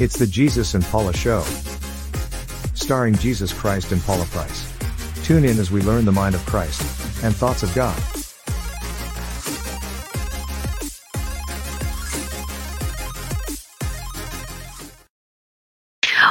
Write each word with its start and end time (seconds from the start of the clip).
It's 0.00 0.18
the 0.18 0.26
Jesus 0.26 0.72
and 0.72 0.82
Paula 0.82 1.12
Show. 1.12 1.42
Starring 2.72 3.14
Jesus 3.16 3.52
Christ 3.52 3.92
and 3.92 4.00
Paula 4.00 4.24
Price. 4.24 4.72
Tune 5.24 5.44
in 5.44 5.58
as 5.58 5.70
we 5.70 5.82
learn 5.82 6.06
the 6.06 6.10
mind 6.10 6.34
of 6.34 6.40
Christ 6.46 6.80
and 7.22 7.36
thoughts 7.36 7.62
of 7.62 7.74
God. 7.74 8.02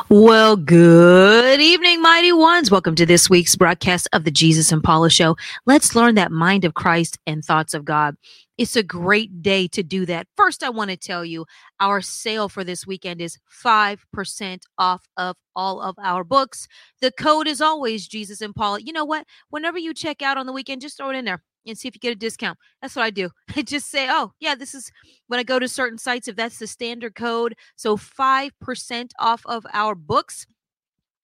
Well, 0.10 0.55
good 0.55 1.62
evening, 1.62 2.02
mighty 2.02 2.34
ones. 2.34 2.72
Welcome 2.72 2.96
to 2.96 3.05
this 3.05 3.30
week's 3.30 3.55
broadcast 3.55 4.10
of 4.12 4.24
the 4.24 4.32
Jesus 4.32 4.72
and 4.72 4.84
Paula 4.84 5.12
Show. 5.12 5.38
Let's 5.68 5.96
learn 5.96 6.16
that 6.16 6.32
mind 6.32 6.66
of 6.66 6.74
Christ 6.74 7.20
and 7.27 7.46
thoughts 7.46 7.76
of 7.76 7.86
God. 7.86 8.15
It's 8.60 8.76
a 8.76 8.84
great 8.84 9.41
day 9.41 9.70
to 9.70 9.82
do 9.82 10.05
that. 10.07 10.27
First, 10.35 10.63
I 10.63 10.70
want 10.70 10.91
to 10.91 10.98
tell 10.98 11.24
you 11.24 11.46
our 11.79 12.02
sale 12.02 12.49
for 12.49 12.65
this 12.65 12.85
weekend 12.85 13.21
is 13.21 13.38
5% 13.63 14.62
off 14.77 15.07
of 15.15 15.38
all 15.55 15.79
of 15.79 15.96
our 15.98 16.26
books. 16.26 16.68
The 16.99 17.10
code 17.10 17.48
is 17.48 17.62
always 17.62 18.05
Jesus 18.05 18.41
and 18.41 18.54
Paula. 18.54 18.82
You 18.82 18.91
know 18.91 19.05
what? 19.05 19.26
Whenever 19.49 19.77
you 19.77 19.93
check 19.93 20.21
out 20.21 20.37
on 20.37 20.46
the 20.46 20.52
weekend, 20.52 20.82
just 20.82 20.98
throw 20.98 21.10
it 21.10 21.15
in 21.15 21.24
there 21.24 21.41
and 21.65 21.77
see 21.77 21.87
if 21.87 21.96
you 21.96 22.02
get 22.02 22.12
a 22.12 22.15
discount. 22.15 22.60
That's 22.82 22.98
what 22.98 23.05
I 23.05 23.12
do. 23.12 23.30
I 23.55 23.62
just 23.62 23.90
say, 23.90 24.07
oh, 24.10 24.34
yeah, 24.41 24.55
this 24.55 24.76
is 24.76 24.91
when 25.27 25.40
I 25.40 25.43
go 25.43 25.57
to 25.57 25.70
certain 25.70 25.98
sites, 25.98 26.27
if 26.27 26.35
that's 26.35 26.60
the 26.60 26.68
standard 26.68 27.15
code. 27.15 27.55
So 27.77 27.96
5% 27.96 29.12
off 29.20 29.41
of 29.46 29.65
our 29.71 29.96
books. 29.96 30.46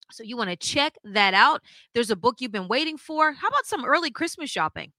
So 0.09 0.23
you 0.23 0.37
want 0.37 0.51
to 0.51 0.55
check 0.55 0.95
that 1.03 1.33
out. 1.33 1.63
There's 1.93 2.11
a 2.11 2.15
book 2.15 2.35
you've 2.39 2.53
been 2.53 2.69
waiting 2.69 2.97
for. 2.97 3.33
How 3.33 3.49
about 3.49 3.65
some 3.65 3.83
early 3.83 4.09
Christmas 4.09 4.49
shopping? 4.49 4.93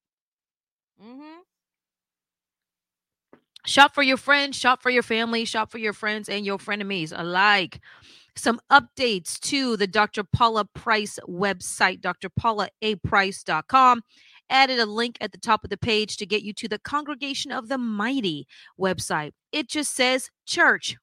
Mm-hmm. 1.03 1.41
Shop 3.67 3.95
for 3.95 4.03
your 4.03 4.17
friends, 4.17 4.57
shop 4.57 4.81
for 4.81 4.91
your 4.91 5.03
family, 5.03 5.45
shop 5.45 5.73
for 5.73 5.79
your 5.79 5.93
friends 5.93 6.29
and 6.29 6.47
your 6.47 6.57
frenemies 6.57 7.13
alike. 7.15 7.81
Some 8.37 8.61
updates 8.71 9.41
to 9.41 9.77
the 9.77 9.89
Dr. 9.89 10.23
Paula 10.23 10.67
Price 10.67 11.19
website, 11.29 12.01
drpaulaaprice.com 12.01 14.03
added 14.49 14.79
a 14.79 14.87
link 14.87 15.17
at 15.21 15.33
the 15.33 15.39
top 15.39 15.65
of 15.65 15.71
the 15.71 15.77
page 15.77 16.17
to 16.19 16.27
get 16.27 16.43
you 16.43 16.53
to 16.53 16.69
the 16.69 16.79
Congregation 16.79 17.51
of 17.51 17.67
the 17.69 17.79
Mighty 17.79 18.47
website. 18.79 19.33
It 19.51 19.69
just 19.69 19.97
says 19.97 20.31
church. 20.47 20.97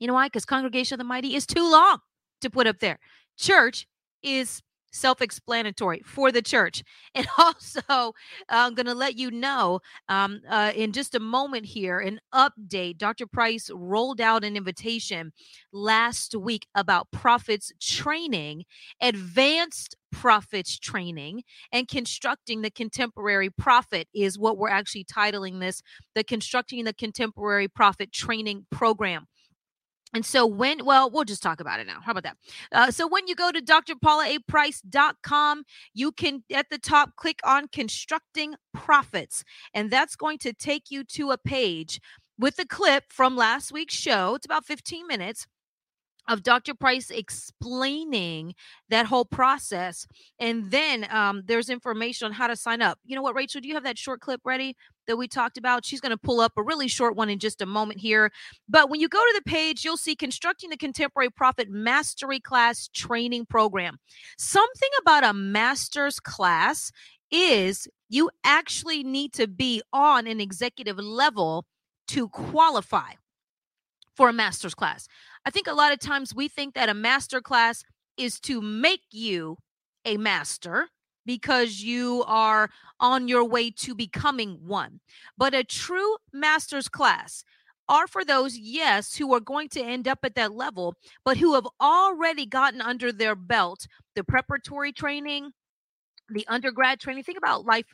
You 0.00 0.08
know 0.08 0.14
why? 0.14 0.26
Because 0.26 0.44
Congregation 0.44 0.94
of 0.94 0.98
the 0.98 1.04
Mighty 1.04 1.36
is 1.36 1.46
too 1.46 1.70
long 1.70 1.98
to 2.40 2.50
put 2.50 2.66
up 2.66 2.80
there. 2.80 2.98
Church 3.38 3.86
is 4.22 4.62
self 4.92 5.20
explanatory 5.20 6.00
for 6.04 6.32
the 6.32 6.42
church. 6.42 6.82
And 7.14 7.26
also, 7.38 8.14
I'm 8.48 8.74
going 8.74 8.86
to 8.86 8.94
let 8.94 9.18
you 9.18 9.30
know 9.32 9.80
um, 10.08 10.40
uh, 10.48 10.72
in 10.74 10.92
just 10.92 11.14
a 11.14 11.20
moment 11.20 11.66
here 11.66 11.98
an 11.98 12.20
update. 12.32 12.98
Dr. 12.98 13.26
Price 13.26 13.68
rolled 13.74 14.20
out 14.20 14.44
an 14.44 14.56
invitation 14.56 15.32
last 15.72 16.34
week 16.36 16.66
about 16.74 17.10
prophets 17.10 17.72
training, 17.80 18.64
advanced 19.02 19.96
prophets 20.12 20.78
training, 20.78 21.42
and 21.72 21.88
constructing 21.88 22.62
the 22.62 22.70
contemporary 22.70 23.50
prophet 23.50 24.08
is 24.14 24.38
what 24.38 24.56
we're 24.56 24.68
actually 24.68 25.04
titling 25.04 25.60
this 25.60 25.82
the 26.14 26.24
Constructing 26.24 26.84
the 26.84 26.94
Contemporary 26.94 27.68
Prophet 27.68 28.12
Training 28.12 28.66
Program. 28.70 29.26
And 30.12 30.26
so 30.26 30.46
when, 30.46 30.84
well, 30.84 31.10
we'll 31.10 31.24
just 31.24 31.42
talk 31.42 31.60
about 31.60 31.80
it 31.80 31.86
now. 31.86 32.00
How 32.02 32.12
about 32.12 32.24
that? 32.24 32.36
Uh, 32.72 32.90
so 32.90 33.06
when 33.06 33.28
you 33.28 33.34
go 33.34 33.52
to 33.52 33.60
drpaulaaprice.com, 33.60 35.64
you 35.94 36.12
can 36.12 36.42
at 36.52 36.66
the 36.70 36.78
top 36.78 37.16
click 37.16 37.40
on 37.44 37.68
constructing 37.68 38.54
prophets, 38.74 39.44
and 39.72 39.90
that's 39.90 40.16
going 40.16 40.38
to 40.38 40.52
take 40.52 40.90
you 40.90 41.04
to 41.04 41.30
a 41.30 41.38
page 41.38 42.00
with 42.38 42.58
a 42.58 42.66
clip 42.66 43.04
from 43.10 43.36
last 43.36 43.70
week's 43.70 43.94
show. 43.94 44.34
It's 44.34 44.46
about 44.46 44.64
15 44.64 45.06
minutes 45.06 45.46
of 46.30 46.44
Dr. 46.44 46.74
Price 46.74 47.10
explaining 47.10 48.54
that 48.88 49.04
whole 49.04 49.24
process. 49.24 50.06
And 50.38 50.70
then 50.70 51.06
um, 51.10 51.42
there's 51.44 51.68
information 51.68 52.26
on 52.26 52.32
how 52.32 52.46
to 52.46 52.54
sign 52.54 52.80
up. 52.80 52.98
You 53.04 53.16
know 53.16 53.22
what, 53.22 53.34
Rachel? 53.34 53.60
Do 53.60 53.66
you 53.66 53.74
have 53.74 53.82
that 53.82 53.98
short 53.98 54.20
clip 54.20 54.40
ready 54.44 54.76
that 55.08 55.16
we 55.16 55.26
talked 55.26 55.58
about? 55.58 55.84
She's 55.84 56.00
going 56.00 56.10
to 56.10 56.16
pull 56.16 56.40
up 56.40 56.52
a 56.56 56.62
really 56.62 56.86
short 56.86 57.16
one 57.16 57.28
in 57.28 57.40
just 57.40 57.60
a 57.60 57.66
moment 57.66 57.98
here. 58.00 58.30
But 58.68 58.88
when 58.88 59.00
you 59.00 59.08
go 59.08 59.18
to 59.18 59.42
the 59.44 59.50
page, 59.50 59.84
you'll 59.84 59.96
see 59.96 60.14
Constructing 60.14 60.70
the 60.70 60.76
Contemporary 60.76 61.30
Prophet 61.30 61.68
Mastery 61.68 62.38
Class 62.38 62.88
Training 62.94 63.46
Program. 63.46 63.98
Something 64.38 64.90
about 65.00 65.24
a 65.24 65.34
master's 65.34 66.20
class 66.20 66.92
is 67.32 67.88
you 68.08 68.30
actually 68.44 69.02
need 69.02 69.32
to 69.32 69.48
be 69.48 69.82
on 69.92 70.28
an 70.28 70.40
executive 70.40 70.98
level 70.98 71.66
to 72.08 72.28
qualify 72.28 73.12
for 74.20 74.28
a 74.28 74.32
master's 74.32 74.74
class. 74.74 75.08
I 75.44 75.50
think 75.50 75.66
a 75.66 75.74
lot 75.74 75.92
of 75.92 75.98
times 75.98 76.34
we 76.34 76.48
think 76.48 76.74
that 76.74 76.88
a 76.88 76.94
master 76.94 77.40
class 77.40 77.82
is 78.16 78.38
to 78.40 78.60
make 78.60 79.02
you 79.10 79.58
a 80.04 80.16
master 80.16 80.88
because 81.24 81.80
you 81.80 82.24
are 82.26 82.70
on 82.98 83.28
your 83.28 83.44
way 83.44 83.70
to 83.70 83.94
becoming 83.94 84.58
one. 84.66 85.00
But 85.38 85.54
a 85.54 85.64
true 85.64 86.16
master's 86.32 86.88
class 86.88 87.44
are 87.88 88.06
for 88.06 88.24
those, 88.24 88.56
yes, 88.56 89.16
who 89.16 89.34
are 89.34 89.40
going 89.40 89.68
to 89.70 89.82
end 89.82 90.06
up 90.06 90.20
at 90.22 90.34
that 90.36 90.52
level, 90.52 90.94
but 91.24 91.38
who 91.38 91.54
have 91.54 91.66
already 91.80 92.46
gotten 92.46 92.80
under 92.80 93.10
their 93.12 93.34
belt 93.34 93.86
the 94.14 94.24
preparatory 94.24 94.92
training, 94.92 95.50
the 96.28 96.46
undergrad 96.48 97.00
training. 97.00 97.24
Think 97.24 97.38
about 97.38 97.64
life 97.64 97.86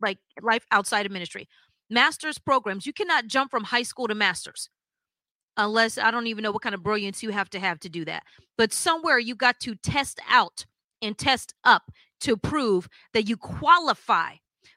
like 0.00 0.18
life 0.40 0.64
outside 0.70 1.06
of 1.06 1.12
ministry. 1.12 1.48
Master's 1.88 2.38
programs, 2.38 2.86
you 2.86 2.92
cannot 2.92 3.26
jump 3.26 3.50
from 3.50 3.64
high 3.64 3.82
school 3.82 4.08
to 4.08 4.14
master's 4.14 4.68
unless 5.60 5.98
I 5.98 6.10
don't 6.10 6.26
even 6.26 6.42
know 6.42 6.52
what 6.52 6.62
kind 6.62 6.74
of 6.74 6.82
brilliance 6.82 7.22
you 7.22 7.30
have 7.30 7.50
to 7.50 7.60
have 7.60 7.78
to 7.80 7.88
do 7.88 8.04
that. 8.06 8.24
But 8.56 8.72
somewhere 8.72 9.18
you 9.18 9.34
got 9.34 9.60
to 9.60 9.74
test 9.76 10.20
out 10.28 10.64
and 11.02 11.16
test 11.16 11.54
up 11.64 11.90
to 12.20 12.36
prove 12.36 12.88
that 13.12 13.28
you 13.28 13.36
qualify 13.36 14.34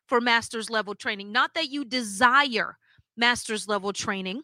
for 0.07 0.21
master's 0.21 0.69
level 0.69 0.95
training, 0.95 1.31
not 1.31 1.53
that 1.55 1.69
you 1.69 1.85
desire 1.85 2.77
master's 3.15 3.67
level 3.67 3.93
training 3.93 4.43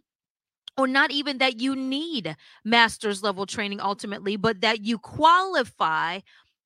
or 0.77 0.87
not 0.87 1.11
even 1.11 1.39
that 1.39 1.59
you 1.59 1.75
need 1.75 2.35
master's 2.63 3.21
level 3.21 3.45
training 3.45 3.81
ultimately, 3.81 4.37
but 4.37 4.61
that 4.61 4.81
you 4.81 4.97
qualify 4.97 6.19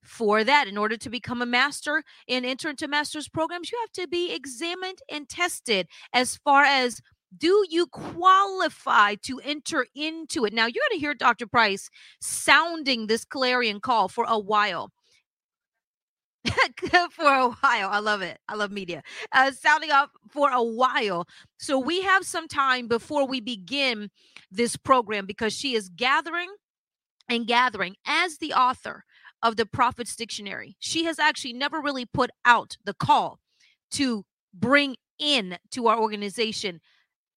for 0.04 0.44
that 0.44 0.68
in 0.68 0.78
order 0.78 0.98
to 0.98 1.10
become 1.10 1.42
a 1.42 1.46
master 1.46 2.04
and 2.28 2.46
enter 2.46 2.70
into 2.70 2.88
master's 2.88 3.30
programs 3.30 3.72
you 3.72 3.80
have 3.82 3.92
to 3.92 4.08
be 4.08 4.34
examined 4.34 5.00
and 5.10 5.30
tested 5.30 5.88
as 6.12 6.36
far 6.36 6.64
as 6.64 7.02
do 7.38 7.66
you 7.70 7.88
qualify 7.88 9.16
to 9.24 9.40
enter 9.44 9.86
into 9.96 10.46
it? 10.46 10.54
Now, 10.54 10.66
you're 10.66 10.84
going 10.90 11.00
to 11.00 11.04
hear 11.04 11.14
Dr. 11.14 11.48
Price 11.48 11.90
sounding 12.22 13.08
this 13.08 13.26
clarion 13.26 13.80
call 13.80 14.08
for 14.08 14.26
a 14.28 14.40
while. 14.40 14.92
for 17.12 17.34
a 17.34 17.50
while. 17.50 17.90
I 17.90 18.00
love 18.00 18.22
it. 18.22 18.40
I 18.50 18.56
love 18.56 18.72
media. 18.72 19.02
Uh, 19.32 19.52
sounding 19.52 19.92
off 19.92 20.10
for 20.30 20.52
a 20.52 20.62
while. 20.62 21.28
So 21.58 21.80
we 21.80 22.02
have 22.02 22.26
some 22.26 22.48
time 22.48 22.88
before 22.88 23.26
we 23.26 23.40
begin 23.40 24.10
this 24.52 24.76
program 24.76 25.26
because 25.26 25.54
she 25.54 25.74
is 25.76 25.90
gathering 25.90 26.50
and 27.30 27.48
gathering 27.48 27.96
as 28.06 28.38
the 28.38 28.54
author 28.54 29.06
of 29.42 29.56
the 29.56 29.66
Prophet's 29.66 30.16
Dictionary. 30.16 30.76
She 30.80 31.06
has 31.06 31.20
actually 31.20 31.54
never 31.54 31.82
really 31.82 32.06
put 32.06 32.30
out 32.46 32.78
the 32.84 32.94
call 32.94 33.40
to 33.92 34.26
bring 34.54 34.96
in 35.20 35.58
to 35.72 35.88
our 35.88 36.00
organization 36.00 36.82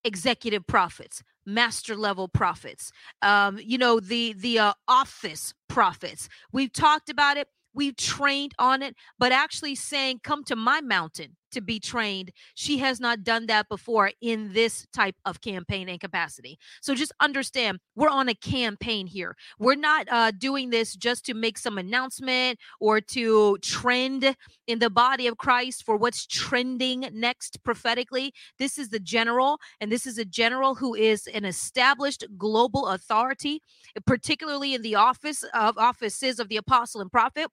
executive 0.07 0.67
prophets 0.67 1.23
master 1.45 1.97
level 1.97 2.29
prophets 2.29 2.93
um 3.23 3.59
you 3.63 3.77
know 3.77 4.01
the 4.01 4.33
the 4.35 4.59
uh, 4.59 4.73
office 4.89 5.53
prophets 5.69 6.29
we've 6.53 6.73
talked 6.73 7.11
about 7.11 7.37
it 7.37 7.49
we've 7.75 7.97
trained 7.97 8.53
on 8.59 8.83
it 8.83 8.95
but 9.19 9.33
actually 9.33 9.75
saying 9.75 10.21
come 10.23 10.45
to 10.45 10.57
my 10.57 10.81
mountain 10.81 11.37
to 11.57 11.63
be 11.63 11.81
trained. 11.81 12.31
She 12.55 12.77
has 12.79 13.01
not 13.01 13.25
done 13.25 13.47
that 13.47 13.69
before 13.69 14.13
in 14.21 14.53
this 14.53 14.87
type 14.93 15.17
of 15.25 15.41
campaign 15.41 15.89
and 15.89 15.99
capacity. 15.99 16.59
So 16.83 16.95
just 16.95 17.13
understand 17.21 17.81
we're 17.95 18.11
on 18.11 18.29
a 18.29 18.35
campaign 18.35 19.07
here. 19.07 19.35
We're 19.59 19.75
not 19.75 20.07
uh, 20.11 20.33
doing 20.33 20.69
this 20.69 20.95
just 20.95 21.25
to 21.27 21.35
make 21.35 21.57
some 21.57 21.79
announcement 21.79 22.59
or 22.79 23.01
to 23.01 23.57
trend 23.63 24.37
in 24.67 24.79
the 24.79 24.91
body 24.91 25.27
of 25.27 25.39
Christ 25.39 25.85
for 25.85 25.97
what's 25.97 26.27
trending 26.27 27.09
next 27.13 27.63
prophetically. 27.65 28.35
This 28.59 28.77
is 28.77 28.91
the 28.91 29.01
general, 29.01 29.59
and 29.81 29.91
this 29.91 30.07
is 30.07 30.19
a 30.19 30.25
general 30.27 30.75
who 30.75 30.95
is 30.95 31.27
an 31.29 31.47
established 31.47 32.23
global 32.37 32.89
authority, 32.89 33.63
particularly 34.05 34.75
in 34.75 34.83
the 34.83 34.95
office 34.95 35.43
of 35.55 35.79
offices 35.79 36.39
of 36.39 36.49
the 36.49 36.59
apostle 36.59 37.01
and 37.01 37.11
prophet 37.11 37.51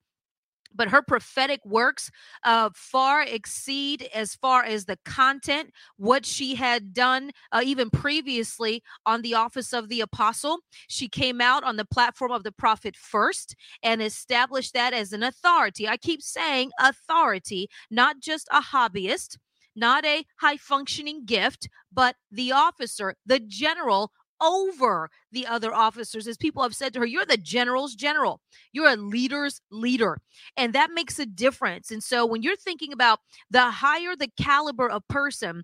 but 0.73 0.89
her 0.89 1.01
prophetic 1.01 1.59
works 1.65 2.09
uh, 2.43 2.69
far 2.73 3.23
exceed 3.23 4.09
as 4.13 4.35
far 4.35 4.63
as 4.63 4.85
the 4.85 4.97
content 5.05 5.71
what 5.97 6.25
she 6.25 6.55
had 6.55 6.93
done 6.93 7.31
uh, 7.51 7.61
even 7.63 7.89
previously 7.89 8.83
on 9.05 9.21
the 9.21 9.33
office 9.33 9.73
of 9.73 9.89
the 9.89 10.01
apostle. 10.01 10.59
She 10.87 11.07
came 11.07 11.41
out 11.41 11.63
on 11.63 11.77
the 11.77 11.85
platform 11.85 12.31
of 12.31 12.43
the 12.43 12.51
prophet 12.51 12.95
first 12.95 13.55
and 13.81 14.01
established 14.01 14.73
that 14.73 14.93
as 14.93 15.13
an 15.13 15.23
authority. 15.23 15.87
I 15.87 15.97
keep 15.97 16.21
saying 16.21 16.71
authority 16.79 17.69
not 17.89 18.19
just 18.19 18.47
a 18.51 18.61
hobbyist 18.61 19.37
not 19.75 20.05
a 20.05 20.25
high 20.39 20.57
functioning 20.57 21.25
gift 21.25 21.67
but 21.91 22.15
the 22.31 22.51
officer 22.51 23.15
the 23.25 23.39
general 23.39 24.11
over 24.43 25.09
the 25.31 25.47
other 25.47 25.73
officers. 25.73 26.27
As 26.27 26.37
people 26.37 26.61
have 26.63 26.75
said 26.75 26.93
to 26.93 26.99
her, 26.99 27.05
you're 27.05 27.25
the 27.25 27.37
general's 27.37 27.95
general, 27.95 28.41
you're 28.71 28.89
a 28.89 28.95
leader's 28.95 29.61
leader. 29.71 30.19
And 30.57 30.73
that 30.73 30.91
makes 30.91 31.17
a 31.19 31.25
difference. 31.25 31.89
And 31.89 32.03
so 32.03 32.25
when 32.25 32.43
you're 32.43 32.55
thinking 32.55 32.93
about 32.93 33.19
the 33.49 33.71
higher 33.71 34.15
the 34.15 34.29
caliber 34.39 34.89
of 34.89 35.07
person, 35.07 35.63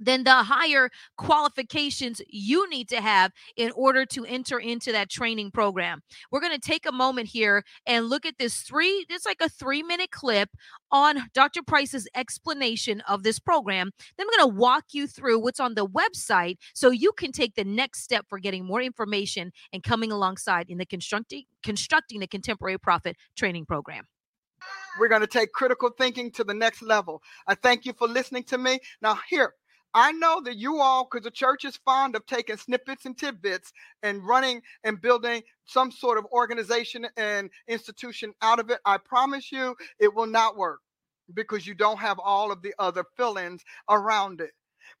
then 0.00 0.24
the 0.24 0.42
higher 0.42 0.90
qualifications 1.16 2.20
you 2.28 2.68
need 2.68 2.88
to 2.88 3.00
have 3.00 3.32
in 3.56 3.70
order 3.72 4.04
to 4.06 4.24
enter 4.24 4.58
into 4.58 4.92
that 4.92 5.10
training 5.10 5.50
program. 5.50 6.02
We're 6.30 6.40
going 6.40 6.58
to 6.58 6.60
take 6.60 6.86
a 6.86 6.92
moment 6.92 7.28
here 7.28 7.64
and 7.86 8.06
look 8.06 8.26
at 8.26 8.38
this 8.38 8.58
three, 8.58 9.06
it's 9.08 9.26
like 9.26 9.40
a 9.40 9.48
three 9.48 9.82
minute 9.82 10.10
clip 10.10 10.50
on 10.90 11.28
Dr. 11.34 11.62
Price's 11.62 12.08
explanation 12.14 13.00
of 13.02 13.22
this 13.22 13.38
program. 13.38 13.90
Then 14.16 14.26
I'm 14.26 14.38
going 14.38 14.50
to 14.50 14.58
walk 14.58 14.84
you 14.92 15.06
through 15.06 15.40
what's 15.40 15.60
on 15.60 15.74
the 15.74 15.86
website 15.86 16.56
so 16.74 16.90
you 16.90 17.12
can 17.12 17.32
take 17.32 17.54
the 17.54 17.64
next 17.64 18.02
step 18.02 18.26
for 18.28 18.38
getting 18.38 18.64
more 18.64 18.80
information 18.80 19.52
and 19.72 19.82
coming 19.82 20.12
alongside 20.12 20.70
in 20.70 20.78
the 20.78 20.86
constructing 20.86 21.44
constructing 21.62 22.20
the 22.20 22.26
contemporary 22.26 22.78
prophet 22.78 23.16
training 23.36 23.66
program. 23.66 24.04
We're 24.98 25.08
going 25.08 25.20
to 25.20 25.26
take 25.26 25.52
critical 25.52 25.90
thinking 25.90 26.30
to 26.32 26.44
the 26.44 26.54
next 26.54 26.82
level. 26.82 27.22
I 27.46 27.54
thank 27.54 27.84
you 27.84 27.92
for 27.92 28.08
listening 28.08 28.44
to 28.44 28.58
me. 28.58 28.80
Now, 29.00 29.18
here, 29.28 29.54
I 29.98 30.12
know 30.12 30.40
that 30.44 30.56
you 30.56 30.78
all, 30.78 31.08
because 31.10 31.24
the 31.24 31.30
church 31.32 31.64
is 31.64 31.76
fond 31.84 32.14
of 32.14 32.24
taking 32.24 32.56
snippets 32.56 33.04
and 33.04 33.18
tidbits 33.18 33.72
and 34.04 34.24
running 34.24 34.62
and 34.84 35.00
building 35.00 35.42
some 35.64 35.90
sort 35.90 36.18
of 36.18 36.26
organization 36.26 37.08
and 37.16 37.50
institution 37.66 38.32
out 38.40 38.60
of 38.60 38.70
it. 38.70 38.78
I 38.84 38.98
promise 38.98 39.50
you 39.50 39.74
it 39.98 40.14
will 40.14 40.28
not 40.28 40.56
work 40.56 40.78
because 41.34 41.66
you 41.66 41.74
don't 41.74 41.98
have 41.98 42.20
all 42.20 42.52
of 42.52 42.62
the 42.62 42.72
other 42.78 43.02
fill 43.16 43.38
ins 43.38 43.64
around 43.90 44.40
it. 44.40 44.52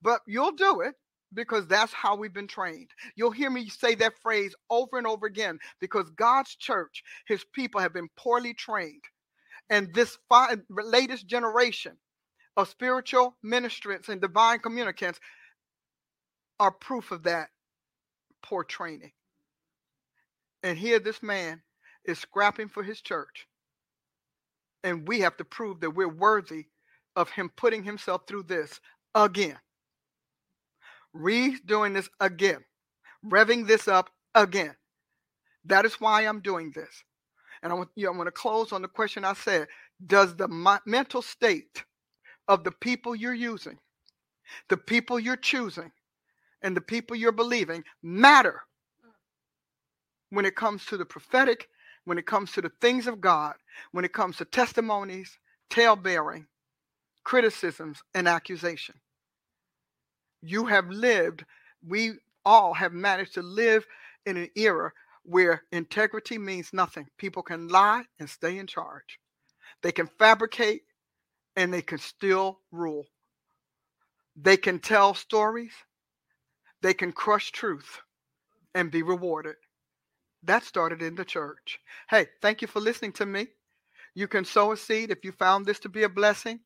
But 0.02 0.22
you'll 0.26 0.56
do 0.56 0.80
it 0.80 0.96
because 1.32 1.68
that's 1.68 1.92
how 1.92 2.16
we've 2.16 2.34
been 2.34 2.48
trained. 2.48 2.90
You'll 3.14 3.30
hear 3.30 3.50
me 3.50 3.68
say 3.68 3.94
that 3.94 4.18
phrase 4.20 4.52
over 4.68 4.98
and 4.98 5.06
over 5.06 5.26
again 5.26 5.60
because 5.80 6.10
God's 6.10 6.56
church, 6.56 7.04
his 7.28 7.44
people 7.54 7.80
have 7.80 7.92
been 7.92 8.08
poorly 8.16 8.52
trained. 8.52 9.04
And 9.70 9.94
this 9.94 10.18
latest 10.68 11.28
generation 11.28 11.92
of 12.58 12.68
spiritual 12.68 13.36
ministrants 13.40 14.08
and 14.08 14.20
divine 14.20 14.58
communicants 14.58 15.20
are 16.58 16.72
proof 16.72 17.12
of 17.12 17.22
that 17.22 17.50
poor 18.42 18.64
training. 18.64 19.12
And 20.64 20.76
here 20.76 20.98
this 20.98 21.22
man 21.22 21.62
is 22.04 22.18
scrapping 22.18 22.68
for 22.68 22.82
his 22.82 23.00
church. 23.00 23.46
And 24.82 25.06
we 25.06 25.20
have 25.20 25.36
to 25.36 25.44
prove 25.44 25.80
that 25.80 25.94
we're 25.94 26.08
worthy 26.08 26.66
of 27.14 27.30
him 27.30 27.48
putting 27.56 27.84
himself 27.84 28.22
through 28.26 28.42
this 28.44 28.80
again. 29.14 29.58
Redoing 31.14 31.94
this 31.94 32.10
again, 32.20 32.64
revving 33.24 33.68
this 33.68 33.86
up 33.86 34.10
again. 34.34 34.74
That 35.64 35.84
is 35.84 35.94
why 36.00 36.22
I'm 36.22 36.40
doing 36.40 36.72
this. 36.74 37.04
And 37.62 37.72
I 37.72 37.76
want, 37.76 37.90
you 37.94 38.04
know, 38.04 38.10
I'm 38.10 38.16
going 38.16 38.26
to 38.26 38.32
close 38.32 38.72
on 38.72 38.82
the 38.82 38.88
question 38.88 39.24
I 39.24 39.34
said 39.34 39.68
Does 40.04 40.34
the 40.34 40.48
mental 40.86 41.22
state 41.22 41.84
of 42.48 42.64
the 42.64 42.72
people 42.72 43.14
you're 43.14 43.34
using, 43.34 43.78
the 44.68 44.76
people 44.76 45.20
you're 45.20 45.36
choosing, 45.36 45.92
and 46.62 46.76
the 46.76 46.80
people 46.80 47.16
you're 47.16 47.32
believing 47.32 47.84
matter 48.02 48.62
when 50.30 50.44
it 50.44 50.56
comes 50.56 50.84
to 50.86 50.96
the 50.96 51.04
prophetic, 51.04 51.68
when 52.04 52.18
it 52.18 52.26
comes 52.26 52.52
to 52.52 52.62
the 52.62 52.72
things 52.80 53.06
of 53.06 53.20
God, 53.20 53.54
when 53.92 54.04
it 54.04 54.12
comes 54.12 54.36
to 54.38 54.44
testimonies, 54.44 55.38
tale 55.70 55.96
bearing, 55.96 56.46
criticisms, 57.24 58.02
and 58.14 58.26
accusation. 58.26 58.96
You 60.42 60.66
have 60.66 60.88
lived, 60.88 61.44
we 61.86 62.12
all 62.44 62.74
have 62.74 62.92
managed 62.92 63.34
to 63.34 63.42
live 63.42 63.86
in 64.26 64.36
an 64.36 64.48
era 64.56 64.92
where 65.24 65.64
integrity 65.72 66.38
means 66.38 66.72
nothing. 66.72 67.06
People 67.18 67.42
can 67.42 67.68
lie 67.68 68.04
and 68.18 68.28
stay 68.28 68.58
in 68.58 68.66
charge. 68.66 69.18
They 69.82 69.92
can 69.92 70.06
fabricate 70.06 70.82
and 71.58 71.74
they 71.74 71.82
can 71.82 71.98
still 71.98 72.60
rule. 72.70 73.04
They 74.36 74.56
can 74.56 74.78
tell 74.78 75.12
stories, 75.12 75.72
they 76.82 76.94
can 76.94 77.10
crush 77.10 77.50
truth 77.50 78.00
and 78.76 78.92
be 78.92 79.02
rewarded. 79.02 79.56
That 80.44 80.62
started 80.62 81.02
in 81.02 81.16
the 81.16 81.24
church. 81.24 81.80
Hey, 82.08 82.28
thank 82.40 82.62
you 82.62 82.68
for 82.68 82.78
listening 82.78 83.12
to 83.14 83.26
me. 83.26 83.48
You 84.14 84.28
can 84.28 84.44
sow 84.44 84.70
a 84.70 84.76
seed 84.76 85.10
if 85.10 85.24
you 85.24 85.32
found 85.32 85.66
this 85.66 85.80
to 85.80 85.88
be 85.88 86.04
a 86.04 86.08
blessing. 86.08 86.60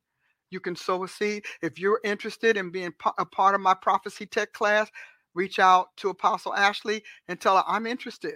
You 0.50 0.60
can 0.60 0.76
sow 0.76 1.04
a 1.04 1.08
seed. 1.08 1.46
If 1.62 1.78
you're 1.78 2.00
interested 2.04 2.58
in 2.58 2.70
being 2.70 2.92
a 3.16 3.24
part 3.24 3.54
of 3.54 3.62
my 3.62 3.72
prophecy 3.72 4.26
tech 4.26 4.52
class, 4.52 4.90
reach 5.34 5.58
out 5.58 5.96
to 5.96 6.10
Apostle 6.10 6.54
Ashley 6.54 7.02
and 7.28 7.40
tell 7.40 7.56
her 7.56 7.64
I'm 7.66 7.86
interested. 7.86 8.34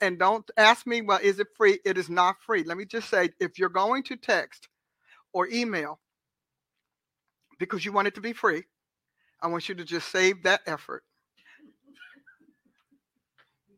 And, 0.00 0.18
don't 0.18 0.50
ask 0.56 0.86
me, 0.86 1.02
well, 1.02 1.20
is 1.22 1.38
it 1.38 1.48
free? 1.54 1.78
It 1.84 1.98
is 1.98 2.08
not 2.08 2.36
free. 2.40 2.64
Let 2.64 2.78
me 2.78 2.86
just 2.86 3.10
say 3.10 3.28
if 3.38 3.58
you're 3.58 3.68
going 3.68 4.02
to 4.04 4.16
text 4.16 4.68
or 5.32 5.48
email 5.48 6.00
because 7.58 7.84
you 7.84 7.92
want 7.92 8.08
it 8.08 8.14
to 8.14 8.20
be 8.20 8.32
free, 8.32 8.64
I 9.42 9.48
want 9.48 9.68
you 9.68 9.74
to 9.74 9.84
just 9.84 10.10
save 10.10 10.42
that 10.44 10.60
effort. 10.66 11.04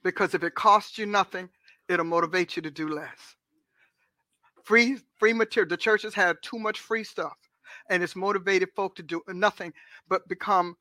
Because 0.02 0.34
if 0.34 0.42
it 0.42 0.54
costs 0.54 0.98
you 0.98 1.06
nothing, 1.06 1.50
it'll 1.88 2.06
motivate 2.06 2.56
you 2.56 2.62
to 2.62 2.70
do 2.70 2.88
less. 2.88 3.36
Free 4.64 4.98
free 5.18 5.32
material. 5.32 5.68
The 5.68 5.76
church 5.76 6.02
has 6.02 6.14
had 6.14 6.36
too 6.42 6.58
much 6.58 6.80
free 6.80 7.04
stuff, 7.04 7.36
and 7.88 8.02
it's 8.02 8.16
motivated 8.16 8.70
folk 8.74 8.94
to 8.96 9.02
do 9.02 9.22
nothing 9.28 9.72
but 10.08 10.28
become 10.28 10.76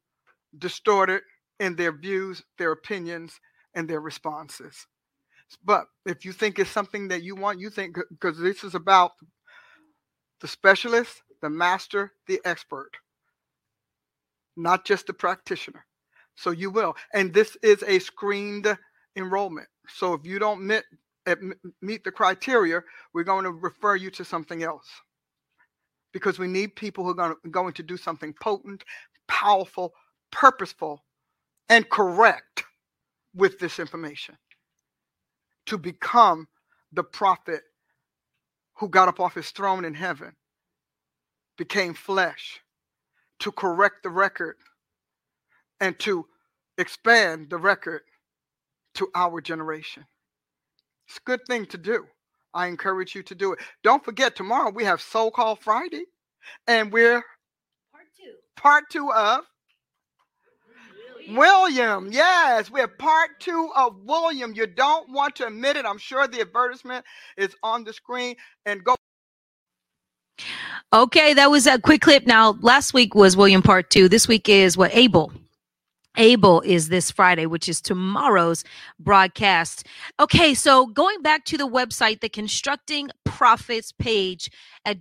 distorted 0.57 1.21
in 1.59 1.75
their 1.75 1.91
views, 1.91 2.43
their 2.57 2.71
opinions, 2.71 3.39
and 3.73 3.89
their 3.89 3.99
responses. 3.99 4.87
But 5.63 5.87
if 6.05 6.25
you 6.25 6.31
think 6.31 6.59
it's 6.59 6.69
something 6.69 7.07
that 7.09 7.23
you 7.23 7.35
want, 7.35 7.59
you 7.59 7.69
think 7.69 7.97
because 8.09 8.37
this 8.37 8.63
is 8.63 8.75
about 8.75 9.11
the 10.41 10.47
specialist, 10.47 11.21
the 11.41 11.49
master, 11.49 12.13
the 12.27 12.39
expert, 12.45 12.91
not 14.55 14.85
just 14.85 15.07
the 15.07 15.13
practitioner. 15.13 15.85
So 16.35 16.51
you 16.51 16.69
will. 16.69 16.95
And 17.13 17.33
this 17.33 17.57
is 17.61 17.83
a 17.83 17.99
screened 17.99 18.77
enrollment. 19.15 19.67
So 19.87 20.13
if 20.13 20.25
you 20.25 20.39
don't 20.39 20.65
meet, 20.65 20.83
meet 21.81 22.03
the 22.03 22.11
criteria, 22.11 22.81
we're 23.13 23.23
going 23.23 23.43
to 23.43 23.51
refer 23.51 23.95
you 23.95 24.09
to 24.11 24.25
something 24.25 24.63
else. 24.63 24.87
Because 26.11 26.39
we 26.39 26.47
need 26.47 26.75
people 26.75 27.03
who 27.03 27.11
are 27.11 27.15
going 27.15 27.35
to, 27.43 27.49
going 27.49 27.73
to 27.73 27.83
do 27.83 27.97
something 27.97 28.33
potent, 28.41 28.83
powerful, 29.27 29.93
purposeful, 30.31 31.03
and 31.67 31.89
correct 31.89 32.63
with 33.35 33.59
this 33.59 33.79
information 33.79 34.37
to 35.67 35.77
become 35.77 36.47
the 36.91 37.03
prophet 37.03 37.61
who 38.79 38.89
got 38.89 39.09
up 39.09 39.19
off 39.19 39.35
his 39.35 39.51
throne 39.51 39.83
in 39.85 39.93
heaven, 39.93 40.33
became 41.57 41.93
flesh 41.93 42.61
to 43.39 43.51
correct 43.51 44.03
the 44.03 44.09
record 44.09 44.55
and 45.81 45.97
to 45.99 46.25
expand 46.77 47.49
the 47.49 47.57
record 47.57 48.01
to 48.95 49.09
our 49.15 49.41
generation. 49.41 50.05
It's 51.07 51.17
a 51.17 51.21
good 51.25 51.41
thing 51.47 51.65
to 51.67 51.77
do. 51.77 52.05
I 52.53 52.67
encourage 52.67 53.15
you 53.15 53.23
to 53.23 53.35
do 53.35 53.53
it. 53.53 53.59
Don't 53.83 54.03
forget, 54.03 54.35
tomorrow 54.35 54.71
we 54.71 54.85
have 54.85 55.01
So 55.01 55.29
Called 55.29 55.59
Friday, 55.59 56.05
and 56.67 56.91
we're 56.91 57.21
part 57.91 58.05
two. 58.17 58.33
Part 58.55 58.83
two 58.89 59.11
of 59.11 59.43
William, 61.35 62.09
yes, 62.11 62.71
we 62.71 62.79
have 62.79 62.97
part 62.97 63.39
two 63.39 63.69
of 63.75 63.95
William. 64.03 64.53
You 64.53 64.67
don't 64.67 65.09
want 65.09 65.35
to 65.37 65.47
admit 65.47 65.77
it. 65.77 65.85
I'm 65.85 65.97
sure 65.97 66.27
the 66.27 66.41
advertisement 66.41 67.05
is 67.37 67.55
on 67.63 67.83
the 67.83 67.93
screen. 67.93 68.35
And 68.65 68.83
go. 68.83 68.95
Okay, 70.91 71.33
that 71.33 71.51
was 71.51 71.67
a 71.67 71.79
quick 71.79 72.01
clip. 72.01 72.25
Now, 72.25 72.57
last 72.61 72.93
week 72.93 73.13
was 73.13 73.37
William 73.37 73.61
part 73.61 73.89
two. 73.89 74.09
This 74.09 74.27
week 74.27 74.49
is 74.49 74.75
what 74.77 74.95
Abel. 74.95 75.31
Abel 76.17 76.61
is 76.61 76.89
this 76.89 77.11
Friday, 77.11 77.45
which 77.45 77.69
is 77.69 77.81
tomorrow's 77.81 78.63
broadcast. 78.99 79.85
Okay, 80.19 80.53
so 80.53 80.87
going 80.87 81.21
back 81.21 81.45
to 81.45 81.57
the 81.57 81.67
website, 81.67 82.19
the 82.21 82.29
Constructing 82.29 83.09
Prophets 83.23 83.91
page 83.91 84.49
at 84.83 84.99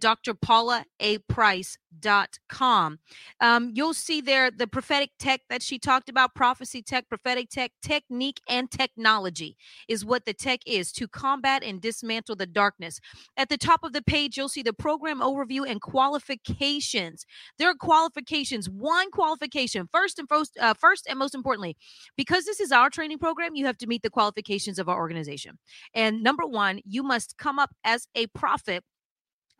drpaulaaprice.com. 2.01 2.99
Um, 3.41 3.71
you'll 3.75 3.95
see 3.95 4.21
there 4.21 4.51
the 4.51 4.67
prophetic 4.67 5.11
tech 5.19 5.41
that 5.49 5.63
she 5.63 5.79
talked 5.79 6.09
about, 6.09 6.35
prophecy 6.35 6.83
tech, 6.83 7.09
prophetic 7.09 7.51
tech, 7.51 7.73
technique, 7.83 8.41
and 8.49 8.71
technology 8.71 9.57
is 9.89 10.05
what 10.05 10.25
the 10.25 10.35
tech 10.35 10.61
is 10.67 10.93
to 10.93 11.09
combat 11.09 11.63
and 11.63 11.81
dismantle 11.81 12.37
the 12.37 12.47
darkness. 12.47 13.01
At 13.37 13.49
the 13.49 13.57
top 13.57 13.83
of 13.83 13.93
the 13.93 14.03
page, 14.03 14.37
you'll 14.37 14.49
see 14.49 14.63
the 14.63 14.73
program 14.73 15.21
overview 15.21 15.69
and 15.69 15.81
qualifications. 15.81 17.25
There 17.59 17.71
are 17.71 17.75
qualifications. 17.75 18.69
One 18.69 19.11
qualification, 19.11 19.89
first 19.91 20.19
and 20.19 20.29
first, 20.29 20.57
uh, 20.61 20.75
first 20.75 21.07
and 21.09 21.19
most 21.19 21.35
importantly, 21.35 21.77
because 22.17 22.45
this 22.45 22.61
is 22.61 22.73
our 22.73 22.91
training 22.91 23.19
program, 23.19 23.55
you 23.55 23.67
have 23.67 23.79
to 23.79 23.87
meet 23.87 24.03
the 24.03 24.11
qualifications 24.11 24.79
of 24.79 24.89
our 24.89 24.99
organization. 24.99 25.59
And 25.95 26.23
number 26.23 26.47
one, 26.47 26.81
you 26.85 27.03
must 27.03 27.37
come 27.39 27.59
up 27.59 27.71
as 27.85 28.09
a 28.15 28.27
prophet 28.29 28.85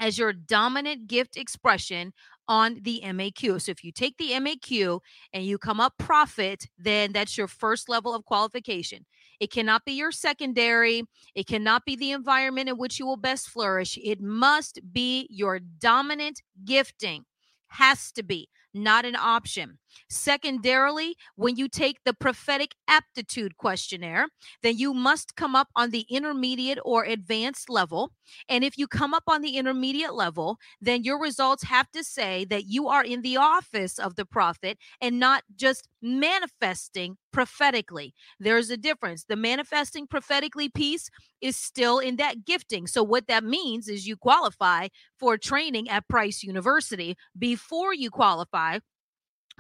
as 0.01 0.19
your 0.19 0.33
dominant 0.33 1.07
gift 1.07 1.37
expression 1.37 2.13
on 2.47 2.79
the 2.83 3.03
MAQ. 3.05 3.61
So 3.61 3.71
if 3.71 3.85
you 3.85 3.93
take 3.93 4.17
the 4.17 4.31
MAQ 4.31 5.01
and 5.33 5.45
you 5.45 5.59
come 5.59 5.81
up 5.81 5.95
prophet, 5.99 6.67
then 6.79 7.13
that's 7.13 7.37
your 7.37 7.49
first 7.49 7.89
level 7.89 8.15
of 8.15 8.25
qualification. 8.25 9.05
It 9.39 9.53
cannot 9.53 9.85
be 9.85 9.93
your 9.93 10.11
secondary. 10.11 11.05
It 11.35 11.47
cannot 11.47 11.85
be 11.85 11.95
the 11.95 12.11
environment 12.13 12.69
in 12.69 12.77
which 12.77 12.99
you 12.99 13.07
will 13.07 13.17
best 13.17 13.49
flourish. 13.49 13.99
It 14.03 14.21
must 14.21 14.81
be 14.93 15.29
your 15.31 15.61
dominant 15.61 16.43
gifting. 16.65 17.25
Has 17.69 18.11
to 18.13 18.23
be 18.23 18.49
not 18.75 19.05
an 19.05 19.17
option. 19.17 19.79
Secondarily, 20.09 21.17
when 21.37 21.57
you 21.57 21.69
take 21.69 21.99
the 22.05 22.15
prophetic 22.15 22.75
aptitude 22.89 23.57
questionnaire, 23.57 24.29
then 24.63 24.77
you 24.77 24.95
must 24.95 25.37
come 25.37 25.55
up 25.55 25.69
on 25.77 25.91
the 25.91 26.07
intermediate 26.11 26.79
or 26.85 27.05
advanced 27.05 27.69
level. 27.69 28.13
And 28.49 28.65
if 28.65 28.79
you 28.79 28.87
come 28.87 29.15
up 29.15 29.25
on 29.27 29.43
the 29.43 29.57
intermediate 29.57 30.15
level, 30.15 30.59
then 30.81 31.05
your 31.05 31.21
results 31.21 31.63
have 31.65 31.91
to 31.93 32.05
say 32.05 32.45
that 32.47 32.67
you 32.67 32.89
are 32.89 33.05
in 33.05 33.23
the 33.23 33.37
office 33.37 33.99
of 33.99 34.17
the 34.17 34.25
prophet 34.25 34.79
and 35.01 35.19
not 35.19 35.43
just 35.57 35.89
manifesting 36.03 37.17
prophetically. 37.33 38.15
There's 38.41 38.71
a 38.71 38.77
difference. 38.77 39.25
The 39.25 39.37
manifesting 39.37 40.07
prophetically 40.07 40.69
piece 40.69 41.11
is 41.41 41.57
still 41.57 41.99
in 41.99 42.17
that 42.17 42.45
gifting. 42.45 42.87
So, 42.87 43.03
what 43.03 43.27
that 43.29 43.45
means 43.45 43.89
is 43.89 44.07
you 44.07 44.17
qualify 44.17 44.89
for 45.19 45.37
training 45.37 45.89
at 45.89 46.09
Price 46.09 46.43
University 46.43 47.17
before 47.39 47.95
you 47.95 48.11
qualify 48.11 48.79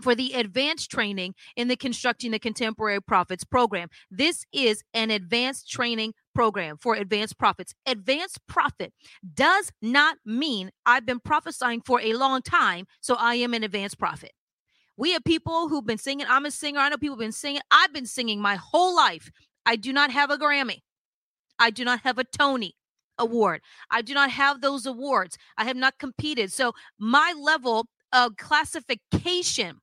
for 0.03 0.15
the 0.15 0.33
advanced 0.33 0.91
training 0.91 1.35
in 1.57 1.69
the 1.69 1.77
Constructing 1.77 2.31
the 2.31 2.39
Contemporary 2.39 3.01
Prophets 3.01 3.45
program. 3.45 3.89
This 4.11 4.45
is 4.53 4.83
an 4.95 5.11
advanced 5.11 5.71
training 5.71 6.15
program 6.35 6.77
for 6.77 6.95
advanced 6.95 7.39
prophets. 7.39 7.75
Advanced 7.87 8.39
prophet 8.47 8.93
does 9.35 9.73
not 9.83 10.17
mean 10.25 10.71
I've 10.87 11.07
been 11.07 11.21
prophesying 11.21 11.83
for 11.83 12.01
a 12.01 12.15
long 12.15 12.43
time, 12.43 12.87
so 13.01 13.17
I 13.19 13.35
am 13.37 13.55
an 13.55 13.65
advanced 13.65 13.99
prophet. 13.99 14.33
We 14.97 15.13
have 15.13 15.25
people 15.25 15.69
who've 15.69 15.87
been 15.87 15.99
singing. 15.99 16.27
I'm 16.29 16.45
a 16.45 16.51
singer. 16.51 16.81
I 16.81 16.89
know 16.89 16.97
people 16.97 17.17
have 17.17 17.21
been 17.21 17.33
singing. 17.33 17.63
I've 17.71 17.93
been 17.93 18.07
singing 18.07 18.41
my 18.41 18.57
whole 18.57 18.95
life. 18.95 19.31
I 19.65 19.77
do 19.77 19.93
not 19.93 20.11
have 20.11 20.31
a 20.31 20.39
Grammy. 20.39 20.81
I 21.59 21.71
do 21.71 21.85
not 21.85 22.01
have 22.01 22.19
a 22.19 22.25
Tony 22.25 22.75
award. 23.19 23.61
I 23.91 24.03
do 24.03 24.15
not 24.15 24.31
have 24.31 24.61
those 24.61 24.87
awards. 24.87 25.37
I 25.57 25.65
have 25.65 25.77
not 25.77 25.99
competed. 25.99 26.53
So 26.53 26.73
my 26.99 27.35
level 27.37 27.87
of 28.13 28.37
classification 28.37 29.81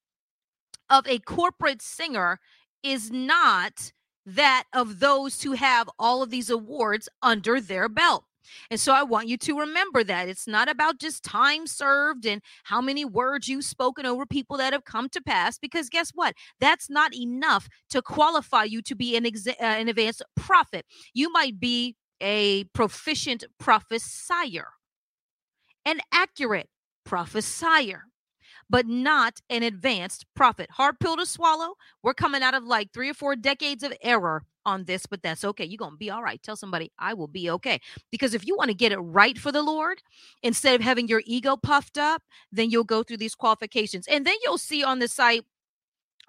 of 0.89 1.08
a 1.08 1.20
corporate 1.20 1.82
singer 1.82 2.39
is 2.84 3.12
not 3.12 3.92
that 4.25 4.65
of 4.74 5.00
those 5.00 5.44
who 5.44 5.54
have 5.54 5.89
all 6.00 6.24
of 6.24 6.30
these 6.30 6.50
awards 6.50 7.08
under 7.22 7.62
their 7.62 7.88
belt. 7.88 8.25
And 8.70 8.80
so 8.80 8.94
I 8.94 9.04
want 9.04 9.27
you 9.27 9.38
to 9.38 9.60
remember 9.60 10.04
that 10.04 10.30
it's 10.30 10.48
not 10.48 10.70
about 10.70 11.00
just 11.00 11.24
time 11.24 11.65
served 11.65 12.25
and 12.25 12.42
how 12.63 12.80
many 12.80 13.04
words 13.04 13.48
you've 13.48 13.63
spoken 13.63 14.06
over 14.06 14.25
people 14.25 14.58
that 14.58 14.74
have 14.74 14.86
come 14.86 15.10
to 15.10 15.22
pass, 15.22 15.58
because 15.58 15.89
guess 15.89 16.12
what? 16.13 16.36
That's 16.60 16.89
not 16.89 17.15
enough 17.15 17.68
to 17.89 18.04
qualify 18.04 18.65
you 18.65 18.82
to 18.84 18.96
be 18.96 19.15
an, 19.15 19.24
exa- 19.24 19.60
uh, 19.60 19.63
an 19.63 19.88
advanced 19.88 20.24
prophet. 20.36 20.86
You 21.13 21.32
might 21.32 21.60
be 21.60 21.96
a 22.22 22.65
proficient 22.65 23.44
prophesier, 23.60 24.68
an 25.84 26.00
accurate 26.12 26.70
prophesier 27.04 28.04
but 28.69 28.88
not 28.88 29.41
an 29.50 29.63
advanced 29.63 30.25
prophet. 30.36 30.69
Hard 30.72 31.00
pill 31.00 31.17
to 31.17 31.25
swallow. 31.25 31.75
We're 32.03 32.13
coming 32.13 32.43
out 32.43 32.53
of 32.53 32.63
like 32.63 32.91
three 32.93 33.10
or 33.10 33.13
four 33.13 33.36
decades 33.36 33.84
of 33.84 33.93
error 34.01 34.43
on 34.65 34.86
this, 34.86 35.05
but 35.05 35.22
that's 35.22 35.45
okay. 35.45 35.65
You're 35.65 35.77
going 35.77 35.91
to 35.91 35.98
be 35.98 36.10
all 36.10 36.24
right. 36.24 36.41
Tell 36.41 36.55
somebody, 36.55 36.91
I 36.98 37.13
will 37.13 37.27
be 37.27 37.50
okay. 37.51 37.79
Because 38.12 38.34
if 38.34 38.45
you 38.48 38.57
want 38.57 38.69
to 38.69 38.75
get 38.75 38.91
it 38.91 38.98
right 38.98 39.38
for 39.38 39.51
the 39.51 39.62
Lord, 39.62 40.01
instead 40.41 40.75
of 40.75 40.81
having 40.81 41.07
your 41.07 41.22
ego 41.25 41.55
puffed 41.55 41.98
up, 41.98 42.24
then 42.51 42.69
you'll 42.72 42.84
go 42.84 43.03
through 43.03 43.17
these 43.17 43.36
qualifications. 43.36 44.07
And 44.07 44.25
then 44.25 44.36
you'll 44.43 44.57
see 44.57 44.84
on 44.84 45.00
the 45.00 45.07
site 45.07 45.45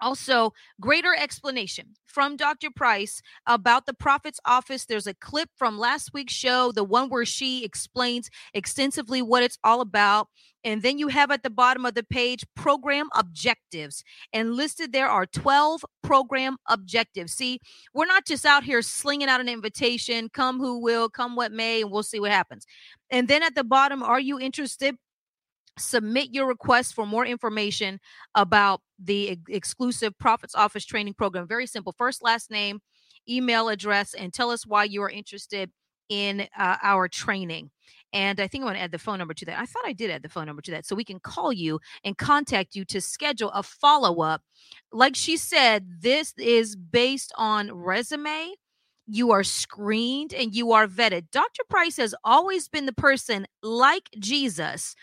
also, 0.01 0.53
greater 0.81 1.15
explanation 1.15 1.95
from 2.07 2.37
Dr. 2.37 2.71
Price 2.71 3.23
about 3.47 3.87
the 3.87 3.95
prophet's 3.95 4.41
office. 4.45 4.87
There's 4.87 5.07
a 5.07 5.15
clip 5.15 5.51
from 5.57 5.79
last 5.79 6.13
week's 6.13 6.33
show, 6.33 6.73
the 6.73 6.85
one 6.85 7.09
where 7.09 7.25
she 7.25 7.65
explains 7.65 8.31
extensively 8.55 9.23
what 9.23 9.43
it's 9.43 9.59
all 9.65 9.81
about. 9.81 10.29
And 10.65 10.83
then 10.83 10.99
you 10.99 11.09
have 11.09 11.31
at 11.31 11.43
the 11.43 11.51
bottom 11.51 11.87
of 11.87 11.95
the 11.95 12.03
page 12.03 12.45
program 12.57 13.09
objectives. 13.15 14.03
And 14.33 14.55
listed 14.55 14.93
there 14.93 15.09
are 15.09 15.25
12 15.25 15.85
program 16.03 16.57
objectives. 16.69 17.33
See, 17.33 17.61
we're 17.95 18.07
not 18.07 18.27
just 18.27 18.45
out 18.45 18.65
here 18.65 18.83
slinging 18.83 19.29
out 19.29 19.41
an 19.41 19.49
invitation 19.49 20.29
come 20.33 20.59
who 20.59 20.81
will, 20.81 21.09
come 21.09 21.37
what 21.37 21.53
may, 21.53 21.83
and 21.83 21.91
we'll 21.91 22.03
see 22.03 22.19
what 22.19 22.33
happens. 22.33 22.67
And 23.11 23.29
then 23.29 23.43
at 23.43 23.55
the 23.55 23.65
bottom, 23.65 24.03
are 24.03 24.21
you 24.21 24.41
interested? 24.41 24.97
Submit 25.79 26.33
your 26.33 26.47
request 26.47 26.95
for 26.95 27.07
more 27.07 27.27
information 27.27 28.01
about 28.35 28.81
the 28.99 29.39
exclusive 29.49 30.17
prophets 30.19 30.55
Office 30.55 30.85
training 30.85 31.15
program. 31.15 31.47
Very 31.47 31.67
simple. 31.67 31.93
First, 31.93 32.23
last 32.23 32.51
name, 32.51 32.81
email 33.29 33.69
address, 33.69 34.15
and 34.15 34.33
tell 34.33 34.51
us 34.51 34.67
why 34.67 34.85
you 34.85 35.03
are 35.03 35.11
interested 35.11 35.71
in 36.09 36.47
uh, 36.59 36.77
our 36.83 37.09
training. 37.09 37.71
And 38.13 38.41
I 38.41 38.47
think 38.47 38.63
I'm 38.63 38.69
going 38.69 38.77
to 38.77 38.83
add 38.83 38.93
the 38.93 38.99
phone 38.99 39.19
number 39.19 39.35
to 39.35 39.45
that. 39.47 39.59
I 39.59 39.67
thought 39.67 39.85
I 39.85 39.93
did 39.93 40.11
add 40.11 40.23
the 40.23 40.29
phone 40.29 40.47
number 40.47 40.63
to 40.63 40.71
that. 40.71 40.87
So 40.87 40.95
we 40.95 41.05
can 41.05 41.21
call 41.21 41.53
you 41.53 41.81
and 42.05 42.17
contact 42.17 42.75
you 42.75 42.85
to 42.87 43.01
schedule 43.01 43.51
a 43.51 43.63
follow 43.63 44.23
up. 44.23 44.43
Like 44.93 45.17
she 45.17 45.37
said, 45.37 45.87
this 46.01 46.33
is 46.39 46.77
based 46.77 47.33
on 47.37 47.73
resume. 47.73 48.55
You 49.09 49.33
are 49.33 49.45
screened 49.45 50.33
and 50.33 50.55
you 50.55 50.73
are 50.73 50.87
vetted. 50.87 51.31
Dr. 51.31 51.63
Price 51.69 51.97
has 51.99 52.15
always 52.25 52.69
been 52.69 52.87
the 52.87 52.93
person 52.93 53.47
like 53.63 54.09
Jesus 54.19 54.95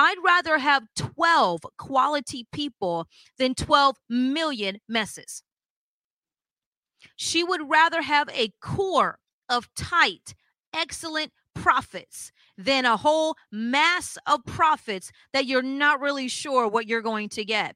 I'd 0.00 0.18
rather 0.24 0.58
have 0.58 0.84
12 0.94 1.62
quality 1.76 2.46
people 2.52 3.08
than 3.36 3.56
12 3.56 3.96
million 4.08 4.78
messes. 4.88 5.42
She 7.16 7.42
would 7.42 7.68
rather 7.68 8.02
have 8.02 8.28
a 8.28 8.52
core 8.60 9.18
of 9.48 9.68
tight, 9.74 10.36
excellent 10.72 11.32
prophets 11.52 12.30
than 12.56 12.84
a 12.84 12.96
whole 12.96 13.34
mass 13.50 14.16
of 14.24 14.44
prophets 14.44 15.10
that 15.32 15.46
you're 15.46 15.62
not 15.62 16.00
really 16.00 16.28
sure 16.28 16.68
what 16.68 16.86
you're 16.86 17.02
going 17.02 17.28
to 17.30 17.44
get. 17.44 17.74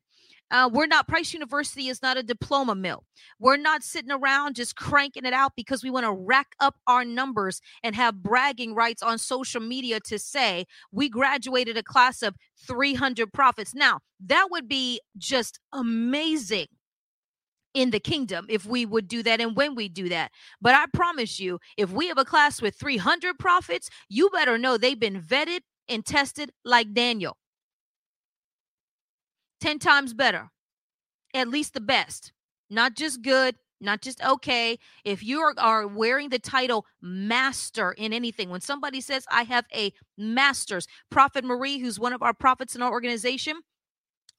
Uh, 0.53 0.69
we're 0.71 0.87
not, 0.87 1.09
Price 1.09 1.33
University 1.33 1.89
is 1.89 2.03
not 2.03 2.19
a 2.19 2.23
diploma 2.23 2.75
mill. 2.75 3.05
We're 3.41 3.57
not 3.57 3.83
sitting 3.83 4.13
around 4.13 4.55
just 4.55 4.77
cranking 4.77 5.25
it 5.25 5.33
out 5.33 5.53
because 5.57 5.83
we 5.83 5.89
want 5.89 6.05
to 6.05 6.13
rack 6.13 6.49
up 6.61 6.77
our 6.87 7.07
numbers 7.07 7.63
and 7.83 7.97
have 7.97 8.23
bragging 8.23 8.75
rights 8.75 9.03
on 9.03 9.17
social 9.17 9.63
media 9.63 9.99
to 10.01 10.19
say 10.19 10.67
we 10.93 11.09
graduated 11.09 11.79
a 11.79 11.83
class 11.83 12.21
of 12.23 12.37
300 12.67 13.33
prophets. 13.33 13.75
Now, 13.75 14.01
that 14.27 14.49
would 14.51 14.69
be 14.69 15.01
just 15.17 15.59
amazing 15.73 16.67
in 17.73 17.91
the 17.91 18.01
kingdom 18.01 18.45
if 18.51 18.67
we 18.67 18.85
would 18.85 19.09
do 19.09 19.23
that 19.23 19.41
and 19.41 19.57
when 19.57 19.75
we 19.75 19.89
do 19.89 20.11
that. 20.11 20.31
But 20.61 20.75
I 20.75 20.85
promise 20.93 21.41
you, 21.41 21.61
if 21.79 21.91
we 21.91 22.09
have 22.09 22.19
a 22.19 22.27
class 22.27 22.61
with 22.61 22.75
300 22.77 23.39
prophets, 23.39 23.89
you 24.11 24.29
better 24.29 24.59
know 24.59 24.77
they've 24.77 25.01
been 25.01 25.23
vetted 25.23 25.61
and 25.89 26.05
tested 26.05 26.53
like 26.63 26.93
Daniel. 26.93 27.39
10 29.63 29.79
times 29.79 30.13
better, 30.13 30.51
at 31.35 31.49
least 31.49 31.73
the 31.73 31.81
best, 31.81 32.33
not 32.69 32.97
just 32.97 33.23
good, 33.23 33.55
not 33.81 34.03
just 34.03 34.23
okay. 34.25 34.77
If 35.05 35.23
you 35.23 35.41
are, 35.41 35.55
are, 35.57 35.87
wearing 35.87 36.31
the 36.31 36.41
title 36.41 36.85
master 37.01 37.93
in 37.93 38.13
anything, 38.13 38.51
when 38.51 38.61
somebody 38.61 39.01
says, 39.01 39.25
I 39.31 39.45
have 39.45 39.65
a 39.73 39.93
master's, 40.19 40.89
Prophet 41.11 41.45
Marie, 41.45 41.79
who's 41.79 42.01
one 42.01 42.13
of 42.13 42.23
our 42.23 42.35
prophets 42.35 42.75
in 42.75 42.83
our 42.83 42.91
organization, 42.91 43.61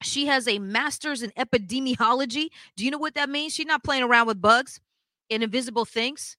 she 0.01 0.25
has 0.25 0.45
a 0.45 0.59
master's 0.59 1.23
in 1.23 1.31
epidemiology. 1.31 2.49
Do 2.75 2.83
you 2.83 2.91
know 2.91 2.97
what 2.97 3.15
that 3.15 3.29
means? 3.29 3.53
She's 3.53 3.65
not 3.65 3.83
playing 3.83 4.03
around 4.03 4.27
with 4.27 4.41
bugs 4.41 4.81
and 5.29 5.41
invisible 5.41 5.85
things 5.85 6.35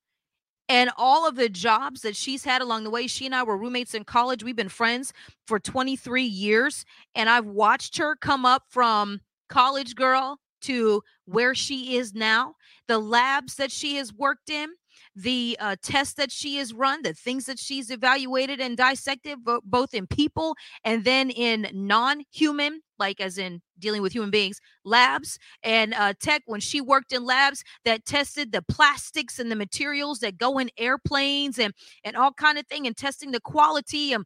and 0.68 0.90
all 0.96 1.28
of 1.28 1.36
the 1.36 1.48
jobs 1.48 2.02
that 2.02 2.16
she's 2.16 2.44
had 2.44 2.62
along 2.62 2.84
the 2.84 2.90
way. 2.90 3.06
She 3.06 3.26
and 3.26 3.34
I 3.34 3.42
were 3.42 3.56
roommates 3.56 3.94
in 3.94 4.04
college. 4.04 4.42
We've 4.42 4.56
been 4.56 4.68
friends 4.68 5.12
for 5.46 5.58
23 5.58 6.22
years, 6.22 6.84
and 7.14 7.28
I've 7.28 7.46
watched 7.46 7.98
her 7.98 8.16
come 8.16 8.46
up 8.46 8.64
from 8.68 9.20
college 9.48 9.94
girl 9.94 10.38
to 10.62 11.02
where 11.26 11.54
she 11.54 11.96
is 11.96 12.14
now, 12.14 12.54
the 12.88 12.98
labs 12.98 13.56
that 13.56 13.70
she 13.70 13.96
has 13.96 14.12
worked 14.12 14.48
in, 14.48 14.70
the 15.16 15.56
uh, 15.60 15.76
tests 15.82 16.14
that 16.14 16.32
she 16.32 16.56
has 16.56 16.72
run, 16.72 17.02
the 17.02 17.12
things 17.14 17.46
that 17.46 17.58
she's 17.58 17.90
evaluated 17.90 18.60
and 18.60 18.76
dissected, 18.76 19.38
both 19.64 19.94
in 19.94 20.06
people 20.06 20.56
and 20.84 21.04
then 21.04 21.30
in 21.30 21.68
non 21.72 22.22
human, 22.32 22.80
like 22.98 23.20
as 23.20 23.38
in 23.38 23.60
dealing 23.78 24.02
with 24.02 24.12
human 24.12 24.30
beings, 24.30 24.60
labs 24.84 25.38
and 25.62 25.94
uh, 25.94 26.14
tech. 26.20 26.42
When 26.46 26.60
she 26.60 26.80
worked 26.80 27.12
in 27.12 27.24
labs 27.24 27.62
that 27.84 28.04
tested 28.04 28.52
the 28.52 28.62
plastics 28.62 29.38
and 29.38 29.50
the 29.50 29.56
materials 29.56 30.18
that 30.20 30.38
go 30.38 30.58
in 30.58 30.70
airplanes 30.76 31.58
and, 31.58 31.72
and 32.02 32.16
all 32.16 32.32
kind 32.32 32.58
of 32.58 32.66
thing 32.66 32.86
and 32.86 32.96
testing 32.96 33.30
the 33.30 33.40
quality 33.40 34.12
and 34.12 34.24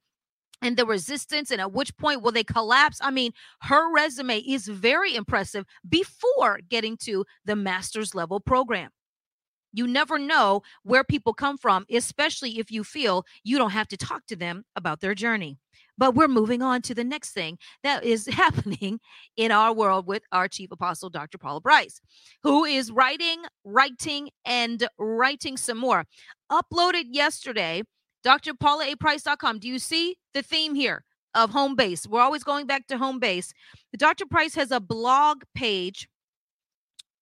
and 0.60 0.76
the 0.76 0.86
resistance 0.86 1.52
and 1.52 1.60
at 1.60 1.72
which 1.72 1.96
point 1.98 2.20
will 2.20 2.32
they 2.32 2.42
collapse 2.42 2.98
i 3.00 3.12
mean 3.12 3.30
her 3.62 3.92
resume 3.92 4.38
is 4.38 4.66
very 4.66 5.14
impressive 5.14 5.64
before 5.88 6.58
getting 6.68 6.96
to 6.96 7.24
the 7.44 7.54
master's 7.54 8.12
level 8.12 8.40
program 8.40 8.90
you 9.78 9.86
never 9.86 10.18
know 10.18 10.62
where 10.82 11.04
people 11.04 11.32
come 11.32 11.56
from, 11.56 11.86
especially 11.90 12.58
if 12.58 12.70
you 12.70 12.84
feel 12.84 13.24
you 13.44 13.56
don't 13.56 13.70
have 13.70 13.88
to 13.88 13.96
talk 13.96 14.26
to 14.26 14.36
them 14.36 14.64
about 14.76 15.00
their 15.00 15.14
journey. 15.14 15.56
But 15.96 16.14
we're 16.14 16.28
moving 16.28 16.62
on 16.62 16.82
to 16.82 16.94
the 16.94 17.04
next 17.04 17.30
thing 17.30 17.58
that 17.82 18.04
is 18.04 18.26
happening 18.32 19.00
in 19.36 19.50
our 19.50 19.72
world 19.72 20.06
with 20.06 20.22
our 20.32 20.48
chief 20.48 20.70
apostle, 20.70 21.10
Dr. 21.10 21.38
Paula 21.38 21.60
Price, 21.60 22.00
who 22.42 22.64
is 22.64 22.90
writing, 22.90 23.42
writing, 23.64 24.30
and 24.44 24.86
writing 24.98 25.56
some 25.56 25.78
more. 25.78 26.04
Uploaded 26.50 27.04
yesterday, 27.10 27.82
drpaulaaprice.com. 28.26 29.58
Do 29.60 29.68
you 29.68 29.78
see 29.78 30.16
the 30.34 30.42
theme 30.42 30.74
here 30.74 31.04
of 31.34 31.50
home 31.50 31.76
base? 31.76 32.06
We're 32.06 32.20
always 32.20 32.44
going 32.44 32.66
back 32.66 32.86
to 32.88 32.98
home 32.98 33.18
base. 33.18 33.52
Dr. 33.96 34.26
Price 34.26 34.54
has 34.54 34.70
a 34.70 34.80
blog 34.80 35.42
page 35.54 36.08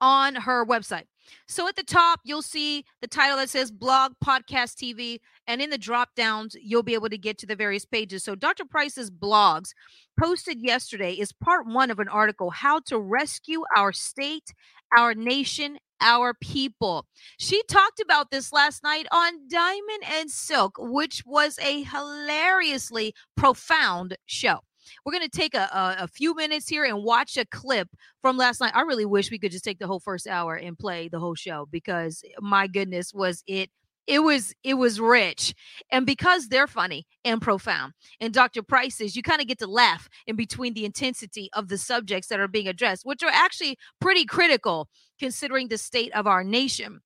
on 0.00 0.34
her 0.34 0.64
website. 0.64 1.04
So 1.47 1.68
at 1.68 1.76
the 1.76 1.83
top, 1.83 2.21
you'll 2.25 2.42
see 2.42 2.85
the 3.00 3.09
title 3.09 3.37
that 3.37 3.50
says 3.50 3.71
blog, 3.71 4.12
podcast, 4.25 4.76
TV, 4.76 5.18
and 5.47 5.61
in 5.61 5.71
the 5.71 5.78
drop 5.78 6.14
downs, 6.14 6.56
you'll 6.61 6.83
be 6.83 6.95
able 6.95 7.09
to 7.09 7.18
get 7.18 7.38
to 7.38 7.47
the 7.47 7.56
various 7.56 7.85
pages. 7.85 8.25
So 8.25 8.35
Dr. 8.35 8.64
Price's 8.64 9.11
blogs 9.11 9.73
posted 10.18 10.61
yesterday 10.61 11.12
is 11.12 11.33
part 11.33 11.66
one 11.66 11.90
of 11.90 11.99
an 11.99 12.09
article, 12.09 12.50
How 12.50 12.80
to 12.87 12.99
Rescue 12.99 13.62
Our 13.76 13.92
State, 13.92 14.52
Our 14.97 15.14
Nation, 15.14 15.78
Our 16.00 16.35
People. 16.35 17.06
She 17.38 17.62
talked 17.64 18.00
about 18.00 18.30
this 18.30 18.52
last 18.52 18.83
night 18.83 19.06
on 19.12 19.49
Diamond 19.49 20.02
and 20.04 20.30
Silk, 20.30 20.76
which 20.78 21.23
was 21.26 21.59
a 21.61 21.83
hilariously 21.85 23.14
profound 23.37 24.16
show. 24.26 24.61
We're 25.04 25.12
going 25.12 25.28
to 25.28 25.36
take 25.36 25.54
a, 25.54 25.68
a, 25.72 26.04
a, 26.04 26.08
few 26.08 26.34
minutes 26.34 26.68
here 26.68 26.84
and 26.84 27.02
watch 27.02 27.36
a 27.36 27.44
clip 27.46 27.88
from 28.22 28.36
last 28.36 28.60
night. 28.60 28.72
I 28.74 28.82
really 28.82 29.04
wish 29.04 29.30
we 29.30 29.38
could 29.38 29.52
just 29.52 29.64
take 29.64 29.78
the 29.78 29.86
whole 29.86 30.00
first 30.00 30.26
hour 30.26 30.54
and 30.54 30.78
play 30.78 31.08
the 31.08 31.18
whole 31.18 31.34
show 31.34 31.66
because 31.70 32.22
eh, 32.24 32.30
my 32.40 32.66
goodness, 32.66 33.12
was 33.12 33.42
it 33.46 33.70
it 34.06 34.20
was 34.20 34.54
it 34.62 34.74
was 34.74 35.00
rich. 35.00 35.54
And 35.90 36.06
because 36.06 36.48
they're 36.48 36.66
funny 36.66 37.06
and 37.24 37.42
profound 37.42 37.92
and 38.20 38.32
dr 38.32 38.62
price 38.64 39.00
is 39.00 39.16
you 39.16 39.22
kind 39.22 39.40
of 39.40 39.48
get 39.48 39.58
to 39.58 39.66
laugh 39.66 40.08
in 40.26 40.36
between 40.36 40.74
the 40.74 40.84
intensity 40.84 41.50
of 41.54 41.68
the 41.68 41.78
subjects 41.78 42.28
that 42.28 42.38
are 42.38 42.46
being 42.46 42.68
addressed 42.68 43.04
which 43.04 43.22
are 43.24 43.32
actually 43.32 43.76
pretty 44.00 44.24
critical 44.24 44.88
considering 45.18 45.66
the 45.68 45.78
state 45.78 46.12
of 46.12 46.26
our 46.26 46.44
nation 46.44 47.00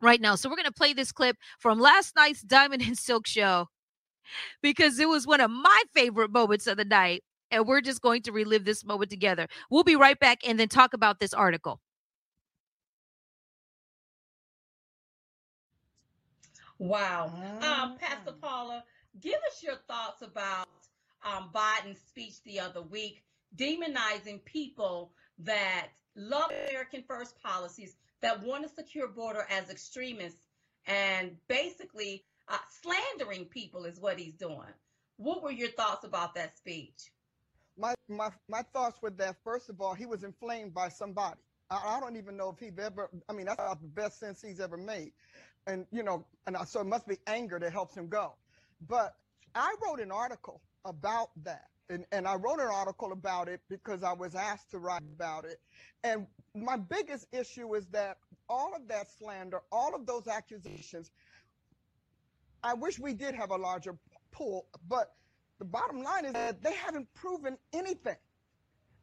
right 0.00 0.20
now. 0.20 0.34
So 0.34 0.48
we're 0.48 0.56
going 0.56 0.66
to 0.66 0.72
play 0.72 0.92
this 0.92 1.12
clip 1.12 1.36
from 1.58 1.80
last 1.80 2.14
night's 2.16 2.42
diamond 2.42 2.82
and 2.82 2.96
silk 2.96 3.26
show 3.26 3.66
because 4.62 4.98
it 4.98 5.08
was 5.08 5.26
one 5.26 5.40
of 5.40 5.50
my 5.50 5.82
favorite 5.94 6.30
moments 6.30 6.66
of 6.66 6.76
the 6.76 6.84
night. 6.84 7.22
And 7.50 7.66
we're 7.66 7.80
just 7.80 8.02
going 8.02 8.22
to 8.22 8.32
relive 8.32 8.66
this 8.66 8.84
moment 8.84 9.10
together. 9.10 9.46
We'll 9.70 9.84
be 9.84 9.96
right 9.96 10.20
back 10.20 10.46
and 10.46 10.60
then 10.60 10.68
talk 10.68 10.92
about 10.92 11.18
this 11.18 11.32
article. 11.32 11.80
Wow. 16.78 17.32
Um, 17.62 17.96
Pastor 17.98 18.32
mm. 18.32 18.40
Paula, 18.40 18.84
give 19.20 19.40
us 19.50 19.62
your 19.62 19.76
thoughts 19.88 20.22
about 20.22 20.68
um, 21.24 21.50
Biden's 21.52 22.00
speech 22.06 22.42
the 22.44 22.60
other 22.60 22.82
week, 22.82 23.24
demonizing 23.56 24.44
people 24.44 25.12
that 25.38 25.88
love 26.14 26.50
American 26.68 27.02
first 27.06 27.40
policies, 27.42 27.96
that 28.20 28.42
want 28.42 28.62
to 28.62 28.68
secure 28.68 29.08
border 29.08 29.46
as 29.50 29.70
extremists, 29.70 30.40
and 30.86 31.36
basically 31.48 32.24
uh, 32.48 32.58
slandering 32.82 33.46
people 33.46 33.84
is 33.84 34.00
what 34.00 34.18
he's 34.18 34.34
doing. 34.34 34.72
What 35.16 35.42
were 35.42 35.50
your 35.50 35.70
thoughts 35.70 36.04
about 36.04 36.34
that 36.34 36.56
speech? 36.56 37.10
My, 37.76 37.94
my, 38.08 38.30
my 38.48 38.62
thoughts 38.72 39.00
were 39.02 39.10
that, 39.10 39.36
first 39.44 39.68
of 39.68 39.80
all, 39.80 39.94
he 39.94 40.06
was 40.06 40.24
inflamed 40.24 40.74
by 40.74 40.88
somebody. 40.88 41.40
I, 41.70 41.96
I 41.96 42.00
don't 42.00 42.16
even 42.16 42.36
know 42.36 42.50
if 42.50 42.58
he's 42.58 42.78
ever, 42.78 43.10
I 43.28 43.32
mean, 43.32 43.46
that's 43.46 43.80
the 43.80 43.88
best 43.88 44.18
sense 44.18 44.42
he's 44.42 44.60
ever 44.60 44.76
made. 44.76 45.12
And, 45.66 45.86
you 45.92 46.02
know, 46.02 46.24
and 46.46 46.56
I, 46.56 46.64
so 46.64 46.80
it 46.80 46.86
must 46.86 47.06
be 47.06 47.18
anger 47.26 47.58
that 47.58 47.72
helps 47.72 47.94
him 47.96 48.08
go. 48.08 48.34
But 48.88 49.16
I 49.54 49.74
wrote 49.84 50.00
an 50.00 50.10
article 50.10 50.60
about 50.84 51.30
that. 51.44 51.66
And, 51.90 52.04
and 52.12 52.26
I 52.26 52.34
wrote 52.34 52.60
an 52.60 52.68
article 52.70 53.12
about 53.12 53.48
it 53.48 53.60
because 53.70 54.02
I 54.02 54.12
was 54.12 54.34
asked 54.34 54.70
to 54.72 54.78
write 54.78 55.02
about 55.14 55.44
it. 55.44 55.58
And 56.04 56.26
my 56.54 56.76
biggest 56.76 57.26
issue 57.32 57.74
is 57.74 57.86
that 57.88 58.18
all 58.48 58.74
of 58.74 58.86
that 58.88 59.08
slander, 59.18 59.62
all 59.72 59.94
of 59.94 60.06
those 60.06 60.28
accusations 60.28 61.10
I 62.62 62.74
wish 62.74 62.98
we 62.98 63.14
did 63.14 63.34
have 63.34 63.50
a 63.50 63.56
larger 63.56 63.96
pool, 64.32 64.66
but 64.88 65.14
the 65.58 65.64
bottom 65.64 66.02
line 66.02 66.24
is 66.24 66.32
that 66.32 66.62
they 66.62 66.74
haven't 66.74 67.12
proven 67.14 67.56
anything. 67.72 68.16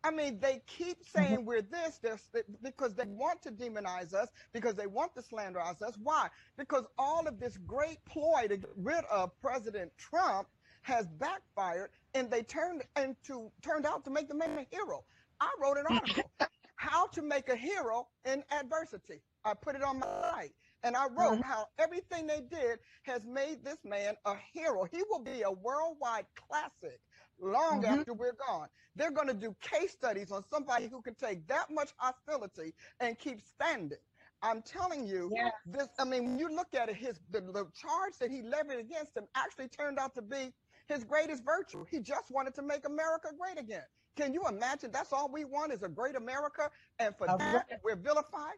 I 0.03 0.11
mean, 0.11 0.39
they 0.39 0.61
keep 0.67 0.99
mm-hmm. 1.01 1.19
saying 1.19 1.45
we're 1.45 1.63
this, 1.63 1.97
this, 1.97 2.27
because 2.61 2.93
they 2.93 3.05
want 3.07 3.41
to 3.41 3.51
demonize 3.51 4.13
us, 4.13 4.29
because 4.53 4.75
they 4.75 4.85
want 4.85 5.15
to 5.15 5.21
slanderize 5.21 5.81
us. 5.81 5.97
Why? 6.01 6.27
Because 6.57 6.85
all 6.97 7.27
of 7.27 7.39
this 7.39 7.57
great 7.65 7.97
ploy 8.05 8.47
to 8.47 8.57
get 8.57 8.69
rid 8.77 9.03
of 9.11 9.31
President 9.41 9.91
Trump 9.97 10.47
has 10.83 11.07
backfired, 11.07 11.89
and 12.13 12.29
they 12.29 12.43
turned 12.43 12.83
into 12.95 13.51
turned 13.63 13.87
out 13.87 14.05
to 14.05 14.11
make 14.11 14.27
the 14.27 14.35
man 14.35 14.59
a 14.59 14.75
hero. 14.75 15.03
I 15.39 15.49
wrote 15.59 15.77
an 15.77 15.85
article, 15.89 16.29
"How 16.75 17.07
to 17.07 17.23
Make 17.23 17.49
a 17.49 17.55
Hero 17.55 18.07
in 18.25 18.43
Adversity." 18.51 19.21
I 19.43 19.55
put 19.55 19.75
it 19.75 19.81
on 19.81 19.99
my 19.99 20.07
site. 20.21 20.51
And 20.85 20.95
I 20.95 21.05
wrote 21.05 21.39
mm-hmm. 21.39 21.41
how 21.41 21.65
everything 21.79 22.27
they 22.27 22.41
did 22.41 22.77
has 23.03 23.21
made 23.25 23.65
this 23.65 23.79
man 23.83 24.13
a 24.25 24.35
hero. 24.53 24.85
He 24.89 25.01
will 25.09 25.19
be 25.19 25.41
a 25.41 25.51
worldwide 25.51 26.27
classic 26.35 26.99
long 27.41 27.81
mm-hmm. 27.81 27.99
after 27.99 28.13
we're 28.13 28.37
gone. 28.47 28.67
They're 28.95 29.11
going 29.11 29.27
to 29.27 29.33
do 29.33 29.55
case 29.61 29.91
studies 29.91 30.31
on 30.31 30.43
somebody 30.47 30.87
who 30.87 31.01
can 31.01 31.15
take 31.15 31.47
that 31.47 31.71
much 31.71 31.89
hostility 31.97 32.75
and 32.99 33.17
keep 33.17 33.41
standing. 33.41 33.97
I'm 34.43 34.61
telling 34.61 35.07
you, 35.07 35.31
yeah. 35.35 35.49
this. 35.65 35.87
I 35.97 36.05
mean, 36.05 36.23
when 36.25 36.37
you 36.37 36.55
look 36.55 36.67
at 36.75 36.87
it, 36.87 36.97
his 36.97 37.19
the, 37.31 37.41
the 37.41 37.65
charge 37.73 38.13
that 38.19 38.29
he 38.29 38.43
levied 38.43 38.77
against 38.77 39.17
him 39.17 39.25
actually 39.35 39.69
turned 39.69 39.97
out 39.97 40.13
to 40.15 40.21
be 40.21 40.53
his 40.87 41.03
greatest 41.03 41.43
virtue. 41.43 41.83
He 41.89 41.99
just 41.99 42.29
wanted 42.29 42.53
to 42.55 42.61
make 42.61 42.85
America 42.85 43.29
great 43.39 43.59
again. 43.59 43.85
Can 44.15 44.33
you 44.33 44.43
imagine? 44.47 44.91
That's 44.91 45.11
all 45.11 45.31
we 45.31 45.45
want 45.45 45.73
is 45.73 45.81
a 45.81 45.89
great 45.89 46.15
America, 46.15 46.69
and 46.99 47.15
for 47.17 47.25
that 47.25 47.65
we're 47.83 47.95
vilified. 47.95 48.57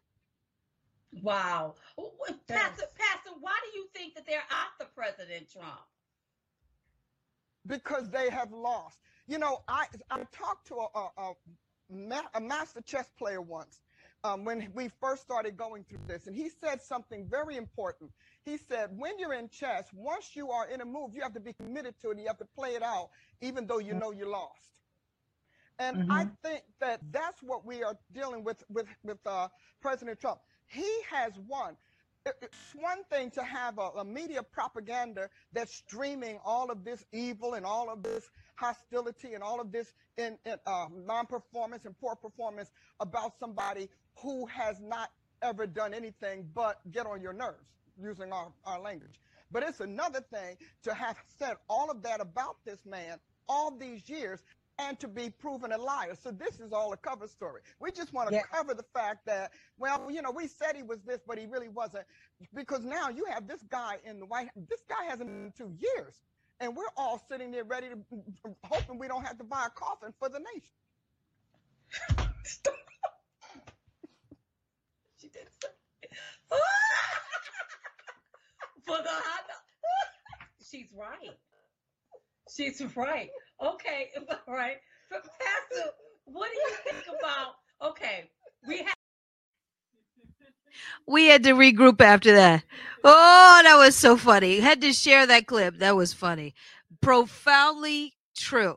Wow. 1.22 1.76
Pastor, 2.48 2.86
Pastor, 2.96 3.32
why 3.40 3.56
do 3.64 3.78
you 3.78 3.88
think 3.94 4.16
that 4.16 4.26
they're 4.26 4.40
after 4.50 4.92
President 4.94 5.50
Trump? 5.52 5.80
Because 7.66 8.10
they 8.10 8.30
have 8.30 8.52
lost. 8.52 9.00
You 9.28 9.38
know, 9.38 9.64
I 9.68 9.88
I 10.10 10.24
talked 10.32 10.68
to 10.68 10.76
a, 10.76 11.10
a, 11.18 11.34
a 12.36 12.42
master 12.42 12.82
chess 12.82 13.10
player 13.18 13.42
once 13.42 13.82
um, 14.24 14.44
when 14.44 14.70
we 14.74 14.90
first 15.00 15.22
started 15.22 15.58
going 15.58 15.84
through 15.84 16.00
this, 16.08 16.28
and 16.28 16.36
he 16.36 16.50
said 16.50 16.82
something 16.82 17.28
very 17.30 17.56
important. 17.56 18.12
He 18.44 18.58
said, 18.58 18.90
when 18.96 19.20
you're 19.20 19.34
in 19.34 19.50
chess, 19.50 19.86
once 19.94 20.36
you 20.36 20.50
are 20.52 20.68
in 20.70 20.82
a 20.82 20.86
move, 20.86 21.12
you 21.14 21.22
have 21.22 21.34
to 21.34 21.40
be 21.40 21.54
committed 21.54 21.96
to 22.02 22.12
it. 22.12 22.20
You 22.20 22.28
have 22.28 22.38
to 22.40 22.48
play 22.58 22.72
it 22.72 22.84
out, 22.84 23.10
even 23.42 23.68
though 23.68 23.80
you 23.80 23.94
know 23.94 24.12
you 24.12 24.30
lost. 24.30 24.68
And 25.80 25.98
mm-hmm. 25.98 26.12
I 26.12 26.28
think 26.44 26.64
that 26.80 27.02
that's 27.12 27.44
what 27.44 27.66
we 27.66 27.84
are 27.84 27.96
dealing 28.12 28.44
with 28.44 28.64
with 28.70 28.88
with 29.04 29.20
uh, 29.28 29.48
President 29.82 30.20
Trump. 30.20 30.40
He 30.68 30.90
has 31.10 31.34
won. 31.48 31.76
It's 32.42 32.76
one 32.76 33.04
thing 33.10 33.32
to 33.32 33.44
have 33.44 33.78
a, 33.78 34.00
a, 34.00 34.06
media 34.06 34.44
propaganda 34.44 35.30
that's 35.54 35.74
streaming 35.74 36.40
all 36.44 36.70
of 36.70 36.84
this 36.84 37.06
evil 37.14 37.54
and 37.54 37.66
all 37.66 37.90
of 37.90 38.04
this 38.04 38.30
hostility 38.56 39.34
and 39.34 39.42
all 39.42 39.62
of 39.62 39.72
this 39.72 39.94
in, 40.18 40.38
in 40.46 40.56
uh, 40.66 40.88
non-performance 41.06 41.86
and 41.86 41.98
poor 41.98 42.16
performance 42.16 42.70
about 43.00 43.40
somebody 43.40 43.88
who 44.16 44.46
has 44.48 44.82
not 44.82 45.12
ever 45.42 45.66
done 45.66 45.94
anything 45.94 46.46
but 46.54 46.82
get 46.92 47.06
on 47.06 47.22
your 47.22 47.34
nerves 47.34 47.70
using 47.98 48.34
our, 48.34 48.52
our 48.66 48.82
language. 48.82 49.22
But 49.50 49.64
it's 49.64 49.80
another 49.80 50.20
thing 50.20 50.58
to 50.84 50.94
have 50.94 51.16
said 51.40 51.56
all 51.70 51.90
of 51.90 52.04
that 52.04 52.20
about 52.20 52.58
this 52.66 52.80
man 52.86 53.20
all 53.50 53.72
these 53.72 54.10
years 54.10 54.42
and 54.80 55.00
to 55.00 55.08
be 55.08 55.30
proven 55.30 55.72
a 55.72 55.78
liar. 55.78 56.16
So 56.22 56.32
this 56.32 56.60
is 56.60 56.72
all 56.72 56.94
a 56.94 56.98
cover 56.98 57.28
story. 57.28 57.62
We 57.80 57.92
just 57.92 58.14
want 58.14 58.30
to 58.30 58.36
yeah. 58.36 58.44
cover 58.52 58.74
the 58.74 58.86
fact 58.94 59.26
that, 59.26 59.52
well, 59.78 60.10
you 60.12 60.22
know, 60.22 60.32
we 60.32 60.48
said 60.48 60.76
he 60.76 60.84
was 60.84 61.00
this, 61.06 61.22
but 61.26 61.38
he 61.38 61.46
really 61.46 61.70
wasn't. 61.70 62.06
Because 62.54 62.84
now 62.84 63.10
you 63.10 63.26
have 63.26 63.48
this 63.48 63.64
guy 63.70 63.98
in 64.06 64.20
the 64.20 64.26
White 64.26 64.46
House. 64.46 64.66
This 64.70 64.82
guy 64.88 65.06
hasn't 65.06 65.30
been 65.30 65.54
two 65.58 65.74
years. 65.80 66.16
And 66.60 66.76
we're 66.76 66.86
all 66.96 67.24
sitting 67.30 67.52
there 67.52 67.64
ready 67.64 67.88
to, 67.90 67.98
hoping 68.64 68.98
we 68.98 69.08
don't 69.08 69.24
have 69.24 69.38
to 69.38 69.44
buy 69.44 69.68
a 69.68 69.70
coffin 69.70 70.14
for 70.20 70.30
the 70.30 70.40
nation. 70.40 70.74
she 75.18 75.30
did 75.30 75.48
for 78.88 78.98
the 79.04 79.10
hot 79.10 79.44
She's 80.70 80.88
right. 80.96 81.38
She's 82.58 82.82
right. 82.96 83.30
Okay, 83.64 84.10
right. 84.48 84.78
Pastor, 85.12 85.90
what 86.26 86.50
do 86.50 86.58
you 86.58 86.76
think 86.84 87.06
about? 87.20 87.54
Okay, 87.92 88.30
we 88.68 88.80
have. 88.80 88.94
We 91.08 91.28
had 91.28 91.44
to 91.44 91.52
regroup 91.52 92.02
after 92.02 92.34
that. 92.34 92.64
Oh, 93.04 93.62
that 93.64 93.78
was 93.78 93.96
so 93.96 94.18
funny. 94.18 94.60
Had 94.60 94.82
to 94.82 94.92
share 94.92 95.26
that 95.28 95.48
clip. 95.48 95.78
That 95.80 95.96
was 95.96 96.14
funny. 96.14 96.54
Profoundly 97.02 98.14
true 98.36 98.76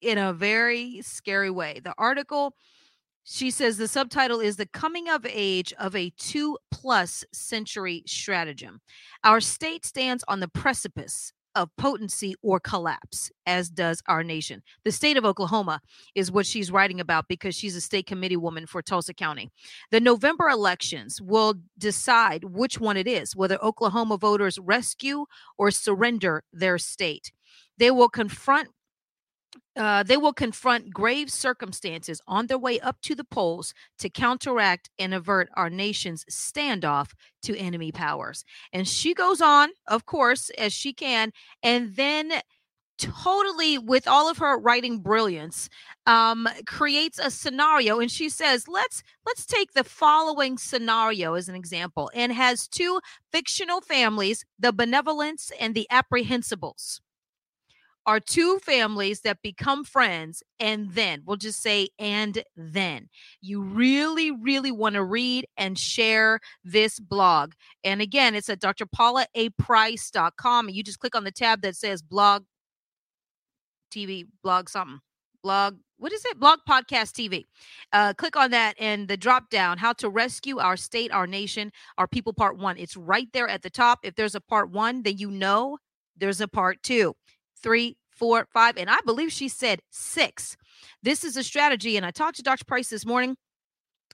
in 0.00 0.18
a 0.18 0.32
very 0.32 1.00
scary 1.02 1.50
way. 1.50 1.80
The 1.82 1.94
article, 1.96 2.54
she 3.24 3.50
says 3.50 3.76
the 3.76 3.88
subtitle 3.88 4.40
is 4.40 4.56
The 4.56 4.66
Coming 4.66 5.08
of 5.08 5.24
Age 5.26 5.72
of 5.78 5.94
a 5.94 6.12
Two 6.18 6.58
Plus 6.70 7.24
Century 7.32 8.02
Stratagem. 8.06 8.80
Our 9.24 9.40
state 9.40 9.86
stands 9.86 10.24
on 10.28 10.40
the 10.40 10.48
precipice 10.48 11.32
of 11.54 11.68
potency 11.76 12.34
or 12.42 12.60
collapse, 12.60 13.30
as 13.46 13.68
does 13.68 14.02
our 14.06 14.22
nation. 14.22 14.62
The 14.84 14.92
state 14.92 15.16
of 15.16 15.24
Oklahoma 15.24 15.80
is 16.14 16.32
what 16.32 16.46
she's 16.46 16.70
writing 16.70 17.00
about 17.00 17.28
because 17.28 17.54
she's 17.54 17.76
a 17.76 17.80
state 17.80 18.06
committee 18.06 18.36
woman 18.36 18.66
for 18.66 18.82
Tulsa 18.82 19.14
County. 19.14 19.50
The 19.90 20.00
November 20.00 20.48
elections 20.48 21.20
will 21.20 21.54
decide 21.78 22.44
which 22.44 22.80
one 22.80 22.96
it 22.96 23.06
is, 23.06 23.36
whether 23.36 23.62
Oklahoma 23.62 24.16
voters 24.16 24.58
rescue 24.58 25.26
or 25.58 25.70
surrender 25.70 26.42
their 26.52 26.78
state. 26.78 27.32
They 27.78 27.90
will 27.90 28.08
confront 28.08 28.68
uh, 29.76 30.02
they 30.02 30.16
will 30.16 30.32
confront 30.32 30.92
grave 30.92 31.30
circumstances 31.30 32.20
on 32.26 32.46
their 32.46 32.58
way 32.58 32.78
up 32.80 33.00
to 33.02 33.14
the 33.14 33.24
polls 33.24 33.72
to 33.98 34.08
counteract 34.08 34.90
and 34.98 35.14
avert 35.14 35.48
our 35.54 35.70
nation's 35.70 36.24
standoff 36.26 37.10
to 37.42 37.56
enemy 37.56 37.92
powers. 37.92 38.44
And 38.72 38.86
she 38.86 39.14
goes 39.14 39.40
on, 39.40 39.70
of 39.88 40.06
course, 40.06 40.50
as 40.58 40.72
she 40.72 40.92
can, 40.92 41.32
and 41.62 41.96
then 41.96 42.32
totally 42.98 43.78
with 43.78 44.06
all 44.06 44.30
of 44.30 44.38
her 44.38 44.58
writing 44.58 45.00
brilliance 45.00 45.68
um 46.06 46.46
creates 46.66 47.18
a 47.18 47.30
scenario 47.30 47.98
and 47.98 48.10
she 48.12 48.28
says 48.28 48.68
let's 48.68 49.02
let's 49.26 49.46
take 49.46 49.72
the 49.72 49.82
following 49.82 50.56
scenario 50.58 51.34
as 51.34 51.48
an 51.48 51.54
example 51.54 52.10
and 52.14 52.32
has 52.32 52.68
two 52.68 53.00
fictional 53.32 53.80
families 53.80 54.44
the 54.58 54.72
benevolence 54.72 55.50
and 55.58 55.74
the 55.74 55.86
apprehensibles 55.90 57.00
are 58.06 58.20
two 58.20 58.58
families 58.60 59.20
that 59.20 59.42
become 59.42 59.84
friends 59.84 60.42
and 60.58 60.90
then 60.92 61.22
we'll 61.24 61.36
just 61.36 61.62
say 61.62 61.88
and 61.98 62.42
then. 62.56 63.08
You 63.40 63.62
really 63.62 64.30
really 64.30 64.72
want 64.72 64.94
to 64.94 65.04
read 65.04 65.46
and 65.56 65.78
share 65.78 66.40
this 66.64 66.98
blog 66.98 67.52
and 67.84 68.00
again 68.00 68.34
it's 68.34 68.48
at 68.48 68.60
drpaulaaprice.com 68.60 70.66
and 70.66 70.76
you 70.76 70.82
just 70.82 70.98
click 70.98 71.14
on 71.14 71.24
the 71.24 71.30
tab 71.30 71.60
that 71.62 71.76
says 71.76 72.02
blog 72.02 72.44
tv 73.94 74.24
blog 74.42 74.68
something 74.68 74.98
blog 75.42 75.76
what 75.98 76.12
is 76.12 76.24
it? 76.24 76.40
Blog 76.40 76.58
podcast 76.68 77.12
tv 77.12 77.44
uh, 77.92 78.12
click 78.14 78.36
on 78.36 78.50
that 78.50 78.74
and 78.80 79.06
the 79.06 79.16
drop 79.16 79.50
down 79.50 79.78
how 79.78 79.92
to 79.94 80.08
rescue 80.08 80.58
our 80.58 80.76
state 80.76 81.12
our 81.12 81.28
nation 81.28 81.70
our 81.96 82.08
people 82.08 82.32
part 82.32 82.58
one. 82.58 82.76
It's 82.76 82.96
right 82.96 83.28
there 83.32 83.48
at 83.48 83.62
the 83.62 83.70
top. 83.70 84.00
If 84.02 84.16
there's 84.16 84.34
a 84.34 84.40
part 84.40 84.70
one 84.70 85.04
then 85.04 85.18
you 85.18 85.30
know 85.30 85.78
there's 86.16 86.40
a 86.40 86.48
part 86.48 86.82
two 86.82 87.14
three, 87.62 87.96
four, 88.10 88.46
five, 88.52 88.76
and 88.76 88.90
I 88.90 88.98
believe 89.04 89.32
she 89.32 89.48
said 89.48 89.80
six. 89.90 90.56
This 91.02 91.24
is 91.24 91.36
a 91.36 91.42
strategy. 91.42 91.96
And 91.96 92.06
I 92.06 92.10
talked 92.10 92.36
to 92.36 92.42
Dr. 92.42 92.64
Price 92.64 92.90
this 92.90 93.06
morning. 93.06 93.36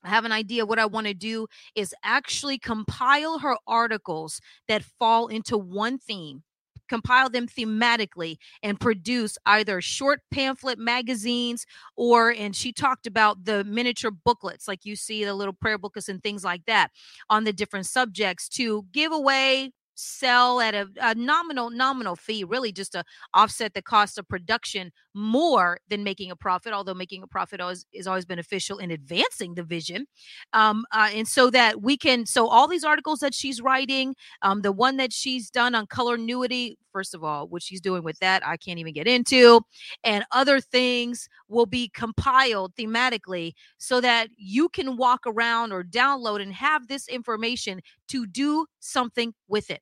I 0.05 0.09
have 0.11 0.25
an 0.25 0.33
idea. 0.33 0.65
What 0.65 0.79
I 0.79 0.87
want 0.87 1.07
to 1.09 1.15
do 1.15 1.49
is 1.75 1.95
actually 2.05 2.59
compile 2.59 3.41
her 3.41 3.57
articles 3.67 4.41
that 4.69 4.85
fall 4.99 5.27
into 5.27 5.59
one 5.59 5.99
theme 5.99 6.43
compile 6.89 7.29
them 7.29 7.47
thematically 7.47 8.37
and 8.63 8.81
produce 8.81 9.39
either 9.47 9.81
short 9.81 10.21
pamphlet 10.31 10.79
magazines 10.79 11.67
or 11.97 12.31
and 12.31 12.57
she 12.57 12.73
talked 12.73 13.07
about 13.07 13.45
the 13.45 13.63
miniature 13.65 14.11
booklets 14.11 14.67
like 14.67 14.85
you 14.85 14.97
see 14.97 15.25
the 15.25 15.35
little 15.35 15.53
prayer 15.53 15.79
booklets 15.79 16.09
and 16.09 16.23
things 16.23 16.45
like 16.45 16.65
that 16.67 16.91
on 17.31 17.45
the 17.45 17.53
different 17.53 17.87
subjects 17.87 18.49
to 18.49 18.85
give 18.93 19.13
away 19.13 19.71
sell 19.99 20.61
at 20.61 20.75
a, 20.75 20.89
a, 21.01 21.15
nominal 21.15 21.71
nominal 21.71 22.15
fee 22.15 22.45
really 22.45 22.71
just 22.71 22.93
to 22.93 23.03
offset 23.35 23.75
the 23.75 23.83
cost 23.83 24.17
of 24.17 24.29
production 24.29 24.93
more 25.15 25.81
than 25.89 26.05
making 26.05 26.31
a 26.31 26.37
profit 26.37 26.73
although 26.73 26.95
making 26.95 27.23
a 27.23 27.27
profit 27.27 27.61
always, 27.61 27.85
is 27.93 28.07
always 28.07 28.25
beneficial 28.25 28.79
in 28.79 28.91
advancing 28.93 29.55
the 29.55 29.63
vision. 29.65 30.07
Um, 30.53 30.85
uh, 30.93 31.11
and 31.13 31.27
so 31.27 31.51
that 31.51 31.83
we 31.83 31.97
can 31.97 32.27
so 32.27 32.47
all 32.47 32.69
these 32.69 32.85
articles 32.85 33.19
that 33.21 33.35
she's 33.35 33.61
writing 33.61 34.15
um, 34.43 34.63
the 34.63 34.73
one 34.73 34.97
that 34.99 35.13
she's 35.13 35.51
done 35.51 35.75
on 35.75 35.87
colornuity 35.87 36.79
first 36.93 37.15
of 37.15 37.23
all 37.23 37.47
what 37.49 37.63
she's 37.63 37.81
doing 37.81 38.03
with 38.03 38.19
that 38.19 38.47
i 38.47 38.57
can't 38.57 38.79
even 38.79 38.93
get 38.93 39.07
into 39.07 39.61
and 40.05 40.25
other 40.33 40.61
things 40.61 41.29
will 41.49 41.67
be 41.67 41.89
compiled 41.89 42.75
thematically 42.75 43.53
so 43.79 44.01
that 44.01 44.29
you 44.37 44.69
can 44.69 44.97
walk 44.97 45.21
around 45.27 45.73
or 45.73 45.85
download 45.85 46.41
and 46.41 46.53
have 46.53 46.89
this 46.89 47.09
information 47.09 47.81
to 48.09 48.27
do 48.27 48.67
something 48.81 49.35
with 49.49 49.71
it 49.71 49.81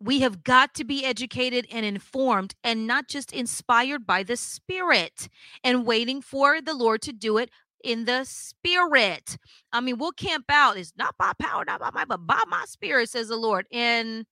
we 0.00 0.20
have 0.20 0.44
got 0.44 0.74
to 0.74 0.84
be 0.84 1.04
educated 1.04 1.66
and 1.72 1.84
informed 1.84 2.54
and 2.62 2.86
not 2.86 3.08
just 3.08 3.32
inspired 3.32 4.06
by 4.06 4.22
the 4.22 4.36
Spirit 4.36 5.28
and 5.64 5.86
waiting 5.86 6.22
for 6.22 6.60
the 6.60 6.74
Lord 6.74 7.02
to 7.02 7.12
do 7.12 7.38
it 7.38 7.50
in 7.82 8.04
the 8.04 8.24
Spirit. 8.24 9.36
I 9.72 9.80
mean, 9.80 9.98
we'll 9.98 10.12
camp 10.12 10.44
out. 10.48 10.76
It's 10.76 10.92
not 10.96 11.16
by 11.18 11.32
power, 11.38 11.64
not 11.64 11.80
by 11.80 11.90
my, 11.92 12.04
but 12.04 12.26
by 12.26 12.42
my 12.48 12.64
Spirit, 12.66 13.10
says 13.10 13.28
the 13.28 13.36
Lord. 13.36 13.66
And 13.72 14.24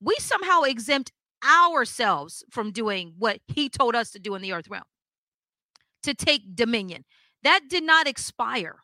we 0.00 0.14
somehow 0.18 0.62
exempt 0.62 1.12
ourselves 1.44 2.44
from 2.50 2.72
doing 2.72 3.14
what 3.18 3.40
He 3.46 3.68
told 3.68 3.94
us 3.94 4.10
to 4.10 4.18
do 4.18 4.34
in 4.34 4.42
the 4.42 4.52
earth 4.52 4.68
realm 4.68 4.84
to 6.02 6.14
take 6.14 6.54
dominion. 6.54 7.04
That 7.42 7.62
did 7.68 7.84
not 7.84 8.06
expire 8.06 8.82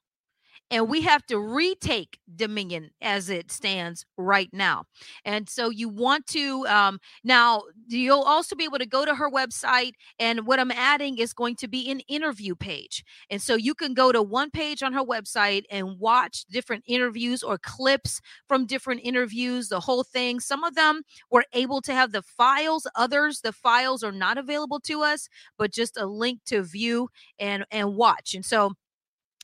and 0.70 0.88
we 0.88 1.02
have 1.02 1.24
to 1.26 1.38
retake 1.38 2.18
dominion 2.34 2.90
as 3.00 3.30
it 3.30 3.52
stands 3.52 4.04
right 4.16 4.48
now. 4.52 4.84
And 5.24 5.48
so 5.48 5.70
you 5.70 5.88
want 5.88 6.26
to 6.28 6.66
um, 6.66 6.98
now 7.22 7.62
you'll 7.86 8.22
also 8.22 8.56
be 8.56 8.64
able 8.64 8.78
to 8.78 8.86
go 8.86 9.04
to 9.04 9.14
her 9.14 9.30
website, 9.30 9.92
and 10.18 10.46
what 10.46 10.58
I'm 10.58 10.70
adding 10.70 11.18
is 11.18 11.32
going 11.32 11.56
to 11.56 11.68
be 11.68 11.90
an 11.90 12.00
interview 12.00 12.54
page, 12.54 13.04
and 13.30 13.40
so 13.40 13.54
you 13.54 13.74
can 13.74 13.94
go 13.94 14.12
to 14.12 14.22
one 14.22 14.50
page 14.50 14.82
on 14.82 14.92
her 14.92 15.04
website 15.04 15.64
and 15.70 15.98
watch 15.98 16.44
different 16.50 16.84
interviews 16.86 17.42
or 17.42 17.58
clips 17.58 18.20
from 18.48 18.66
different 18.66 19.00
interviews, 19.04 19.68
the 19.68 19.80
whole 19.80 20.02
thing. 20.04 20.40
Some 20.40 20.64
of 20.64 20.74
them 20.74 21.02
were 21.30 21.44
able 21.52 21.80
to 21.82 21.94
have 21.94 22.12
the 22.12 22.22
files, 22.22 22.86
others 22.96 23.40
the 23.40 23.52
files 23.52 24.02
are 24.02 24.12
not 24.12 24.38
available 24.38 24.80
to 24.80 25.02
us, 25.02 25.28
but 25.58 25.72
just 25.72 25.96
a 25.96 26.06
link 26.06 26.40
to 26.46 26.62
view 26.62 27.08
and 27.38 27.64
and 27.70 27.96
watch. 27.96 28.34
And 28.34 28.44
so 28.44 28.72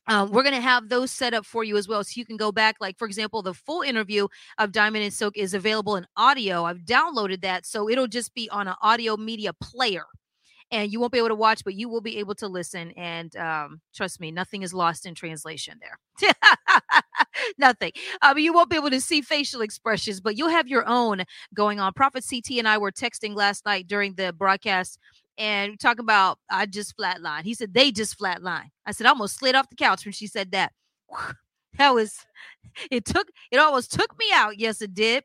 um, 0.06 0.30
we're 0.30 0.42
going 0.42 0.54
to 0.54 0.60
have 0.60 0.88
those 0.88 1.10
set 1.10 1.34
up 1.34 1.44
for 1.46 1.64
you 1.64 1.76
as 1.76 1.86
well. 1.88 2.02
So 2.02 2.12
you 2.16 2.24
can 2.24 2.36
go 2.36 2.52
back, 2.52 2.76
like, 2.80 2.98
for 2.98 3.06
example, 3.06 3.42
the 3.42 3.54
full 3.54 3.82
interview 3.82 4.26
of 4.58 4.72
Diamond 4.72 5.04
and 5.04 5.12
Silk 5.12 5.36
is 5.36 5.54
available 5.54 5.96
in 5.96 6.06
audio. 6.16 6.64
I've 6.64 6.80
downloaded 6.80 7.42
that. 7.42 7.66
So 7.66 7.88
it'll 7.88 8.06
just 8.08 8.34
be 8.34 8.48
on 8.50 8.68
an 8.68 8.74
audio 8.82 9.16
media 9.16 9.52
player. 9.52 10.04
And 10.72 10.92
you 10.92 11.00
won't 11.00 11.10
be 11.12 11.18
able 11.18 11.28
to 11.30 11.34
watch, 11.34 11.64
but 11.64 11.74
you 11.74 11.88
will 11.88 12.00
be 12.00 12.18
able 12.18 12.36
to 12.36 12.46
listen. 12.46 12.92
And 12.96 13.34
um, 13.34 13.80
trust 13.92 14.20
me, 14.20 14.30
nothing 14.30 14.62
is 14.62 14.72
lost 14.72 15.04
in 15.04 15.16
translation 15.16 15.80
there. 15.80 16.32
nothing. 17.58 17.90
Um, 18.22 18.38
you 18.38 18.52
won't 18.52 18.70
be 18.70 18.76
able 18.76 18.90
to 18.90 19.00
see 19.00 19.20
facial 19.20 19.62
expressions, 19.62 20.20
but 20.20 20.36
you'll 20.36 20.48
have 20.48 20.68
your 20.68 20.86
own 20.86 21.24
going 21.54 21.80
on. 21.80 21.92
Prophet 21.92 22.24
CT 22.28 22.58
and 22.58 22.68
I 22.68 22.78
were 22.78 22.92
texting 22.92 23.34
last 23.34 23.66
night 23.66 23.88
during 23.88 24.14
the 24.14 24.32
broadcast 24.32 25.00
and 25.40 25.80
talk 25.80 25.98
about 25.98 26.38
I 26.50 26.66
just 26.66 26.96
flatline. 26.96 27.42
He 27.42 27.54
said 27.54 27.74
they 27.74 27.90
just 27.90 28.18
flatline. 28.18 28.68
I 28.86 28.92
said 28.92 29.06
I 29.06 29.10
almost 29.10 29.38
slid 29.38 29.56
off 29.56 29.70
the 29.70 29.76
couch 29.76 30.04
when 30.04 30.12
she 30.12 30.28
said 30.28 30.52
that. 30.52 30.72
That 31.78 31.94
was 31.94 32.14
it 32.90 33.04
took 33.04 33.28
it 33.52 33.58
almost 33.58 33.92
took 33.92 34.18
me 34.18 34.26
out. 34.34 34.58
Yes, 34.58 34.82
it 34.82 34.92
did. 34.92 35.22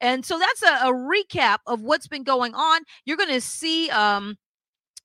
And 0.00 0.24
so 0.24 0.38
that's 0.38 0.62
a, 0.62 0.88
a 0.88 0.92
recap 0.92 1.58
of 1.66 1.82
what's 1.82 2.06
been 2.06 2.22
going 2.22 2.54
on. 2.54 2.82
You're 3.04 3.16
gonna 3.16 3.40
see 3.40 3.90
um 3.90 4.36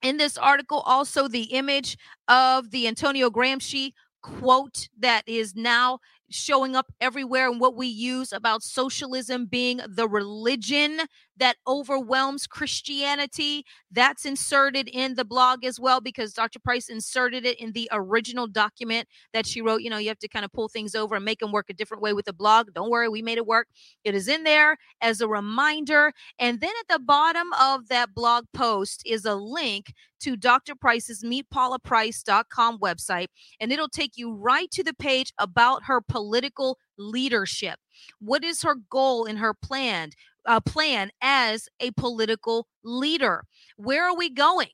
in 0.03 0.17
this 0.17 0.37
article 0.37 0.81
also 0.81 1.27
the 1.27 1.43
image 1.45 1.97
of 2.27 2.71
the 2.71 2.87
Antonio 2.87 3.29
Gramsci 3.31 3.93
quote 4.21 4.89
that 4.99 5.23
is 5.27 5.55
now 5.55 5.99
showing 6.29 6.75
up 6.75 6.87
everywhere 6.99 7.49
and 7.49 7.59
what 7.59 7.75
we 7.75 7.87
use 7.87 8.33
about 8.33 8.63
socialism 8.63 9.45
being 9.45 9.79
the 9.87 10.07
religion 10.07 11.01
that 11.37 11.57
overwhelms 11.67 12.47
Christianity. 12.47 13.65
That's 13.91 14.25
inserted 14.25 14.87
in 14.89 15.15
the 15.15 15.25
blog 15.25 15.65
as 15.65 15.79
well 15.79 16.01
because 16.01 16.33
Dr. 16.33 16.59
Price 16.59 16.89
inserted 16.89 17.45
it 17.45 17.59
in 17.59 17.71
the 17.71 17.89
original 17.91 18.47
document 18.47 19.07
that 19.33 19.45
she 19.45 19.61
wrote. 19.61 19.81
You 19.81 19.89
know, 19.89 19.97
you 19.97 20.09
have 20.09 20.19
to 20.19 20.27
kind 20.27 20.45
of 20.45 20.51
pull 20.51 20.67
things 20.67 20.95
over 20.95 21.15
and 21.15 21.25
make 21.25 21.39
them 21.39 21.51
work 21.51 21.69
a 21.69 21.73
different 21.73 22.03
way 22.03 22.13
with 22.13 22.25
the 22.25 22.33
blog. 22.33 22.73
Don't 22.73 22.89
worry, 22.89 23.09
we 23.09 23.21
made 23.21 23.37
it 23.37 23.45
work. 23.45 23.67
It 24.03 24.15
is 24.15 24.27
in 24.27 24.43
there 24.43 24.77
as 25.01 25.21
a 25.21 25.27
reminder. 25.27 26.13
And 26.39 26.61
then 26.61 26.73
at 26.79 26.93
the 26.93 27.03
bottom 27.03 27.47
of 27.59 27.87
that 27.89 28.13
blog 28.13 28.45
post 28.53 29.01
is 29.05 29.25
a 29.25 29.35
link 29.35 29.93
to 30.21 30.35
Dr. 30.35 30.75
Price's 30.75 31.23
meetpaulaprice.com 31.23 32.79
website, 32.79 33.27
and 33.59 33.71
it'll 33.71 33.89
take 33.89 34.13
you 34.15 34.33
right 34.33 34.71
to 34.71 34.83
the 34.83 34.93
page 34.93 35.31
about 35.37 35.83
her 35.85 36.01
political 36.01 36.79
leadership. 36.97 37.77
What 38.19 38.43
is 38.43 38.61
her 38.63 38.75
goal 38.89 39.25
in 39.25 39.37
her 39.37 39.53
plan? 39.53 40.11
Uh, 40.45 40.59
plan 40.59 41.11
as 41.21 41.67
a 41.79 41.91
political 41.91 42.67
leader. 42.83 43.45
Where 43.77 44.05
are 44.05 44.15
we 44.15 44.29
going? 44.29 44.69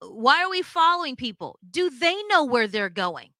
Why 0.00 0.42
are 0.42 0.50
we 0.50 0.62
following 0.62 1.16
people? 1.16 1.58
Do 1.68 1.90
they 1.90 2.16
know 2.28 2.44
where 2.44 2.66
they're 2.66 2.88
going? 2.90 3.30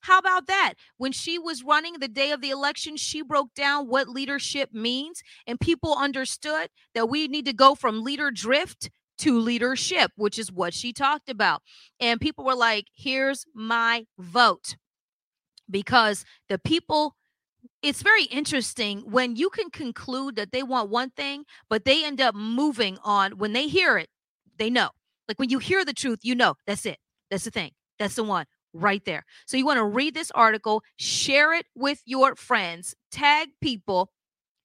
How 0.00 0.18
about 0.18 0.46
that? 0.46 0.74
When 0.98 1.10
she 1.10 1.38
was 1.38 1.64
running 1.64 1.94
the 1.94 2.08
day 2.08 2.30
of 2.30 2.40
the 2.40 2.50
election, 2.50 2.96
she 2.96 3.22
broke 3.22 3.52
down 3.54 3.88
what 3.88 4.08
leadership 4.08 4.70
means, 4.72 5.22
and 5.46 5.58
people 5.58 5.96
understood 5.98 6.68
that 6.94 7.08
we 7.08 7.26
need 7.26 7.44
to 7.46 7.52
go 7.52 7.74
from 7.74 8.04
leader 8.04 8.30
drift 8.30 8.88
to 9.18 9.38
leadership, 9.38 10.12
which 10.14 10.38
is 10.38 10.52
what 10.52 10.74
she 10.74 10.92
talked 10.92 11.28
about. 11.28 11.62
And 11.98 12.20
people 12.20 12.44
were 12.44 12.54
like, 12.54 12.86
here's 12.94 13.46
my 13.54 14.06
vote. 14.18 14.76
Because 15.68 16.24
the 16.48 16.58
people 16.58 17.16
it's 17.82 18.02
very 18.02 18.24
interesting 18.24 19.00
when 19.10 19.36
you 19.36 19.50
can 19.50 19.70
conclude 19.70 20.36
that 20.36 20.52
they 20.52 20.62
want 20.62 20.90
one 20.90 21.10
thing, 21.10 21.44
but 21.68 21.84
they 21.84 22.04
end 22.04 22.20
up 22.20 22.34
moving 22.34 22.98
on. 23.04 23.38
When 23.38 23.52
they 23.52 23.68
hear 23.68 23.98
it, 23.98 24.08
they 24.58 24.70
know. 24.70 24.90
Like 25.28 25.38
when 25.38 25.50
you 25.50 25.58
hear 25.58 25.84
the 25.84 25.92
truth, 25.92 26.20
you 26.22 26.34
know 26.34 26.54
that's 26.66 26.86
it. 26.86 26.98
That's 27.30 27.44
the 27.44 27.50
thing. 27.50 27.72
That's 27.98 28.14
the 28.14 28.24
one 28.24 28.46
right 28.72 29.04
there. 29.04 29.24
So 29.46 29.56
you 29.56 29.66
want 29.66 29.78
to 29.78 29.84
read 29.84 30.14
this 30.14 30.30
article, 30.32 30.82
share 30.96 31.54
it 31.54 31.66
with 31.74 32.02
your 32.04 32.36
friends, 32.36 32.94
tag 33.10 33.48
people, 33.60 34.10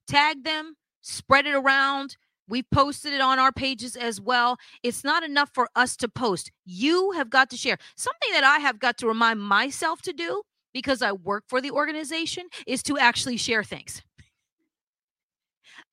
tag 0.07 0.43
them, 0.43 0.75
spread 1.01 1.45
it 1.45 1.55
around. 1.55 2.17
We've 2.47 2.69
posted 2.69 3.13
it 3.13 3.21
on 3.21 3.39
our 3.39 3.51
pages 3.51 3.95
as 3.95 4.19
well. 4.19 4.57
It's 4.83 5.03
not 5.03 5.23
enough 5.23 5.51
for 5.53 5.69
us 5.75 5.95
to 5.97 6.09
post. 6.09 6.51
You 6.65 7.11
have 7.11 7.29
got 7.29 7.49
to 7.51 7.57
share. 7.57 7.77
Something 7.95 8.33
that 8.33 8.43
I 8.43 8.59
have 8.59 8.79
got 8.79 8.97
to 8.97 9.07
remind 9.07 9.41
myself 9.41 10.01
to 10.03 10.13
do 10.13 10.43
because 10.73 11.01
I 11.01 11.11
work 11.11 11.45
for 11.47 11.61
the 11.61 11.71
organization 11.71 12.47
is 12.67 12.83
to 12.83 12.97
actually 12.97 13.37
share 13.37 13.63
things. 13.63 14.01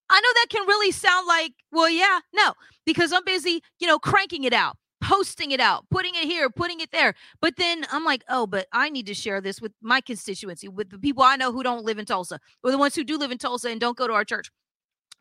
I 0.09 0.19
know 0.19 0.29
that 0.35 0.47
can 0.49 0.67
really 0.67 0.91
sound 0.91 1.27
like, 1.27 1.53
well, 1.71 1.89
yeah, 1.89 2.19
no, 2.33 2.53
because 2.85 3.13
I'm 3.13 3.23
busy, 3.25 3.61
you 3.79 3.87
know, 3.87 3.99
cranking 3.99 4.43
it 4.43 4.53
out, 4.53 4.75
posting 5.01 5.51
it 5.51 5.59
out, 5.59 5.85
putting 5.91 6.15
it 6.15 6.23
here, 6.23 6.49
putting 6.49 6.79
it 6.79 6.91
there. 6.91 7.13
But 7.41 7.57
then 7.57 7.85
I'm 7.91 8.03
like, 8.03 8.23
oh, 8.27 8.47
but 8.47 8.67
I 8.73 8.89
need 8.89 9.05
to 9.05 9.13
share 9.13 9.39
this 9.39 9.61
with 9.61 9.71
my 9.81 10.01
constituency, 10.01 10.67
with 10.67 10.89
the 10.89 10.97
people 10.97 11.23
I 11.23 11.35
know 11.35 11.51
who 11.51 11.61
don't 11.61 11.85
live 11.85 11.99
in 11.99 12.05
Tulsa, 12.05 12.39
or 12.63 12.71
the 12.71 12.77
ones 12.77 12.95
who 12.95 13.03
do 13.03 13.17
live 13.17 13.31
in 13.31 13.37
Tulsa 13.37 13.69
and 13.69 13.79
don't 13.79 13.97
go 13.97 14.07
to 14.07 14.13
our 14.13 14.25
church. 14.25 14.49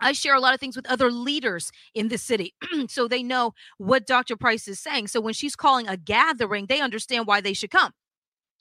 I 0.00 0.12
share 0.12 0.34
a 0.34 0.40
lot 0.40 0.54
of 0.54 0.60
things 0.60 0.76
with 0.76 0.88
other 0.88 1.10
leaders 1.10 1.70
in 1.92 2.08
the 2.08 2.18
city 2.18 2.54
so 2.88 3.08
they 3.08 3.22
know 3.22 3.52
what 3.78 4.06
Dr. 4.06 4.36
Price 4.36 4.68
is 4.68 4.78
saying. 4.78 5.08
So 5.08 5.20
when 5.20 5.34
she's 5.34 5.56
calling 5.56 5.88
a 5.88 5.96
gathering, 5.96 6.66
they 6.66 6.80
understand 6.80 7.26
why 7.26 7.40
they 7.40 7.52
should 7.52 7.70
come 7.70 7.92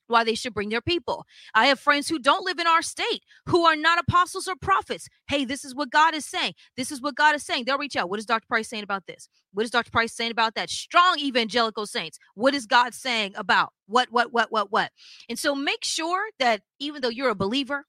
why 0.07 0.23
they 0.23 0.35
should 0.35 0.53
bring 0.53 0.69
their 0.69 0.81
people. 0.81 1.25
I 1.53 1.67
have 1.67 1.79
friends 1.79 2.07
who 2.07 2.19
don't 2.19 2.45
live 2.45 2.59
in 2.59 2.67
our 2.67 2.81
state 2.81 3.23
who 3.47 3.65
are 3.65 3.75
not 3.75 3.99
apostles 3.99 4.47
or 4.47 4.55
prophets. 4.55 5.07
Hey, 5.27 5.45
this 5.45 5.63
is 5.63 5.75
what 5.75 5.91
God 5.91 6.13
is 6.13 6.25
saying. 6.25 6.53
This 6.75 6.91
is 6.91 7.01
what 7.01 7.15
God 7.15 7.35
is 7.35 7.45
saying. 7.45 7.65
They'll 7.65 7.77
reach 7.77 7.95
out. 7.95 8.09
What 8.09 8.19
is 8.19 8.25
Dr. 8.25 8.47
Price 8.47 8.69
saying 8.69 8.83
about 8.83 9.05
this? 9.07 9.29
What 9.53 9.63
is 9.63 9.71
Dr. 9.71 9.91
Price 9.91 10.13
saying 10.13 10.31
about 10.31 10.55
that? 10.55 10.69
Strong 10.69 11.19
evangelical 11.19 11.85
saints. 11.85 12.19
What 12.35 12.53
is 12.53 12.65
God 12.65 12.93
saying 12.93 13.33
about 13.35 13.73
what, 13.87 14.09
what, 14.11 14.33
what, 14.33 14.51
what, 14.51 14.71
what? 14.71 14.91
And 15.29 15.37
so 15.37 15.55
make 15.55 15.83
sure 15.83 16.27
that 16.39 16.61
even 16.79 17.01
though 17.01 17.09
you're 17.09 17.29
a 17.29 17.35
believer 17.35 17.85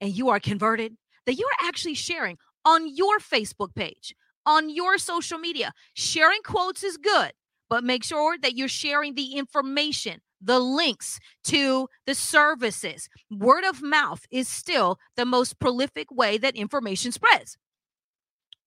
and 0.00 0.16
you 0.16 0.28
are 0.28 0.40
converted, 0.40 0.96
that 1.26 1.34
you 1.34 1.46
are 1.46 1.66
actually 1.66 1.94
sharing 1.94 2.38
on 2.64 2.94
your 2.94 3.18
Facebook 3.18 3.74
page, 3.74 4.14
on 4.46 4.68
your 4.70 4.98
social 4.98 5.38
media. 5.38 5.72
Sharing 5.94 6.42
quotes 6.42 6.82
is 6.82 6.96
good, 6.96 7.32
but 7.68 7.84
make 7.84 8.04
sure 8.04 8.36
that 8.38 8.56
you're 8.56 8.68
sharing 8.68 9.14
the 9.14 9.34
information 9.34 10.20
the 10.42 10.58
links 10.58 11.20
to 11.44 11.88
the 12.06 12.14
services. 12.14 13.08
Word 13.30 13.64
of 13.64 13.82
mouth 13.82 14.26
is 14.30 14.48
still 14.48 14.98
the 15.16 15.24
most 15.24 15.58
prolific 15.58 16.10
way 16.10 16.36
that 16.38 16.56
information 16.56 17.12
spreads 17.12 17.56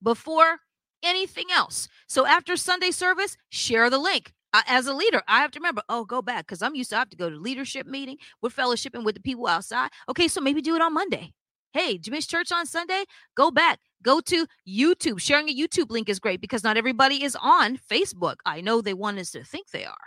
before 0.02 0.60
anything 1.04 1.46
else. 1.54 1.88
So 2.08 2.26
after 2.26 2.56
Sunday 2.56 2.92
service, 2.92 3.38
share 3.50 3.90
the 3.90 4.00
link. 4.00 4.32
As 4.68 4.88
a 4.88 4.94
leader, 4.94 5.22
I 5.28 5.42
have 5.42 5.52
to 5.52 5.60
remember, 5.60 5.82
oh, 5.90 6.06
go 6.06 6.22
back 6.22 6.48
because 6.48 6.62
I'm 6.62 6.76
used 6.76 6.90
to 6.92 6.96
have 6.96 7.10
to 7.10 7.18
go 7.18 7.30
to 7.30 7.36
leadership 7.36 7.86
meeting. 7.86 8.18
We're 8.42 8.50
fellowshipping 8.50 9.04
with 9.04 9.16
the 9.16 9.22
people 9.22 9.48
outside. 9.48 9.90
Okay, 10.08 10.30
so 10.30 10.40
maybe 10.40 10.62
do 10.62 10.76
it 10.76 10.82
on 10.82 10.94
Monday. 10.94 11.34
Hey, 11.74 11.94
did 11.98 12.08
you 12.08 12.12
miss 12.12 12.26
church 12.26 12.54
on 12.54 12.66
Sunday? 12.66 13.04
Go 13.36 13.52
back. 13.52 13.80
Go 14.02 14.22
to 14.22 14.48
YouTube. 14.66 15.20
Sharing 15.20 15.50
a 15.50 15.54
YouTube 15.54 15.92
link 15.92 16.08
is 16.08 16.20
great 16.20 16.40
because 16.40 16.64
not 16.64 16.78
everybody 16.78 17.22
is 17.22 17.36
on 17.42 17.78
Facebook. 17.78 18.38
I 18.46 18.62
know 18.62 18.80
they 18.80 18.94
want 18.94 19.20
us 19.20 19.32
to 19.32 19.44
think 19.44 19.72
they 19.72 19.84
are 19.84 19.98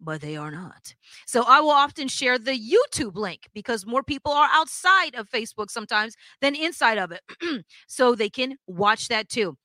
but 0.00 0.20
they 0.20 0.36
are 0.36 0.50
not. 0.50 0.94
So 1.26 1.44
I 1.46 1.60
will 1.60 1.70
often 1.70 2.08
share 2.08 2.38
the 2.38 2.52
YouTube 2.52 3.16
link 3.16 3.48
because 3.54 3.86
more 3.86 4.02
people 4.02 4.32
are 4.32 4.48
outside 4.52 5.14
of 5.14 5.30
Facebook 5.30 5.70
sometimes 5.70 6.16
than 6.40 6.54
inside 6.54 6.98
of 6.98 7.12
it. 7.12 7.64
so 7.86 8.14
they 8.14 8.30
can 8.30 8.56
watch 8.66 9.08
that 9.08 9.28
too. 9.28 9.56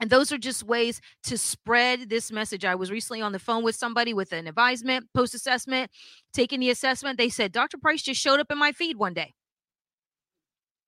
And 0.00 0.10
those 0.10 0.30
are 0.30 0.38
just 0.38 0.62
ways 0.62 1.00
to 1.24 1.36
spread 1.36 2.08
this 2.08 2.30
message. 2.30 2.64
I 2.64 2.76
was 2.76 2.90
recently 2.90 3.20
on 3.20 3.32
the 3.32 3.38
phone 3.40 3.64
with 3.64 3.74
somebody 3.74 4.14
with 4.14 4.32
an 4.32 4.46
advisement, 4.46 5.08
post 5.12 5.34
assessment, 5.34 5.90
taking 6.32 6.60
the 6.60 6.70
assessment. 6.70 7.18
They 7.18 7.28
said, 7.28 7.50
Dr. 7.50 7.78
Price 7.78 8.02
just 8.02 8.20
showed 8.20 8.38
up 8.38 8.52
in 8.52 8.58
my 8.58 8.70
feed 8.70 8.96
one 8.96 9.14
day 9.14 9.34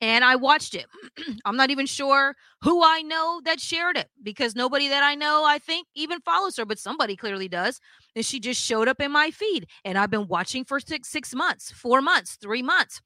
and 0.00 0.24
I 0.24 0.36
watched 0.36 0.74
it. 0.74 0.86
I'm 1.44 1.56
not 1.56 1.70
even 1.70 1.86
sure 1.86 2.34
who 2.62 2.82
I 2.82 3.02
know 3.02 3.40
that 3.44 3.60
shared 3.60 3.96
it 3.96 4.08
because 4.22 4.54
nobody 4.54 4.88
that 4.88 5.02
I 5.02 5.14
know, 5.14 5.44
I 5.44 5.58
think, 5.58 5.86
even 5.94 6.20
follows 6.20 6.56
her, 6.56 6.64
but 6.64 6.78
somebody 6.78 7.16
clearly 7.16 7.48
does. 7.48 7.80
And 8.16 8.24
she 8.24 8.40
just 8.40 8.60
showed 8.60 8.88
up 8.88 9.00
in 9.00 9.12
my 9.12 9.30
feed, 9.30 9.66
and 9.84 9.96
I've 9.98 10.10
been 10.10 10.26
watching 10.26 10.64
for 10.64 10.80
six, 10.80 11.08
six 11.08 11.34
months, 11.34 11.70
four 11.70 12.00
months, 12.00 12.36
three 12.40 12.62
months, 12.62 13.00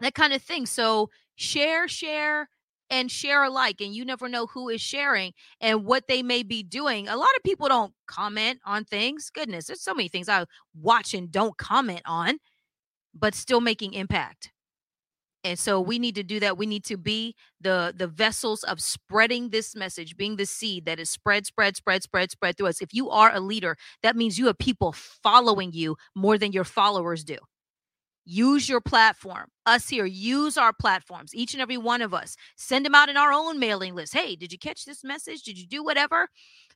that 0.00 0.14
kind 0.14 0.32
of 0.32 0.42
thing. 0.42 0.66
So 0.66 1.10
share, 1.36 1.88
share, 1.88 2.48
and 2.90 3.10
share 3.10 3.42
alike. 3.42 3.80
And 3.80 3.94
you 3.94 4.04
never 4.04 4.28
know 4.28 4.46
who 4.46 4.68
is 4.68 4.80
sharing 4.80 5.32
and 5.60 5.84
what 5.84 6.06
they 6.06 6.22
may 6.22 6.42
be 6.42 6.62
doing. 6.62 7.08
A 7.08 7.16
lot 7.16 7.34
of 7.36 7.42
people 7.42 7.68
don't 7.68 7.92
comment 8.06 8.60
on 8.64 8.84
things. 8.84 9.30
Goodness, 9.30 9.66
there's 9.66 9.82
so 9.82 9.94
many 9.94 10.08
things 10.08 10.28
I 10.28 10.44
watch 10.80 11.14
and 11.14 11.30
don't 11.30 11.56
comment 11.56 12.02
on, 12.04 12.38
but 13.14 13.34
still 13.34 13.60
making 13.60 13.94
impact 13.94 14.52
and 15.46 15.56
so 15.56 15.80
we 15.80 16.00
need 16.00 16.16
to 16.16 16.24
do 16.24 16.40
that. 16.40 16.58
We 16.58 16.66
need 16.66 16.84
to 16.86 16.96
be 16.96 17.36
the 17.60 17.94
the 17.96 18.08
vessels 18.08 18.64
of 18.64 18.80
spreading 18.80 19.50
this 19.50 19.76
message 19.76 20.16
being 20.16 20.34
the 20.34 20.44
seed 20.44 20.86
that 20.86 20.98
is 20.98 21.08
spread 21.08 21.46
spread 21.46 21.76
spread 21.76 22.02
spread 22.02 22.32
spread 22.32 22.56
through 22.56 22.66
us. 22.66 22.82
If 22.82 22.92
you 22.92 23.10
are 23.10 23.32
a 23.32 23.38
leader 23.38 23.76
that 24.02 24.16
means 24.16 24.40
you 24.40 24.46
have 24.46 24.58
people 24.58 24.92
following 24.92 25.72
you 25.72 25.96
more 26.16 26.36
than 26.36 26.50
your 26.50 26.64
followers 26.64 27.22
do. 27.22 27.38
Use 28.24 28.68
your 28.68 28.80
platform. 28.80 29.46
Us 29.66 29.88
here 29.88 30.04
use 30.04 30.58
our 30.58 30.72
platforms 30.72 31.32
each 31.32 31.54
and 31.54 31.62
every 31.62 31.78
one 31.78 32.02
of 32.02 32.12
us. 32.12 32.36
Send 32.56 32.84
them 32.84 32.96
out 32.96 33.08
in 33.08 33.16
our 33.16 33.32
own 33.32 33.60
mailing 33.60 33.94
list. 33.94 34.14
Hey 34.14 34.34
did 34.34 34.50
you 34.50 34.58
catch 34.58 34.84
this 34.84 35.04
message? 35.04 35.44
Did 35.44 35.58
you 35.58 35.66
do 35.68 35.84
whatever? 35.84 36.28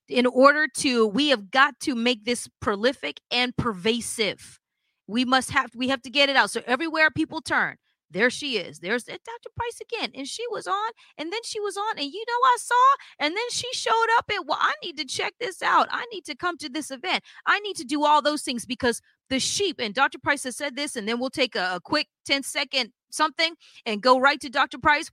In 0.09 0.27
order 0.27 0.69
to 0.77 1.09
we 1.09 1.31
have 1.31 1.51
got 1.51 1.81
to 1.81 1.97
make 1.97 2.25
this 2.25 2.49
prolific 2.61 3.21
and 3.33 3.57
pervasive. 3.57 4.61
We 5.09 5.25
must 5.25 5.51
have 5.51 5.73
we 5.75 5.89
have 5.89 6.03
to 6.03 6.11
get 6.11 6.29
it 6.29 6.37
out. 6.37 6.51
So 6.51 6.63
everywhere 6.69 7.11
people 7.11 7.41
turn 7.41 7.77
there 8.11 8.31
she 8.31 8.57
is. 8.57 8.81
There's 8.81 9.09
eh, 9.09 9.17
Dr. 9.25 9.51
Price 9.57 9.81
again. 9.81 10.11
And 10.15 10.27
she 10.27 10.45
was 10.51 10.67
on, 10.67 10.91
and 11.17 11.33
then 11.33 11.41
she 11.45 11.61
was 11.61 11.77
on, 11.77 11.99
and 11.99 12.07
you 12.07 12.25
know, 12.27 12.47
I 12.47 12.57
saw, 12.59 12.75
and 13.21 13.37
then 13.37 13.51
she 13.51 13.69
showed 13.73 14.07
up 14.19 14.31
and 14.33 14.47
well, 14.47 14.59
I 14.61 14.75
need 14.83 14.97
to 14.99 15.05
check 15.05 15.35
this 15.39 15.63
out. 15.63 15.89
I 15.91 16.07
need 16.13 16.25
to 16.25 16.35
come 16.35 16.57
to 16.59 16.69
this 16.69 16.91
event. 16.91 17.23
I 17.47 17.61
need 17.61 17.77
to 17.77 17.85
do 17.85 18.05
all 18.05 18.21
those 18.21 18.43
things 18.43 18.67
because 18.67 19.01
the 19.29 19.39
sheep, 19.39 19.77
and 19.79 19.95
Dr. 19.95 20.19
Price 20.19 20.45
has 20.45 20.57
said 20.57 20.77
this, 20.77 20.97
and 20.97 21.07
then 21.09 21.21
we'll 21.21 21.31
take 21.31 21.55
a, 21.55 21.77
a 21.77 21.81
quick 21.81 22.09
10 22.27 22.43
second 22.43 22.93
something 23.11 23.55
and 23.87 24.03
go 24.03 24.19
right 24.19 24.41
to 24.41 24.51
Dr. 24.51 24.79
Price. 24.79 25.11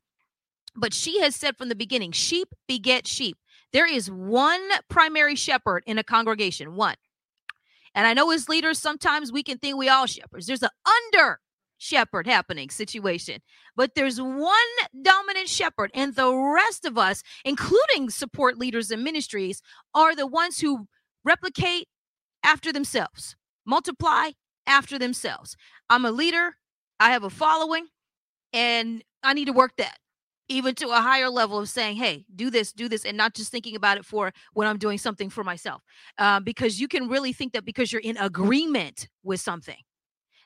But 0.76 0.94
she 0.94 1.20
has 1.22 1.36
said 1.36 1.58
from 1.58 1.70
the 1.70 1.76
beginning, 1.76 2.12
sheep 2.12 2.50
beget 2.68 3.08
sheep. 3.08 3.38
There 3.74 3.92
is 3.92 4.10
one 4.10 4.62
primary 4.90 5.36
shepherd 5.36 5.84
in 5.86 5.98
a 5.98 6.04
congregation, 6.04 6.76
one. 6.76 6.96
And 7.96 8.06
I 8.06 8.14
know 8.14 8.32
as 8.32 8.48
leaders, 8.48 8.80
sometimes 8.80 9.32
we 9.32 9.42
can 9.42 9.58
think 9.58 9.76
we 9.76 9.90
all 9.90 10.06
shepherds. 10.06 10.46
There's 10.46 10.62
an 10.62 10.70
under 11.18 11.40
shepherd 11.78 12.28
happening 12.28 12.70
situation. 12.70 13.42
But 13.76 13.96
there's 13.96 14.20
one 14.20 14.54
dominant 15.02 15.48
shepherd, 15.48 15.92
and 15.94 16.16
the 16.16 16.34
rest 16.34 16.86
of 16.86 16.98
us, 16.98 17.24
including 17.46 18.10
support 18.10 18.58
leaders 18.58 18.92
and 18.92 19.04
ministries, 19.04 19.62
are 19.94 20.16
the 20.16 20.28
ones 20.28 20.60
who 20.60 20.88
replicate 21.24 21.88
after 22.44 22.72
themselves, 22.72 23.36
multiply 23.66 24.32
after 24.66 24.98
themselves. 25.00 25.56
I'm 25.90 26.06
a 26.06 26.12
leader, 26.12 26.56
I 27.00 27.12
have 27.12 27.24
a 27.24 27.30
following, 27.30 27.88
and 28.54 29.04
I 29.24 29.34
need 29.34 29.46
to 29.46 29.54
work 29.54 29.74
that 29.78 29.98
even 30.50 30.76
to 30.76 30.90
a 30.90 31.02
higher 31.02 31.30
level 31.30 31.60
of 31.60 31.70
saying, 31.70 31.98
hey, 31.98 32.26
do 32.36 32.50
this, 32.50 32.72
do 32.72 32.88
this, 32.88 33.06
and 33.06 33.18
not 33.18 33.34
just 33.34 33.52
thinking 33.52 33.76
about 33.76 33.98
it 33.98 34.06
for 34.06 34.32
when 34.54 34.68
I'm 34.68 34.78
doing 34.78 34.98
something 34.98 35.30
for 35.30 35.44
myself. 35.44 35.84
Uh, 36.18 36.40
because 36.40 36.80
you 36.80 36.88
can 36.88 37.08
really 37.10 37.34
think 37.34 37.54
that 37.54 37.66
because 37.66 37.92
you're 37.92 38.02
in 38.02 38.18
agreement 38.18 39.10
with 39.24 39.42
something 39.42 39.78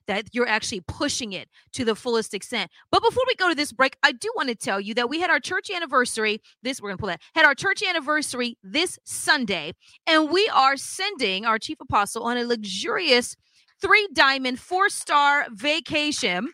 that 0.08 0.28
you're 0.34 0.48
actually 0.48 0.82
pushing 0.82 1.34
it 1.34 1.50
to 1.74 1.86
the 1.86 1.96
fullest 1.96 2.34
extent. 2.34 2.72
But 2.92 3.02
before 3.02 3.24
we 3.28 3.36
go 3.36 3.50
to 3.50 3.56
this 3.56 3.72
break, 3.72 3.98
I 4.04 4.12
do 4.12 4.32
want 4.36 4.50
to 4.50 4.56
tell 4.56 4.80
you 4.80 4.94
that 4.96 5.10
we 5.10 5.20
had 5.20 5.30
our 5.30 5.40
church 5.40 5.70
anniversary. 5.70 6.42
This 6.64 6.82
we're 6.82 6.90
gonna 6.90 6.98
pull 6.98 7.10
that 7.10 7.22
had 7.36 7.46
our 7.46 7.56
church 7.56 7.84
anniversary 7.84 8.58
this 8.64 9.00
Sunday, 9.04 9.74
and 10.08 10.30
we 10.30 10.48
are 10.54 10.78
sending 10.78 11.46
our 11.46 11.60
chief 11.60 11.80
apostle 11.80 12.24
on 12.24 12.38
a 12.38 12.44
luxurious 12.46 13.36
three 13.82 14.08
diamond 14.14 14.60
four 14.60 14.90
star 14.90 15.46
vacation 15.52 16.54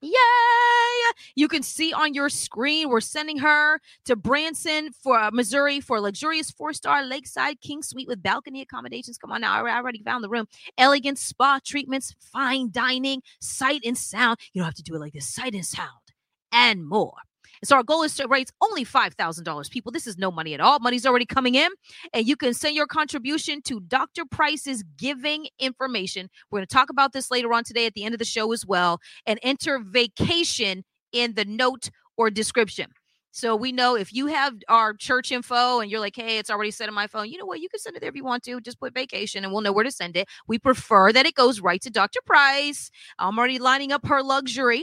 Yay! 0.00 0.12
You 1.34 1.48
can 1.48 1.62
see 1.62 1.92
on 1.92 2.14
your 2.14 2.28
screen, 2.28 2.88
we're 2.88 3.00
sending 3.00 3.38
her 3.38 3.80
to 4.04 4.16
Branson 4.16 4.90
for 4.92 5.18
uh, 5.18 5.30
Missouri 5.32 5.80
for 5.80 5.96
a 5.96 6.00
luxurious 6.00 6.50
four 6.50 6.72
star 6.72 7.04
lakeside 7.04 7.60
king 7.60 7.82
suite 7.82 8.06
with 8.08 8.22
balcony 8.22 8.60
accommodations. 8.60 9.18
Come 9.18 9.32
on 9.32 9.40
now, 9.40 9.64
I 9.64 9.76
already 9.76 10.02
found 10.02 10.22
the 10.22 10.28
room. 10.28 10.46
Elegant 10.76 11.18
spa 11.18 11.58
treatments, 11.64 12.14
fine 12.20 12.70
dining, 12.70 13.22
sight 13.40 13.82
and 13.84 13.98
sound. 13.98 14.38
You 14.52 14.60
don't 14.60 14.66
have 14.66 14.74
to 14.74 14.82
do 14.82 14.94
it 14.94 15.00
like 15.00 15.12
this 15.14 15.28
sight 15.28 15.54
and 15.54 15.66
sound, 15.66 16.12
and 16.52 16.86
more. 16.86 17.14
So 17.64 17.76
our 17.76 17.82
goal 17.82 18.02
is 18.02 18.14
to 18.16 18.28
raise 18.28 18.48
only 18.60 18.84
$5,000. 18.84 19.70
People, 19.70 19.92
this 19.92 20.06
is 20.06 20.18
no 20.18 20.30
money 20.30 20.54
at 20.54 20.60
all. 20.60 20.78
Money's 20.78 21.06
already 21.06 21.26
coming 21.26 21.54
in, 21.54 21.70
and 22.12 22.26
you 22.26 22.36
can 22.36 22.54
send 22.54 22.74
your 22.74 22.86
contribution 22.86 23.62
to 23.62 23.80
Dr. 23.80 24.24
Price's 24.24 24.84
giving 24.96 25.46
information. 25.58 26.28
We're 26.50 26.58
going 26.58 26.66
to 26.66 26.74
talk 26.74 26.90
about 26.90 27.12
this 27.12 27.30
later 27.30 27.52
on 27.52 27.64
today 27.64 27.86
at 27.86 27.94
the 27.94 28.04
end 28.04 28.14
of 28.14 28.18
the 28.18 28.24
show 28.24 28.52
as 28.52 28.66
well, 28.66 29.00
and 29.26 29.38
enter 29.42 29.78
vacation 29.78 30.84
in 31.12 31.34
the 31.34 31.44
note 31.44 31.90
or 32.16 32.30
description. 32.30 32.90
So 33.30 33.54
we 33.54 33.72
know 33.72 33.94
if 33.94 34.12
you 34.12 34.26
have 34.26 34.54
our 34.68 34.94
church 34.94 35.30
info 35.30 35.80
and 35.80 35.90
you're 35.90 36.00
like, 36.00 36.16
hey, 36.16 36.38
it's 36.38 36.50
already 36.50 36.70
set 36.70 36.88
on 36.88 36.94
my 36.94 37.06
phone, 37.06 37.28
you 37.28 37.38
know 37.38 37.46
what? 37.46 37.60
You 37.60 37.68
can 37.68 37.78
send 37.78 37.94
it 37.94 38.00
there 38.00 38.08
if 38.08 38.16
you 38.16 38.24
want 38.24 38.42
to. 38.44 38.60
Just 38.60 38.80
put 38.80 38.94
vacation 38.94 39.44
and 39.44 39.52
we'll 39.52 39.62
know 39.62 39.70
where 39.70 39.84
to 39.84 39.90
send 39.90 40.16
it. 40.16 40.26
We 40.48 40.58
prefer 40.58 41.12
that 41.12 41.26
it 41.26 41.34
goes 41.34 41.60
right 41.60 41.80
to 41.82 41.90
Dr. 41.90 42.20
Price. 42.26 42.90
I'm 43.18 43.38
already 43.38 43.58
lining 43.58 43.92
up 43.92 44.06
her 44.06 44.22
luxury. 44.22 44.82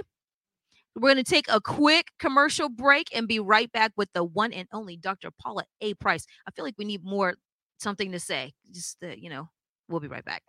We're 0.96 1.14
going 1.14 1.24
to 1.24 1.30
take 1.30 1.48
a 1.50 1.60
quick 1.60 2.08
commercial 2.20 2.70
break 2.70 3.10
and 3.16 3.28
be 3.28 3.40
right 3.40 3.72
back 3.72 3.92
with 3.98 4.10
the 4.14 4.24
one 4.24 4.54
and 4.54 4.68
only 4.72 4.96
Dr. 4.96 5.30
Paula 5.42 5.64
A. 5.82 5.94
Price. 5.96 6.26
I 6.48 6.52
feel 6.52 6.64
like 6.64 6.76
we 6.78 6.86
need 6.86 7.04
more 7.04 7.36
something 7.80 8.12
to 8.14 8.20
say. 8.20 8.54
Just, 8.74 8.98
uh, 9.04 9.08
you 9.08 9.30
know, 9.30 9.50
we'll 9.90 10.00
be 10.00 10.08
right 10.08 10.24
back. 10.24 10.44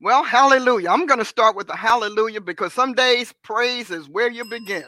Well, 0.00 0.22
hallelujah. 0.24 0.90
I'm 0.90 1.06
going 1.06 1.18
to 1.20 1.24
start 1.24 1.56
with 1.56 1.68
the 1.68 1.76
hallelujah 1.76 2.42
because 2.42 2.72
some 2.74 2.92
days 2.92 3.32
praise 3.42 3.90
is 3.90 4.08
where 4.08 4.30
you 4.30 4.44
begin. 4.44 4.84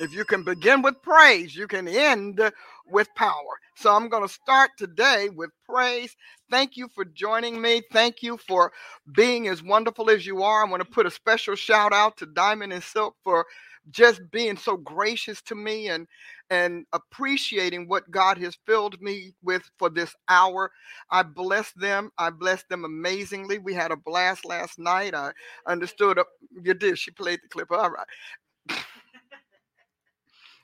If 0.00 0.14
you 0.14 0.24
can 0.24 0.44
begin 0.44 0.82
with 0.82 1.00
praise, 1.02 1.54
you 1.54 1.68
can 1.68 1.86
end 1.86 2.40
with 2.88 3.08
power. 3.14 3.60
So 3.76 3.94
I'm 3.94 4.08
going 4.08 4.26
to 4.26 4.32
start 4.32 4.70
today 4.78 5.28
with 5.28 5.50
praise. 5.68 6.16
Thank 6.50 6.76
you 6.76 6.88
for 6.88 7.04
joining 7.04 7.60
me. 7.60 7.82
Thank 7.92 8.22
you 8.22 8.38
for 8.38 8.72
being 9.14 9.46
as 9.48 9.62
wonderful 9.62 10.10
as 10.10 10.26
you 10.26 10.42
are. 10.42 10.66
I 10.66 10.70
want 10.70 10.82
to 10.82 10.88
put 10.90 11.06
a 11.06 11.10
special 11.10 11.54
shout 11.54 11.92
out 11.92 12.16
to 12.18 12.26
Diamond 12.26 12.72
and 12.72 12.82
Silk 12.82 13.14
for 13.24 13.46
just 13.90 14.22
being 14.32 14.56
so 14.56 14.76
gracious 14.76 15.42
to 15.42 15.54
me 15.54 15.88
and 15.88 16.08
and 16.50 16.86
appreciating 16.92 17.88
what 17.88 18.10
God 18.10 18.38
has 18.38 18.56
filled 18.66 19.00
me 19.02 19.34
with 19.42 19.62
for 19.78 19.90
this 19.90 20.14
hour. 20.28 20.70
I 21.10 21.22
bless 21.22 21.72
them. 21.72 22.10
I 22.18 22.30
bless 22.30 22.64
them 22.64 22.84
amazingly. 22.84 23.58
We 23.58 23.74
had 23.74 23.90
a 23.92 23.96
blast 23.96 24.44
last 24.44 24.78
night. 24.78 25.14
I 25.14 25.32
understood. 25.66 26.20
You 26.62 26.74
did. 26.74 26.98
She 26.98 27.10
played 27.10 27.40
the 27.42 27.48
clip. 27.48 27.70
All 27.70 27.90
right. 27.90 28.06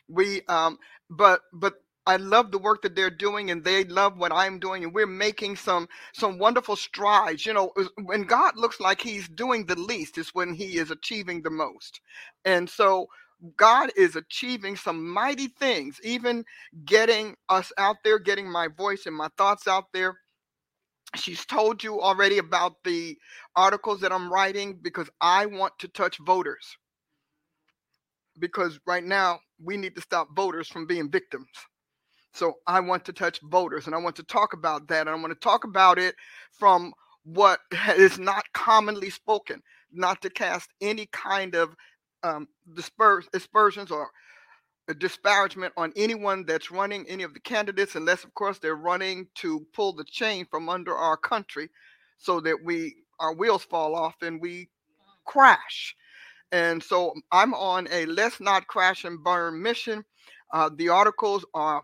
we 0.09 0.43
um 0.49 0.79
but 1.11 1.41
but 1.53 1.75
I 2.07 2.17
love 2.17 2.51
the 2.51 2.59
work 2.59 2.83
that 2.83 2.95
they're 2.95 3.09
doing 3.09 3.51
and 3.51 3.65
they 3.65 3.85
love 3.85 4.19
what 4.19 4.31
I'm 4.31 4.59
doing 4.59 4.85
and 4.85 4.93
we're 4.93 5.07
making 5.07 5.57
some 5.57 5.89
some 6.13 6.39
wonderful 6.39 6.77
strides. 6.77 7.47
You 7.47 7.55
know, 7.55 7.73
when 8.05 8.25
God 8.25 8.57
looks 8.57 8.79
like 8.79 9.01
he's 9.01 9.29
doing 9.29 9.65
the 9.65 9.79
least 9.79 10.19
is 10.19 10.29
when 10.35 10.53
he 10.53 10.77
is 10.77 10.91
achieving 10.91 11.43
the 11.43 11.51
most. 11.51 12.01
And 12.45 12.69
so 12.69 13.07
God 13.57 13.91
is 13.97 14.17
achieving 14.17 14.77
some 14.77 15.09
mighty 15.09 15.49
things, 15.49 15.99
even 16.05 16.45
getting 16.85 17.37
us 17.49 17.73
out 17.79 17.97
there, 18.05 18.19
getting 18.19 18.51
my 18.51 18.69
voice 18.69 19.07
and 19.07 19.17
my 19.17 19.29
thoughts 19.37 19.69
out 19.69 19.87
there. 19.93 20.17
She's 21.17 21.45
told 21.47 21.85
you 21.85 22.01
already 22.01 22.39
about 22.39 22.75
the 22.85 23.17
articles 23.57 24.01
that 24.01 24.13
I'm 24.13 24.33
writing 24.33 24.79
because 24.83 25.09
I 25.21 25.47
want 25.47 25.75
to 25.81 25.89
touch 25.89 26.19
voters. 26.19 26.77
Because 28.39 28.81
right 28.87 29.05
now, 29.05 29.41
we 29.63 29.77
need 29.77 29.95
to 29.95 30.01
stop 30.03 30.29
voters 30.35 30.69
from 30.69 30.87
being 30.87 31.11
victims. 31.11 31.49
So 32.35 32.55
I 32.67 32.81
want 32.81 33.05
to 33.07 33.13
touch 33.13 33.41
voters 33.45 33.87
and 33.87 33.95
I 33.95 33.99
want 33.99 34.17
to 34.17 34.25
talk 34.25 34.53
about 34.55 34.89
that. 34.89 35.03
And 35.03 35.11
I 35.11 35.15
want 35.15 35.31
to 35.33 35.39
talk 35.41 35.65
about 35.65 35.99
it 35.99 36.15
from 36.53 36.93
what 37.25 37.61
is 37.97 38.19
not 38.19 38.45
commonly 38.55 39.11
spoken, 39.11 39.63
not 39.93 40.21
to 40.23 40.31
cast 40.31 40.71
any 40.81 41.07
kind 41.13 41.55
of 41.55 41.75
um, 42.25 42.49
dispers- 42.75 43.29
dispersions 43.33 43.91
or 43.93 44.11
disparagement 44.99 45.73
on 45.77 45.93
anyone 45.97 46.45
that's 46.45 46.71
running 46.71 47.07
any 47.09 47.23
of 47.23 47.33
the 47.33 47.41
candidates, 47.41 47.95
unless, 47.95 48.25
of 48.25 48.35
course, 48.35 48.59
they're 48.59 48.77
running 48.77 49.27
to 49.37 49.65
pull 49.73 49.93
the 49.93 50.05
chain 50.05 50.47
from 50.51 50.69
under 50.69 50.95
our 50.95 51.17
country 51.17 51.71
so 52.19 52.41
that 52.41 52.57
we 52.65 52.97
our 53.21 53.35
wheels 53.35 53.65
fall 53.65 53.95
off 53.95 54.17
and 54.23 54.41
we 54.41 54.69
crash. 55.25 55.95
And 56.53 56.83
so 56.83 57.15
I'm 57.33 57.55
on 57.55 57.89
a 57.91 58.07
let's 58.07 58.41
not 58.41 58.67
crash 58.67 59.05
and 59.05 59.23
burn 59.23 59.63
mission. 59.63 60.05
Uh, 60.53 60.71
the 60.77 60.89
articles 60.89 61.45
are 61.55 61.83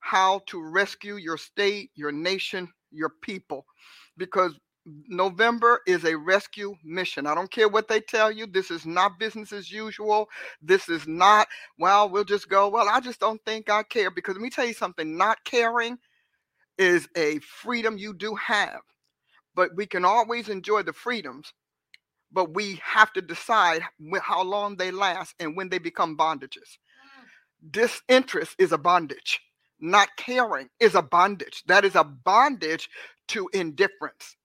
how 0.00 0.40
to 0.46 0.62
rescue 0.62 1.16
your 1.16 1.38
state, 1.38 1.90
your 1.94 2.12
nation, 2.12 2.68
your 2.90 3.12
people, 3.22 3.64
because 4.16 4.52
November 4.84 5.80
is 5.86 6.04
a 6.04 6.16
rescue 6.16 6.74
mission. 6.82 7.26
I 7.26 7.34
don't 7.34 7.50
care 7.50 7.68
what 7.68 7.86
they 7.86 8.00
tell 8.00 8.32
you. 8.32 8.46
This 8.46 8.70
is 8.70 8.84
not 8.84 9.18
business 9.18 9.52
as 9.52 9.70
usual. 9.70 10.28
This 10.60 10.88
is 10.88 11.06
not, 11.06 11.46
well, 11.78 12.08
we'll 12.08 12.24
just 12.24 12.48
go, 12.48 12.68
well, 12.68 12.88
I 12.88 13.00
just 13.00 13.20
don't 13.20 13.42
think 13.44 13.70
I 13.70 13.84
care. 13.84 14.10
Because 14.10 14.34
let 14.34 14.42
me 14.42 14.50
tell 14.50 14.66
you 14.66 14.74
something 14.74 15.16
not 15.16 15.44
caring 15.44 15.98
is 16.78 17.08
a 17.16 17.38
freedom 17.40 17.96
you 17.96 18.12
do 18.12 18.34
have. 18.34 18.80
But 19.54 19.76
we 19.76 19.86
can 19.86 20.04
always 20.04 20.48
enjoy 20.48 20.82
the 20.82 20.92
freedoms, 20.94 21.52
but 22.32 22.54
we 22.54 22.80
have 22.82 23.12
to 23.12 23.22
decide 23.22 23.82
how 24.20 24.42
long 24.42 24.76
they 24.76 24.90
last 24.90 25.34
and 25.38 25.56
when 25.56 25.68
they 25.68 25.78
become 25.78 26.16
bondages. 26.16 26.78
Disinterest 27.70 28.56
is 28.58 28.72
a 28.72 28.78
bondage. 28.78 29.40
Not 29.78 30.08
caring 30.16 30.70
is 30.80 30.94
a 30.94 31.02
bondage. 31.02 31.62
That 31.66 31.84
is 31.84 31.94
a 31.94 32.04
bondage 32.04 32.88
to 33.28 33.48
indifference 33.52 34.36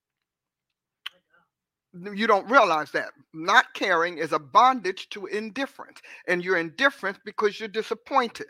you 2.16 2.28
don't 2.28 2.50
realize 2.50 2.92
that. 2.92 3.10
Not 3.34 3.74
caring 3.74 4.18
is 4.18 4.32
a 4.34 4.40
bondage 4.40 5.10
to 5.10 5.26
indifference 5.28 6.02
and 6.28 6.44
you're 6.44 6.58
indifferent 6.58 7.20
because 7.26 7.60
you're 7.60 7.70
disappointed. 7.70 8.50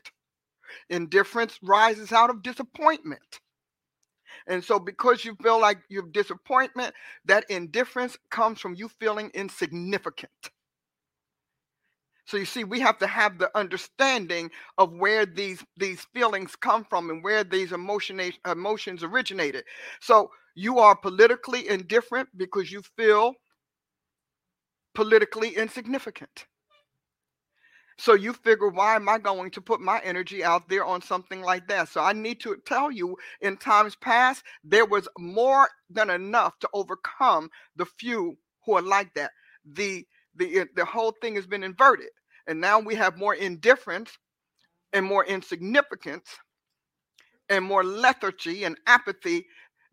Indifference 0.90 1.60
rises 1.64 2.12
out 2.12 2.30
of 2.30 2.44
disappointment. 2.44 3.40
And 4.48 4.64
so 4.64 4.80
because 4.80 5.26
you 5.26 5.36
feel 5.42 5.60
like 5.60 5.80
you 5.90 6.02
have 6.02 6.12
disappointment 6.12 6.94
that 7.26 7.46
indifference 7.50 8.18
comes 8.30 8.60
from 8.60 8.76
you 8.76 8.88
feeling 8.88 9.32
insignificant. 9.34 10.32
So 12.26 12.36
you 12.36 12.46
see 12.46 12.66
we 12.66 12.82
have 12.82 12.98
to 13.00 13.08
have 13.08 13.38
the 13.38 13.50
understanding 13.58 14.52
of 14.78 14.92
where 14.92 15.26
these 15.26 15.64
these 15.78 16.06
feelings 16.14 16.58
come 16.58 16.84
from 16.84 17.10
and 17.10 17.24
where 17.24 17.46
these 17.46 17.72
emotion, 17.72 18.20
emotions 18.46 19.02
originated. 19.02 19.64
So 20.02 20.30
you 20.58 20.80
are 20.80 20.96
politically 20.96 21.70
indifferent 21.70 22.28
because 22.36 22.72
you 22.72 22.82
feel 22.98 23.36
politically 24.96 25.50
insignificant. 25.56 26.48
So 28.00 28.16
you 28.16 28.34
figure, 28.34 28.70
why 28.70 28.96
am 28.96 29.08
I 29.08 29.20
going 29.20 29.52
to 29.52 29.62
put 29.62 29.82
my 29.82 30.00
energy 30.04 30.44
out 30.44 30.68
there 30.68 30.84
on 30.84 31.04
something 31.04 31.44
like 31.44 31.68
that? 31.68 31.90
So 31.90 32.02
I 32.02 32.14
need 32.14 32.40
to 32.40 32.58
tell 32.66 32.90
you, 32.90 33.18
in 33.40 33.58
times 33.58 33.96
past, 33.96 34.44
there 34.64 34.86
was 34.86 35.08
more 35.20 35.70
than 35.92 36.10
enough 36.10 36.58
to 36.62 36.70
overcome 36.74 37.52
the 37.76 37.86
few 37.86 38.36
who 38.66 38.74
are 38.74 38.82
like 38.82 39.14
that. 39.14 39.30
The 39.64 40.08
the 40.36 40.66
the 40.76 40.86
whole 40.86 41.14
thing 41.22 41.36
has 41.36 41.46
been 41.46 41.64
inverted, 41.64 42.10
and 42.48 42.60
now 42.60 42.80
we 42.80 42.96
have 42.96 43.16
more 43.16 43.36
indifference 43.36 44.18
and 44.92 45.06
more 45.06 45.24
insignificance 45.24 46.36
and 47.50 47.64
more 47.64 47.84
lethargy 47.84 48.64
and 48.64 48.78
apathy 48.88 49.46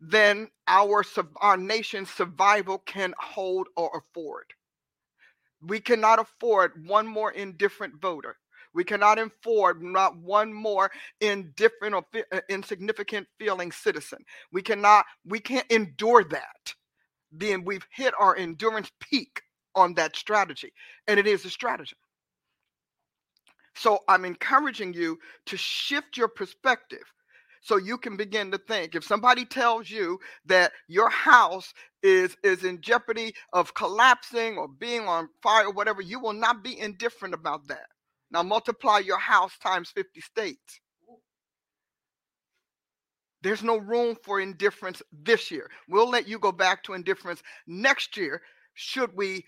than 0.09 0.49
our 0.67 1.03
our 1.41 1.57
nation's 1.57 2.11
survival 2.11 2.79
can 2.79 3.13
hold 3.19 3.67
or 3.77 3.91
afford. 3.97 4.45
We 5.61 5.79
cannot 5.79 6.19
afford 6.19 6.87
one 6.87 7.07
more 7.07 7.31
indifferent 7.31 8.01
voter. 8.01 8.37
We 8.73 8.83
cannot 8.83 9.19
afford 9.19 9.81
not 9.83 10.17
one 10.17 10.53
more 10.53 10.91
indifferent 11.21 11.95
or 11.95 12.05
fi- 12.13 12.25
uh, 12.31 12.41
insignificant 12.49 13.27
feeling 13.39 13.71
citizen. 13.71 14.19
We 14.51 14.61
cannot, 14.61 15.05
we 15.25 15.39
can't 15.39 15.69
endure 15.71 16.23
that. 16.25 16.75
Then 17.31 17.65
we've 17.65 17.87
hit 17.91 18.13
our 18.19 18.35
endurance 18.35 18.91
peak 19.01 19.41
on 19.75 19.95
that 19.95 20.15
strategy. 20.15 20.73
And 21.07 21.19
it 21.19 21.27
is 21.27 21.45
a 21.45 21.49
strategy. 21.49 21.97
So 23.75 23.99
I'm 24.07 24.25
encouraging 24.25 24.93
you 24.93 25.19
to 25.47 25.57
shift 25.57 26.17
your 26.17 26.27
perspective 26.29 27.03
so 27.65 27.77
you 27.77 27.97
can 27.97 28.15
begin 28.15 28.51
to 28.51 28.59
think. 28.59 28.93
If 28.93 29.03
somebody 29.03 29.43
tells 29.43 29.89
you 29.89 30.19
that 30.45 30.71
your 30.87 31.09
house 31.09 31.73
is 32.03 32.37
is 32.43 32.63
in 32.63 32.79
jeopardy 32.79 33.33
of 33.53 33.73
collapsing 33.73 34.57
or 34.57 34.67
being 34.67 35.07
on 35.07 35.29
fire 35.41 35.65
or 35.65 35.73
whatever, 35.73 36.01
you 36.01 36.19
will 36.19 36.33
not 36.33 36.63
be 36.63 36.79
indifferent 36.79 37.33
about 37.33 37.67
that. 37.67 37.87
Now 38.29 38.43
multiply 38.43 38.99
your 38.99 39.17
house 39.17 39.57
times 39.57 39.89
50 39.89 40.21
states. 40.21 40.79
There's 43.41 43.63
no 43.63 43.77
room 43.77 44.15
for 44.23 44.39
indifference 44.39 45.01
this 45.11 45.49
year. 45.49 45.69
We'll 45.89 46.09
let 46.09 46.27
you 46.27 46.37
go 46.37 46.51
back 46.51 46.83
to 46.83 46.93
indifference 46.93 47.41
next 47.65 48.15
year 48.15 48.43
should 48.75 49.15
we 49.15 49.43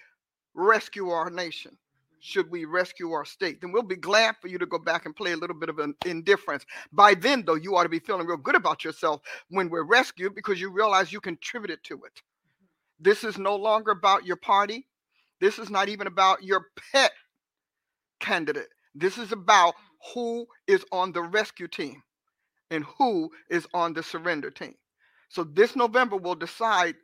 rescue 0.55 1.09
our 1.09 1.30
nation 1.30 1.78
should 2.20 2.49
we 2.49 2.65
rescue 2.65 3.11
our 3.11 3.26
state 3.26 3.61
then 3.61 3.72
we'll 3.72 3.84
be 3.84 3.95
glad 3.95 4.36
for 4.41 4.47
you 4.47 4.57
to 4.57 4.65
go 4.65 4.80
back 4.80 5.05
and 5.05 5.15
play 5.15 5.34
a 5.34 5.38
little 5.38 5.55
bit 5.55 5.70
of 5.70 5.80
an 5.80 5.95
indifference. 6.05 6.65
By 6.91 7.13
then 7.13 7.43
though 7.45 7.55
you 7.55 7.76
ought 7.76 7.84
to 7.84 7.89
be 7.89 7.99
feeling 7.99 8.28
real 8.28 8.38
good 8.38 8.55
about 8.55 8.84
yourself 8.84 9.22
when 9.49 9.70
we're 9.70 9.84
rescued 9.84 10.36
because 10.36 10.59
you 10.59 10.72
realize 10.72 11.11
you 11.11 11.22
contributed 11.22 11.84
to 11.86 11.95
it. 12.05 12.22
This 12.99 13.24
is 13.24 13.38
no 13.38 13.55
longer 13.55 13.91
about 13.91 14.26
your 14.26 14.38
party. 14.38 14.88
This 15.39 15.59
is 15.59 15.70
not 15.70 15.89
even 15.89 16.07
about 16.07 16.43
your 16.43 16.65
pet 16.91 17.11
candidate. 18.20 18.70
This 18.95 19.18
is 19.18 19.32
about 19.32 19.76
who 20.13 20.47
is 20.65 20.84
on 20.91 21.11
the 21.11 21.22
rescue 21.22 21.68
team 21.68 22.01
and 22.72 22.84
who 22.97 23.30
is 23.49 23.68
on 23.74 23.93
the 23.93 24.03
surrender 24.03 24.49
team. 24.49 24.74
So 25.30 25.43
this 25.43 25.76
november 25.76 26.18
will 26.18 26.36
decide 26.36 26.95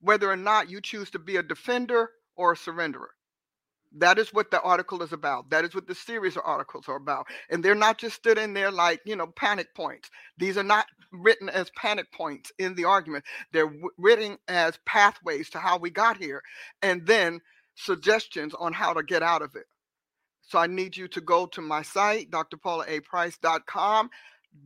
whether 0.00 0.30
or 0.30 0.36
not 0.36 0.70
you 0.70 0.80
choose 0.80 1.10
to 1.10 1.18
be 1.18 1.36
a 1.36 1.42
defender 1.42 2.10
or 2.36 2.52
a 2.52 2.56
surrenderer. 2.56 3.08
That 3.94 4.18
is 4.18 4.32
what 4.34 4.50
the 4.50 4.60
article 4.62 5.02
is 5.02 5.12
about. 5.12 5.50
That 5.50 5.64
is 5.64 5.74
what 5.74 5.86
the 5.86 5.94
series 5.94 6.36
of 6.36 6.42
articles 6.46 6.88
are 6.88 6.96
about. 6.96 7.26
And 7.50 7.64
they're 7.64 7.74
not 7.74 7.98
just 7.98 8.16
stood 8.16 8.38
in 8.38 8.54
there 8.54 8.70
like, 8.70 9.00
you 9.06 9.16
know, 9.16 9.28
panic 9.28 9.74
points. 9.74 10.10
These 10.38 10.58
are 10.58 10.64
not 10.64 10.86
written 11.12 11.48
as 11.48 11.70
panic 11.76 12.12
points 12.12 12.52
in 12.58 12.74
the 12.74 12.86
argument. 12.86 13.24
They're 13.52 13.66
w- 13.66 13.90
written 13.98 14.38
as 14.48 14.78
pathways 14.86 15.50
to 15.50 15.58
how 15.58 15.78
we 15.78 15.90
got 15.90 16.18
here 16.18 16.42
and 16.82 17.06
then 17.06 17.40
suggestions 17.76 18.54
on 18.54 18.72
how 18.74 18.94
to 18.94 19.02
get 19.02 19.22
out 19.22 19.42
of 19.42 19.56
it. 19.56 19.66
So 20.42 20.58
I 20.58 20.66
need 20.68 20.96
you 20.96 21.08
to 21.08 21.20
go 21.20 21.46
to 21.46 21.60
my 21.62 21.82
site, 21.82 22.30
drpaulaaprice.com 22.30 24.10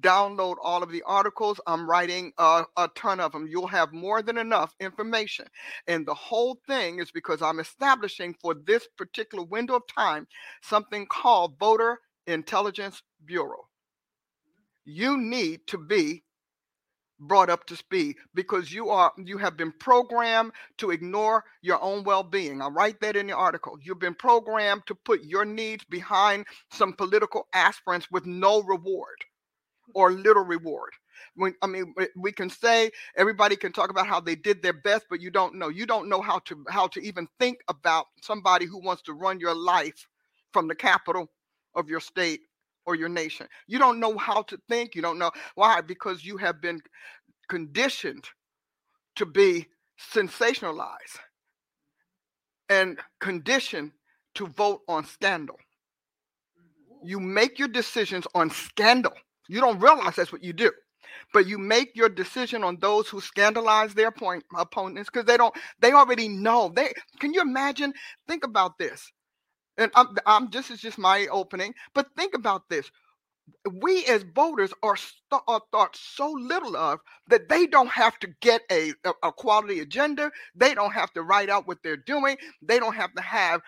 download 0.01 0.57
all 0.63 0.83
of 0.83 0.91
the 0.91 1.03
articles. 1.07 1.61
I'm 1.67 1.89
writing 1.89 2.33
a, 2.39 2.65
a, 2.77 2.89
ton 2.95 3.21
of 3.21 3.33
them. 3.33 3.47
You'll 3.49 3.67
have 3.67 3.93
more 3.93 4.23
than 4.23 4.39
enough 4.39 4.75
information. 4.81 5.47
And 5.87 6.07
the 6.07 6.15
whole 6.15 6.59
thing 6.67 6.99
is 6.99 7.11
because 7.11 7.43
I'm 7.43 7.61
establishing 7.61 8.35
for 8.41 8.55
this 8.55 8.87
particular 8.97 9.45
window 9.45 9.77
of 9.77 9.83
time 9.87 10.27
something 10.63 11.07
called 11.07 11.59
Voter 11.59 11.99
Intelligence 12.27 13.03
Bureau. 13.25 13.69
You 14.85 15.19
need 15.19 15.67
to 15.69 15.79
be 15.79 16.23
brought 17.21 17.51
up 17.51 17.67
to 17.67 17.77
speed 17.77 18.17
because 18.35 18.73
you 18.73 18.91
are 18.91 19.13
you 19.25 19.39
have 19.39 19.57
been 19.57 19.73
programmed 19.73 20.53
to 20.77 20.93
ignore 20.93 21.45
your 21.63 21.83
own 21.83 22.05
well-being 22.05 22.63
i 22.63 22.69
write 22.69 23.01
that 23.01 23.17
in 23.17 23.27
the 23.27 23.33
article 23.33 23.77
you've 23.83 23.99
been 23.99 24.15
programmed 24.15 24.83
to 24.87 24.95
put 24.95 25.25
your 25.25 25.45
needs 25.45 25.83
behind 25.85 26.47
some 26.71 26.93
political 26.93 27.49
aspirants 27.53 28.07
with 28.13 28.25
no 28.25 28.63
reward 28.63 29.17
or 29.95 30.13
little 30.13 30.45
reward. 30.45 30.91
When, 31.35 31.55
I 31.63 31.67
mean, 31.67 31.95
we 32.17 32.33
can 32.33 32.51
say 32.51 32.91
everybody 33.17 33.57
can 33.57 33.73
talk 33.73 33.91
about 33.91 34.07
how 34.07 34.21
they 34.21 34.35
did 34.35 34.63
their 34.63 34.73
best, 34.73 35.07
but 35.11 35.21
you 35.21 35.31
don't 35.31 35.55
know. 35.55 35.69
You 35.69 35.87
don't 35.87 36.09
know 36.09 36.21
how 36.21 36.39
to 36.41 36.65
how 36.69 36.87
to 36.89 37.01
even 37.01 37.29
think 37.39 37.59
about 37.69 38.07
somebody 38.23 38.67
who 38.67 38.79
wants 38.79 39.03
to 39.03 39.13
run 39.13 39.41
your 39.41 39.55
life 39.55 40.07
from 40.53 40.69
the 40.69 40.75
capital 40.75 41.31
of 41.75 41.89
your 41.89 42.01
state 42.01 42.41
or 42.87 42.95
your 42.95 43.09
nation. 43.09 43.47
You 43.67 43.79
don't 43.79 44.01
know 44.01 44.17
how 44.17 44.43
to 44.43 44.59
think. 44.69 44.95
You 44.95 45.03
don't 45.03 45.19
know 45.19 45.31
why 45.55 45.81
because 45.81 46.25
you 46.25 46.37
have 46.39 46.61
been 46.61 46.81
conditioned 47.49 48.25
to 49.17 49.27
be 49.27 49.67
sensationalized 50.13 51.19
and 52.69 52.99
conditioned 53.21 53.93
to 54.35 54.47
vote 54.47 54.83
on 54.89 55.05
scandal. 55.05 55.57
You 57.03 57.21
make 57.21 57.59
your 57.59 57.69
decisions 57.69 58.27
on 58.35 58.51
scandal 58.51 59.15
you 59.49 59.61
don't 59.61 59.81
realize 59.81 60.17
that's 60.17 60.33
what 60.33 60.45
you 60.45 60.53
do. 60.53 60.71
But 61.33 61.47
you 61.47 61.59
make 61.59 61.97
your 61.97 62.09
decision 62.09 62.65
on 62.65 62.79
those 62.81 63.09
who 63.09 63.21
scandalize 63.21 63.95
their 63.95 64.11
point, 64.11 64.45
opponents 64.57 65.11
because 65.11 65.27
they 65.27 65.37
don't, 65.37 65.55
they 65.81 65.93
already 65.93 66.29
know. 66.29 66.73
They 66.75 66.93
can 67.21 67.35
you 67.35 67.41
imagine? 67.41 67.95
Think 68.29 68.45
about 68.45 68.79
this. 68.79 69.11
And 69.79 69.91
I'm, 69.95 70.17
I'm 70.27 70.51
this 70.51 70.71
is 70.71 70.81
just 70.81 70.99
my 70.99 71.27
opening, 71.31 71.75
but 71.95 72.09
think 72.17 72.35
about 72.35 72.69
this. 72.69 72.91
We 73.73 74.05
as 74.07 74.25
voters 74.35 74.73
are, 74.83 74.97
st- 74.97 75.43
are 75.49 75.63
thought 75.73 75.97
so 75.97 76.31
little 76.33 76.77
of 76.77 77.01
that 77.29 77.49
they 77.49 77.67
don't 77.67 77.89
have 77.89 78.19
to 78.21 78.29
get 78.43 78.63
a, 78.71 78.93
a, 79.23 79.33
quality 79.33 79.81
agenda. 79.81 80.31
They 80.55 80.75
don't 80.75 80.93
have 80.93 81.13
to 81.15 81.23
write 81.23 81.49
out 81.49 81.67
what 81.67 81.79
they're 81.83 81.97
doing. 81.97 82.37
They 82.63 82.79
don't 82.79 82.95
have 82.95 83.15
to 83.15 83.23
have 83.23 83.63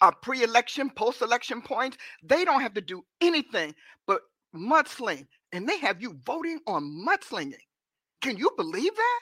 a 0.00 0.12
pre-election, 0.12 0.90
post-election 0.90 1.62
points. 1.62 1.98
They 2.22 2.44
don't 2.44 2.62
have 2.62 2.74
to 2.74 2.80
do 2.80 3.04
anything 3.20 3.74
but 4.06 4.22
mudsling, 4.54 5.26
and 5.52 5.68
they 5.68 5.78
have 5.78 6.02
you 6.02 6.18
voting 6.24 6.60
on 6.66 6.84
mudslinging. 7.06 7.54
Can 8.22 8.36
you 8.36 8.50
believe 8.56 8.94
that? 8.96 9.20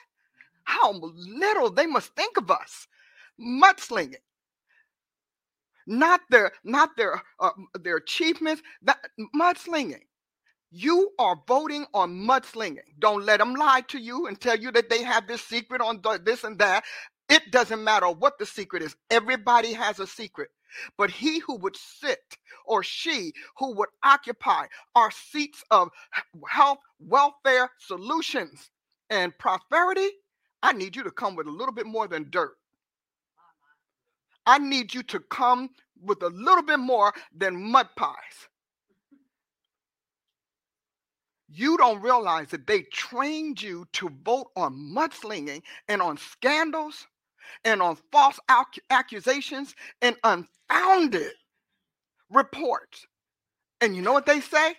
How 0.65 0.93
little 0.93 1.71
they 1.71 1.87
must 1.87 2.15
think 2.15 2.37
of 2.37 2.51
us. 2.51 2.87
Mudslinging. 3.39 4.15
Not 5.87 6.21
their, 6.29 6.51
not 6.63 6.97
their, 6.97 7.21
uh, 7.39 7.51
their 7.81 7.97
achievements. 7.97 8.61
That 8.83 8.99
mudslinging. 9.35 10.01
You 10.71 11.11
are 11.19 11.37
voting 11.47 11.85
on 11.93 12.11
mudslinging. 12.13 12.79
Don't 12.99 13.25
let 13.25 13.39
them 13.39 13.55
lie 13.55 13.81
to 13.89 13.99
you 13.99 14.27
and 14.27 14.39
tell 14.39 14.57
you 14.57 14.71
that 14.73 14.89
they 14.89 15.03
have 15.03 15.27
this 15.27 15.41
secret 15.41 15.81
on 15.81 16.01
this 16.25 16.43
and 16.43 16.59
that. 16.59 16.83
It 17.29 17.51
doesn't 17.51 17.83
matter 17.83 18.07
what 18.09 18.37
the 18.39 18.45
secret 18.45 18.83
is. 18.83 18.95
Everybody 19.09 19.73
has 19.73 19.99
a 19.99 20.07
secret. 20.07 20.49
But 20.97 21.11
he 21.11 21.39
who 21.39 21.55
would 21.57 21.75
sit 21.75 22.37
or 22.65 22.83
she 22.83 23.33
who 23.57 23.73
would 23.75 23.89
occupy 24.03 24.67
our 24.95 25.11
seats 25.11 25.63
of 25.71 25.89
health, 26.49 26.79
welfare, 26.99 27.71
solutions, 27.79 28.69
and 29.09 29.37
prosperity, 29.37 30.09
I 30.61 30.73
need 30.73 30.95
you 30.95 31.03
to 31.03 31.11
come 31.11 31.35
with 31.35 31.47
a 31.47 31.51
little 31.51 31.73
bit 31.73 31.85
more 31.85 32.07
than 32.07 32.29
dirt. 32.29 32.57
I 34.45 34.57
need 34.59 34.93
you 34.93 35.03
to 35.03 35.19
come 35.19 35.69
with 36.01 36.21
a 36.23 36.29
little 36.29 36.63
bit 36.63 36.79
more 36.79 37.13
than 37.35 37.71
mud 37.71 37.89
pies. 37.95 38.47
You 41.49 41.77
don't 41.77 42.01
realize 42.01 42.49
that 42.49 42.67
they 42.67 42.83
trained 42.83 43.61
you 43.61 43.87
to 43.93 44.09
vote 44.23 44.51
on 44.55 44.73
mudslinging 44.75 45.63
and 45.87 46.01
on 46.01 46.17
scandals 46.17 47.07
and 47.63 47.81
on 47.81 47.97
false 48.11 48.39
accusations 48.89 49.75
and 50.01 50.15
unfounded 50.23 51.33
reports. 52.29 53.05
And 53.81 53.95
you 53.95 54.01
know 54.01 54.13
what 54.13 54.25
they 54.25 54.41
say? 54.41 54.75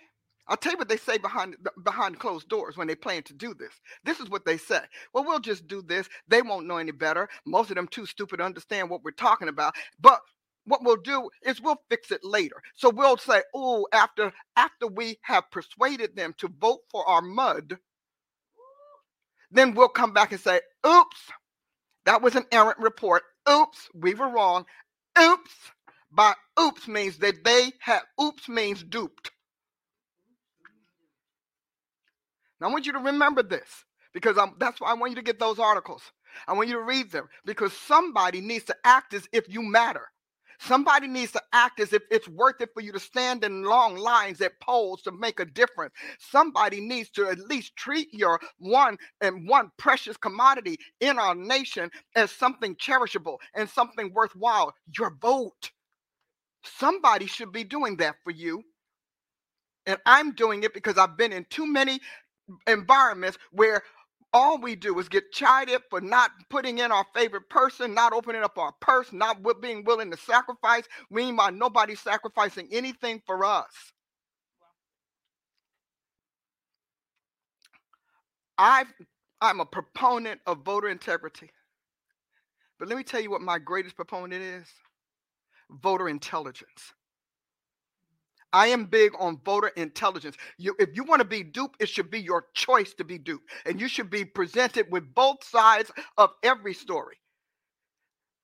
I'll 0.47 0.57
tell 0.57 0.71
you 0.71 0.79
what 0.79 0.89
they 0.89 0.97
say 0.97 1.19
behind 1.19 1.55
behind 1.83 2.19
closed 2.19 2.49
doors 2.49 2.75
when 2.75 2.87
they 2.87 2.95
plan 2.95 3.21
to 3.23 3.33
do 3.33 3.53
this. 3.53 3.73
This 4.03 4.19
is 4.19 4.29
what 4.29 4.45
they 4.45 4.57
say. 4.57 4.79
Well, 5.13 5.23
we'll 5.23 5.39
just 5.39 5.67
do 5.67 5.83
this. 5.83 6.09
They 6.27 6.41
won't 6.41 6.65
know 6.65 6.77
any 6.77 6.91
better. 6.91 7.29
Most 7.45 7.69
of 7.69 7.75
them 7.75 7.87
too 7.87 8.07
stupid 8.07 8.37
to 8.37 8.43
understand 8.43 8.89
what 8.89 9.03
we're 9.03 9.11
talking 9.11 9.47
about. 9.47 9.75
But 9.99 10.19
what 10.65 10.83
we'll 10.83 10.97
do 10.97 11.29
is 11.43 11.61
we'll 11.61 11.81
fix 11.89 12.11
it 12.11 12.23
later. 12.23 12.55
So 12.75 12.89
we'll 12.89 13.17
say, 13.17 13.43
oh, 13.53 13.87
after 13.93 14.33
after 14.55 14.87
we 14.87 15.19
have 15.21 15.51
persuaded 15.51 16.15
them 16.15 16.33
to 16.39 16.49
vote 16.59 16.79
for 16.89 17.07
our 17.07 17.21
mud, 17.21 17.77
then 19.51 19.75
we'll 19.75 19.87
come 19.87 20.13
back 20.13 20.31
and 20.31 20.41
say, 20.41 20.61
oops, 20.85 21.31
that 22.09 22.23
was 22.23 22.35
an 22.35 22.45
errant 22.51 22.79
report. 22.79 23.21
Oops, 23.47 23.77
we 23.93 24.15
were 24.15 24.29
wrong. 24.29 24.65
Oops. 25.21 25.51
By 26.11 26.33
oops 26.59 26.87
means 26.87 27.19
that 27.19 27.43
they 27.43 27.71
have, 27.81 28.01
oops 28.19 28.49
means 28.49 28.83
duped. 28.83 29.29
Now 32.59 32.69
I 32.69 32.71
want 32.71 32.87
you 32.87 32.93
to 32.93 32.99
remember 32.99 33.43
this 33.43 33.85
because 34.11 34.39
I'm, 34.39 34.55
that's 34.59 34.81
why 34.81 34.89
I 34.89 34.95
want 34.95 35.11
you 35.11 35.17
to 35.17 35.21
get 35.21 35.37
those 35.37 35.59
articles. 35.59 36.01
I 36.47 36.53
want 36.53 36.67
you 36.67 36.77
to 36.77 36.81
read 36.81 37.11
them 37.11 37.29
because 37.45 37.73
somebody 37.73 38.41
needs 38.41 38.65
to 38.65 38.75
act 38.83 39.13
as 39.13 39.27
if 39.31 39.47
you 39.47 39.61
matter. 39.61 40.07
Somebody 40.59 41.07
needs 41.07 41.31
to 41.31 41.41
act 41.53 41.79
as 41.79 41.93
if 41.93 42.03
it's 42.11 42.27
worth 42.27 42.59
it 42.59 42.69
for 42.73 42.81
you 42.81 42.91
to 42.91 42.99
stand 42.99 43.43
in 43.45 43.63
long 43.63 43.95
lines 43.95 44.41
at 44.41 44.59
polls 44.59 45.01
to 45.03 45.11
make 45.11 45.39
a 45.39 45.45
difference. 45.45 45.93
Somebody 46.19 46.81
needs 46.81 47.09
to 47.11 47.29
at 47.29 47.39
least 47.39 47.75
treat 47.77 48.13
your 48.13 48.39
one 48.57 48.97
and 49.21 49.47
one 49.47 49.71
precious 49.77 50.17
commodity 50.17 50.77
in 50.99 51.17
our 51.17 51.33
nation 51.33 51.89
as 52.15 52.31
something 52.31 52.75
cherishable 52.75 53.37
and 53.55 53.69
something 53.69 54.13
worthwhile 54.13 54.73
your 54.97 55.15
vote. 55.21 55.71
Somebody 56.63 57.25
should 57.25 57.53
be 57.53 57.63
doing 57.63 57.97
that 57.97 58.15
for 58.23 58.31
you. 58.31 58.63
And 59.85 59.97
I'm 60.05 60.33
doing 60.33 60.63
it 60.63 60.73
because 60.73 60.97
I've 60.97 61.17
been 61.17 61.31
in 61.31 61.45
too 61.49 61.65
many 61.65 62.01
environments 62.67 63.37
where 63.51 63.81
all 64.33 64.59
we 64.59 64.75
do 64.75 64.99
is 64.99 65.09
get 65.09 65.31
chided 65.31 65.81
for 65.89 66.01
not 66.01 66.31
putting 66.49 66.79
in 66.79 66.91
our 66.91 67.05
favorite 67.15 67.49
person, 67.49 67.93
not 67.93 68.13
opening 68.13 68.43
up 68.43 68.57
our 68.57 68.73
purse, 68.81 69.11
not 69.13 69.39
being 69.61 69.83
willing 69.83 70.11
to 70.11 70.17
sacrifice. 70.17 70.83
Meanwhile, 71.09 71.53
nobody 71.53 71.95
sacrificing 71.95 72.67
anything 72.71 73.21
for 73.25 73.45
us. 73.45 73.73
I 78.57 78.85
I'm 79.41 79.61
a 79.61 79.65
proponent 79.65 80.41
of 80.47 80.59
voter 80.65 80.89
integrity. 80.89 81.49
But 82.79 82.89
let 82.89 82.97
me 82.97 83.03
tell 83.03 83.21
you 83.21 83.31
what 83.31 83.41
my 83.41 83.59
greatest 83.59 83.95
proponent 83.95 84.43
is 84.43 84.67
voter 85.81 86.09
intelligence. 86.09 86.93
I 88.51 88.67
am 88.67 88.85
big 88.85 89.11
on 89.19 89.39
voter 89.45 89.69
intelligence. 89.69 90.35
You, 90.57 90.75
if 90.79 90.89
you 90.95 91.03
want 91.03 91.21
to 91.21 91.27
be 91.27 91.43
duped, 91.43 91.81
it 91.81 91.89
should 91.89 92.09
be 92.09 92.19
your 92.19 92.47
choice 92.53 92.93
to 92.95 93.03
be 93.03 93.17
duped. 93.17 93.49
And 93.65 93.79
you 93.79 93.87
should 93.87 94.09
be 94.09 94.25
presented 94.25 94.87
with 94.91 95.13
both 95.13 95.43
sides 95.43 95.91
of 96.17 96.31
every 96.43 96.73
story. 96.73 97.17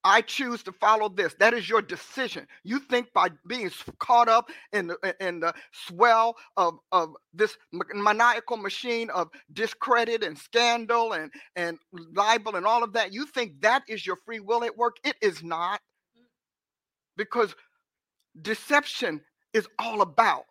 I 0.08 0.22
choose 0.22 0.62
to 0.64 0.72
follow 0.72 1.10
this. 1.10 1.34
That 1.40 1.56
is 1.56 1.68
your 1.68 1.82
decision. 1.82 2.46
You 2.64 2.78
think 2.78 3.12
by 3.12 3.30
being 3.48 3.72
caught 3.98 4.30
up 4.30 4.52
in 4.72 4.86
the, 4.86 5.16
in 5.20 5.40
the 5.40 5.52
swell 5.72 6.36
of, 6.56 6.76
of 6.92 7.16
this 7.34 7.58
maniacal 7.72 8.58
machine 8.58 9.10
of 9.10 9.30
discredit 9.52 10.24
and 10.24 10.38
scandal 10.38 11.14
and, 11.14 11.32
and 11.56 11.80
libel 12.14 12.56
and 12.56 12.68
all 12.68 12.84
of 12.84 12.94
that, 12.94 13.14
you 13.14 13.26
think 13.26 13.62
that 13.62 13.82
is 13.90 14.06
your 14.06 14.18
free 14.28 14.40
will 14.40 14.64
at 14.64 14.78
work. 14.78 14.98
It 15.04 15.16
is 15.24 15.44
not. 15.44 15.82
Mm. 16.16 16.26
Because 17.18 17.56
deception 18.40 19.22
is 19.56 19.68
all 19.80 20.02
about 20.02 20.46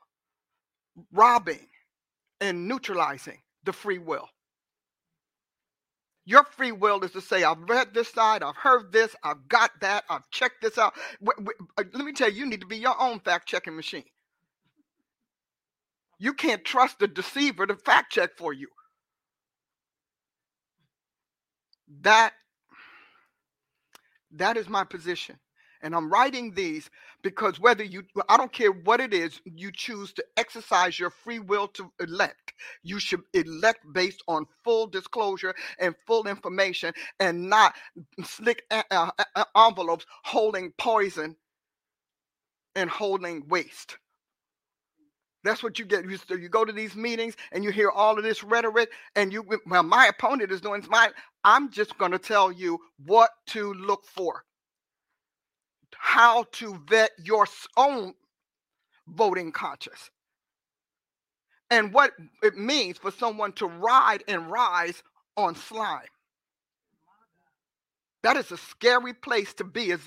robbing 1.12 1.68
and 2.40 2.68
neutralizing 2.68 3.38
the 3.64 3.72
free 3.72 3.98
will. 3.98 4.28
Your 6.26 6.44
free 6.44 6.72
will 6.72 7.04
is 7.04 7.12
to 7.12 7.20
say, 7.20 7.44
I've 7.44 7.68
read 7.68 7.94
this 7.94 8.08
side, 8.08 8.42
I've 8.42 8.56
heard 8.56 8.92
this, 8.92 9.14
I've 9.22 9.48
got 9.48 9.72
that, 9.82 10.04
I've 10.08 10.30
checked 10.30 10.62
this 10.62 10.78
out. 10.78 10.94
Uh, 11.26 11.84
let 11.94 12.04
me 12.06 12.12
tell 12.12 12.30
you, 12.30 12.40
you 12.40 12.46
need 12.46 12.62
to 12.62 12.66
be 12.66 12.78
your 12.78 13.00
own 13.00 13.20
fact 13.20 13.46
checking 13.48 13.76
machine. 13.76 14.04
You 16.18 16.34
can't 16.34 16.64
trust 16.64 16.98
the 16.98 17.08
deceiver 17.08 17.66
to 17.66 17.76
fact 17.76 18.12
check 18.12 18.30
for 18.38 18.52
you. 18.54 18.68
That 22.02 22.32
that 24.32 24.56
is 24.56 24.68
my 24.68 24.84
position. 24.84 25.38
And 25.84 25.94
I'm 25.94 26.10
writing 26.10 26.54
these 26.54 26.88
because 27.22 27.60
whether 27.60 27.84
you, 27.84 28.04
I 28.30 28.38
don't 28.38 28.50
care 28.50 28.72
what 28.72 29.00
it 29.00 29.12
is, 29.12 29.42
you 29.44 29.70
choose 29.70 30.14
to 30.14 30.24
exercise 30.38 30.98
your 30.98 31.10
free 31.10 31.40
will 31.40 31.68
to 31.68 31.92
elect. 32.00 32.54
You 32.82 32.98
should 32.98 33.20
elect 33.34 33.80
based 33.92 34.22
on 34.26 34.46
full 34.64 34.86
disclosure 34.86 35.54
and 35.78 35.94
full 36.06 36.26
information 36.26 36.94
and 37.20 37.50
not 37.50 37.74
slick 38.24 38.62
uh, 38.70 38.82
uh, 38.90 39.10
uh, 39.18 39.24
uh 39.36 39.66
envelopes 39.68 40.06
holding 40.24 40.72
poison 40.78 41.36
and 42.74 42.88
holding 42.88 43.46
waste. 43.46 43.98
That's 45.44 45.62
what 45.62 45.78
you 45.78 45.84
get. 45.84 46.08
You, 46.08 46.18
you 46.30 46.48
go 46.48 46.64
to 46.64 46.72
these 46.72 46.96
meetings 46.96 47.36
and 47.52 47.62
you 47.62 47.70
hear 47.70 47.90
all 47.90 48.16
of 48.16 48.24
this 48.24 48.42
rhetoric, 48.42 48.90
and 49.16 49.30
you, 49.30 49.44
well, 49.66 49.82
my 49.82 50.06
opponent 50.06 50.50
is 50.50 50.62
doing 50.62 50.82
my. 50.88 51.10
I'm 51.44 51.70
just 51.70 51.98
going 51.98 52.12
to 52.12 52.18
tell 52.18 52.50
you 52.50 52.78
what 53.04 53.28
to 53.48 53.74
look 53.74 54.06
for 54.06 54.44
how 55.98 56.44
to 56.52 56.78
vet 56.88 57.12
your 57.22 57.46
own 57.76 58.14
voting 59.08 59.52
conscience 59.52 60.10
and 61.70 61.92
what 61.92 62.12
it 62.42 62.56
means 62.56 62.98
for 62.98 63.10
someone 63.10 63.52
to 63.52 63.66
ride 63.66 64.22
and 64.28 64.50
rise 64.50 65.02
on 65.36 65.54
slime. 65.54 66.06
That 68.22 68.36
is 68.38 68.50
a 68.52 68.56
scary 68.56 69.12
place 69.12 69.52
to 69.54 69.64
be 69.64 69.92
as, 69.92 70.00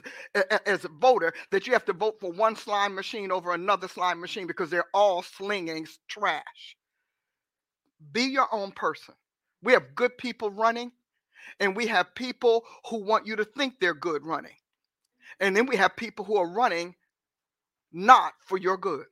as 0.65 0.85
a 0.85 0.89
voter 0.89 1.33
that 1.51 1.67
you 1.67 1.73
have 1.73 1.85
to 1.85 1.93
vote 1.93 2.19
for 2.19 2.31
one 2.31 2.55
slime 2.55 2.95
machine 2.95 3.31
over 3.31 3.53
another 3.53 3.87
slime 3.87 4.19
machine 4.19 4.47
because 4.47 4.71
they're 4.71 4.89
all 4.93 5.21
slinging 5.21 5.87
trash. 6.07 6.77
Be 8.11 8.23
your 8.23 8.47
own 8.51 8.71
person. 8.71 9.13
We 9.61 9.73
have 9.73 9.95
good 9.95 10.17
people 10.17 10.49
running, 10.49 10.91
and 11.59 11.75
we 11.75 11.87
have 11.87 12.15
people 12.15 12.65
who 12.89 13.03
want 13.03 13.27
you 13.27 13.35
to 13.35 13.45
think 13.45 13.75
they're 13.79 13.93
good 13.93 14.25
running. 14.25 14.55
And 15.39 15.55
then 15.55 15.65
we 15.65 15.75
have 15.77 15.95
people 15.95 16.25
who 16.25 16.37
are 16.37 16.49
running 16.49 16.95
not 17.91 18.33
for 18.45 18.57
your 18.57 18.77
good. 18.77 19.05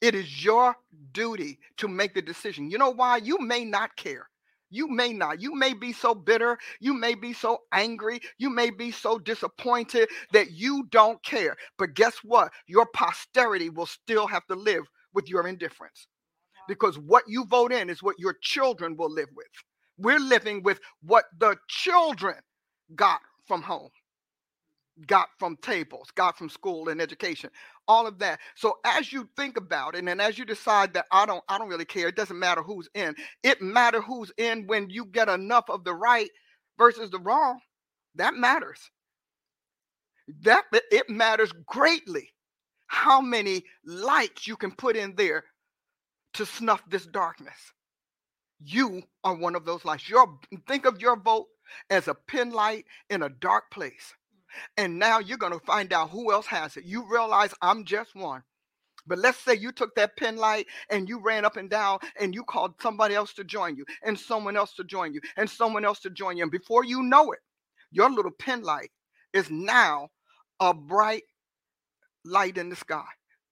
It 0.00 0.14
is 0.14 0.44
your 0.44 0.76
duty 1.12 1.58
to 1.78 1.88
make 1.88 2.14
the 2.14 2.22
decision. 2.22 2.70
You 2.70 2.78
know 2.78 2.90
why? 2.90 3.18
You 3.18 3.38
may 3.40 3.64
not 3.64 3.96
care. 3.96 4.28
You 4.70 4.88
may 4.88 5.12
not. 5.12 5.40
You 5.40 5.54
may 5.54 5.72
be 5.72 5.92
so 5.92 6.14
bitter. 6.14 6.58
You 6.80 6.94
may 6.94 7.14
be 7.14 7.32
so 7.32 7.58
angry. 7.72 8.20
You 8.38 8.50
may 8.50 8.70
be 8.70 8.90
so 8.90 9.18
disappointed 9.18 10.08
that 10.32 10.52
you 10.52 10.86
don't 10.90 11.22
care. 11.24 11.56
But 11.78 11.94
guess 11.94 12.16
what? 12.24 12.52
Your 12.66 12.86
posterity 12.86 13.70
will 13.70 13.86
still 13.86 14.26
have 14.26 14.46
to 14.48 14.56
live 14.56 14.84
with 15.14 15.28
your 15.28 15.46
indifference 15.46 16.08
because 16.68 16.98
what 16.98 17.24
you 17.28 17.44
vote 17.46 17.72
in 17.72 17.88
is 17.90 18.02
what 18.02 18.18
your 18.18 18.36
children 18.42 18.96
will 18.96 19.12
live 19.12 19.28
with. 19.34 19.46
We're 19.98 20.20
living 20.20 20.62
with 20.62 20.80
what 21.02 21.26
the 21.38 21.56
children 21.68 22.36
got 22.96 23.20
from 23.46 23.62
home 23.62 23.90
got 25.06 25.28
from 25.38 25.56
tables, 25.56 26.10
got 26.14 26.38
from 26.38 26.48
school 26.48 26.88
and 26.88 27.00
education, 27.00 27.50
all 27.88 28.06
of 28.06 28.18
that. 28.18 28.40
So 28.54 28.78
as 28.84 29.12
you 29.12 29.28
think 29.36 29.56
about 29.56 29.94
it, 29.94 30.04
and 30.06 30.20
as 30.20 30.38
you 30.38 30.44
decide 30.44 30.94
that 30.94 31.06
I 31.10 31.26
don't, 31.26 31.42
I 31.48 31.58
don't 31.58 31.68
really 31.68 31.84
care, 31.84 32.08
it 32.08 32.16
doesn't 32.16 32.38
matter 32.38 32.62
who's 32.62 32.88
in. 32.94 33.14
It 33.42 33.60
matter 33.60 34.00
who's 34.00 34.32
in 34.38 34.66
when 34.66 34.90
you 34.90 35.06
get 35.06 35.28
enough 35.28 35.64
of 35.68 35.84
the 35.84 35.94
right 35.94 36.30
versus 36.78 37.10
the 37.10 37.18
wrong. 37.18 37.58
That 38.14 38.34
matters. 38.34 38.90
That 40.42 40.64
it 40.72 41.10
matters 41.10 41.52
greatly 41.66 42.32
how 42.86 43.20
many 43.20 43.64
lights 43.84 44.46
you 44.46 44.56
can 44.56 44.70
put 44.70 44.96
in 44.96 45.14
there 45.16 45.44
to 46.34 46.46
snuff 46.46 46.82
this 46.88 47.06
darkness. 47.06 47.72
You 48.60 49.02
are 49.24 49.34
one 49.34 49.56
of 49.56 49.64
those 49.64 49.84
lights. 49.84 50.08
Your 50.08 50.38
think 50.66 50.86
of 50.86 51.00
your 51.00 51.16
vote 51.20 51.46
as 51.90 52.08
a 52.08 52.14
pin 52.14 52.50
light 52.50 52.84
in 53.10 53.22
a 53.22 53.28
dark 53.28 53.64
place 53.70 54.14
and 54.76 54.98
now 54.98 55.18
you're 55.18 55.38
going 55.38 55.52
to 55.52 55.64
find 55.66 55.92
out 55.92 56.10
who 56.10 56.32
else 56.32 56.46
has 56.46 56.76
it. 56.76 56.84
You 56.84 57.08
realize 57.10 57.54
I'm 57.62 57.84
just 57.84 58.14
one. 58.14 58.42
But 59.06 59.18
let's 59.18 59.38
say 59.38 59.54
you 59.54 59.70
took 59.72 59.94
that 59.96 60.16
pen 60.16 60.36
light 60.36 60.66
and 60.90 61.08
you 61.08 61.20
ran 61.20 61.44
up 61.44 61.56
and 61.56 61.68
down 61.68 61.98
and 62.18 62.34
you 62.34 62.42
called 62.42 62.74
somebody 62.80 63.14
else 63.14 63.34
to 63.34 63.44
join 63.44 63.76
you 63.76 63.84
and 64.02 64.18
someone 64.18 64.56
else 64.56 64.72
to 64.74 64.84
join 64.84 65.12
you 65.12 65.20
and 65.36 65.48
someone 65.48 65.84
else 65.84 66.00
to 66.00 66.10
join 66.10 66.36
you. 66.36 66.42
And 66.42 66.52
before 66.52 66.84
you 66.84 67.02
know 67.02 67.32
it, 67.32 67.40
your 67.90 68.10
little 68.10 68.30
pen 68.38 68.62
light 68.62 68.90
is 69.32 69.50
now 69.50 70.08
a 70.60 70.72
bright 70.72 71.24
light 72.24 72.56
in 72.56 72.70
the 72.70 72.76
sky. 72.76 73.04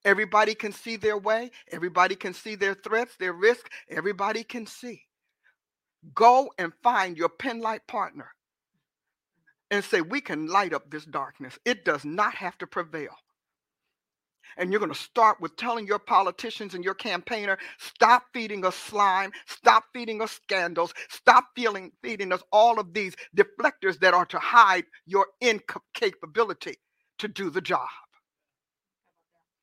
Everybody 0.04 0.54
can 0.54 0.72
see 0.72 0.96
their 0.96 1.18
way. 1.18 1.50
Everybody 1.70 2.16
can 2.16 2.34
see 2.34 2.54
their 2.54 2.74
threats, 2.74 3.14
their 3.18 3.34
risk. 3.34 3.70
Everybody 3.90 4.42
can 4.44 4.66
see. 4.66 5.02
Go 6.14 6.50
and 6.58 6.72
find 6.82 7.16
your 7.16 7.28
pen 7.28 7.60
light 7.60 7.86
partner 7.86 8.30
and 9.72 9.84
say, 9.84 10.02
We 10.02 10.22
can 10.22 10.48
light 10.48 10.74
up 10.74 10.90
this 10.90 11.06
darkness. 11.06 11.58
It 11.66 11.86
does 11.86 12.06
not 12.06 12.36
have 12.36 12.58
to 12.60 12.68
prevail. 12.68 13.16
And 14.58 14.72
you're 14.72 14.80
going 14.80 14.92
to 14.92 14.98
start 14.98 15.40
with 15.40 15.56
telling 15.56 15.86
your 15.88 16.00
politicians 16.00 16.74
and 16.74 16.84
your 16.84 16.94
campaigner, 16.94 17.58
stop 17.78 18.24
feeding 18.34 18.66
us 18.66 18.76
slime, 18.76 19.32
stop 19.46 19.84
feeding 19.94 20.22
us 20.22 20.32
scandals, 20.32 20.94
stop 21.10 21.46
feeling, 21.56 21.92
feeding 22.02 22.32
us 22.32 22.42
all 22.52 22.80
of 22.80 22.94
these 22.94 23.16
deflectors 23.36 24.00
that 24.00 24.14
are 24.14 24.26
to 24.26 24.38
hide 24.38 24.84
your 25.06 25.26
incapability 25.42 26.76
to 27.18 27.28
do 27.28 27.50
the 27.50 27.62
job. 27.62 27.88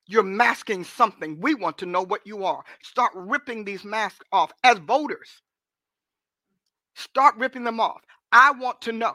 You're 0.08 0.24
masking 0.24 0.84
something. 0.84 1.40
We 1.40 1.54
want 1.54 1.78
to 1.78 1.86
know 1.86 2.02
what 2.02 2.26
you 2.26 2.44
are. 2.44 2.64
Start 2.84 3.12
ripping 3.14 3.64
these 3.64 3.84
masks 3.84 4.26
off 4.32 4.52
as 4.64 4.78
voters. 4.78 5.42
Start 6.96 7.36
ripping 7.36 7.64
them 7.64 7.80
off. 7.80 8.02
I 8.32 8.52
want 8.52 8.82
to 8.82 8.92
know 8.92 9.14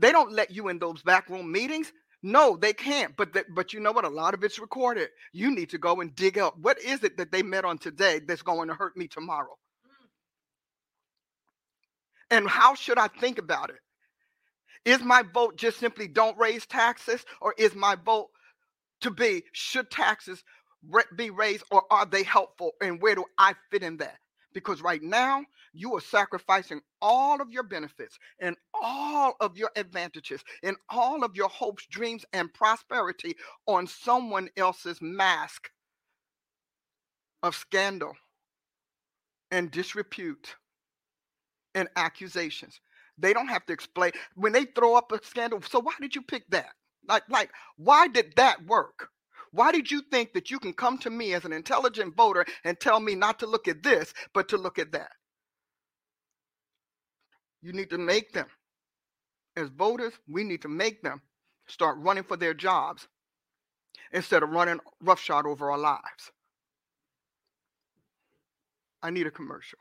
they 0.00 0.12
don't 0.12 0.32
let 0.32 0.50
you 0.50 0.68
in 0.68 0.78
those 0.78 1.02
backroom 1.02 1.52
meetings. 1.52 1.92
No, 2.22 2.56
they 2.56 2.72
can't. 2.72 3.16
But 3.16 3.32
the, 3.32 3.44
but 3.54 3.72
you 3.72 3.80
know 3.80 3.92
what? 3.92 4.04
A 4.04 4.08
lot 4.08 4.34
of 4.34 4.44
it's 4.44 4.58
recorded. 4.58 5.08
You 5.32 5.54
need 5.54 5.70
to 5.70 5.78
go 5.78 6.00
and 6.00 6.14
dig 6.14 6.38
up 6.38 6.58
what 6.58 6.80
is 6.80 7.02
it 7.04 7.16
that 7.18 7.32
they 7.32 7.42
met 7.42 7.64
on 7.64 7.78
today 7.78 8.20
that's 8.26 8.42
going 8.42 8.68
to 8.68 8.74
hurt 8.74 8.96
me 8.96 9.08
tomorrow. 9.08 9.56
And 12.30 12.48
how 12.48 12.74
should 12.74 12.98
I 12.98 13.08
think 13.08 13.38
about 13.38 13.70
it? 13.70 13.80
Is 14.84 15.02
my 15.02 15.22
vote 15.22 15.56
just 15.56 15.78
simply 15.78 16.08
don't 16.08 16.38
raise 16.38 16.66
taxes, 16.66 17.24
or 17.40 17.54
is 17.58 17.74
my 17.74 17.96
vote 17.96 18.28
to 19.02 19.10
be 19.10 19.44
should 19.52 19.90
taxes 19.90 20.42
be 21.16 21.30
raised, 21.30 21.64
or 21.70 21.82
are 21.90 22.06
they 22.06 22.22
helpful, 22.22 22.72
and 22.80 23.02
where 23.02 23.14
do 23.14 23.24
I 23.36 23.54
fit 23.70 23.82
in 23.82 23.98
that? 23.98 24.16
Because 24.54 24.80
right 24.80 25.02
now, 25.02 25.44
you 25.72 25.94
are 25.96 26.00
sacrificing 26.00 26.80
all 27.00 27.40
of 27.40 27.50
your 27.50 27.62
benefits 27.62 28.18
and 28.40 28.56
all 28.74 29.34
of 29.40 29.56
your 29.56 29.70
advantages 29.76 30.42
and 30.62 30.76
all 30.90 31.24
of 31.24 31.36
your 31.36 31.48
hopes, 31.48 31.86
dreams, 31.86 32.24
and 32.32 32.52
prosperity 32.52 33.36
on 33.66 33.86
someone 33.86 34.48
else's 34.56 35.00
mask 35.00 35.70
of 37.42 37.54
scandal 37.54 38.12
and 39.50 39.70
disrepute 39.70 40.56
and 41.74 41.88
accusations. 41.96 42.80
They 43.18 43.32
don't 43.32 43.48
have 43.48 43.66
to 43.66 43.72
explain 43.72 44.12
when 44.34 44.52
they 44.52 44.64
throw 44.64 44.96
up 44.96 45.12
a 45.12 45.22
scandal. 45.24 45.60
So 45.62 45.80
why 45.80 45.94
did 46.00 46.14
you 46.14 46.22
pick 46.22 46.44
that? 46.50 46.70
Like, 47.08 47.22
like, 47.28 47.50
why 47.76 48.08
did 48.08 48.34
that 48.36 48.64
work? 48.66 49.08
Why 49.52 49.72
did 49.72 49.90
you 49.90 50.02
think 50.10 50.32
that 50.34 50.50
you 50.50 50.58
can 50.58 50.72
come 50.72 50.98
to 50.98 51.10
me 51.10 51.34
as 51.34 51.44
an 51.44 51.52
intelligent 51.52 52.16
voter 52.16 52.46
and 52.64 52.78
tell 52.78 53.00
me 53.00 53.14
not 53.14 53.38
to 53.40 53.46
look 53.46 53.68
at 53.68 53.82
this, 53.82 54.12
but 54.32 54.48
to 54.48 54.56
look 54.56 54.78
at 54.78 54.92
that? 54.92 55.10
You 57.62 57.72
need 57.72 57.90
to 57.90 57.98
make 57.98 58.32
them. 58.32 58.46
As 59.56 59.68
voters, 59.68 60.14
we 60.28 60.44
need 60.44 60.62
to 60.62 60.68
make 60.68 61.02
them 61.02 61.20
start 61.66 61.98
running 61.98 62.24
for 62.24 62.36
their 62.36 62.54
jobs 62.54 63.08
instead 64.12 64.42
of 64.42 64.50
running 64.50 64.80
roughshod 65.02 65.46
over 65.46 65.70
our 65.70 65.78
lives. 65.78 66.32
I 69.02 69.10
need 69.10 69.26
a 69.26 69.30
commercial. 69.30 69.78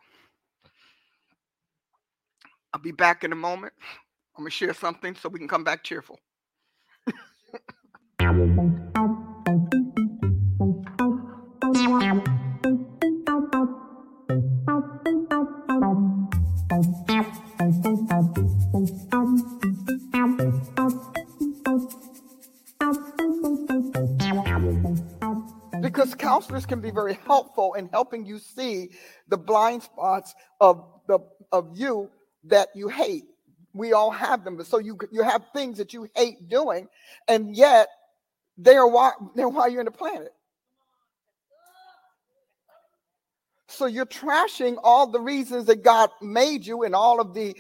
I'll 2.73 2.81
be 2.81 2.91
back 2.91 3.23
in 3.23 3.31
a 3.31 3.35
moment. 3.35 3.73
I'm 4.37 4.43
going 4.43 4.51
to 4.51 4.55
share 4.55 4.73
something 4.73 5.15
so 5.15 5.29
we 5.29 5.39
can 5.39 5.47
come 5.47 5.63
back 5.63 5.83
cheerful. 5.83 6.19
counselors 26.39 26.65
can 26.65 26.79
be 26.79 26.89
very 26.89 27.19
helpful 27.27 27.73
in 27.73 27.89
helping 27.89 28.25
you 28.25 28.39
see 28.39 28.89
the 29.27 29.37
blind 29.37 29.83
spots 29.83 30.33
of 30.61 30.85
the 31.07 31.19
of 31.51 31.77
you 31.77 32.09
that 32.45 32.69
you 32.73 32.87
hate. 32.87 33.25
We 33.73 33.91
all 33.91 34.09
have 34.11 34.45
them, 34.45 34.55
but 34.55 34.65
so 34.65 34.79
you 34.79 34.97
you 35.11 35.21
have 35.21 35.43
things 35.53 35.77
that 35.79 35.93
you 35.93 36.07
hate 36.15 36.47
doing, 36.47 36.87
and 37.27 37.55
yet 37.55 37.89
they 38.57 38.77
are 38.77 38.87
why 38.87 39.11
they're 39.35 39.49
why 39.49 39.67
you're 39.67 39.81
in 39.81 39.85
the 39.85 39.91
planet. 39.91 40.33
So 43.67 43.85
you're 43.85 44.05
trashing 44.05 44.77
all 44.81 45.07
the 45.07 45.19
reasons 45.19 45.65
that 45.65 45.83
God 45.83 46.09
made 46.21 46.65
you 46.65 46.83
and 46.83 46.95
all 46.95 47.19
of 47.19 47.33
the 47.33 47.55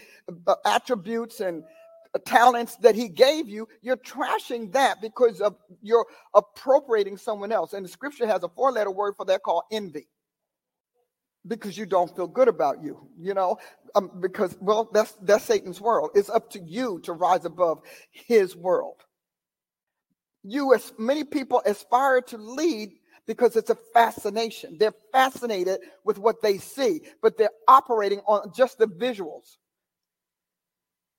uh, 0.47 0.55
attributes 0.65 1.41
and 1.41 1.63
talents 2.17 2.75
that 2.77 2.95
he 2.95 3.07
gave 3.07 3.47
you, 3.47 3.67
you're 3.81 3.97
trashing 3.97 4.73
that 4.73 5.01
because 5.01 5.41
of 5.41 5.55
you're 5.81 6.07
appropriating 6.33 7.17
someone 7.17 7.51
else. 7.51 7.73
And 7.73 7.85
the 7.85 7.89
scripture 7.89 8.25
has 8.25 8.43
a 8.43 8.49
four 8.49 8.71
letter 8.71 8.89
word 8.89 9.13
for 9.15 9.25
that 9.25 9.43
called 9.43 9.63
envy. 9.71 10.07
Because 11.47 11.77
you 11.77 11.85
don't 11.85 12.13
feel 12.15 12.27
good 12.27 12.47
about 12.47 12.83
you, 12.83 13.07
you 13.17 13.33
know, 13.33 13.57
um, 13.95 14.11
because 14.19 14.57
well, 14.59 14.89
that's 14.91 15.15
that's 15.21 15.45
Satan's 15.45 15.79
world. 15.79 16.11
It's 16.13 16.29
up 16.29 16.49
to 16.51 16.59
you 16.59 16.99
to 17.03 17.13
rise 17.13 17.45
above 17.45 17.81
his 18.11 18.55
world. 18.55 18.97
You, 20.43 20.73
as 20.73 20.91
many 20.97 21.23
people, 21.23 21.61
aspire 21.65 22.21
to 22.21 22.37
lead 22.37 22.89
because 23.25 23.55
it's 23.55 23.69
a 23.69 23.77
fascination. 23.93 24.77
They're 24.79 24.93
fascinated 25.11 25.79
with 26.03 26.17
what 26.17 26.41
they 26.41 26.57
see, 26.57 27.01
but 27.21 27.37
they're 27.37 27.51
operating 27.67 28.19
on 28.27 28.51
just 28.55 28.77
the 28.79 28.87
visuals. 28.87 29.57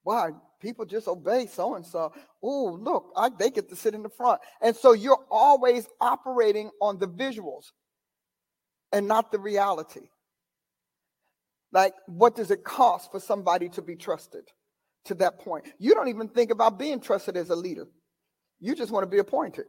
Why? 0.02 0.30
People 0.60 0.84
just 0.84 1.08
obey 1.08 1.46
so 1.46 1.74
and 1.74 1.84
so. 1.84 2.12
Oh, 2.42 2.78
look, 2.80 3.12
I, 3.16 3.30
they 3.30 3.50
get 3.50 3.68
to 3.70 3.76
sit 3.76 3.94
in 3.94 4.02
the 4.02 4.08
front. 4.08 4.40
And 4.60 4.76
so 4.76 4.92
you're 4.92 5.24
always 5.30 5.88
operating 6.00 6.70
on 6.80 6.98
the 6.98 7.08
visuals 7.08 7.72
and 8.92 9.08
not 9.08 9.32
the 9.32 9.38
reality. 9.38 10.08
Like, 11.72 11.94
what 12.06 12.34
does 12.34 12.50
it 12.50 12.64
cost 12.64 13.12
for 13.12 13.20
somebody 13.20 13.68
to 13.70 13.82
be 13.82 13.96
trusted 13.96 14.44
to 15.04 15.14
that 15.16 15.38
point? 15.38 15.66
You 15.78 15.94
don't 15.94 16.08
even 16.08 16.28
think 16.28 16.50
about 16.50 16.78
being 16.78 17.00
trusted 17.00 17.36
as 17.36 17.50
a 17.50 17.56
leader, 17.56 17.86
you 18.58 18.74
just 18.74 18.92
want 18.92 19.04
to 19.04 19.10
be 19.10 19.18
appointed. 19.18 19.66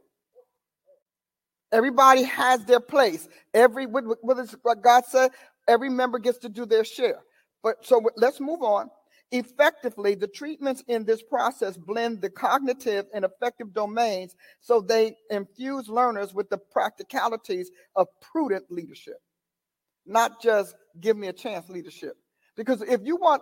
Everybody 1.72 2.24
has 2.24 2.66
their 2.66 2.82
place. 2.82 3.30
Every 3.54 3.86
what, 3.86 4.04
what 4.22 4.82
God 4.84 5.06
said, 5.06 5.32
every 5.70 5.90
member 5.90 6.20
gets 6.20 6.40
to 6.40 6.50
do 6.50 6.66
their 6.66 6.84
share. 6.84 7.22
But 7.64 7.86
so 7.86 8.02
let's 8.18 8.42
move 8.42 8.62
on. 8.62 8.90
Effectively, 9.32 10.14
the 10.14 10.28
treatments 10.28 10.84
in 10.88 11.06
this 11.06 11.24
process 11.24 11.78
blend 11.78 12.22
the 12.22 12.30
cognitive 12.30 13.06
and 13.14 13.24
affective 13.24 13.74
domains 13.74 14.36
so 14.60 14.82
they 14.82 15.16
infuse 15.30 15.88
learners 15.88 16.34
with 16.34 16.50
the 16.50 16.58
practicalities 16.58 17.72
of 17.96 18.08
prudent 18.20 18.66
leadership, 18.70 19.22
not 20.06 20.42
just 20.42 20.76
give 21.00 21.16
me 21.16 21.28
a 21.28 21.34
chance 21.34 21.70
leadership. 21.70 22.18
Because 22.58 22.82
if 22.82 23.02
you 23.06 23.16
want 23.16 23.42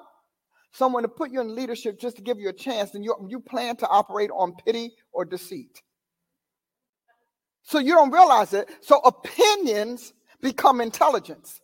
someone 0.71 1.01
to 1.01 1.09
put 1.09 1.31
you 1.31 1.41
in 1.41 1.55
leadership 1.55 1.99
just 1.99 2.17
to 2.17 2.21
give 2.21 2.39
you 2.39 2.49
a 2.49 2.53
chance, 2.53 2.91
then 2.91 3.01
you, 3.01 3.15
you 3.27 3.39
plan 3.39 3.75
to 3.77 3.87
operate 3.87 4.29
on 4.31 4.53
pity 4.65 4.91
or 5.11 5.25
deceit. 5.25 5.81
So 7.63 7.79
you 7.79 7.93
don't 7.93 8.11
realize 8.11 8.53
it. 8.53 8.69
So 8.81 8.99
opinions 8.99 10.13
become 10.41 10.81
intelligence. 10.81 11.59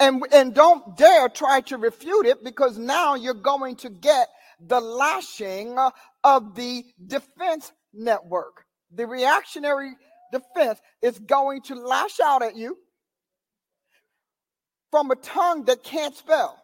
And, 0.00 0.22
and 0.32 0.54
don't 0.54 0.96
dare 0.96 1.28
try 1.28 1.60
to 1.62 1.76
refute 1.76 2.24
it 2.24 2.42
because 2.42 2.78
now 2.78 3.16
you're 3.16 3.34
going 3.34 3.76
to 3.76 3.90
get 3.90 4.28
the 4.58 4.80
lashing 4.80 5.76
of 6.24 6.54
the 6.54 6.84
defense 7.06 7.70
network. 7.92 8.64
The 8.92 9.06
reactionary 9.06 9.92
defense 10.32 10.80
is 11.02 11.18
going 11.18 11.62
to 11.64 11.74
lash 11.74 12.18
out 12.18 12.42
at 12.42 12.56
you 12.56 12.78
from 14.90 15.10
a 15.10 15.16
tongue 15.16 15.64
that 15.66 15.82
can't 15.82 16.16
spell. 16.16 16.56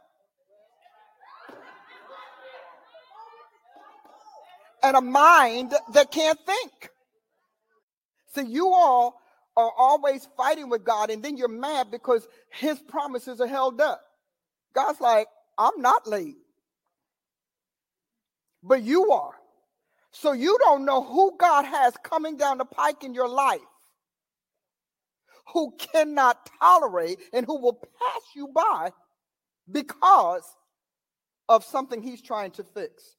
And 4.82 4.96
a 4.96 5.00
mind 5.02 5.74
that 5.92 6.10
can't 6.10 6.38
think. 6.46 6.90
So 8.34 8.40
you 8.40 8.68
all 8.68 9.20
are 9.56 9.72
always 9.76 10.28
fighting 10.36 10.68
with 10.68 10.84
God, 10.84 11.10
and 11.10 11.22
then 11.22 11.36
you're 11.36 11.48
mad 11.48 11.90
because 11.90 12.26
his 12.50 12.78
promises 12.78 13.40
are 13.40 13.46
held 13.46 13.80
up. 13.80 14.02
God's 14.74 15.00
like, 15.00 15.28
I'm 15.58 15.80
not 15.80 16.06
late, 16.06 16.36
but 18.62 18.82
you 18.82 19.12
are. 19.12 19.34
So 20.12 20.32
you 20.32 20.58
don't 20.60 20.84
know 20.84 21.02
who 21.02 21.36
God 21.38 21.64
has 21.64 21.94
coming 22.02 22.36
down 22.36 22.58
the 22.58 22.64
pike 22.64 23.04
in 23.04 23.14
your 23.14 23.28
life 23.28 23.60
who 25.52 25.74
cannot 25.78 26.50
tolerate 26.60 27.18
and 27.32 27.46
who 27.46 27.60
will 27.60 27.74
pass 27.74 28.22
you 28.34 28.48
by 28.48 28.92
because 29.70 30.44
of 31.48 31.64
something 31.64 32.02
he's 32.02 32.22
trying 32.22 32.50
to 32.52 32.64
fix. 32.64 33.15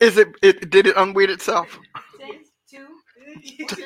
Is 0.00 0.16
it, 0.18 0.28
it 0.42 0.70
did 0.70 0.86
it 0.86 0.96
unweird 0.96 1.30
itself? 1.30 1.78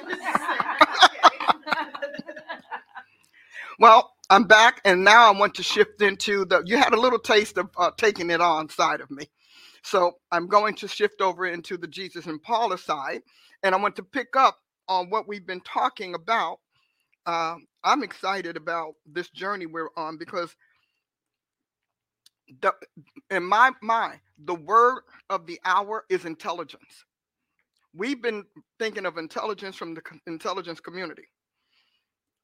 well, 3.79 4.13
I'm 4.31 4.45
back, 4.45 4.81
and 4.85 5.05
now 5.05 5.33
I 5.33 5.39
want 5.39 5.55
to 5.57 5.63
shift 5.63 6.03
into 6.03 6.45
the. 6.47 6.63
You 6.67 6.77
had 6.79 6.93
a 6.95 7.01
little 7.01 7.19
taste 7.19 7.59
of 7.59 7.69
uh, 7.77 7.91
taking 7.97 8.31
it 8.31 8.41
on 8.41 8.69
side 8.69 9.01
of 9.01 9.11
me, 9.11 9.29
so 9.83 10.13
I'm 10.33 10.47
going 10.49 10.75
to 10.77 10.89
shift 10.89 11.21
over 11.21 11.47
into 11.47 11.77
the 11.77 11.87
Jesus 11.89 12.27
and 12.27 12.43
Paula 12.43 12.79
side, 12.79 13.23
and 13.63 13.75
I 13.75 13.79
want 13.79 13.97
to 13.97 14.03
pick 14.03 14.35
up 14.37 14.59
on 14.89 15.11
what 15.11 15.29
we've 15.29 15.47
been 15.47 15.61
talking 15.63 16.15
about. 16.15 16.59
Uh, 17.27 17.57
I'm 17.85 18.03
excited 18.03 18.57
about 18.57 18.95
this 19.07 19.31
journey 19.31 19.67
we're 19.67 19.91
on 19.97 20.17
because 20.19 20.55
the, 22.63 22.75
in 23.31 23.45
my 23.45 23.73
mind, 23.83 24.21
the 24.45 24.55
word 24.55 25.03
of 25.31 25.47
the 25.47 25.61
hour 25.65 26.05
is 26.11 26.25
intelligence. 26.25 27.05
We've 27.95 28.23
been 28.23 28.45
thinking 28.79 29.07
of 29.07 29.19
intelligence 29.19 29.77
from 29.77 29.95
the 29.95 30.03
intelligence 30.27 30.81
community. 30.81 31.25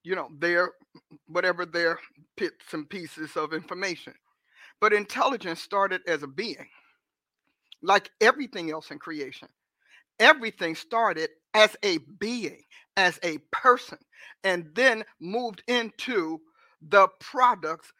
You 0.04 0.16
know, 0.16 0.28
their 0.38 0.72
whatever 1.26 1.66
their 1.66 1.98
bits 2.36 2.72
and 2.72 2.88
pieces 2.88 3.36
of 3.36 3.52
information. 3.52 4.14
But 4.80 4.92
intelligence 4.92 5.62
started 5.62 6.02
as 6.08 6.22
a 6.22 6.26
being, 6.26 6.68
like 7.82 8.10
everything 8.20 8.70
else 8.70 8.90
in 8.90 8.98
creation. 8.98 9.48
Everything 10.20 10.74
started 10.74 11.30
as 11.54 11.76
a 11.82 11.98
being, 12.18 12.62
as 12.96 13.18
a 13.22 13.38
person, 13.52 13.98
and 14.44 14.68
then 14.74 15.04
moved 15.20 15.62
into 15.68 16.40
the 16.82 17.08
products 17.20 17.92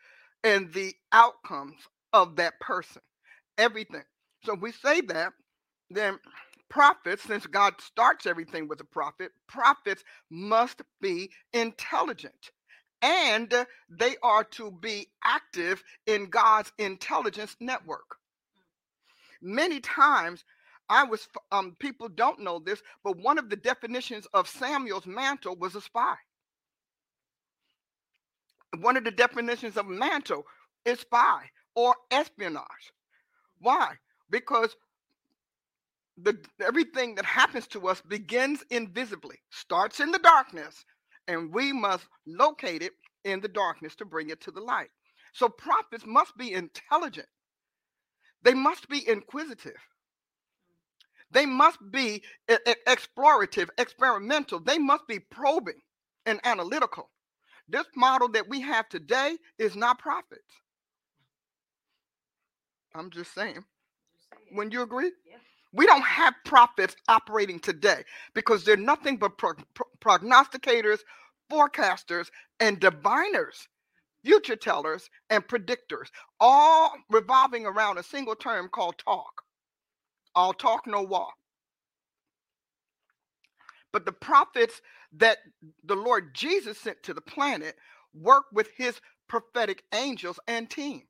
and 0.44 0.72
the 0.72 0.94
outcomes 1.12 1.76
of 2.12 2.36
that 2.36 2.60
person. 2.60 3.02
Everything. 3.58 4.04
So 4.44 4.54
we 4.54 4.72
say 4.72 5.02
that, 5.02 5.32
then 5.90 6.18
prophets, 6.70 7.24
since 7.24 7.46
God 7.46 7.74
starts 7.80 8.26
everything 8.26 8.68
with 8.68 8.80
a 8.80 8.84
prophet, 8.86 9.32
prophets 9.48 10.04
must 10.30 10.82
be 11.00 11.30
intelligent. 11.52 12.50
And 13.02 13.52
they 13.90 14.16
are 14.22 14.44
to 14.44 14.72
be 14.72 15.08
active 15.24 15.82
in 16.06 16.26
God's 16.30 16.72
intelligence 16.78 17.56
network. 17.60 18.16
Many 19.42 19.80
times, 19.80 20.44
I 20.88 21.04
was, 21.04 21.28
um, 21.52 21.76
people 21.80 22.08
don't 22.08 22.40
know 22.40 22.60
this, 22.60 22.82
but 23.04 23.18
one 23.18 23.38
of 23.38 23.50
the 23.50 23.56
definitions 23.56 24.26
of 24.34 24.48
Samuel's 24.48 25.06
mantle 25.06 25.56
was 25.56 25.76
a 25.76 25.80
spy. 25.82 26.14
one 28.78 28.96
of 28.96 29.04
the 29.04 29.10
definitions 29.10 29.76
of 29.76 29.86
mantle 29.88 30.44
is 30.84 31.00
spy 31.00 31.50
or 31.74 31.94
espionage. 32.10 32.92
Why? 33.58 33.94
Because 34.30 34.76
the 36.22 36.38
everything 36.60 37.14
that 37.14 37.24
happens 37.24 37.66
to 37.68 37.88
us 37.88 38.00
begins 38.02 38.62
invisibly, 38.70 39.36
starts 39.50 40.00
in 40.00 40.10
the 40.10 40.18
darkness, 40.18 40.84
and 41.28 41.52
we 41.52 41.72
must 41.72 42.06
locate 42.26 42.82
it 42.82 42.92
in 43.24 43.40
the 43.40 43.48
darkness 43.48 43.94
to 43.96 44.04
bring 44.04 44.30
it 44.30 44.40
to 44.42 44.50
the 44.50 44.60
light. 44.60 44.90
So 45.32 45.48
prophets 45.48 46.04
must 46.06 46.36
be 46.36 46.52
intelligent. 46.52 47.28
They 48.42 48.54
must 48.54 48.88
be 48.88 49.08
inquisitive. 49.08 49.78
They 51.30 51.46
must 51.46 51.78
be 51.90 52.22
explorative, 52.86 53.68
experimental. 53.78 54.60
They 54.60 54.78
must 54.78 55.06
be 55.06 55.18
probing 55.18 55.80
and 56.26 56.40
analytical. 56.44 57.10
This 57.68 57.86
model 57.96 58.28
that 58.32 58.48
we 58.48 58.60
have 58.60 58.88
today 58.90 59.38
is 59.58 59.74
not 59.74 59.98
prophets. 59.98 60.42
I'm 62.94 63.10
just 63.10 63.34
saying. 63.34 63.64
When 64.52 64.70
you 64.72 64.82
agree? 64.82 65.12
Yeah. 65.26 65.38
We 65.72 65.86
don't 65.86 66.02
have 66.04 66.34
prophets 66.46 66.96
operating 67.08 67.60
today 67.60 68.04
because 68.34 68.64
they're 68.64 68.76
nothing 68.78 69.18
but 69.18 69.38
pro- 69.38 69.54
pro- 69.74 70.18
prognosticators, 70.18 71.00
forecasters, 71.52 72.28
and 72.60 72.80
diviners, 72.80 73.68
future 74.24 74.56
tellers, 74.56 75.10
and 75.30 75.46
predictors, 75.46 76.08
all 76.40 76.92
revolving 77.10 77.66
around 77.66 77.98
a 77.98 78.04
single 78.04 78.36
term 78.36 78.68
called 78.68 78.96
talk. 78.98 79.42
All 80.34 80.54
talk, 80.54 80.86
no 80.86 81.02
walk. 81.02 81.34
But 83.92 84.06
the 84.06 84.12
prophets 84.12 84.82
that 85.16 85.38
the 85.84 85.96
Lord 85.96 86.34
Jesus 86.34 86.78
sent 86.78 87.02
to 87.04 87.14
the 87.14 87.20
planet 87.22 87.76
work 88.14 88.44
with 88.52 88.68
his 88.76 89.00
prophetic 89.28 89.84
angels 89.94 90.40
and 90.48 90.70
team. 90.70 91.02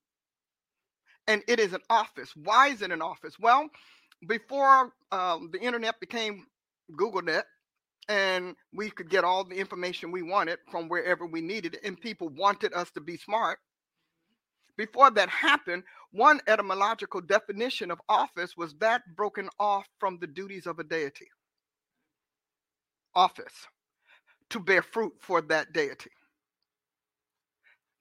And 1.28 1.42
it 1.48 1.60
is 1.60 1.72
an 1.72 1.82
office. 1.88 2.32
Why 2.36 2.68
is 2.68 2.82
it 2.82 2.90
an 2.90 3.02
office? 3.02 3.38
Well, 3.38 3.68
before 4.28 4.92
um, 5.12 5.50
the 5.52 5.60
internet 5.60 6.00
became 6.00 6.46
GoogleNet, 6.92 7.44
and 8.08 8.56
we 8.72 8.90
could 8.90 9.08
get 9.08 9.24
all 9.24 9.44
the 9.44 9.56
information 9.56 10.10
we 10.10 10.22
wanted 10.22 10.58
from 10.70 10.88
wherever 10.88 11.24
we 11.24 11.40
needed 11.40 11.78
and 11.84 12.00
people 12.00 12.28
wanted 12.30 12.74
us 12.74 12.90
to 12.92 13.00
be 13.00 13.16
smart. 13.16 13.58
Before 14.76 15.10
that 15.10 15.28
happened, 15.28 15.84
one 16.10 16.40
etymological 16.48 17.20
definition 17.20 17.90
of 17.90 18.00
office 18.08 18.56
was 18.56 18.74
that 18.80 19.02
broken 19.16 19.48
off 19.60 19.86
from 19.98 20.18
the 20.18 20.26
duties 20.26 20.66
of 20.66 20.78
a 20.78 20.84
deity. 20.84 21.28
Office, 23.14 23.52
to 24.50 24.58
bear 24.58 24.82
fruit 24.82 25.12
for 25.20 25.42
that 25.42 25.72
deity. 25.72 26.10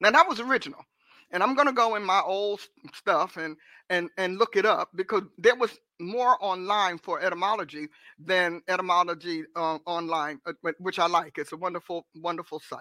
Now, 0.00 0.10
that 0.10 0.28
was 0.28 0.40
original 0.40 0.84
and 1.32 1.42
I'm 1.42 1.54
going 1.54 1.66
to 1.68 1.72
go 1.74 1.96
in 1.96 2.04
my 2.04 2.20
old 2.20 2.60
stuff 2.94 3.36
and 3.36 3.56
and 3.90 4.10
and 4.18 4.38
look 4.38 4.56
it 4.56 4.66
up 4.66 4.90
because 4.94 5.22
there 5.38 5.56
was 5.56 5.78
more 6.00 6.36
online 6.40 6.98
for 6.98 7.20
etymology 7.20 7.88
than 8.18 8.62
etymology 8.68 9.44
uh, 9.56 9.78
online, 9.86 10.40
which 10.78 10.98
I 10.98 11.06
like. 11.06 11.38
It's 11.38 11.52
a 11.52 11.56
wonderful, 11.56 12.06
wonderful 12.14 12.60
site. 12.60 12.80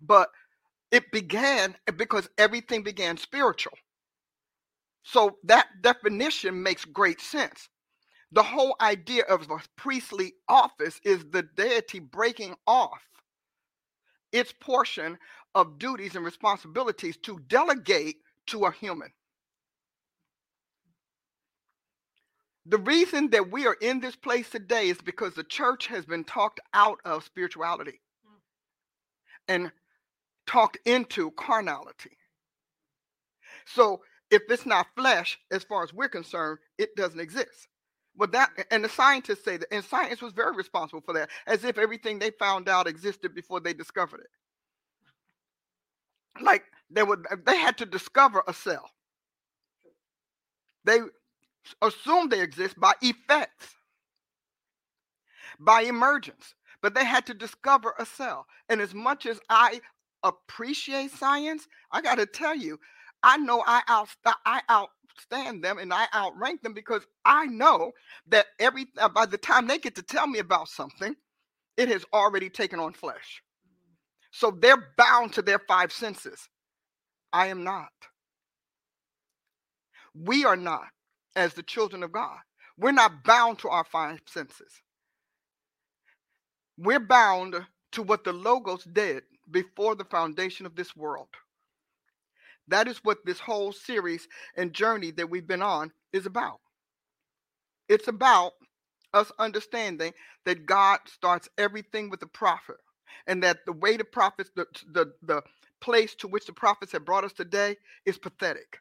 But 0.00 0.28
it 0.90 1.10
began 1.12 1.76
because 1.96 2.28
everything 2.38 2.82
began 2.82 3.16
spiritual. 3.16 3.72
So 5.04 5.38
that 5.44 5.68
definition 5.82 6.62
makes 6.62 6.84
great 6.84 7.20
sense. 7.20 7.68
The 8.32 8.42
whole 8.42 8.76
idea 8.80 9.24
of 9.24 9.50
a 9.50 9.58
priestly 9.76 10.34
office 10.48 11.00
is 11.04 11.24
the 11.30 11.42
deity 11.42 12.00
breaking 12.00 12.56
off 12.66 13.02
its 14.32 14.52
portion 14.60 15.18
of 15.54 15.78
duties 15.78 16.16
and 16.16 16.24
responsibilities 16.24 17.16
to 17.18 17.38
delegate 17.48 18.16
to 18.46 18.64
a 18.64 18.72
human. 18.72 19.12
The 22.66 22.78
reason 22.78 23.30
that 23.30 23.50
we 23.50 23.66
are 23.66 23.76
in 23.80 24.00
this 24.00 24.14
place 24.14 24.48
today 24.48 24.88
is 24.88 24.98
because 24.98 25.34
the 25.34 25.44
church 25.44 25.88
has 25.88 26.06
been 26.06 26.24
talked 26.24 26.60
out 26.74 26.98
of 27.04 27.24
spirituality 27.24 28.00
and 29.48 29.72
talked 30.46 30.78
into 30.86 31.32
carnality. 31.32 32.16
So 33.66 34.02
if 34.30 34.42
it's 34.48 34.64
not 34.64 34.86
flesh, 34.96 35.38
as 35.50 35.64
far 35.64 35.82
as 35.82 35.92
we're 35.92 36.08
concerned, 36.08 36.58
it 36.78 36.94
doesn't 36.96 37.20
exist. 37.20 37.68
Well, 38.16 38.28
that 38.32 38.50
and 38.70 38.84
the 38.84 38.88
scientists 38.88 39.44
say 39.44 39.56
that, 39.56 39.72
and 39.72 39.84
science 39.84 40.22
was 40.22 40.32
very 40.32 40.54
responsible 40.54 41.00
for 41.00 41.14
that, 41.14 41.30
as 41.46 41.64
if 41.64 41.78
everything 41.78 42.18
they 42.18 42.30
found 42.30 42.68
out 42.68 42.86
existed 42.86 43.34
before 43.34 43.58
they 43.60 43.72
discovered 43.72 44.20
it 44.20 44.30
like 46.40 46.64
they 46.90 47.02
would 47.02 47.26
they 47.46 47.56
had 47.56 47.78
to 47.78 47.86
discover 47.86 48.42
a 48.46 48.54
cell. 48.54 48.90
They 50.84 51.00
assume 51.82 52.28
they 52.28 52.40
exist 52.42 52.78
by 52.78 52.94
effects, 53.02 53.74
by 55.60 55.82
emergence, 55.82 56.54
but 56.82 56.94
they 56.94 57.04
had 57.04 57.26
to 57.26 57.34
discover 57.34 57.94
a 57.98 58.06
cell. 58.06 58.46
And 58.68 58.80
as 58.80 58.94
much 58.94 59.26
as 59.26 59.40
I 59.48 59.80
appreciate 60.22 61.10
science, 61.12 61.68
I 61.92 62.02
got 62.02 62.16
to 62.16 62.26
tell 62.26 62.54
you, 62.56 62.78
I 63.22 63.36
know 63.38 63.62
I 63.66 63.82
out 63.88 64.08
I 64.46 64.62
outstand 64.70 65.62
them 65.62 65.78
and 65.78 65.92
I 65.94 66.06
outrank 66.14 66.62
them 66.62 66.74
because 66.74 67.06
I 67.24 67.46
know 67.46 67.92
that 68.28 68.46
every 68.58 68.86
uh, 68.98 69.08
by 69.08 69.26
the 69.26 69.38
time 69.38 69.66
they 69.66 69.78
get 69.78 69.94
to 69.96 70.02
tell 70.02 70.26
me 70.26 70.40
about 70.40 70.68
something, 70.68 71.14
it 71.76 71.88
has 71.88 72.04
already 72.12 72.50
taken 72.50 72.80
on 72.80 72.92
flesh. 72.92 73.42
So 74.32 74.52
they're 74.52 74.88
bound 74.98 75.34
to 75.34 75.42
their 75.42 75.60
five 75.60 75.92
senses. 75.92 76.48
I 77.32 77.48
am 77.48 77.64
not. 77.64 77.90
We 80.14 80.44
are 80.44 80.56
not, 80.56 80.88
as 81.36 81.54
the 81.54 81.62
children 81.62 82.02
of 82.02 82.12
God. 82.12 82.38
We're 82.78 82.92
not 82.92 83.24
bound 83.24 83.60
to 83.60 83.70
our 83.70 83.84
five 83.84 84.20
senses. 84.26 84.82
We're 86.78 87.00
bound 87.00 87.56
to 87.92 88.02
what 88.02 88.24
the 88.24 88.32
Logos 88.32 88.84
did 88.84 89.24
before 89.50 89.94
the 89.94 90.04
foundation 90.06 90.66
of 90.66 90.76
this 90.76 90.96
world. 90.96 91.28
That 92.68 92.88
is 92.88 92.98
what 93.04 93.18
this 93.26 93.40
whole 93.40 93.72
series 93.72 94.28
and 94.56 94.72
journey 94.72 95.10
that 95.12 95.30
we've 95.30 95.46
been 95.46 95.62
on 95.62 95.92
is 96.12 96.26
about. 96.26 96.60
It's 97.88 98.08
about 98.08 98.52
us 99.14 99.32
understanding 99.38 100.12
that 100.46 100.66
God 100.66 101.00
starts 101.06 101.48
everything 101.58 102.10
with 102.10 102.20
the 102.20 102.26
prophet 102.26 102.76
and 103.26 103.42
that 103.42 103.66
the 103.66 103.72
way 103.72 103.96
the 103.96 104.04
prophets, 104.04 104.50
the, 104.56 104.66
the, 104.92 105.12
the 105.22 105.42
place 105.80 106.14
to 106.16 106.28
which 106.28 106.46
the 106.46 106.52
prophets 106.52 106.92
have 106.92 107.04
brought 107.04 107.24
us 107.24 107.32
today 107.32 107.76
is 108.06 108.18
pathetic. 108.18 108.78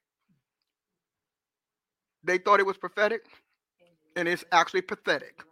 They 2.24 2.38
thought 2.38 2.60
it 2.60 2.66
was 2.66 2.78
prophetic, 2.78 3.22
and 4.16 4.28
it's 4.28 4.46
actually 4.52 4.82
pathetic. 4.82 5.44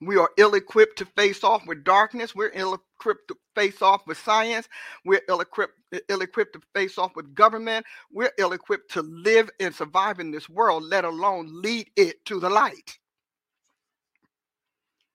We 0.00 0.16
are 0.18 0.30
ill 0.38 0.54
equipped 0.54 0.98
to 0.98 1.06
face 1.06 1.44
off 1.44 1.66
with 1.66 1.84
darkness. 1.84 2.34
We're 2.34 2.52
ill 2.54 2.74
equipped 3.00 3.28
to 3.28 3.36
face 3.54 3.82
off 3.82 4.02
with 4.06 4.18
science. 4.18 4.68
We're 5.04 5.22
ill 5.28 5.40
equipped 5.40 6.54
to 6.54 6.60
face 6.74 6.98
off 6.98 7.16
with 7.16 7.34
government. 7.34 7.86
We're 8.12 8.32
ill 8.38 8.52
equipped 8.52 8.92
to 8.92 9.02
live 9.02 9.50
and 9.60 9.74
survive 9.74 10.20
in 10.20 10.30
this 10.30 10.48
world, 10.48 10.84
let 10.84 11.04
alone 11.04 11.62
lead 11.62 11.90
it 11.96 12.24
to 12.26 12.40
the 12.40 12.50
light. 12.50 12.98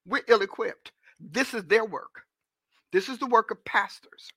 We're 0.08 0.24
ill 0.28 0.42
equipped. 0.42 0.92
This 1.20 1.54
is 1.54 1.66
their 1.66 1.86
work. 1.86 2.24
This 2.94 3.10
is 3.10 3.20
the 3.20 3.28
work 3.28 3.52
of 3.52 3.64
pastors. 3.66 4.30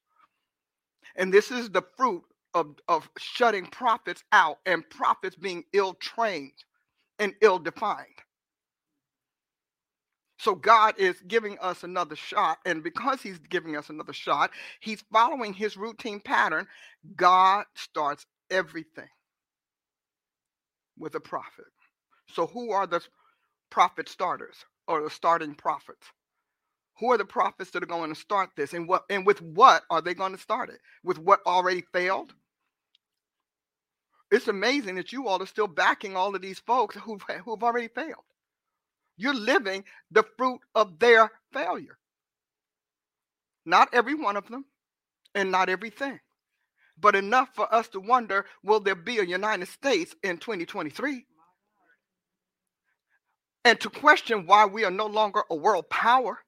And 1.17 1.33
this 1.33 1.51
is 1.51 1.71
the 1.71 1.83
fruit 1.97 2.25
of, 2.55 2.77
of 2.89 3.09
shutting 3.19 3.67
prophets 3.67 4.25
out 4.33 4.59
and 4.67 4.89
prophets 4.91 5.37
being 5.37 5.65
ill 5.73 5.95
trained 5.95 6.53
and 7.19 7.35
ill 7.43 7.59
defined. 7.59 8.07
So 10.39 10.55
God 10.55 10.95
is 10.99 11.17
giving 11.29 11.59
us 11.61 11.85
another 11.85 12.17
shot. 12.17 12.59
And 12.67 12.83
because 12.83 13.23
He's 13.23 13.39
giving 13.39 13.77
us 13.77 13.91
another 13.91 14.13
shot, 14.13 14.51
He's 14.81 15.05
following 15.13 15.53
His 15.55 15.77
routine 15.77 16.21
pattern. 16.21 16.67
God 17.17 17.67
starts 17.75 18.27
everything 18.51 19.09
with 20.99 21.15
a 21.15 21.21
prophet. 21.21 21.67
So, 22.33 22.47
who 22.47 22.73
are 22.73 22.87
the 22.87 23.03
prophet 23.71 24.09
starters 24.09 24.57
or 24.89 25.03
the 25.03 25.11
starting 25.11 25.55
prophets? 25.55 26.07
Who 27.01 27.13
are 27.13 27.19
the 27.19 27.25
prophets 27.25 27.71
that 27.71 27.83
are 27.83 27.87
going 27.87 28.13
to 28.13 28.19
start 28.19 28.51
this? 28.57 28.73
And 28.73 28.89
what 28.89 29.05
and 29.09 29.25
with 29.25 29.41
what 29.41 29.85
are 29.91 30.01
they 30.01 30.15
going 30.15 30.33
to 30.33 30.39
start 30.39 30.71
it? 30.71 30.81
With 31.05 31.19
what 31.19 31.41
already 31.47 31.85
failed? 31.93 32.33
It's 34.31 34.49
amazing 34.49 34.97
that 34.97 35.13
you 35.13 35.27
all 35.29 35.43
are 35.43 35.47
still 35.47 35.69
backing 35.69 36.17
all 36.17 36.35
of 36.35 36.43
these 36.43 36.59
folks 36.59 36.97
who've, 36.97 37.23
who've 37.45 37.63
already 37.63 37.89
failed. 37.89 38.25
You're 39.17 39.35
living 39.35 39.85
the 40.11 40.25
fruit 40.37 40.61
of 40.75 40.99
their 40.99 41.31
failure. 41.53 41.99
Not 43.65 43.89
every 43.93 44.15
one 44.15 44.37
of 44.37 44.49
them, 44.49 44.67
and 45.35 45.51
not 45.51 45.69
everything, 45.69 46.21
but 46.99 47.17
enough 47.17 47.49
for 47.55 47.73
us 47.73 47.89
to 47.89 48.01
wonder 48.01 48.45
will 48.63 48.81
there 48.81 48.95
be 48.95 49.19
a 49.19 49.25
United 49.25 49.69
States 49.69 50.15
in 50.23 50.39
2023? 50.39 51.25
And 53.65 53.81
to 53.81 53.91
question 53.91 54.47
why 54.47 54.67
we 54.67 54.85
are 54.85 54.91
no 54.91 55.07
longer 55.07 55.43
a 55.51 55.55
world 55.55 55.89
power 55.91 56.39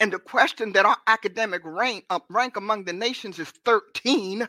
And 0.00 0.12
the 0.12 0.18
question 0.18 0.72
that 0.72 0.86
our 0.86 0.96
academic 1.06 1.60
rank, 1.62 2.06
uh, 2.08 2.20
rank 2.30 2.56
among 2.56 2.84
the 2.84 2.92
nations 2.92 3.38
is 3.38 3.50
13, 3.66 4.48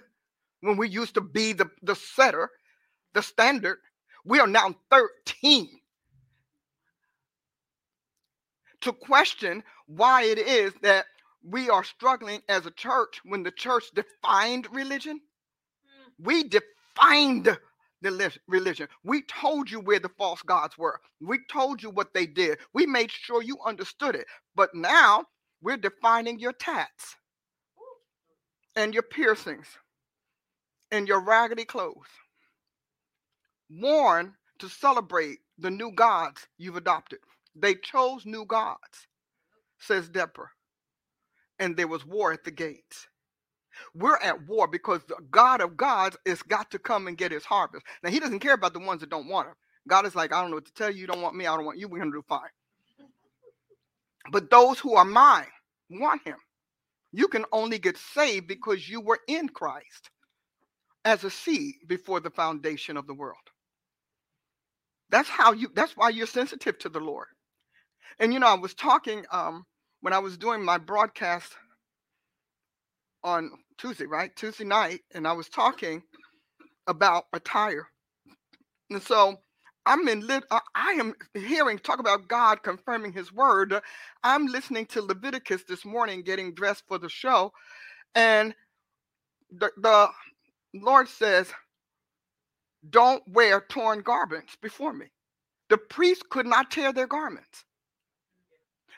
when 0.62 0.78
we 0.78 0.88
used 0.88 1.16
to 1.16 1.22
be 1.22 1.52
the, 1.54 1.70
the 1.84 1.96
setter, 1.96 2.50
the 3.14 3.22
standard. 3.22 3.80
We 4.24 4.40
are 4.40 4.48
now 4.48 4.76
13. 4.90 5.68
To 8.82 8.94
question 8.94 9.64
why 9.88 10.24
it 10.24 10.40
is 10.40 10.74
that 10.82 11.06
we 11.44 11.70
are 11.70 11.84
struggling 11.84 12.42
as 12.48 12.66
a 12.66 12.72
church 12.72 13.20
when 13.26 13.44
the 13.44 13.52
church 13.52 13.86
defined 13.94 14.68
religion. 14.72 15.20
We 16.20 16.44
defined 16.44 17.58
the 18.02 18.32
religion. 18.48 18.88
We 19.04 19.24
told 19.24 19.70
you 19.70 19.80
where 19.80 20.00
the 20.00 20.10
false 20.18 20.42
gods 20.44 20.78
were. 20.78 21.00
We 21.20 21.40
told 21.52 21.84
you 21.84 21.90
what 21.90 22.14
they 22.14 22.26
did. 22.26 22.60
We 22.74 22.86
made 22.86 23.12
sure 23.12 23.44
you 23.44 23.58
understood 23.66 24.16
it. 24.16 24.28
But 24.56 24.74
now 24.74 25.26
we're 25.62 25.78
defining 25.78 26.40
your 26.40 26.54
tats 26.54 27.16
and 28.76 28.94
your 28.94 29.04
piercings 29.04 29.68
and 30.92 31.08
your 31.08 31.22
raggedy 31.22 31.66
clothes. 31.66 32.08
Warn 33.70 34.34
to 34.60 34.70
celebrate 34.70 35.40
the 35.58 35.72
new 35.72 35.92
gods 35.92 36.48
you've 36.58 36.78
adopted. 36.78 37.20
They 37.56 37.76
chose 37.76 38.26
new 38.26 38.46
gods, 38.46 39.08
says 39.80 40.10
Deborah. 40.10 40.50
And 41.60 41.78
there 41.78 41.88
was 41.88 42.06
war 42.06 42.34
at 42.34 42.44
the 42.44 42.52
gates. 42.52 43.08
We're 43.94 44.18
at 44.18 44.48
war 44.48 44.68
because 44.68 45.02
the 45.08 45.18
God 45.32 45.62
of 45.62 45.78
gods 45.78 46.18
is 46.26 46.44
got 46.44 46.72
to 46.72 46.80
come 46.80 47.08
and 47.08 47.18
get 47.18 47.32
his 47.32 47.46
harvest. 47.46 47.86
Now, 48.04 48.10
he 48.10 48.20
doesn't 48.20 48.40
care 48.40 48.54
about 48.54 48.74
the 48.74 48.80
ones 48.80 49.02
that 49.02 49.10
don't 49.10 49.28
want 49.28 49.48
him. 49.50 49.56
God 49.88 50.06
is 50.06 50.16
like, 50.16 50.34
I 50.34 50.42
don't 50.42 50.52
know 50.52 50.58
what 50.58 50.66
to 50.66 50.74
tell 50.74 50.92
you. 50.92 51.02
You 51.02 51.08
don't 51.08 51.22
want 51.22 51.36
me. 51.36 51.48
I 51.48 51.56
don't 51.56 51.66
want 51.66 51.80
you. 51.80 51.88
We're 51.88 52.00
going 52.00 52.12
to 52.12 52.18
do 52.18 52.26
fine. 52.28 52.50
But 54.32 54.50
those 54.50 54.80
who 54.80 54.96
are 54.96 55.06
mine 55.06 55.48
want 55.90 56.22
him. 56.26 56.38
You 57.12 57.28
can 57.28 57.46
only 57.52 57.80
get 57.80 57.98
saved 57.98 58.48
because 58.48 58.88
you 58.90 59.02
were 59.02 59.20
in 59.28 59.50
Christ 59.50 60.10
as 61.06 61.24
a 61.24 61.30
seed 61.30 61.76
before 61.88 62.20
the 62.20 62.30
foundation 62.30 62.98
of 62.98 63.08
the 63.08 63.14
world. 63.14 63.38
That's 65.10 65.30
how 65.30 65.54
you 65.54 65.70
that's 65.76 65.98
why 65.98 66.10
you're 66.10 66.28
sensitive 66.28 66.80
to 66.80 66.90
the 66.90 67.00
Lord. 67.00 67.28
And 68.20 68.34
you 68.34 68.40
know, 68.40 68.48
I 68.48 68.56
was 68.56 68.74
talking 68.74 69.26
um 69.32 69.66
when 70.02 70.14
I 70.14 70.20
was 70.20 70.38
doing 70.38 70.64
my 70.64 70.78
broadcast 70.78 71.54
on 73.24 73.52
Tuesday, 73.78 74.06
right? 74.06 74.36
Tuesday 74.36 74.64
night, 74.66 75.02
and 75.14 75.28
I 75.28 75.34
was 75.34 75.50
talking 75.50 76.04
about 76.88 77.26
attire. 77.34 77.88
And 78.90 79.02
so 79.02 79.38
I'm 79.86 80.08
in 80.08 80.28
lit 80.28 80.46
uh, 80.52 80.60
I 80.76 80.92
am 80.94 81.16
hearing 81.34 81.80
talk 81.80 82.00
about 82.00 82.28
God 82.28 82.64
confirming 82.64 83.14
his 83.14 83.34
word. 83.34 83.76
I'm 84.24 84.48
listening 84.48 84.86
to 84.88 85.02
Leviticus 85.02 85.64
this 85.68 85.86
morning 85.86 86.24
getting 86.24 86.54
dressed 86.54 86.84
for 86.88 87.00
the 87.00 87.10
show 87.10 87.54
and 88.16 88.56
the, 89.52 89.72
the 89.78 90.10
Lord 90.74 91.10
says 91.10 91.52
don't 92.90 93.24
wear 93.28 93.62
torn 93.70 94.02
garments 94.02 94.58
before 94.62 94.94
me. 94.94 95.08
The 95.70 95.78
priests 95.78 96.24
could 96.30 96.46
not 96.48 96.72
tear 96.72 96.94
their 96.94 97.08
garments. 97.08 97.66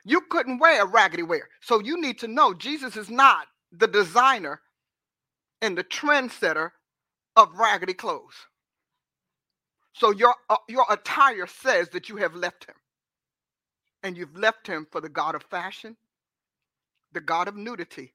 You 0.05 0.21
couldn't 0.29 0.59
wear 0.59 0.86
raggedy 0.86 1.23
wear. 1.23 1.49
So 1.61 1.79
you 1.81 2.01
need 2.01 2.19
to 2.19 2.27
know 2.27 2.53
Jesus 2.53 2.97
is 2.97 3.09
not 3.09 3.47
the 3.71 3.88
designer 3.88 4.61
and 5.61 5.77
the 5.77 5.84
trendsetter 5.84 6.71
of 7.36 7.49
raggedy 7.57 7.93
clothes. 7.93 8.36
So 9.93 10.11
your 10.11 10.35
uh, 10.49 10.57
your 10.69 10.85
attire 10.89 11.47
says 11.47 11.89
that 11.89 12.09
you 12.09 12.17
have 12.17 12.35
left 12.35 12.65
him. 12.65 12.75
And 14.03 14.17
you've 14.17 14.37
left 14.37 14.67
him 14.67 14.87
for 14.91 15.01
the 15.01 15.09
God 15.09 15.35
of 15.35 15.43
fashion, 15.43 15.95
the 17.13 17.21
God 17.21 17.47
of 17.47 17.55
nudity, 17.55 18.13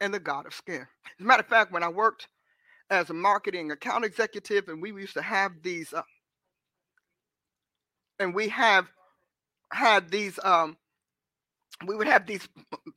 and 0.00 0.14
the 0.14 0.20
God 0.20 0.46
of 0.46 0.54
skin. 0.54 0.86
As 1.06 1.20
a 1.20 1.24
matter 1.24 1.42
of 1.42 1.48
fact, 1.48 1.72
when 1.72 1.82
I 1.82 1.88
worked 1.88 2.28
as 2.90 3.10
a 3.10 3.14
marketing 3.14 3.70
account 3.70 4.04
executive, 4.04 4.68
and 4.68 4.82
we 4.82 4.92
used 4.92 5.14
to 5.14 5.22
have 5.22 5.52
these, 5.62 5.92
uh, 5.92 6.02
and 8.18 8.34
we 8.34 8.48
have 8.48 8.86
had 9.72 10.10
these 10.10 10.38
um, 10.42 10.76
we 11.86 11.96
would 11.96 12.06
have 12.08 12.26
these 12.26 12.48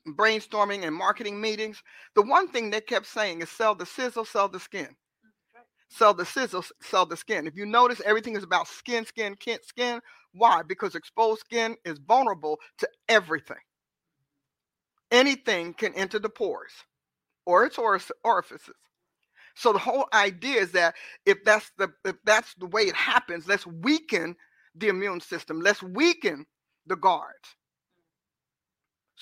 brainstorming 0.08 0.86
and 0.86 0.96
marketing 0.96 1.40
meetings. 1.40 1.82
The 2.16 2.22
one 2.22 2.50
thing 2.50 2.70
they 2.70 2.82
kept 2.82 3.06
saying 3.08 3.42
is 3.42 3.50
sell 3.50 3.76
the 3.76 3.86
sizzle, 3.86 4.26
sell 4.26 4.50
the 4.50 4.60
skin. 4.60 4.96
Sell 5.94 6.16
the 6.16 6.26
sizzle, 6.26 6.66
sell 6.82 7.06
the 7.06 7.16
skin. 7.16 7.46
If 7.46 7.56
you 7.56 7.68
notice, 7.68 8.02
everything 8.04 8.36
is 8.36 8.44
about 8.44 8.68
skin, 8.68 9.06
skin, 9.06 9.36
skin, 9.40 9.60
skin. 9.64 10.02
Why? 10.34 10.64
Because 10.64 10.96
exposed 10.96 11.42
skin 11.42 11.78
is 11.86 12.00
vulnerable 12.00 12.60
to 12.80 12.90
everything. 13.08 13.58
Anything 15.12 15.76
can 15.76 15.94
enter 15.94 16.18
the 16.18 16.30
pores 16.30 16.72
or 17.46 17.66
its 17.66 17.78
orifices. 17.78 18.76
So 19.56 19.72
the 19.72 19.78
whole 19.80 20.08
idea 20.14 20.62
is 20.62 20.72
that 20.72 20.96
if 21.28 21.44
that's 21.44 21.72
the 21.78 21.94
if 22.04 22.16
that's 22.24 22.56
the 22.56 22.66
way 22.66 22.84
it 22.84 22.96
happens, 22.96 23.48
let's 23.48 23.68
weaken 23.68 24.36
the 24.74 24.88
immune 24.88 25.22
system. 25.22 25.62
Let's 25.62 25.84
weaken 25.84 26.48
the 26.88 26.96
guards. 26.96 27.56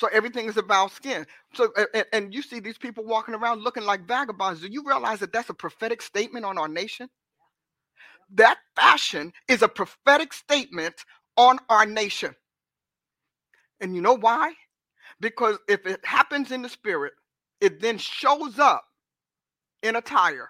So 0.02 0.08
everything 0.12 0.47
is 0.49 0.58
about 0.58 0.91
skin. 0.93 1.28
So 1.54 1.72
and, 1.93 2.06
and, 2.12 2.34
you 2.34 2.41
see 2.41 2.60
these 2.60 2.80
people 2.80 3.06
walking 3.06 3.36
around 3.36 3.62
looking 3.62 3.84
like 3.84 4.08
vagabonds. 4.08 4.62
Do 4.62 4.68
you 4.68 4.84
realize 4.84 5.20
that 5.20 5.32
that's 5.32 5.52
a 5.52 5.54
prophetic 5.54 6.02
statement 6.02 6.43
on 6.43 6.58
our 6.58 6.68
nation? 6.68 7.08
That 8.34 8.58
fashion 8.76 9.32
is 9.47 9.62
a 9.62 9.68
prophetic 9.68 10.34
statement 10.34 10.95
on 11.38 11.60
our 11.70 11.86
nation. 11.86 12.34
And 13.80 13.95
you 13.95 14.02
know 14.02 14.18
why? 14.18 14.54
Because 15.20 15.60
if 15.70 15.86
it 15.86 16.04
happens 16.04 16.52
in 16.52 16.64
the 16.64 16.70
spirit, 16.70 17.14
it 17.60 17.80
then 17.80 17.99
shows 17.99 18.58
up 18.58 18.84
in 19.84 19.95
attire 19.95 20.49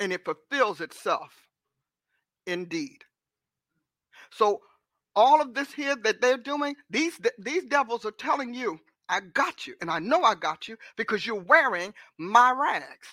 and 0.00 0.10
it 0.10 0.24
fulfills 0.24 0.80
itself 0.80 1.34
indeed. 2.46 3.04
So 4.30 4.62
all 5.16 5.40
of 5.40 5.54
this 5.54 5.72
here 5.72 5.96
that 6.04 6.20
they're 6.20 6.38
doing, 6.38 6.76
these 6.90 7.18
these 7.38 7.64
devils 7.64 8.04
are 8.04 8.12
telling 8.12 8.54
you, 8.54 8.78
I 9.08 9.20
got 9.20 9.66
you, 9.66 9.74
and 9.80 9.90
I 9.90 9.98
know 9.98 10.22
I 10.22 10.34
got 10.34 10.68
you 10.68 10.76
because 10.96 11.26
you're 11.26 11.40
wearing 11.42 11.94
my 12.18 12.50
rags. 12.52 13.08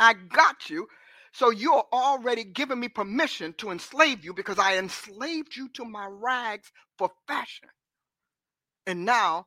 I 0.00 0.14
got 0.14 0.70
you. 0.70 0.88
So 1.32 1.50
you're 1.50 1.84
already 1.92 2.44
giving 2.44 2.80
me 2.80 2.88
permission 2.88 3.54
to 3.58 3.70
enslave 3.70 4.24
you 4.24 4.32
because 4.32 4.58
I 4.58 4.78
enslaved 4.78 5.54
you 5.56 5.68
to 5.74 5.84
my 5.84 6.06
rags 6.10 6.72
for 6.96 7.10
fashion. 7.26 7.68
And 8.86 9.04
now 9.04 9.46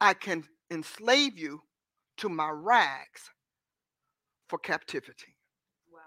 I 0.00 0.14
can 0.14 0.44
enslave 0.70 1.38
you 1.38 1.62
to 2.18 2.28
my 2.28 2.50
rags 2.50 3.30
for 4.48 4.58
captivity. 4.58 5.34
Wow. 5.92 6.00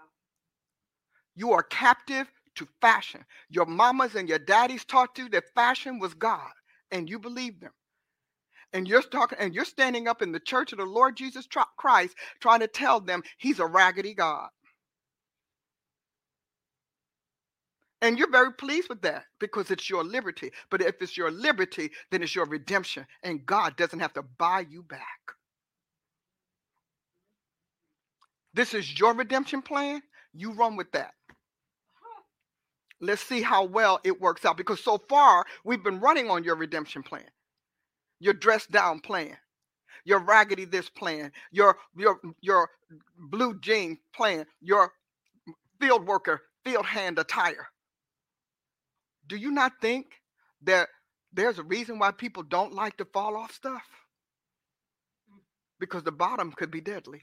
You 1.34 1.52
are 1.52 1.62
captive 1.62 2.30
to 2.56 2.68
fashion. 2.80 3.24
Your 3.48 3.66
mamas 3.66 4.14
and 4.14 4.28
your 4.28 4.38
daddies 4.38 4.84
taught 4.84 5.18
you 5.18 5.28
that 5.30 5.54
fashion 5.54 5.98
was 5.98 6.14
God, 6.14 6.50
and 6.90 7.08
you 7.08 7.18
believe 7.18 7.60
them. 7.60 7.72
And 8.72 8.88
you're 8.88 9.02
talking, 9.02 9.38
and 9.40 9.54
you're 9.54 9.64
standing 9.64 10.08
up 10.08 10.22
in 10.22 10.32
the 10.32 10.40
church 10.40 10.72
of 10.72 10.78
the 10.78 10.84
Lord 10.84 11.16
Jesus 11.16 11.46
Christ, 11.76 12.14
trying 12.40 12.60
to 12.60 12.68
tell 12.68 13.00
them 13.00 13.22
He's 13.38 13.60
a 13.60 13.66
raggedy 13.66 14.14
God. 14.14 14.48
And 18.02 18.18
you're 18.18 18.30
very 18.30 18.52
pleased 18.52 18.88
with 18.88 19.02
that 19.02 19.24
because 19.40 19.70
it's 19.70 19.90
your 19.90 20.04
liberty. 20.04 20.52
But 20.70 20.82
if 20.82 21.02
it's 21.02 21.16
your 21.16 21.30
liberty, 21.30 21.90
then 22.10 22.22
it's 22.22 22.34
your 22.34 22.46
redemption. 22.46 23.06
And 23.22 23.44
God 23.44 23.76
doesn't 23.76 24.00
have 24.00 24.14
to 24.14 24.22
buy 24.38 24.66
you 24.70 24.82
back. 24.82 25.00
This 28.54 28.74
is 28.74 28.98
your 28.98 29.14
redemption 29.14 29.62
plan. 29.62 30.02
You 30.34 30.52
run 30.52 30.76
with 30.76 30.92
that. 30.92 31.12
Let's 33.00 33.22
see 33.22 33.42
how 33.42 33.64
well 33.64 34.00
it 34.04 34.20
works 34.20 34.44
out 34.44 34.56
because 34.56 34.82
so 34.82 34.98
far 34.98 35.44
we've 35.64 35.82
been 35.82 36.00
running 36.00 36.30
on 36.30 36.44
your 36.44 36.56
redemption 36.56 37.02
plan, 37.02 37.24
your 38.18 38.34
dressed 38.34 38.70
down 38.70 39.00
plan, 39.00 39.36
your 40.04 40.20
raggedy 40.20 40.66
this 40.66 40.90
plan, 40.90 41.32
your 41.50 41.76
your 41.96 42.20
your 42.40 42.68
blue 43.16 43.58
jean 43.60 43.98
plan, 44.14 44.46
your 44.60 44.92
field 45.80 46.06
worker 46.06 46.42
field 46.64 46.86
hand 46.86 47.18
attire. 47.18 47.68
Do 49.26 49.36
you 49.36 49.50
not 49.50 49.72
think 49.80 50.06
that 50.62 50.88
there's 51.32 51.58
a 51.58 51.62
reason 51.62 51.98
why 51.98 52.10
people 52.10 52.42
don't 52.42 52.74
like 52.74 52.96
to 52.98 53.04
fall 53.06 53.36
off 53.36 53.52
stuff? 53.54 53.84
Because 55.78 56.02
the 56.02 56.12
bottom 56.12 56.52
could 56.52 56.70
be 56.70 56.80
deadly. 56.80 57.22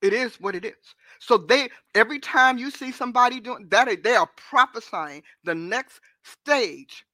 It 0.00 0.12
is 0.12 0.40
what 0.40 0.54
it 0.54 0.64
is. 0.64 0.74
So 1.18 1.36
they 1.36 1.68
every 1.94 2.20
time 2.20 2.58
you 2.58 2.70
see 2.70 2.92
somebody 2.92 3.40
doing 3.40 3.66
that, 3.70 4.02
they 4.02 4.14
are 4.14 4.30
prophesying 4.36 5.22
the 5.44 5.54
next 5.54 6.00
stage 6.22 7.04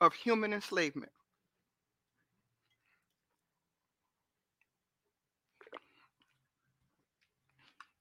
of 0.00 0.12
human 0.12 0.52
enslavement. 0.52 1.10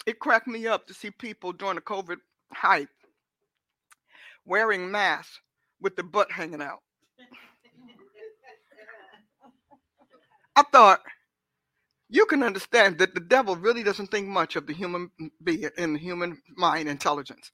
It 0.06 0.20
cracked 0.20 0.48
me 0.48 0.68
up 0.68 0.86
to 0.88 0.94
see 0.94 1.10
people 1.12 1.52
during 1.52 1.76
the 1.76 1.82
COVID 1.82 2.18
hype 2.54 2.90
wearing 4.46 4.92
masks 4.92 5.40
with 5.82 5.96
the 5.96 6.04
butt 6.04 6.32
hanging 6.32 6.62
out. 6.62 6.82
I 10.56 10.64
thought 10.64 11.02
you 12.10 12.26
can 12.28 12.44
understand 12.44 13.00
that 13.00 13.16
the 13.16 13.22
devil 13.22 13.56
really 13.56 13.84
doesn't 13.84 14.12
think 14.12 14.28
much 14.28 14.56
of 14.56 14.68
the 14.68 14.74
human 14.74 15.12
being 15.44 15.70
in 15.78 15.94
the 15.94 16.00
human 16.00 16.42
mind 16.56 16.90
intelligence. 16.90 17.52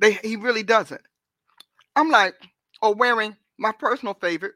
They, 0.00 0.14
he 0.14 0.36
really 0.36 0.62
doesn't. 0.62 1.02
I'm 1.96 2.10
like, 2.10 2.34
or 2.82 2.94
wearing 2.94 3.36
my 3.58 3.72
personal 3.72 4.14
favorite, 4.14 4.54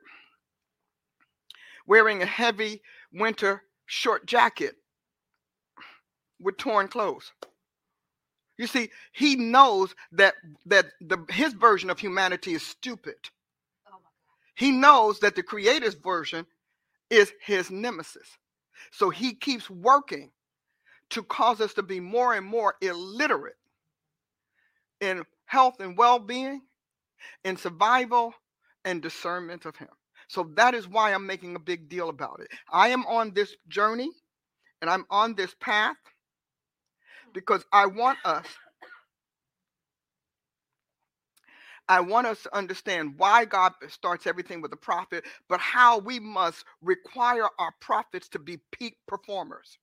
wearing 1.87 2.23
a 2.23 2.27
heavy 2.27 2.83
winter 3.13 3.63
short 3.87 4.27
jacket 4.27 4.77
with 6.41 6.57
torn 6.59 6.89
clothes. 6.89 7.33
You 8.59 8.67
see, 8.69 8.91
he 9.13 9.37
knows 9.37 9.95
that 10.13 10.35
that 10.67 10.87
the 11.01 11.19
his 11.31 11.55
version 11.55 11.91
of 11.91 11.99
humanity 11.99 12.55
is 12.55 12.65
stupid. 12.65 13.17
Oh 13.89 13.99
he 14.57 14.71
knows 14.71 15.21
that 15.21 15.35
the 15.37 15.43
creator's 15.43 15.95
version 15.95 16.47
is 17.11 17.33
his 17.45 17.71
nemesis. 17.71 18.29
So 18.91 19.11
he 19.11 19.35
keeps 19.35 19.69
working 19.71 20.31
to 21.11 21.23
cause 21.23 21.61
us 21.61 21.75
to 21.75 21.83
be 21.83 22.01
more 22.01 22.35
and 22.35 22.47
more 22.47 22.75
illiterate 22.81 23.57
in 25.01 25.25
health 25.47 25.81
and 25.81 25.97
well-being, 25.97 26.63
in 27.45 27.57
survival 27.57 28.35
and 28.85 29.03
discernment 29.03 29.65
of 29.67 29.77
him. 29.77 29.89
So 30.29 30.51
that 30.57 30.75
is 30.75 30.89
why 30.89 31.13
I'm 31.13 31.27
making 31.27 31.57
a 31.57 31.61
big 31.61 31.89
deal 31.89 32.09
about 32.09 32.41
it. 32.41 32.49
I 32.73 32.89
am 32.89 33.05
on 33.07 33.33
this 33.35 33.55
journey 33.69 34.11
and 34.81 34.91
I'm 34.91 35.05
on 35.11 35.35
this 35.35 35.55
path 35.61 35.97
hmm. 37.25 37.31
because 37.33 37.65
I 37.73 37.87
want 37.87 38.19
us 38.25 38.47
I 41.89 42.01
want 42.01 42.27
us 42.27 42.43
to 42.45 42.57
understand 42.57 43.15
why 43.19 43.45
God 43.45 43.73
starts 43.89 44.27
everything 44.27 44.61
with 44.63 44.73
a 44.73 44.77
prophet, 44.77 45.25
but 45.49 45.61
how 45.61 45.99
we 45.99 46.19
must 46.19 46.65
require 46.81 47.49
our 47.59 47.75
prophets 47.81 48.29
to 48.31 48.39
be 48.39 48.59
peak 48.73 48.97
performers, 49.07 49.79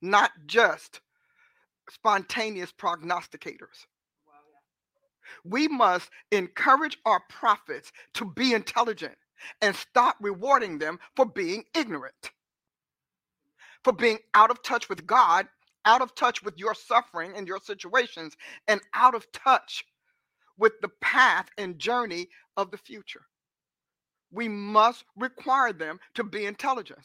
not 0.00 0.30
just 0.46 1.00
spontaneous 1.90 2.72
prognosticators. 2.72 3.86
We 5.44 5.68
must 5.68 6.10
encourage 6.30 6.98
our 7.04 7.20
prophets 7.28 7.92
to 8.14 8.24
be 8.24 8.54
intelligent 8.54 9.16
and 9.60 9.74
stop 9.74 10.16
rewarding 10.20 10.78
them 10.78 10.98
for 11.16 11.26
being 11.26 11.64
ignorant, 11.74 12.30
for 13.84 13.92
being 13.92 14.18
out 14.34 14.50
of 14.50 14.62
touch 14.62 14.88
with 14.88 15.06
God, 15.06 15.48
out 15.84 16.02
of 16.02 16.14
touch 16.14 16.42
with 16.42 16.58
your 16.58 16.74
suffering 16.74 17.32
and 17.36 17.46
your 17.46 17.60
situations, 17.60 18.36
and 18.68 18.80
out 18.94 19.14
of 19.14 19.30
touch 19.32 19.84
with 20.58 20.74
the 20.82 20.90
path 21.00 21.48
and 21.58 21.78
journey 21.78 22.28
of 22.56 22.70
the 22.70 22.78
future. 22.78 23.22
We 24.32 24.48
must 24.48 25.04
require 25.16 25.72
them 25.72 26.00
to 26.14 26.24
be 26.24 26.46
intelligent. 26.46 27.00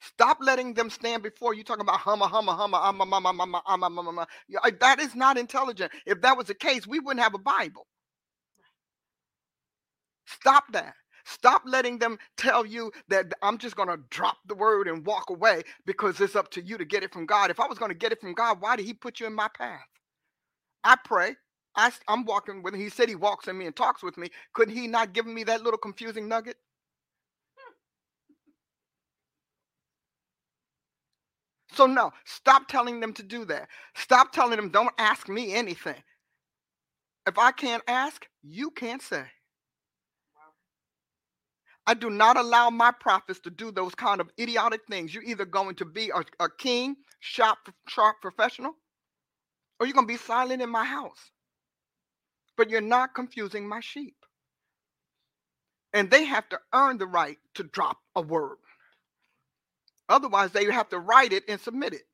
Stop 0.00 0.38
letting 0.40 0.74
them 0.74 0.90
stand 0.90 1.22
before 1.22 1.54
you 1.54 1.64
talking 1.64 1.82
about 1.82 2.00
humma, 2.00 2.30
humma, 2.30 2.58
humma, 2.58 2.82
humma, 2.82 3.06
humma, 3.06 3.34
humma, 3.34 3.62
humma, 3.64 3.90
humma, 3.90 4.26
humma. 4.52 4.80
That 4.80 5.00
is 5.00 5.14
not 5.14 5.38
intelligent. 5.38 5.92
If 6.06 6.22
that 6.22 6.36
was 6.38 6.48
the 6.48 6.54
case, 6.54 6.86
we 6.86 7.00
wouldn't 7.00 7.22
have 7.24 7.34
a 7.34 7.38
Bible. 7.38 7.86
Stop 10.26 10.64
that. 10.72 10.94
Stop 11.24 11.62
letting 11.66 11.98
them 11.98 12.18
tell 12.36 12.66
you 12.66 12.92
that 13.08 13.32
I'm 13.42 13.58
just 13.58 13.76
going 13.76 13.88
to 13.88 13.98
drop 14.10 14.38
the 14.46 14.54
word 14.56 14.88
and 14.88 15.06
walk 15.06 15.30
away 15.30 15.62
because 15.86 16.20
it's 16.20 16.36
up 16.36 16.50
to 16.52 16.62
you 16.62 16.78
to 16.78 16.84
get 16.84 17.02
it 17.04 17.12
from 17.12 17.26
God. 17.26 17.50
If 17.50 17.60
I 17.60 17.66
was 17.66 17.78
going 17.78 17.90
to 17.90 17.98
get 17.98 18.12
it 18.12 18.20
from 18.20 18.34
God, 18.34 18.60
why 18.60 18.76
did 18.76 18.86
He 18.86 18.94
put 18.94 19.20
you 19.20 19.26
in 19.26 19.34
my 19.34 19.48
path? 19.56 19.86
I 20.84 20.96
pray. 21.04 21.36
I, 21.74 21.90
I'm 22.08 22.24
walking 22.24 22.62
with 22.62 22.74
him. 22.74 22.80
He 22.80 22.88
said 22.88 23.08
he 23.08 23.14
walks 23.14 23.48
in 23.48 23.56
me 23.56 23.66
and 23.66 23.74
talks 23.74 24.02
with 24.02 24.18
me. 24.18 24.28
Couldn't 24.52 24.76
he 24.76 24.86
not 24.86 25.12
give 25.12 25.26
me 25.26 25.44
that 25.44 25.62
little 25.62 25.78
confusing 25.78 26.28
nugget? 26.28 26.56
So, 31.72 31.86
no, 31.86 32.12
stop 32.26 32.68
telling 32.68 33.00
them 33.00 33.14
to 33.14 33.22
do 33.22 33.46
that. 33.46 33.68
Stop 33.94 34.32
telling 34.32 34.56
them, 34.56 34.68
don't 34.68 34.92
ask 34.98 35.28
me 35.28 35.54
anything. 35.54 36.02
If 37.26 37.38
I 37.38 37.50
can't 37.52 37.82
ask, 37.88 38.26
you 38.42 38.70
can't 38.70 39.00
say. 39.00 39.24
I 41.86 41.94
do 41.94 42.10
not 42.10 42.36
allow 42.36 42.68
my 42.68 42.92
prophets 42.92 43.40
to 43.40 43.50
do 43.50 43.72
those 43.72 43.94
kind 43.94 44.20
of 44.20 44.30
idiotic 44.38 44.82
things. 44.88 45.14
You're 45.14 45.24
either 45.24 45.46
going 45.46 45.74
to 45.76 45.84
be 45.86 46.10
a, 46.10 46.22
a 46.44 46.48
king, 46.58 46.96
sharp, 47.20 47.58
sharp 47.88 48.16
professional, 48.20 48.72
or 49.80 49.86
you're 49.86 49.94
going 49.94 50.06
to 50.06 50.12
be 50.12 50.18
silent 50.18 50.62
in 50.62 50.68
my 50.68 50.84
house 50.84 51.30
but 52.62 52.70
you're 52.70 52.80
not 52.80 53.12
confusing 53.12 53.68
my 53.68 53.80
sheep. 53.80 54.14
And 55.92 56.08
they 56.08 56.22
have 56.26 56.48
to 56.50 56.60
earn 56.72 56.96
the 56.96 57.08
right 57.08 57.36
to 57.54 57.64
drop 57.64 57.96
a 58.14 58.22
word. 58.22 58.58
Otherwise, 60.08 60.52
they 60.52 60.64
have 60.66 60.88
to 60.90 61.00
write 61.00 61.32
it 61.32 61.42
and 61.48 61.60
submit 61.60 61.92
it. 61.92 62.04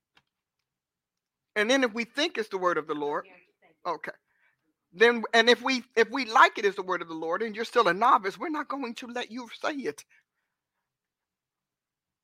And 1.54 1.70
then 1.70 1.84
if 1.84 1.92
we 1.92 2.04
think 2.04 2.38
it's 2.38 2.48
the 2.48 2.56
word 2.56 2.78
of 2.78 2.86
the 2.86 2.94
Lord, 2.94 3.26
okay. 3.86 4.12
Then 4.94 5.22
and 5.34 5.50
if 5.50 5.60
we 5.60 5.84
if 5.94 6.08
we 6.10 6.24
like 6.24 6.56
it 6.56 6.64
as 6.64 6.76
the 6.76 6.82
word 6.82 7.02
of 7.02 7.08
the 7.08 7.14
Lord 7.14 7.42
and 7.42 7.54
you're 7.54 7.66
still 7.66 7.86
a 7.88 7.92
novice, 7.92 8.38
we're 8.38 8.48
not 8.48 8.68
going 8.68 8.94
to 8.94 9.06
let 9.06 9.30
you 9.30 9.50
say 9.60 9.74
it. 9.74 10.02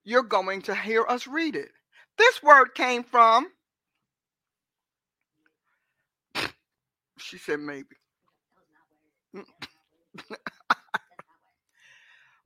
You're 0.03 0.23
going 0.23 0.63
to 0.63 0.75
hear 0.75 1.05
us 1.07 1.27
read 1.27 1.57
it. 1.57 1.73
This 2.17 2.43
word 2.43 2.75
came 2.75 3.05
from 3.05 3.49
she 7.19 7.37
said 7.37 7.61
maybe. 7.61 7.97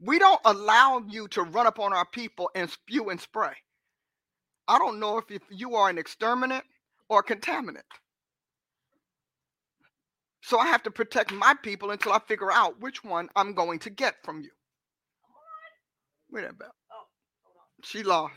we 0.01 0.19
don't 0.19 0.41
allow 0.45 1.03
you 1.09 1.29
to 1.29 1.43
run 1.43 1.67
up 1.67 1.79
on 1.79 1.93
our 1.93 2.07
people 2.07 2.51
and 2.55 2.71
spew 2.71 3.11
and 3.11 3.21
spray. 3.21 3.53
I 4.69 4.79
don't 4.79 5.01
know 5.01 5.19
if, 5.19 5.31
if 5.31 5.43
you 5.51 5.75
are 5.77 5.89
an 5.91 5.99
exterminate 5.99 6.65
or 7.09 7.21
a 7.21 7.25
contaminant. 7.25 7.83
So 10.43 10.59
I 10.59 10.67
have 10.67 10.83
to 10.85 10.91
protect 10.91 11.33
my 11.33 11.55
people 11.63 11.91
until 11.91 12.13
I 12.13 12.21
figure 12.27 12.53
out 12.53 12.81
which 12.81 13.05
one 13.05 13.29
I'm 13.37 13.55
going 13.55 13.81
to 13.81 13.91
get 13.91 14.15
from 14.25 14.41
you. 14.41 14.51
Wait 16.31 16.41
a 16.45 16.53
minute. 16.53 16.73
She 17.85 18.03
lost. 18.03 18.35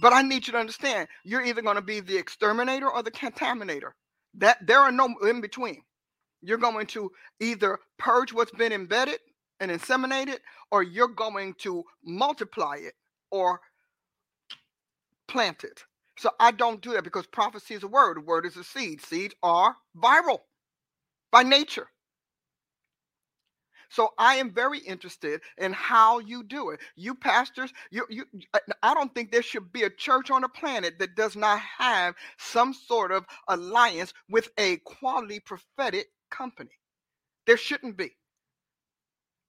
But 0.00 0.12
I 0.12 0.22
need 0.22 0.46
you 0.46 0.52
to 0.52 0.58
understand 0.58 1.08
you're 1.24 1.44
either 1.44 1.62
going 1.62 1.76
to 1.76 1.82
be 1.82 2.00
the 2.00 2.16
exterminator 2.16 2.90
or 2.90 3.02
the 3.02 3.10
contaminator. 3.10 3.92
That 4.38 4.66
there 4.66 4.80
are 4.80 4.92
no 4.92 5.14
in 5.28 5.42
between. 5.42 5.82
You're 6.42 6.58
going 6.58 6.86
to 6.88 7.12
either 7.40 7.78
purge 7.98 8.32
what's 8.32 8.52
been 8.52 8.72
embedded 8.72 9.20
and 9.60 9.70
inseminated, 9.70 10.38
or 10.72 10.82
you're 10.84 11.08
going 11.08 11.54
to 11.60 11.84
multiply 12.04 12.76
it 12.76 12.94
or 13.30 13.60
plant 15.28 15.64
it. 15.64 15.84
So 16.18 16.30
I 16.40 16.52
don't 16.52 16.82
do 16.82 16.92
that 16.94 17.04
because 17.04 17.26
prophecy 17.26 17.74
is 17.74 17.82
a 17.82 17.88
word. 17.88 18.18
A 18.18 18.20
word 18.20 18.46
is 18.46 18.56
a 18.56 18.64
seed. 18.64 19.02
Seeds 19.02 19.34
are 19.42 19.76
viral 19.96 20.40
by 21.32 21.42
nature. 21.44 21.88
So 23.90 24.10
I 24.18 24.36
am 24.36 24.52
very 24.52 24.80
interested 24.80 25.40
in 25.58 25.72
how 25.72 26.20
you 26.20 26.44
do 26.44 26.70
it. 26.70 26.80
You 26.96 27.14
pastors, 27.14 27.72
you 27.90 28.06
you 28.10 28.26
uh, 28.54 28.60
I 28.82 28.94
don't 28.94 29.14
think 29.14 29.32
there 29.32 29.42
should 29.42 29.72
be 29.72 29.84
a 29.84 29.90
church 29.90 30.30
on 30.30 30.42
the 30.42 30.48
planet 30.48 30.98
that 31.00 31.16
does 31.16 31.36
not 31.36 31.60
have 31.60 32.14
some 32.38 32.74
sort 32.74 33.12
of 33.12 33.26
alliance 33.48 34.12
with 34.30 34.50
a 34.58 34.78
quality 34.78 35.40
prophetic 35.40 36.08
company. 36.30 36.72
There 37.46 37.56
shouldn't 37.58 37.96
be. 37.96 38.16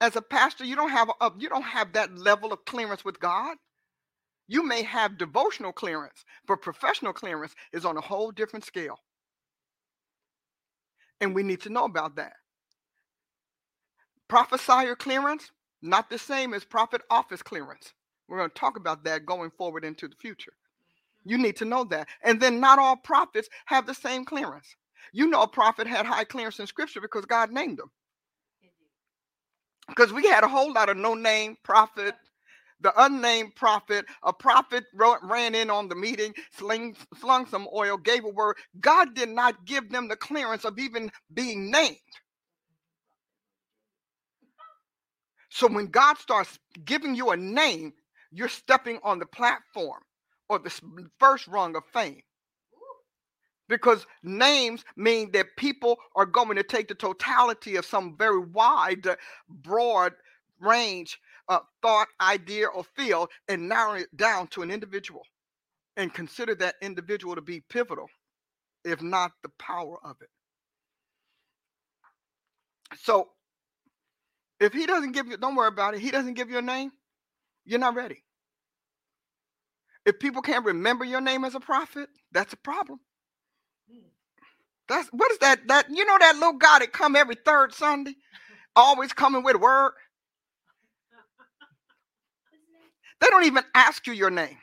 As 0.02 0.16
a 0.16 0.22
pastor, 0.22 0.66
you 0.66 0.76
don't 0.76 0.92
have 0.92 1.10
a, 1.22 1.32
you 1.40 1.50
don't 1.50 1.64
have 1.64 1.94
that 1.94 2.18
level 2.18 2.54
of 2.54 2.66
clearance 2.66 3.06
with 3.06 3.20
God. 3.20 3.58
You 4.48 4.64
may 4.66 4.84
have 4.84 5.18
devotional 5.18 5.74
clearance, 5.74 6.26
but 6.48 6.62
professional 6.62 7.14
clearance 7.14 7.56
is 7.74 7.86
on 7.86 7.98
a 7.98 8.02
whole 8.02 8.32
different 8.32 8.66
scale. 8.66 9.00
And 11.22 11.36
we 11.36 11.44
need 11.44 11.62
to 11.64 11.70
know 11.70 11.86
about 11.86 12.18
that. 12.18 12.34
Prophesier 14.30 14.98
clearance, 14.98 15.52
not 15.84 16.10
the 16.12 16.20
same 16.20 16.56
as 16.56 16.66
prophet 16.66 17.02
office 17.12 17.44
clearance. 17.44 17.94
We're 18.30 18.40
going 18.40 18.52
to 18.52 18.56
talk 18.56 18.78
about 18.78 19.06
that 19.06 19.28
going 19.28 19.52
forward 19.58 19.86
into 19.86 20.10
the 20.10 20.18
future. 20.22 20.54
You 21.26 21.38
need 21.38 21.58
to 21.58 21.66
know 21.66 21.84
that. 21.86 22.08
And 22.24 22.42
then 22.42 22.60
not 22.60 22.80
all 22.80 22.98
prophets 22.98 23.50
have 23.68 23.88
the 23.88 23.96
same 23.96 24.26
clearance. 24.26 24.76
You 25.14 25.28
know, 25.30 25.44
a 25.44 25.48
prophet 25.48 25.88
had 25.88 26.06
high 26.06 26.26
clearance 26.26 26.60
in 26.60 26.68
scripture 26.68 27.02
because 27.02 27.26
God 27.26 27.52
named 27.52 27.80
them. 27.80 27.92
Because 29.90 30.14
we 30.14 30.28
had 30.28 30.44
a 30.44 30.50
whole 30.50 30.74
lot 30.74 30.90
of 30.90 30.98
no 30.98 31.16
name 31.16 31.58
prophet, 31.64 32.16
the 32.82 32.94
unnamed 33.04 33.56
prophet, 33.56 34.06
a 34.24 34.34
prophet 34.34 34.86
wrote, 34.96 35.20
ran 35.24 35.56
in 35.56 35.70
on 35.70 35.90
the 35.90 35.96
meeting, 35.96 36.34
sling, 36.58 36.96
slung 37.20 37.46
some 37.48 37.68
oil, 37.76 37.98
gave 37.98 38.26
a 38.26 38.30
word. 38.30 38.58
God 38.82 39.16
did 39.16 39.30
not 39.30 39.66
give 39.66 39.90
them 39.92 40.08
the 40.08 40.16
clearance 40.18 40.66
of 40.66 40.80
even 40.80 41.12
being 41.34 41.72
named. 41.72 41.98
So 45.50 45.68
when 45.68 45.88
God 45.88 46.18
starts 46.20 46.60
giving 46.86 47.16
you 47.16 47.32
a 47.32 47.38
name, 47.38 47.94
you're 48.32 48.50
stepping 48.50 49.00
on 49.04 49.20
the 49.20 49.28
platform 49.28 50.02
or 50.50 50.60
the 50.60 50.74
first 51.20 51.48
rung 51.48 51.76
of 51.76 51.84
fame. 51.94 52.22
because 53.70 54.08
names 54.24 54.86
mean 54.98 55.32
that 55.34 55.58
people 55.58 55.98
are 56.16 56.28
going 56.28 56.58
to 56.58 56.64
take 56.64 56.90
the 56.90 56.96
totality 56.96 57.78
of 57.78 57.86
some 57.86 58.18
very 58.18 58.40
wide, 58.40 59.08
broad 59.50 60.14
range 60.62 61.20
of 61.50 61.62
thought, 61.84 62.10
idea, 62.22 62.68
or 62.68 62.86
field 62.96 63.30
and 63.50 63.70
narrow 63.70 63.96
it 63.96 64.18
down 64.18 64.48
to 64.50 64.64
an 64.64 64.72
individual 64.72 65.24
and 65.98 66.14
consider 66.14 66.56
that 66.56 66.76
individual 66.82 67.36
to 67.36 67.42
be 67.42 67.64
pivotal, 67.70 68.08
if 68.86 69.02
not 69.02 69.32
the 69.44 69.50
power 69.60 69.98
of 70.06 70.18
it. 70.22 70.30
So 73.00 73.30
if 74.60 74.74
he 74.74 74.86
doesn't 74.86 75.14
give 75.14 75.28
you, 75.28 75.38
don't 75.38 75.56
worry 75.56 75.68
about 75.70 75.96
it. 75.96 76.02
He 76.02 76.12
doesn't 76.12 76.36
give 76.36 76.50
you 76.50 76.60
a 76.60 76.62
name, 76.64 76.92
you're 77.66 77.80
not 77.80 77.96
ready. 77.96 78.24
If 80.06 80.20
people 80.20 80.42
can't 80.42 80.66
remember 80.66 81.06
your 81.06 81.22
name 81.22 81.46
as 81.46 81.56
a 81.56 81.60
prophet, 81.60 82.10
that's 82.32 82.54
a 82.54 82.58
problem. 82.58 83.00
That's 84.90 85.08
what 85.10 85.32
is 85.32 85.40
that? 85.40 85.68
That 85.68 85.88
you 85.90 86.06
know 86.06 86.18
that 86.20 86.36
little 86.36 86.58
guy 86.58 86.80
that 86.80 86.94
come 86.94 87.16
every 87.16 87.36
third 87.46 87.74
Sunday, 87.74 88.16
always 88.76 89.14
coming 89.14 89.44
with 89.44 89.56
a 89.56 89.60
word. 89.60 89.94
They 93.22 93.28
don't 93.28 93.46
even 93.46 93.64
ask 93.76 94.08
you 94.08 94.14
your 94.14 94.32
name. 94.32 94.58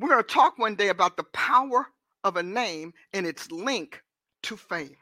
We're 0.00 0.10
going 0.10 0.22
to 0.22 0.28
talk 0.28 0.58
one 0.58 0.76
day 0.76 0.88
about 0.88 1.16
the 1.16 1.24
power 1.24 1.86
of 2.24 2.36
a 2.36 2.42
name 2.42 2.94
and 3.14 3.26
its 3.26 3.50
link 3.52 4.02
to 4.44 4.56
fame. 4.56 4.96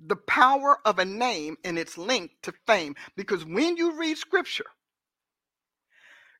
The 0.00 0.16
power 0.16 0.78
of 0.84 0.98
a 0.98 1.04
name 1.04 1.56
and 1.64 1.78
its 1.78 1.98
link 1.98 2.32
to 2.42 2.52
fame. 2.66 2.96
Because 3.16 3.44
when 3.44 3.76
you 3.76 3.98
read 3.98 4.18
scripture, 4.18 4.66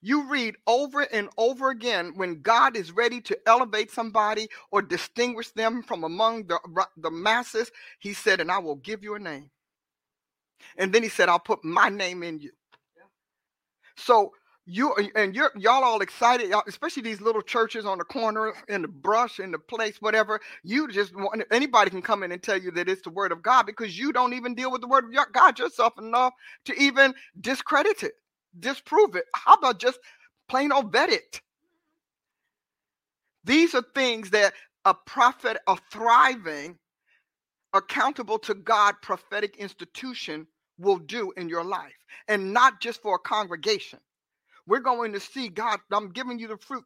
you 0.02 0.28
read 0.30 0.56
over 0.66 1.02
and 1.02 1.28
over 1.38 1.70
again 1.70 2.12
when 2.16 2.42
God 2.42 2.76
is 2.76 2.92
ready 2.92 3.20
to 3.22 3.38
elevate 3.48 3.90
somebody 3.90 4.48
or 4.70 4.82
distinguish 4.82 5.50
them 5.50 5.82
from 5.82 6.04
among 6.04 6.46
the, 6.46 6.59
the 6.96 7.11
masses, 7.11 7.70
he 7.98 8.14
said, 8.14 8.40
And 8.40 8.50
I 8.52 8.59
will 8.59 8.76
give 8.76 9.02
you 9.04 9.14
a 9.16 9.18
name. 9.18 9.50
And 10.78 10.92
then 10.92 11.02
he 11.02 11.09
said, 11.11 11.28
I'll 11.28 11.38
put 11.40 11.64
my 11.64 11.88
name 11.88 12.22
in 12.22 12.40
you. 12.40 12.52
So 13.96 14.34
you 14.68 14.94
and 15.16 15.34
you're 15.34 15.50
y'all 15.56 15.82
all 15.82 16.02
excited, 16.02 16.52
especially 16.66 17.02
these 17.02 17.22
little 17.22 17.40
churches 17.40 17.86
on 17.86 17.98
the 17.98 18.04
corner 18.04 18.52
in 18.68 18.82
the 18.82 18.88
brush 18.88 19.40
in 19.40 19.50
the 19.50 19.58
place, 19.58 19.96
whatever. 20.02 20.40
You 20.62 20.88
just 20.88 21.16
want 21.16 21.42
anybody 21.50 21.90
can 21.90 22.02
come 22.02 22.22
in 22.22 22.32
and 22.32 22.42
tell 22.42 22.58
you 22.58 22.70
that 22.72 22.88
it's 22.88 23.02
the 23.02 23.10
word 23.10 23.32
of 23.32 23.42
God 23.42 23.64
because 23.64 23.98
you 23.98 24.12
don't 24.12 24.34
even 24.34 24.54
deal 24.54 24.70
with 24.70 24.82
the 24.82 24.88
word 24.88 25.06
of 25.06 25.32
God 25.32 25.58
yourself 25.58 25.94
enough 25.98 26.34
to 26.66 26.78
even 26.78 27.14
discredit 27.40 28.02
it, 28.02 28.12
disprove 28.60 29.16
it. 29.16 29.24
How 29.34 29.54
about 29.54 29.80
just 29.80 29.98
plain 30.48 30.70
old 30.70 30.92
vet 30.92 31.08
it? 31.10 31.40
These 33.44 33.74
are 33.74 33.84
things 33.94 34.30
that 34.30 34.52
a 34.84 34.94
prophet, 34.94 35.56
a 35.66 35.78
thriving, 35.90 36.76
accountable 37.72 38.38
to 38.40 38.54
God 38.54 38.96
prophetic 39.02 39.56
institution 39.56 40.46
will 40.78 40.98
do 40.98 41.32
in 41.36 41.48
your 41.48 41.64
life, 41.64 41.96
and 42.28 42.52
not 42.52 42.80
just 42.80 43.02
for 43.02 43.16
a 43.16 43.18
congregation 43.18 43.98
we're 44.68 44.80
going 44.80 45.14
to 45.14 45.20
see 45.20 45.48
God. 45.48 45.80
I'm 45.92 46.12
giving 46.12 46.38
you 46.38 46.48
the 46.48 46.58
fruit 46.58 46.84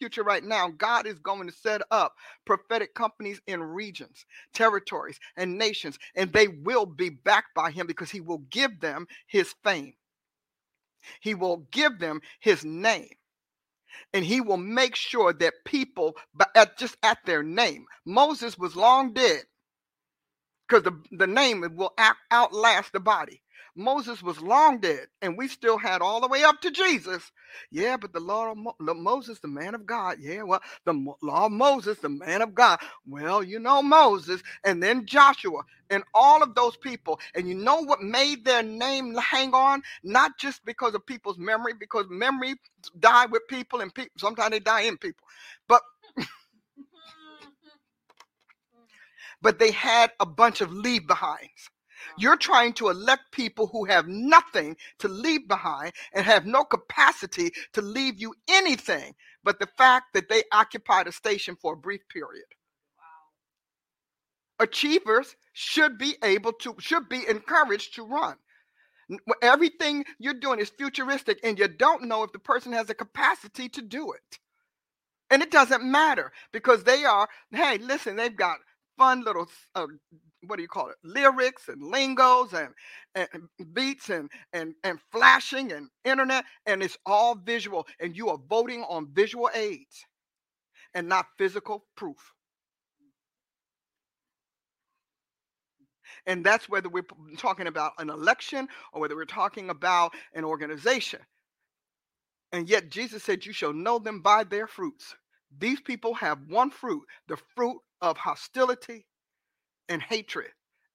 future 0.00 0.24
right 0.24 0.44
now. 0.44 0.70
God 0.70 1.06
is 1.06 1.20
going 1.20 1.48
to 1.48 1.54
set 1.54 1.82
up 1.90 2.14
prophetic 2.46 2.94
companies 2.94 3.40
in 3.46 3.62
regions, 3.62 4.26
territories, 4.54 5.20
and 5.36 5.58
nations, 5.58 5.98
and 6.16 6.32
they 6.32 6.48
will 6.48 6.86
be 6.86 7.10
backed 7.10 7.54
by 7.54 7.72
Him 7.72 7.86
because 7.86 8.10
He 8.10 8.20
will 8.20 8.44
give 8.50 8.80
them 8.80 9.06
His 9.28 9.54
fame. 9.64 9.94
He 11.22 11.34
will 11.34 11.68
give 11.72 12.00
them 12.00 12.20
His 12.40 12.64
name. 12.64 13.08
And 14.12 14.24
he 14.24 14.40
will 14.40 14.56
make 14.58 14.96
sure 14.96 15.32
that 15.34 15.54
people, 15.64 16.16
but 16.34 16.50
at 16.56 16.78
just 16.78 16.96
at 17.02 17.18
their 17.26 17.44
name, 17.44 17.86
Moses 18.06 18.58
was 18.58 18.76
long 18.76 19.12
dead 19.14 19.42
because 20.68 20.84
the, 20.84 21.00
the 21.12 21.26
name 21.26 21.64
will 21.76 21.94
outlast 22.32 22.92
the 22.92 23.00
body. 23.00 23.42
Moses 23.80 24.22
was 24.22 24.40
long 24.42 24.80
dead, 24.80 25.08
and 25.22 25.38
we 25.38 25.48
still 25.48 25.78
had 25.78 26.02
all 26.02 26.20
the 26.22 26.28
way 26.28 26.44
up 26.44 26.62
to 26.62 26.72
Jesus. 26.72 27.32
Yeah, 27.72 27.98
but 27.98 28.14
the 28.14 28.20
law 28.20 28.52
of 28.52 28.58
Mo- 28.58 28.76
Moses, 28.80 29.40
the 29.40 29.48
man 29.48 29.74
of 29.74 29.86
God. 29.86 30.18
Yeah, 30.20 30.44
well, 30.44 30.62
the 30.86 30.94
law 31.22 31.46
of 31.46 31.52
Moses, 31.52 31.98
the 32.00 32.10
man 32.10 32.42
of 32.42 32.54
God. 32.54 32.80
Well, 33.06 33.42
you 33.44 33.60
know 33.60 33.82
Moses, 33.82 34.42
and 34.64 34.82
then 34.82 35.06
Joshua, 35.06 35.62
and 35.90 36.04
all 36.14 36.42
of 36.44 36.54
those 36.56 36.76
people. 36.78 37.20
And 37.34 37.48
you 37.48 37.56
know 37.56 37.82
what 37.82 38.02
made 38.02 38.44
their 38.46 38.62
name 38.64 39.16
hang 39.16 39.54
on? 39.54 39.82
Not 40.04 40.38
just 40.38 40.64
because 40.66 40.94
of 40.94 41.06
people's 41.06 41.38
memory, 41.38 41.74
because 41.78 42.06
memory 42.10 42.56
die 43.00 43.26
with 43.26 43.42
people, 43.48 43.82
and 43.82 43.94
people 43.94 44.12
sometimes 44.18 44.52
they 44.52 44.60
die 44.60 44.82
in 44.82 44.98
people, 44.98 45.26
but. 45.68 45.82
but 49.42 49.58
they 49.60 49.72
had 49.72 50.12
a 50.20 50.26
bunch 50.26 50.60
of 50.62 50.72
leave 50.72 51.06
behinds. 51.06 51.70
You're 52.18 52.36
trying 52.36 52.72
to 52.74 52.88
elect 52.88 53.32
people 53.32 53.66
who 53.68 53.84
have 53.84 54.06
nothing 54.08 54.76
to 54.98 55.08
leave 55.08 55.48
behind 55.48 55.92
and 56.12 56.24
have 56.24 56.46
no 56.46 56.64
capacity 56.64 57.52
to 57.72 57.82
leave 57.82 58.20
you 58.20 58.34
anything 58.48 59.14
but 59.42 59.58
the 59.58 59.68
fact 59.78 60.14
that 60.14 60.28
they 60.28 60.42
occupied 60.52 61.06
a 61.06 61.12
station 61.12 61.56
for 61.60 61.74
a 61.74 61.76
brief 61.76 62.02
period. 62.08 62.44
Wow. 64.58 64.64
Achievers 64.64 65.36
should 65.52 65.98
be 65.98 66.16
able 66.22 66.52
to, 66.54 66.76
should 66.78 67.08
be 67.08 67.26
encouraged 67.28 67.94
to 67.94 68.02
run. 68.04 68.36
Everything 69.42 70.04
you're 70.18 70.34
doing 70.34 70.60
is 70.60 70.70
futuristic, 70.70 71.40
and 71.42 71.58
you 71.58 71.66
don't 71.66 72.04
know 72.04 72.22
if 72.22 72.32
the 72.32 72.38
person 72.38 72.72
has 72.72 72.86
the 72.86 72.94
capacity 72.94 73.68
to 73.70 73.82
do 73.82 74.12
it. 74.12 74.38
And 75.30 75.42
it 75.42 75.50
doesn't 75.50 75.82
matter 75.84 76.32
because 76.52 76.84
they 76.84 77.04
are, 77.04 77.28
hey, 77.52 77.78
listen, 77.78 78.16
they've 78.16 78.36
got 78.36 78.58
fun 78.98 79.24
little 79.24 79.46
uh, 79.74 79.86
what 80.46 80.56
do 80.56 80.62
you 80.62 80.68
call 80.68 80.88
it 80.90 80.96
lyrics 81.04 81.68
and 81.68 81.82
lingos 81.82 82.52
and, 82.54 82.70
and 83.16 83.28
beats 83.74 84.10
and, 84.10 84.30
and 84.52 84.74
and 84.84 84.98
flashing 85.12 85.72
and 85.72 85.88
internet 86.04 86.44
and 86.66 86.82
it's 86.82 86.98
all 87.06 87.34
visual 87.36 87.86
and 88.00 88.16
you 88.16 88.28
are 88.30 88.38
voting 88.48 88.84
on 88.88 89.08
visual 89.12 89.50
aids 89.54 90.06
and 90.94 91.08
not 91.08 91.26
physical 91.38 91.84
proof. 91.96 92.34
And 96.26 96.44
that's 96.44 96.68
whether 96.68 96.88
we're 96.88 97.06
talking 97.38 97.68
about 97.68 97.92
an 97.98 98.10
election 98.10 98.68
or 98.92 99.00
whether 99.02 99.16
we're 99.16 99.24
talking 99.26 99.70
about 99.70 100.12
an 100.34 100.44
organization. 100.44 101.20
And 102.52 102.68
yet 102.68 102.90
jesus 102.90 103.24
said 103.24 103.46
you 103.46 103.52
shall 103.52 103.74
know 103.74 103.98
them 103.98 104.20
by 104.22 104.44
their 104.44 104.66
fruits. 104.68 105.16
These 105.58 105.80
people 105.80 106.14
have 106.14 106.38
one 106.48 106.70
fruit 106.70 107.02
the 107.28 107.38
fruit 107.56 107.78
of 108.02 108.16
hostility 108.18 109.06
and 109.90 110.00
hatred 110.00 110.50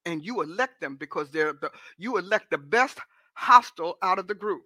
and 0.06 0.26
you 0.26 0.42
elect 0.42 0.82
them 0.82 0.96
because 0.96 1.30
they're 1.30 1.54
the 1.54 1.70
you 1.98 2.18
elect 2.18 2.50
the 2.50 2.58
best 2.58 3.00
hostile 3.34 3.98
out 4.02 4.18
of 4.18 4.28
the 4.28 4.34
group 4.34 4.64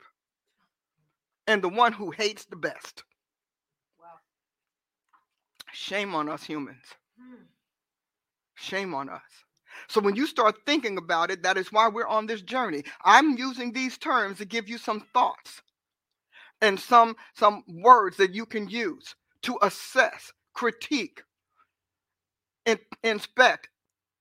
and 1.48 1.62
the 1.62 1.70
one 1.70 1.92
who 1.92 2.12
hates 2.12 2.46
the 2.46 2.56
best 2.56 3.04
wow. 4.00 4.06
shame 5.74 6.14
on 6.14 6.30
us 6.30 6.44
humans 6.44 6.86
hmm. 7.20 7.44
shame 8.56 8.94
on 8.94 9.10
us 9.10 9.22
so 9.88 10.00
when 10.00 10.16
you 10.16 10.28
start 10.28 10.56
thinking 10.66 10.98
about 10.98 11.32
it 11.32 11.44
that 11.44 11.58
is 11.58 11.72
why 11.72 11.88
we're 11.88 12.08
on 12.08 12.28
this 12.28 12.42
journey 12.42 12.84
i'm 13.04 13.38
using 13.38 13.72
these 13.74 13.98
terms 13.98 14.38
to 14.38 14.46
give 14.46 14.70
you 14.70 14.78
some 14.78 15.02
thoughts 15.14 15.62
and 16.62 16.80
some 16.80 17.16
some 17.34 17.64
words 17.68 18.18
that 18.18 18.34
you 18.36 18.46
can 18.46 18.70
use 18.70 19.16
to 19.42 19.58
assess 19.62 20.32
critique 20.54 21.24
in, 22.66 22.78
inspect 23.04 23.70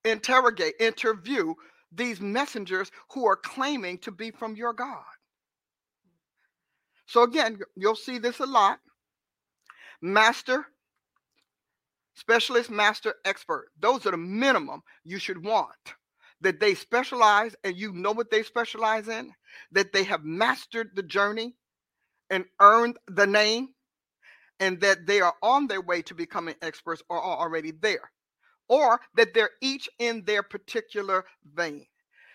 interrogate, 0.08 0.74
interview 0.80 1.54
these 1.92 2.20
messengers 2.20 2.90
who 3.10 3.26
are 3.26 3.36
claiming 3.36 3.98
to 3.98 4.10
be 4.10 4.30
from 4.30 4.56
your 4.56 4.72
God. 4.72 5.04
So, 7.06 7.22
again, 7.22 7.58
you'll 7.76 7.96
see 7.96 8.18
this 8.18 8.38
a 8.38 8.46
lot. 8.46 8.80
Master, 10.02 10.66
specialist, 12.14 12.70
master, 12.70 13.14
expert. 13.24 13.68
Those 13.80 14.06
are 14.06 14.10
the 14.10 14.18
minimum 14.18 14.82
you 15.04 15.18
should 15.18 15.42
want. 15.42 15.72
That 16.42 16.60
they 16.60 16.74
specialize 16.74 17.56
and 17.64 17.76
you 17.76 17.92
know 17.92 18.12
what 18.12 18.30
they 18.30 18.42
specialize 18.42 19.08
in, 19.08 19.32
that 19.72 19.92
they 19.92 20.04
have 20.04 20.22
mastered 20.22 20.90
the 20.94 21.02
journey 21.02 21.56
and 22.30 22.44
earned 22.60 22.98
the 23.08 23.26
name, 23.26 23.68
and 24.60 24.80
that 24.82 25.06
they 25.06 25.20
are 25.20 25.34
on 25.42 25.66
their 25.66 25.80
way 25.80 26.02
to 26.02 26.14
becoming 26.14 26.54
experts 26.62 27.02
or 27.08 27.20
are 27.20 27.38
already 27.38 27.72
there 27.72 28.10
or 28.68 29.00
that 29.16 29.34
they're 29.34 29.50
each 29.62 29.88
in 29.98 30.24
their 30.24 30.42
particular 30.42 31.24
vein. 31.54 31.86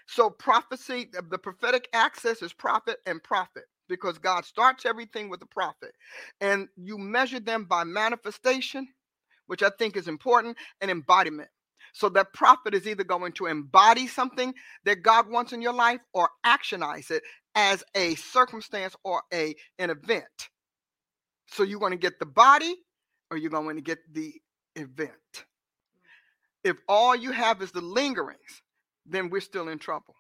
So, 0.07 0.29
prophecy, 0.29 1.09
the 1.29 1.37
prophetic 1.37 1.87
access 1.93 2.41
is 2.41 2.53
prophet 2.53 2.97
and 3.05 3.23
prophet 3.23 3.63
because 3.87 4.17
God 4.17 4.45
starts 4.45 4.85
everything 4.85 5.29
with 5.29 5.41
a 5.41 5.47
prophet. 5.47 5.93
And 6.41 6.67
you 6.75 6.97
measure 6.97 7.39
them 7.39 7.65
by 7.65 7.83
manifestation, 7.85 8.87
which 9.47 9.63
I 9.63 9.71
think 9.79 9.97
is 9.97 10.07
important, 10.07 10.57
and 10.81 10.91
embodiment. 10.91 11.49
So, 11.93 12.09
that 12.09 12.33
prophet 12.33 12.73
is 12.73 12.87
either 12.87 13.03
going 13.05 13.33
to 13.33 13.47
embody 13.47 14.07
something 14.07 14.53
that 14.85 15.03
God 15.03 15.29
wants 15.29 15.53
in 15.53 15.61
your 15.61 15.73
life 15.73 16.01
or 16.13 16.29
actionize 16.45 17.11
it 17.11 17.23
as 17.55 17.83
a 17.95 18.15
circumstance 18.15 18.95
or 19.05 19.23
a 19.33 19.55
an 19.79 19.89
event. 19.89 20.49
So, 21.47 21.63
you're 21.63 21.79
going 21.79 21.91
to 21.93 21.97
get 21.97 22.19
the 22.19 22.25
body 22.25 22.75
or 23.31 23.37
you're 23.37 23.51
going 23.51 23.77
to 23.77 23.81
get 23.81 23.99
the 24.13 24.33
event. 24.75 25.45
If 26.63 26.77
all 26.89 27.15
you 27.15 27.31
have 27.31 27.61
is 27.63 27.71
the 27.71 27.81
lingerings, 27.81 28.63
then 29.05 29.29
we're 29.31 29.41
still 29.41 29.69
in 29.69 29.79
trouble. 29.79 30.15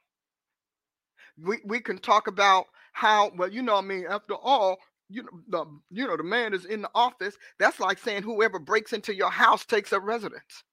We, 1.41 1.59
we 1.65 1.79
can 1.81 1.99
talk 1.99 2.27
about 2.27 2.67
how, 2.93 3.31
well, 3.37 3.51
you 3.51 3.61
know, 3.63 3.77
I 3.77 3.81
mean, 3.81 4.05
after 4.09 4.35
all, 4.35 4.77
you 5.09 5.23
know, 5.23 5.29
the, 5.49 5.65
you 6.01 6.07
know, 6.07 6.17
the 6.17 6.23
man 6.23 6.53
is 6.53 6.65
in 6.65 6.83
the 6.83 6.91
office. 6.95 7.37
That's 7.59 7.79
like 7.79 7.99
saying 7.99 8.23
whoever 8.23 8.59
breaks 8.59 8.93
into 8.93 9.15
your 9.15 9.31
house 9.31 9.65
takes 9.65 9.93
up 9.93 10.03
residence. 10.03 10.63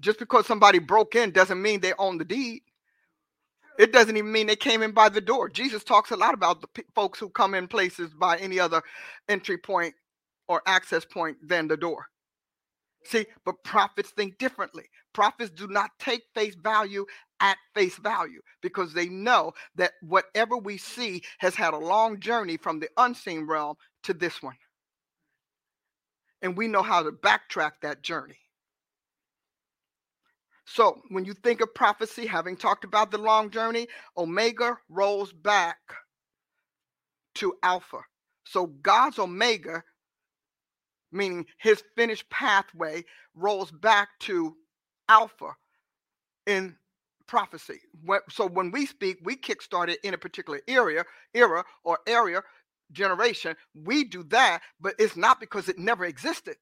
Just 0.00 0.18
because 0.18 0.46
somebody 0.46 0.78
broke 0.80 1.16
in 1.16 1.32
doesn't 1.32 1.60
mean 1.62 1.80
they 1.80 1.94
own 1.98 2.18
the 2.18 2.24
deed. 2.26 2.62
It 3.78 3.92
doesn't 3.92 4.16
even 4.16 4.32
mean 4.32 4.46
they 4.46 4.56
came 4.56 4.82
in 4.82 4.92
by 4.92 5.08
the 5.08 5.20
door. 5.20 5.48
Jesus 5.48 5.84
talks 5.84 6.10
a 6.12 6.16
lot 6.16 6.34
about 6.34 6.60
the 6.60 6.68
p- 6.68 6.84
folks 6.94 7.18
who 7.18 7.28
come 7.30 7.54
in 7.54 7.68
places 7.68 8.14
by 8.14 8.38
any 8.38 8.60
other 8.60 8.82
entry 9.28 9.58
point 9.58 9.94
or 10.48 10.62
access 10.66 11.04
point 11.04 11.38
than 11.46 11.68
the 11.68 11.76
door. 11.76 12.06
See, 13.08 13.24
but 13.46 13.64
prophets 13.64 14.10
think 14.10 14.36
differently. 14.36 14.84
Prophets 15.14 15.50
do 15.50 15.66
not 15.66 15.90
take 15.98 16.24
face 16.34 16.54
value 16.54 17.06
at 17.40 17.56
face 17.74 17.96
value 17.96 18.42
because 18.60 18.92
they 18.92 19.08
know 19.08 19.52
that 19.76 19.92
whatever 20.02 20.58
we 20.58 20.76
see 20.76 21.22
has 21.38 21.54
had 21.54 21.72
a 21.72 21.78
long 21.78 22.20
journey 22.20 22.58
from 22.58 22.80
the 22.80 22.90
unseen 22.98 23.46
realm 23.46 23.76
to 24.02 24.12
this 24.12 24.42
one. 24.42 24.56
And 26.42 26.54
we 26.54 26.68
know 26.68 26.82
how 26.82 27.02
to 27.02 27.10
backtrack 27.10 27.72
that 27.80 28.02
journey. 28.02 28.36
So 30.66 31.00
when 31.08 31.24
you 31.24 31.32
think 31.32 31.62
of 31.62 31.74
prophecy, 31.74 32.26
having 32.26 32.58
talked 32.58 32.84
about 32.84 33.10
the 33.10 33.16
long 33.16 33.50
journey, 33.50 33.88
Omega 34.18 34.76
rolls 34.90 35.32
back 35.32 35.78
to 37.36 37.54
Alpha. 37.62 38.00
So 38.44 38.66
God's 38.66 39.18
Omega, 39.18 39.82
meaning 41.12 41.46
his 41.58 41.82
finished 41.96 42.28
pathway, 42.30 43.04
rolls 43.34 43.70
back 43.70 44.08
to 44.20 44.56
Alpha 45.08 45.56
in 46.46 46.76
prophecy. 47.26 47.80
So 48.30 48.46
when 48.46 48.70
we 48.70 48.86
speak, 48.86 49.18
we 49.22 49.36
kick-started 49.36 49.98
in 50.02 50.14
a 50.14 50.18
particular 50.18 50.60
area, 50.66 51.04
era 51.34 51.64
or 51.84 51.98
area 52.06 52.42
generation. 52.92 53.54
We 53.74 54.04
do 54.04 54.22
that, 54.24 54.62
but 54.80 54.94
it's 54.98 55.16
not 55.16 55.40
because 55.40 55.68
it 55.68 55.78
never 55.78 56.04
existed. 56.06 56.56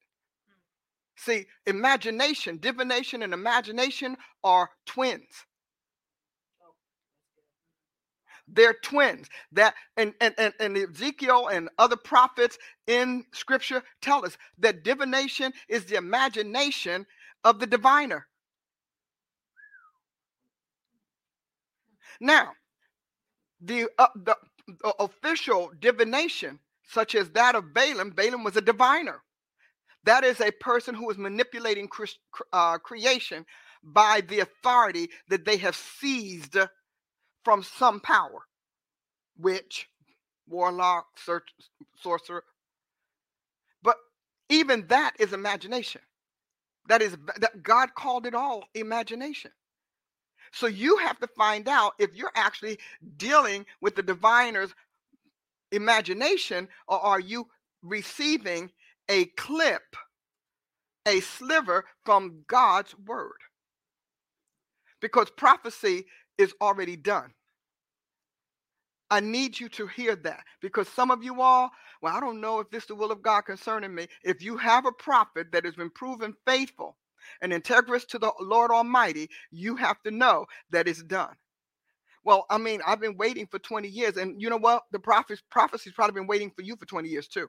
Hmm. 0.48 0.55
See, 1.16 1.47
imagination, 1.66 2.59
divination, 2.59 3.23
and 3.23 3.32
imagination 3.32 4.16
are 4.43 4.70
twins. 4.86 5.47
They're 8.48 8.74
twins. 8.82 9.28
That 9.52 9.74
and, 9.97 10.14
and, 10.20 10.35
and, 10.39 10.55
and 10.60 10.77
Ezekiel 10.77 11.48
and 11.48 11.68
other 11.78 11.97
prophets 11.97 12.59
in 12.86 13.24
scripture 13.32 13.82
tell 14.01 14.24
us 14.24 14.36
that 14.59 14.85
divination 14.85 15.52
is 15.68 15.85
the 15.85 15.97
imagination 15.97 17.06
of 17.44 17.59
the 17.59 17.66
diviner. 17.66 18.27
Now, 22.20 22.52
the, 23.60 23.89
uh, 23.98 24.09
the, 24.14 24.36
the 24.66 24.94
official 25.01 25.70
divination, 25.81 26.59
such 26.89 27.14
as 27.14 27.31
that 27.31 27.55
of 27.55 27.74
Balaam, 27.74 28.10
Balaam 28.10 28.44
was 28.44 28.56
a 28.56 28.60
diviner. 28.60 29.23
That 30.05 30.24
is 30.24 30.40
a 30.40 30.52
person 30.52 30.94
who 30.94 31.10
is 31.10 31.18
manipulating 31.18 31.89
uh, 32.52 32.78
creation 32.78 33.44
by 33.82 34.23
the 34.28 34.40
authority 34.40 35.10
that 35.28 35.44
they 35.44 35.56
have 35.59 35.77
seized 35.77 36.56
from 37.47 37.62
some 37.62 38.01
power, 38.01 38.40
witch, 39.39 39.89
warlock, 40.48 41.06
sorcerer. 42.02 42.43
But 43.85 43.98
even 44.48 44.89
that 44.89 45.12
is 45.20 45.32
imagination. 45.32 46.01
That 46.89 47.02
is 47.02 47.16
that 47.39 47.62
God 47.62 47.94
called 47.94 48.27
it 48.27 48.35
all 48.35 48.64
imagination. 48.74 49.52
So 50.51 50.66
you 50.66 50.97
have 50.97 51.20
to 51.20 51.28
find 51.28 51.68
out 51.68 51.93
if 52.01 52.16
you're 52.16 52.32
actually 52.35 52.81
dealing 53.16 53.64
with 53.81 53.94
the 53.94 54.02
diviner's 54.02 54.74
imagination 55.70 56.66
or 56.89 56.98
are 56.98 57.20
you 57.20 57.47
receiving 57.81 58.73
a 59.09 59.27
clip, 59.36 59.94
a 61.06 61.20
sliver 61.20 61.85
from 62.05 62.43
God's 62.48 62.93
word. 63.06 63.39
Because 65.01 65.31
prophecy 65.31 66.06
is 66.39 66.55
already 66.61 66.97
done. 66.97 67.33
I 69.11 69.21
need 69.21 69.59
you 69.61 69.69
to 69.71 69.87
hear 69.87 70.17
that 70.17 70.45
because 70.61 70.89
some 70.89 71.11
of 71.13 71.25
you 71.25 71.41
all, 71.43 71.71
well, 72.03 72.17
I 72.17 72.21
don't 72.21 72.41
know 72.41 72.61
if 72.61 72.71
this 72.71 72.85
is 72.85 72.89
the 72.89 72.95
will 72.97 73.13
of 73.13 73.23
God 73.23 73.43
concerning 73.43 73.95
me. 73.95 74.09
If 74.25 74.43
you 74.43 74.57
have 74.57 74.87
a 74.87 74.93
prophet 74.93 75.53
that 75.53 75.65
has 75.65 75.77
been 75.77 75.91
proven 75.91 76.35
faithful 76.47 76.97
and 77.43 77.53
integrous 77.53 78.07
to 78.09 78.19
the 78.19 78.33
Lord 78.41 78.71
Almighty, 78.73 79.31
you 79.53 79.77
have 79.77 80.03
to 80.05 80.11
know 80.11 80.47
that 80.71 80.89
it's 80.89 81.03
done. 81.03 81.35
Well, 82.25 82.47
I 82.51 82.59
mean, 82.59 82.81
I've 82.87 83.01
been 83.01 83.17
waiting 83.17 83.47
for 83.47 83.59
20 83.61 83.89
years, 83.89 84.17
and 84.17 84.41
you 84.43 84.51
know 84.51 84.57
what? 84.59 84.85
The 84.93 84.99
prophet's 84.99 85.43
prophecy's 85.51 85.93
probably 85.95 86.21
been 86.21 86.27
waiting 86.29 86.51
for 86.51 86.63
you 86.63 86.77
for 86.77 86.87
20 86.87 87.09
years 87.09 87.29
too. 87.29 87.49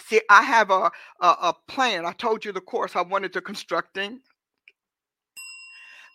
See, 0.00 0.20
I 0.30 0.42
have 0.42 0.70
a, 0.70 0.90
a, 1.20 1.26
a 1.28 1.54
plan. 1.68 2.06
I 2.06 2.12
told 2.12 2.44
you 2.44 2.52
the 2.52 2.60
course 2.60 2.96
I 2.96 3.02
wanted 3.02 3.32
to 3.34 3.40
constructing. 3.42 4.20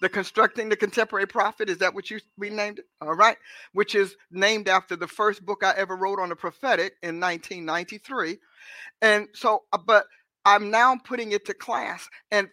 The 0.06 0.10
constructing 0.10 0.70
the 0.70 0.76
contemporary 0.76 1.26
prophet 1.26 1.68
is 1.68 1.80
that 1.80 1.96
what 1.96 2.12
you 2.12 2.20
renamed 2.38 2.78
it? 2.78 2.86
All 3.02 3.16
right, 3.16 3.38
which 3.74 3.96
is 3.96 4.16
named 4.30 4.70
after 4.70 4.96
the 4.96 5.08
first 5.08 5.44
book 5.44 5.64
I 5.64 5.74
ever 5.76 5.96
wrote 5.96 6.20
on 6.20 6.30
the 6.30 6.36
prophetic 6.36 6.94
in 7.02 7.20
1993. 7.20 8.38
And 9.02 9.28
so, 9.34 9.64
uh, 9.74 9.80
but 9.80 10.06
I'm 10.46 10.70
now 10.70 10.96
putting 11.04 11.32
it 11.32 11.44
to 11.46 11.56
class, 11.56 12.08
and 12.30 12.50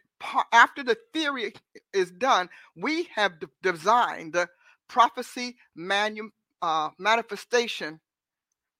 after 0.51 0.83
the 0.83 0.97
theory 1.13 1.53
is 1.93 2.11
done, 2.13 2.49
we 2.75 3.11
have 3.15 3.39
d- 3.39 3.49
designed 3.63 4.33
the 4.33 4.49
prophecy 4.89 5.59
manu- 5.77 6.31
uh, 6.63 6.89
manifestation 6.99 8.01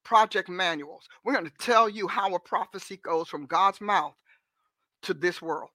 project 0.03 0.49
manuals. 0.49 1.05
We're 1.25 1.35
going 1.35 1.45
to 1.45 1.53
tell 1.59 1.91
you 1.91 2.09
how 2.09 2.35
a 2.35 2.41
prophecy 2.41 2.97
goes 2.97 3.29
from 3.29 3.45
God's 3.45 3.83
mouth 3.83 4.15
to 5.03 5.13
this 5.13 5.43
world 5.43 5.73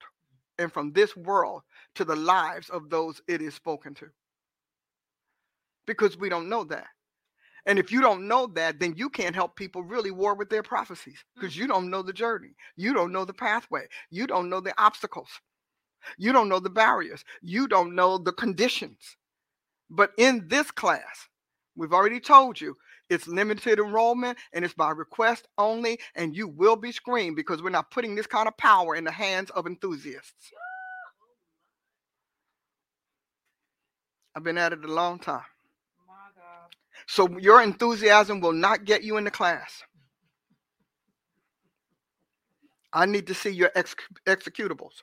and 0.57 0.73
from 0.73 0.93
this 0.93 1.15
world 1.15 1.61
to 1.97 2.05
the 2.05 2.15
lives 2.15 2.69
of 2.69 2.89
those 2.89 3.21
it 3.27 3.41
is 3.41 3.53
spoken 3.53 3.93
to. 3.95 4.07
Because 5.85 6.17
we 6.17 6.29
don't 6.29 6.49
know 6.49 6.63
that. 6.65 6.87
And 7.65 7.77
if 7.77 7.91
you 7.91 8.01
don't 8.01 8.27
know 8.27 8.47
that, 8.55 8.79
then 8.79 8.93
you 8.95 9.09
can't 9.09 9.35
help 9.35 9.57
people 9.57 9.83
really 9.83 10.11
war 10.11 10.35
with 10.35 10.49
their 10.49 10.63
prophecies 10.63 11.23
because 11.35 11.53
mm. 11.53 11.57
you 11.57 11.67
don't 11.67 11.89
know 11.89 12.01
the 12.01 12.13
journey. 12.13 12.55
You 12.77 12.93
don't 12.93 13.11
know 13.11 13.25
the 13.25 13.33
pathway. 13.33 13.87
You 14.09 14.25
don't 14.25 14.49
know 14.49 14.61
the 14.61 14.73
obstacles. 14.81 15.29
You 16.17 16.31
don't 16.31 16.47
know 16.47 16.59
the 16.59 16.69
barriers. 16.69 17.25
You 17.41 17.67
don't 17.67 17.93
know 17.93 18.17
the 18.17 18.31
conditions. 18.31 19.17
But 19.89 20.11
in 20.17 20.47
this 20.47 20.71
class, 20.71 21.27
we've 21.75 21.93
already 21.93 22.21
told 22.21 22.59
you 22.61 22.77
it's 23.09 23.27
limited 23.27 23.79
enrollment 23.79 24.37
and 24.53 24.63
it's 24.63 24.73
by 24.73 24.91
request 24.91 25.47
only, 25.57 25.99
and 26.15 26.35
you 26.35 26.47
will 26.47 26.75
be 26.75 26.91
screened 26.91 27.35
because 27.35 27.61
we're 27.61 27.69
not 27.69 27.91
putting 27.91 28.15
this 28.15 28.27
kind 28.27 28.47
of 28.47 28.57
power 28.57 28.95
in 28.95 29.03
the 29.03 29.11
hands 29.11 29.49
of 29.51 29.67
enthusiasts. 29.67 30.51
I've 34.37 34.43
been 34.43 34.59
at 34.59 34.71
it 34.71 34.85
a 34.85 34.93
long 34.93 35.17
time. 35.17 35.41
So 37.07 37.39
your 37.39 37.59
enthusiasm 37.63 38.39
will 38.39 38.53
not 38.53 38.85
get 38.85 39.01
you 39.03 39.17
in 39.17 39.23
the 39.23 39.31
class. 39.31 39.81
I 42.93 43.07
need 43.07 43.25
to 43.27 43.33
see 43.33 43.49
your 43.49 43.71
ex- 43.73 43.95
executables. 44.27 45.01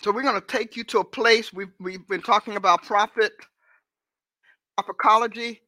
So 0.00 0.10
we're 0.10 0.22
going 0.22 0.40
to 0.40 0.46
take 0.46 0.74
you 0.74 0.84
to 0.84 1.00
a 1.00 1.04
place 1.04 1.52
we've, 1.52 1.68
we've 1.78 2.08
been 2.08 2.22
talking 2.22 2.56
about 2.56 2.84
prophet, 2.84 3.32
prophecology, 4.78 5.60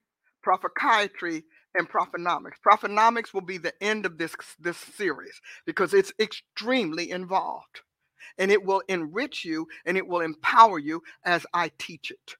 prophechiatry, 0.42 1.44
and 1.76 1.88
prophenomics. 1.88 2.56
Prophenomics 2.66 3.32
will 3.34 3.42
be 3.42 3.58
the 3.58 3.72
end 3.82 4.06
of 4.06 4.18
this, 4.18 4.34
this 4.58 4.76
series 4.76 5.40
because 5.66 5.94
it's 5.94 6.12
extremely 6.18 7.10
involved. 7.10 7.82
And 8.38 8.50
it 8.50 8.64
will 8.64 8.82
enrich 8.88 9.44
you 9.44 9.66
and 9.84 9.96
it 9.96 10.06
will 10.06 10.20
empower 10.20 10.78
you 10.78 11.02
as 11.24 11.46
I 11.54 11.70
teach 11.78 12.10
it. 12.10 12.34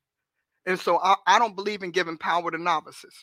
And 0.66 0.78
so 0.78 0.98
I, 0.98 1.16
I 1.26 1.38
don't 1.38 1.56
believe 1.56 1.82
in 1.82 1.90
giving 1.92 2.18
power 2.18 2.50
to 2.50 2.58
novices. 2.58 3.14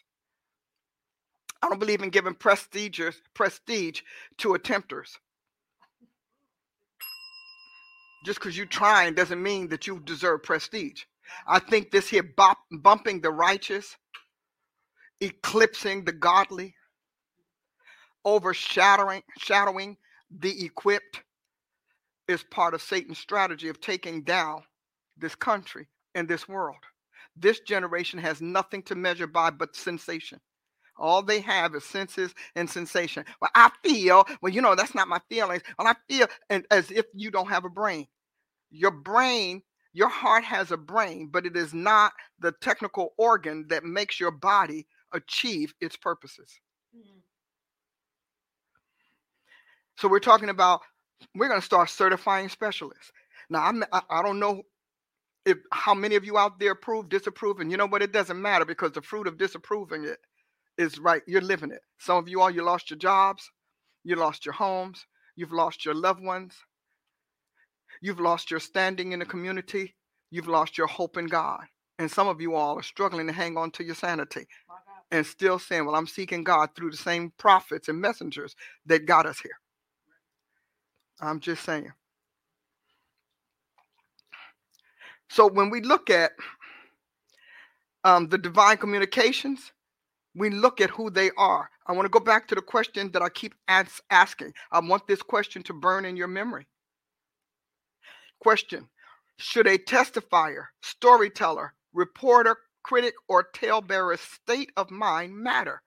I 1.62 1.70
don't 1.70 1.80
believe 1.80 2.02
in 2.02 2.10
giving 2.10 2.34
prestige 2.36 3.00
prestige 3.34 4.02
to 4.38 4.50
attempters 4.50 5.18
just 8.24 8.40
because 8.40 8.58
you're 8.58 8.66
trying 8.66 9.14
doesn't 9.14 9.42
mean 9.42 9.68
that 9.70 9.88
you 9.88 10.00
deserve 10.00 10.44
prestige. 10.44 11.04
I 11.48 11.60
think 11.60 11.92
this 11.92 12.10
here 12.10 12.24
bop, 12.24 12.58
bumping 12.72 13.22
the 13.22 13.32
righteous, 13.32 13.96
eclipsing 15.22 16.06
the 16.06 16.14
godly, 16.14 16.76
overshadowing 18.26 19.24
shadowing 19.40 19.98
the 20.40 20.66
equipped 20.66 21.24
is 22.28 22.44
part 22.44 22.74
of 22.74 22.82
Satan's 22.82 23.20
strategy 23.20 23.70
of 23.70 23.82
taking 23.82 24.24
down 24.24 24.64
this 25.18 25.36
country, 25.36 25.88
and 26.16 26.28
this 26.28 26.48
world. 26.48 26.78
This 27.36 27.60
generation 27.62 28.20
has 28.20 28.42
nothing 28.42 28.84
to 28.84 28.96
measure 28.96 29.28
by 29.28 29.50
but 29.50 29.76
sensation. 29.76 30.40
All 30.98 31.24
they 31.24 31.42
have 31.42 31.76
is 31.76 31.84
senses 31.86 32.34
and 32.56 32.70
sensation. 32.70 33.26
Well, 33.42 33.52
I 33.56 33.72
feel, 33.84 34.26
well, 34.42 34.54
you 34.54 34.62
know, 34.62 34.76
that's 34.76 34.96
not 34.96 35.08
my 35.08 35.20
feelings. 35.30 35.64
Well, 35.80 35.88
I 35.88 35.96
feel 36.12 36.28
and 36.50 36.66
as 36.72 36.92
if 36.92 37.06
you 37.16 37.32
don't 37.32 37.50
have 37.50 37.66
a 37.66 37.70
brain. 37.70 38.08
Your 38.72 38.92
brain, 38.92 39.64
your 39.94 40.10
heart 40.10 40.44
has 40.44 40.72
a 40.72 40.78
brain, 40.78 41.30
but 41.32 41.46
it 41.46 41.58
is 41.58 41.74
not 41.74 42.14
the 42.40 42.54
technical 42.62 43.14
organ 43.18 43.68
that 43.70 43.84
makes 43.86 44.20
your 44.20 44.32
body 44.32 44.88
achieve 45.14 45.74
its 45.80 45.96
purposes. 45.96 46.60
Mm-hmm. 46.96 47.20
So 49.98 50.08
we're 50.08 50.20
talking 50.20 50.50
about 50.50 50.82
we're 51.36 51.48
going 51.48 51.62
to 51.62 51.66
start 51.66 51.90
certifying 51.90 52.50
specialists. 52.50 53.12
Now 53.50 53.64
I'm 53.64 53.84
I, 53.92 54.02
I 54.10 54.22
don't 54.24 54.40
know 54.40 54.64
if 55.46 55.58
how 55.72 55.94
many 55.94 56.16
of 56.16 56.26
you 56.26 56.38
out 56.38 56.60
there 56.60 56.72
approve, 56.72 57.10
disapprove, 57.10 57.60
and 57.60 57.72
you 57.72 57.78
know 57.78 57.88
what? 57.88 58.02
It 58.02 58.12
doesn't 58.12 58.42
matter 58.42 58.66
because 58.66 58.92
the 58.92 59.02
fruit 59.02 59.28
of 59.28 59.38
disapproving 59.38 60.06
it 60.06 60.20
is 60.78 61.00
right. 61.00 61.22
You're 61.28 61.42
living 61.42 61.72
it. 61.72 61.82
Some 62.00 62.18
of 62.18 62.28
you 62.28 62.42
all 62.42 62.50
you 62.50 62.64
lost 62.64 62.90
your 62.90 63.00
jobs, 63.00 63.50
you 64.04 64.16
lost 64.16 64.46
your 64.46 64.54
homes, 64.54 65.06
you've 65.36 65.52
lost 65.54 65.86
your 65.86 65.94
loved 65.94 66.24
ones, 66.24 66.56
you've 68.02 68.20
lost 68.20 68.52
your 68.52 68.60
standing 68.60 69.12
in 69.12 69.20
the 69.20 69.26
community, 69.26 69.96
you've 70.32 70.48
lost 70.48 70.78
your 70.78 70.88
hope 70.88 71.18
in 71.18 71.28
God. 71.28 71.62
And 72.00 72.10
some 72.10 72.28
of 72.28 72.42
you 72.42 72.56
all 72.56 72.80
are 72.80 72.84
struggling 72.84 73.28
to 73.28 73.34
hang 73.34 73.56
on 73.56 73.72
to 73.72 73.84
your 73.84 73.96
sanity 73.96 74.48
and 75.14 75.26
still 75.26 75.60
saying, 75.60 75.86
Well, 75.86 75.96
I'm 75.96 76.08
seeking 76.08 76.44
God 76.44 76.72
through 76.76 76.92
the 76.92 76.98
same 76.98 77.32
prophets 77.38 77.88
and 77.88 78.02
messengers 78.02 78.56
that 78.88 79.06
got 79.06 79.28
us 79.28 79.40
here. 79.40 79.60
I'm 81.22 81.40
just 81.40 81.64
saying. 81.64 81.94
So 85.30 85.48
when 85.48 85.70
we 85.70 85.82
look 85.82 86.10
at 86.10 86.32
um, 88.04 88.28
the 88.28 88.40
divine 88.40 88.78
communications, 88.78 89.72
we 90.36 90.50
look 90.50 90.82
at 90.82 90.90
who 90.90 91.12
they 91.12 91.30
are. 91.38 91.70
I 91.86 91.94
want 91.94 92.06
to 92.06 92.10
go 92.10 92.20
back 92.20 92.48
to 92.48 92.56
the 92.56 92.62
question 92.62 93.12
that 93.12 93.22
I 93.22 93.30
keep 93.30 93.54
as- 93.68 94.02
asking. 94.10 94.54
I 94.72 94.80
want 94.80 95.08
this 95.08 95.22
question 95.22 95.62
to 95.64 95.74
burn 95.74 96.06
in 96.06 96.18
your 96.18 96.28
memory. 96.28 96.66
Question 98.42 98.90
Should 99.38 99.68
a 99.68 99.78
testifier, 99.78 100.66
storyteller, 100.82 101.76
reporter, 101.94 102.58
critic, 102.84 103.14
or 103.28 103.44
talebearer's 103.44 104.22
state 104.22 104.72
of 104.78 104.92
mind 104.92 105.36
matter? 105.36 105.82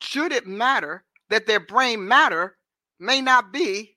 Should 0.00 0.32
it 0.32 0.46
matter 0.46 1.04
that 1.30 1.46
their 1.46 1.60
brain 1.60 2.06
matter 2.06 2.56
may 2.98 3.20
not 3.20 3.52
be 3.52 3.96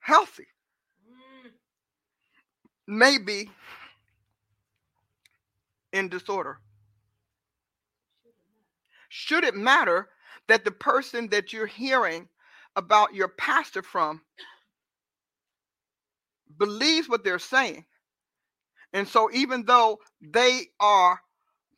healthy? 0.00 0.46
Maybe 2.86 3.50
in 5.92 6.08
disorder. 6.08 6.58
Should 9.08 9.44
it 9.44 9.54
matter 9.54 10.08
that 10.48 10.64
the 10.64 10.72
person 10.72 11.28
that 11.28 11.52
you're 11.52 11.66
hearing 11.66 12.28
about 12.76 13.14
your 13.14 13.28
pastor 13.28 13.82
from 13.82 14.20
believes 16.58 17.08
what 17.08 17.24
they're 17.24 17.38
saying? 17.38 17.84
And 18.94 19.08
so, 19.08 19.28
even 19.32 19.64
though 19.64 19.98
they 20.22 20.68
are, 20.78 21.20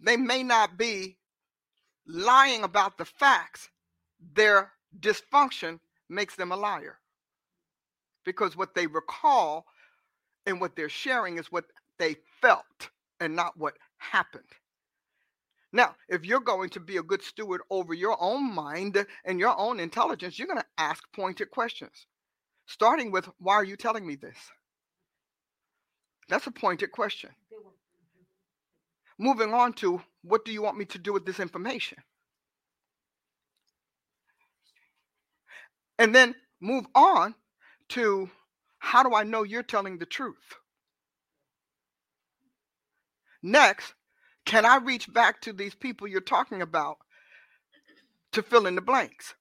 they 0.00 0.18
may 0.18 0.42
not 0.42 0.76
be 0.76 1.16
lying 2.06 2.62
about 2.62 2.98
the 2.98 3.06
facts, 3.06 3.70
their 4.34 4.72
dysfunction 5.00 5.80
makes 6.10 6.36
them 6.36 6.52
a 6.52 6.56
liar. 6.56 6.98
Because 8.24 8.54
what 8.54 8.74
they 8.74 8.86
recall 8.86 9.64
and 10.44 10.60
what 10.60 10.76
they're 10.76 10.90
sharing 10.90 11.38
is 11.38 11.50
what 11.50 11.64
they 11.98 12.16
felt 12.42 12.90
and 13.18 13.34
not 13.34 13.56
what 13.56 13.74
happened. 13.96 14.44
Now, 15.72 15.96
if 16.08 16.24
you're 16.24 16.40
going 16.40 16.68
to 16.70 16.80
be 16.80 16.98
a 16.98 17.02
good 17.02 17.22
steward 17.22 17.62
over 17.70 17.94
your 17.94 18.16
own 18.20 18.54
mind 18.54 19.04
and 19.24 19.40
your 19.40 19.58
own 19.58 19.80
intelligence, 19.80 20.38
you're 20.38 20.48
going 20.48 20.60
to 20.60 20.66
ask 20.78 21.02
pointed 21.14 21.50
questions, 21.50 22.06
starting 22.66 23.10
with, 23.10 23.26
Why 23.38 23.54
are 23.54 23.64
you 23.64 23.76
telling 23.76 24.06
me 24.06 24.16
this? 24.16 24.36
That's 26.28 26.46
a 26.46 26.50
pointed 26.50 26.92
question. 26.92 27.30
Moving 29.18 29.54
on 29.54 29.72
to, 29.74 30.02
What 30.22 30.44
do 30.44 30.52
you 30.52 30.62
want 30.62 30.76
me 30.76 30.84
to 30.86 30.98
do 30.98 31.12
with 31.12 31.24
this 31.24 31.40
information? 31.40 31.98
And 35.98 36.14
then 36.14 36.34
move 36.60 36.86
on 36.94 37.34
to, 37.90 38.30
How 38.78 39.02
do 39.02 39.14
I 39.14 39.22
know 39.22 39.42
you're 39.42 39.62
telling 39.62 39.98
the 39.98 40.06
truth? 40.06 40.54
Next, 43.42 43.94
can 44.44 44.66
I 44.66 44.78
reach 44.78 45.12
back 45.12 45.40
to 45.42 45.52
these 45.52 45.74
people 45.74 46.08
you're 46.08 46.20
talking 46.20 46.60
about 46.60 46.98
to 48.32 48.42
fill 48.42 48.66
in 48.66 48.74
the 48.74 48.80
blanks? 48.80 49.34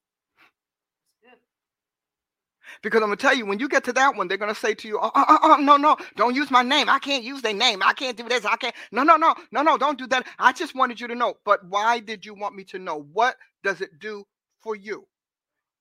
Because 2.82 3.02
I'm 3.02 3.08
gonna 3.08 3.16
tell 3.16 3.34
you, 3.34 3.46
when 3.46 3.58
you 3.58 3.68
get 3.68 3.84
to 3.84 3.92
that 3.94 4.16
one, 4.16 4.28
they're 4.28 4.36
gonna 4.38 4.54
say 4.54 4.74
to 4.74 4.88
you, 4.88 4.98
oh, 5.00 5.10
oh, 5.14 5.38
oh, 5.42 5.56
no, 5.56 5.76
no, 5.76 5.96
don't 6.16 6.34
use 6.34 6.50
my 6.50 6.62
name. 6.62 6.88
I 6.88 6.98
can't 6.98 7.24
use 7.24 7.42
their 7.42 7.54
name. 7.54 7.82
I 7.82 7.92
can't 7.92 8.16
do 8.16 8.28
this. 8.28 8.44
I 8.44 8.56
can't. 8.56 8.74
No, 8.92 9.02
no, 9.02 9.16
no, 9.16 9.34
no, 9.52 9.62
no, 9.62 9.78
don't 9.78 9.98
do 9.98 10.06
that. 10.08 10.26
I 10.38 10.52
just 10.52 10.74
wanted 10.74 11.00
you 11.00 11.08
to 11.08 11.14
know. 11.14 11.34
But 11.44 11.64
why 11.66 12.00
did 12.00 12.24
you 12.24 12.34
want 12.34 12.54
me 12.54 12.64
to 12.64 12.78
know? 12.78 13.06
What 13.12 13.36
does 13.62 13.80
it 13.80 13.98
do 13.98 14.24
for 14.60 14.76
you? 14.76 15.06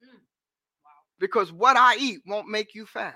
Mm. 0.04 0.20
Because 1.20 1.52
what 1.52 1.78
I 1.78 1.96
eat 1.98 2.20
won't 2.26 2.50
make 2.50 2.76
you 2.76 2.86
fat. 2.86 3.16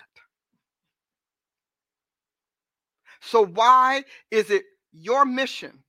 So 3.22 3.46
why 3.46 4.04
is 4.32 4.50
it 4.50 4.64
your 4.91 5.26
mission 5.26 5.84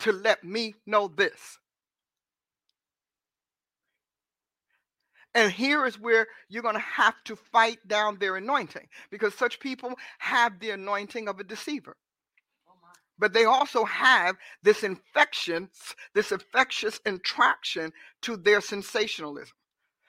to 0.00 0.12
let 0.12 0.44
me 0.44 0.74
know 0.86 1.08
this. 1.08 1.58
And 5.34 5.50
here 5.50 5.84
is 5.84 5.98
where 5.98 6.28
you're 6.48 6.62
going 6.62 6.76
to 6.76 6.80
have 6.80 7.16
to 7.24 7.36
fight 7.36 7.78
down 7.88 8.18
their 8.18 8.36
anointing 8.36 8.88
because 9.10 9.34
such 9.34 9.58
people 9.58 9.94
have 10.18 10.60
the 10.60 10.70
anointing 10.70 11.28
of 11.28 11.40
a 11.40 11.44
deceiver. 11.44 11.96
But 13.18 13.32
they 13.32 13.44
also 13.44 13.84
have 13.84 14.36
this 14.62 14.82
infection, 14.82 15.70
this 16.14 16.32
infectious 16.32 17.00
attraction 17.04 17.92
to 18.22 18.36
their 18.36 18.60
sensationalism. 18.60 19.54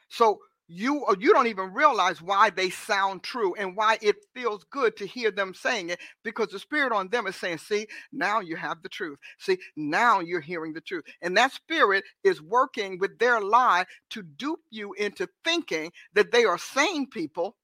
So 0.10 0.40
you 0.68 1.06
uh, 1.06 1.16
you 1.20 1.34
don't 1.34 1.48
even 1.48 1.74
realize 1.74 2.22
why 2.22 2.50
they 2.50 2.70
sound 2.70 3.24
true 3.24 3.54
and 3.56 3.76
why 3.76 3.98
it 4.02 4.16
feels 4.34 4.64
good 4.72 4.98
to 4.98 5.06
hear 5.06 5.32
them 5.32 5.54
saying 5.54 5.90
it 5.90 6.00
because 6.24 6.50
the 6.50 6.60
spirit 6.60 6.92
on 6.92 7.08
them 7.10 7.28
is 7.28 7.36
saying 7.36 7.60
see 7.60 7.88
now 8.12 8.40
you 8.40 8.56
have 8.56 8.82
the 8.82 8.90
truth. 8.90 9.20
See 9.38 9.60
now 9.76 10.20
you're 10.22 10.42
hearing 10.42 10.74
the 10.74 10.82
truth. 10.82 11.04
And 11.22 11.38
that 11.38 11.52
spirit 11.52 12.04
is 12.24 12.42
working 12.42 12.98
with 13.00 13.20
their 13.20 13.42
lie 13.42 13.86
to 14.12 14.24
dupe 14.24 14.62
you 14.72 14.94
into 14.94 15.30
thinking 15.44 15.92
that 16.14 16.32
they 16.32 16.46
are 16.46 16.58
sane 16.58 17.08
people 17.10 17.56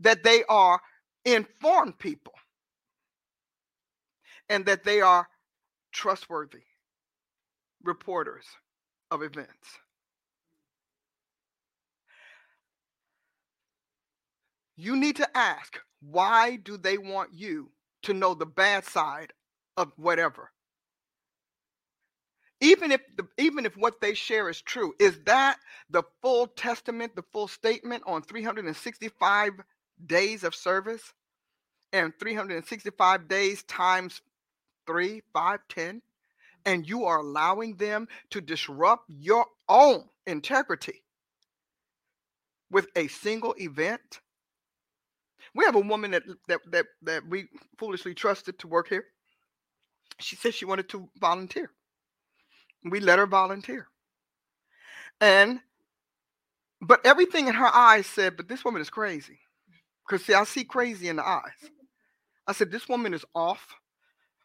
that 0.00 0.24
they 0.24 0.42
are 0.48 0.80
informed 1.24 1.98
people 1.98 2.34
and 4.48 4.66
that 4.66 4.84
they 4.84 5.00
are 5.00 5.28
trustworthy 5.92 6.62
reporters 7.84 8.44
of 9.10 9.22
events 9.22 9.78
you 14.82 14.96
need 14.96 15.16
to 15.16 15.36
ask 15.36 15.78
why 16.00 16.56
do 16.56 16.76
they 16.76 16.98
want 16.98 17.30
you 17.32 17.70
to 18.02 18.12
know 18.12 18.34
the 18.34 18.46
bad 18.46 18.84
side 18.84 19.32
of 19.76 19.92
whatever? 19.96 20.50
Even 22.60 22.90
if 22.90 23.00
the, 23.16 23.26
even 23.38 23.64
if 23.66 23.76
what 23.76 24.00
they 24.00 24.14
share 24.14 24.48
is 24.48 24.60
true 24.60 24.92
is 24.98 25.20
that 25.26 25.58
the 25.90 26.02
full 26.20 26.48
testament 26.48 27.14
the 27.14 27.24
full 27.32 27.46
statement 27.48 28.02
on 28.06 28.22
365 28.22 29.52
days 30.04 30.42
of 30.44 30.54
service? 30.54 31.12
And 31.92 32.12
365 32.18 33.28
days 33.28 33.62
times 33.64 34.20
three 34.86 35.22
five 35.32 35.60
ten? 35.68 36.02
And 36.64 36.88
you 36.88 37.04
are 37.04 37.18
allowing 37.18 37.76
them 37.76 38.08
to 38.30 38.40
disrupt 38.40 39.04
your 39.08 39.46
own 39.68 40.04
integrity 40.26 41.02
with 42.70 42.88
a 42.96 43.08
single 43.08 43.54
event 43.58 44.20
we 45.54 45.64
have 45.64 45.74
a 45.74 45.80
woman 45.80 46.12
that 46.12 46.22
that 46.48 46.60
that 46.70 46.86
that 47.02 47.26
we 47.28 47.48
foolishly 47.78 48.14
trusted 48.14 48.58
to 48.60 48.68
work 48.68 48.88
here. 48.88 49.04
She 50.18 50.36
said 50.36 50.54
she 50.54 50.64
wanted 50.64 50.88
to 50.90 51.08
volunteer. 51.20 51.70
We 52.84 53.00
let 53.00 53.18
her 53.18 53.26
volunteer. 53.26 53.88
And 55.20 55.60
but 56.80 57.04
everything 57.06 57.46
in 57.46 57.54
her 57.54 57.70
eyes 57.72 58.06
said, 58.06 58.36
but 58.36 58.48
this 58.48 58.64
woman 58.64 58.82
is 58.82 58.90
crazy. 58.90 59.38
Because 60.06 60.26
see, 60.26 60.34
I 60.34 60.44
see 60.44 60.64
crazy 60.64 61.08
in 61.08 61.16
the 61.16 61.26
eyes. 61.26 61.70
I 62.46 62.52
said, 62.52 62.72
this 62.72 62.88
woman 62.88 63.14
is 63.14 63.24
off 63.34 63.64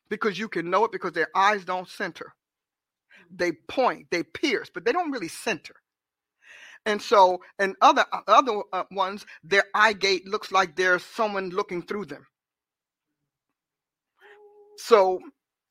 because 0.09 0.37
you 0.37 0.47
can 0.47 0.69
know 0.69 0.85
it 0.85 0.91
because 0.91 1.13
their 1.13 1.29
eyes 1.35 1.65
don't 1.65 1.89
center. 1.89 2.33
They 3.31 3.53
point, 3.67 4.07
they 4.11 4.23
pierce, 4.23 4.69
but 4.71 4.85
they 4.85 4.91
don't 4.91 5.11
really 5.11 5.27
center. 5.27 5.75
And 6.87 7.01
so, 7.01 7.41
and 7.59 7.77
other 7.81 8.05
uh, 8.13 8.21
other 8.27 8.63
uh, 8.73 8.85
ones, 8.91 9.25
their 9.43 9.65
eye 9.75 9.93
gate 9.93 10.27
looks 10.27 10.51
like 10.53 10.77
there's 10.77 11.05
someone 11.05 11.51
looking 11.51 11.83
through 11.83 12.07
them. 12.07 12.27
So, 14.77 15.19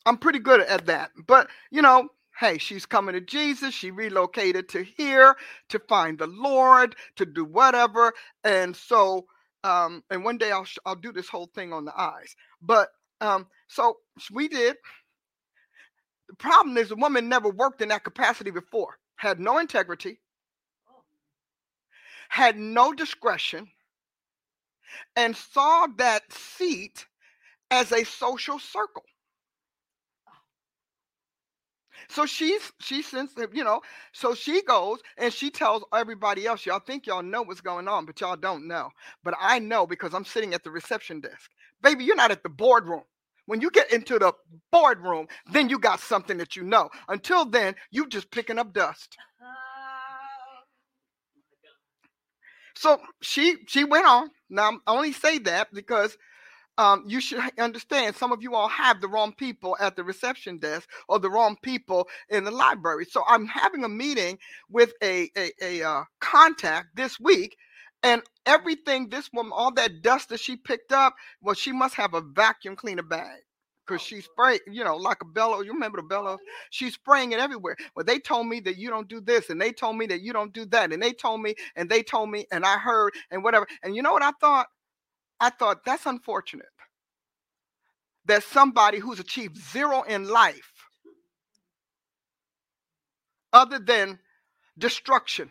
I'm 0.06 0.18
pretty 0.18 0.40
good 0.40 0.60
at 0.62 0.86
that. 0.86 1.12
But 1.26 1.48
you 1.70 1.82
know, 1.82 2.08
hey, 2.40 2.58
she's 2.58 2.86
coming 2.86 3.14
to 3.14 3.22
Jesus. 3.22 3.74
She 3.74 3.90
relocated 3.92 4.68
to 4.70 4.84
here 4.84 5.36
to 5.70 5.80
find 5.88 6.18
the 6.18 6.28
Lord, 6.28 6.96
to 7.16 7.26
do 7.26 7.44
whatever. 7.44 8.12
And 8.44 8.76
so, 8.76 9.26
um, 9.64 10.04
and 10.10 10.24
one 10.24 10.38
day 10.38 10.52
I'll 10.52 10.66
I'll 10.86 10.96
do 10.96 11.12
this 11.12 11.28
whole 11.30 11.50
thing 11.54 11.72
on 11.72 11.84
the 11.86 11.98
eyes. 12.00 12.36
But 12.62 12.90
um, 13.20 13.48
so 13.68 13.98
we 14.32 14.48
did. 14.48 14.76
The 16.28 16.36
problem 16.36 16.76
is 16.78 16.90
the 16.90 16.96
woman 16.96 17.28
never 17.28 17.50
worked 17.50 17.82
in 17.82 17.90
that 17.90 18.04
capacity 18.04 18.50
before, 18.52 18.98
had 19.16 19.40
no 19.40 19.58
integrity, 19.58 20.20
had 22.36 22.58
no 22.58 22.92
discretion, 22.92 23.66
and 25.16 25.34
saw 25.34 25.86
that 25.96 26.22
seat 26.30 27.06
as 27.70 27.92
a 27.92 28.04
social 28.04 28.58
circle. 28.58 29.04
So 32.10 32.26
she's 32.26 32.60
she 32.78 33.00
since 33.00 33.32
you 33.54 33.64
know, 33.64 33.80
so 34.12 34.34
she 34.34 34.62
goes 34.62 35.00
and 35.16 35.32
she 35.32 35.50
tells 35.50 35.82
everybody 35.94 36.46
else, 36.46 36.66
y'all 36.66 36.78
think 36.78 37.06
y'all 37.06 37.22
know 37.22 37.40
what's 37.40 37.62
going 37.62 37.88
on, 37.88 38.04
but 38.04 38.20
y'all 38.20 38.36
don't 38.36 38.68
know. 38.68 38.90
But 39.24 39.34
I 39.40 39.58
know 39.58 39.86
because 39.86 40.12
I'm 40.12 40.26
sitting 40.26 40.52
at 40.52 40.62
the 40.62 40.70
reception 40.70 41.20
desk. 41.20 41.50
Baby, 41.82 42.04
you're 42.04 42.16
not 42.16 42.30
at 42.30 42.42
the 42.42 42.50
boardroom. 42.50 43.04
When 43.46 43.62
you 43.62 43.70
get 43.70 43.90
into 43.94 44.18
the 44.18 44.34
boardroom, 44.70 45.26
then 45.52 45.70
you 45.70 45.78
got 45.78 46.00
something 46.00 46.36
that 46.36 46.54
you 46.54 46.64
know. 46.64 46.90
Until 47.08 47.46
then, 47.46 47.76
you 47.90 48.06
just 48.08 48.30
picking 48.30 48.58
up 48.58 48.74
dust. 48.74 49.16
So 52.76 53.00
she 53.22 53.56
she 53.66 53.84
went 53.84 54.06
on. 54.06 54.30
Now 54.50 54.72
I 54.86 54.92
only 54.94 55.12
say 55.12 55.38
that 55.40 55.72
because 55.72 56.16
um, 56.78 57.04
you 57.06 57.20
should 57.20 57.40
understand 57.58 58.16
some 58.16 58.32
of 58.32 58.42
you 58.42 58.54
all 58.54 58.68
have 58.68 59.00
the 59.00 59.08
wrong 59.08 59.32
people 59.32 59.76
at 59.80 59.96
the 59.96 60.04
reception 60.04 60.58
desk 60.58 60.88
or 61.08 61.18
the 61.18 61.30
wrong 61.30 61.56
people 61.62 62.08
in 62.28 62.44
the 62.44 62.50
library. 62.50 63.06
So 63.06 63.24
I'm 63.26 63.46
having 63.46 63.84
a 63.84 63.88
meeting 63.88 64.38
with 64.70 64.92
a 65.02 65.30
a, 65.36 65.52
a 65.62 65.82
uh, 65.82 66.04
contact 66.20 66.96
this 66.96 67.18
week, 67.18 67.56
and 68.02 68.22
everything 68.46 69.08
this 69.08 69.30
woman, 69.32 69.52
all 69.54 69.72
that 69.74 70.02
dust 70.02 70.28
that 70.30 70.40
she 70.40 70.56
picked 70.56 70.92
up, 70.92 71.14
well, 71.42 71.54
she 71.54 71.72
must 71.72 71.94
have 71.96 72.14
a 72.14 72.20
vacuum 72.20 72.76
cleaner 72.76 73.02
bag 73.02 73.40
because 73.86 74.02
oh, 74.02 74.04
she 74.04 74.20
sprayed, 74.20 74.60
you 74.70 74.84
know, 74.84 74.96
like 74.96 75.18
a 75.22 75.24
bellow. 75.24 75.60
You 75.60 75.72
remember 75.72 75.98
the 75.98 76.06
bellow? 76.08 76.38
She's 76.70 76.94
spraying 76.94 77.32
it 77.32 77.40
everywhere. 77.40 77.76
Well, 77.94 78.04
they 78.04 78.18
told 78.18 78.46
me 78.46 78.60
that 78.60 78.76
you 78.76 78.90
don't 78.90 79.08
do 79.08 79.20
this, 79.20 79.50
and 79.50 79.60
they 79.60 79.72
told 79.72 79.96
me 79.96 80.06
that 80.06 80.20
you 80.22 80.32
don't 80.32 80.52
do 80.52 80.66
that, 80.66 80.92
and 80.92 81.02
they 81.02 81.12
told 81.12 81.42
me, 81.42 81.54
and 81.76 81.88
they 81.88 82.02
told 82.02 82.30
me, 82.30 82.46
and 82.52 82.64
I 82.64 82.78
heard, 82.78 83.12
and 83.30 83.44
whatever. 83.44 83.66
And 83.82 83.94
you 83.94 84.02
know 84.02 84.12
what 84.12 84.22
I 84.22 84.32
thought? 84.40 84.66
I 85.40 85.50
thought 85.50 85.84
that's 85.84 86.06
unfortunate 86.06 86.66
that 88.26 88.42
somebody 88.42 88.98
who's 88.98 89.20
achieved 89.20 89.56
zero 89.56 90.02
in 90.02 90.28
life, 90.28 90.72
other 93.52 93.78
than 93.78 94.18
destruction 94.78 95.50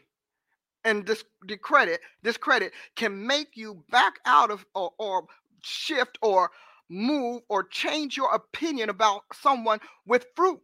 and 0.84 1.06
dis- 1.06 1.24
discredit, 1.48 2.02
discredit, 2.24 2.74
can 2.96 3.26
make 3.26 3.56
you 3.56 3.84
back 3.90 4.20
out 4.26 4.52
of 4.52 4.66
or, 4.76 4.92
or 5.00 5.26
shift 5.64 6.18
or 6.22 6.52
move 6.90 7.42
or 7.50 7.64
change 7.64 8.18
your 8.18 8.34
opinion 8.34 8.90
about 8.90 9.22
someone 9.34 9.80
with 10.06 10.28
fruit, 10.36 10.60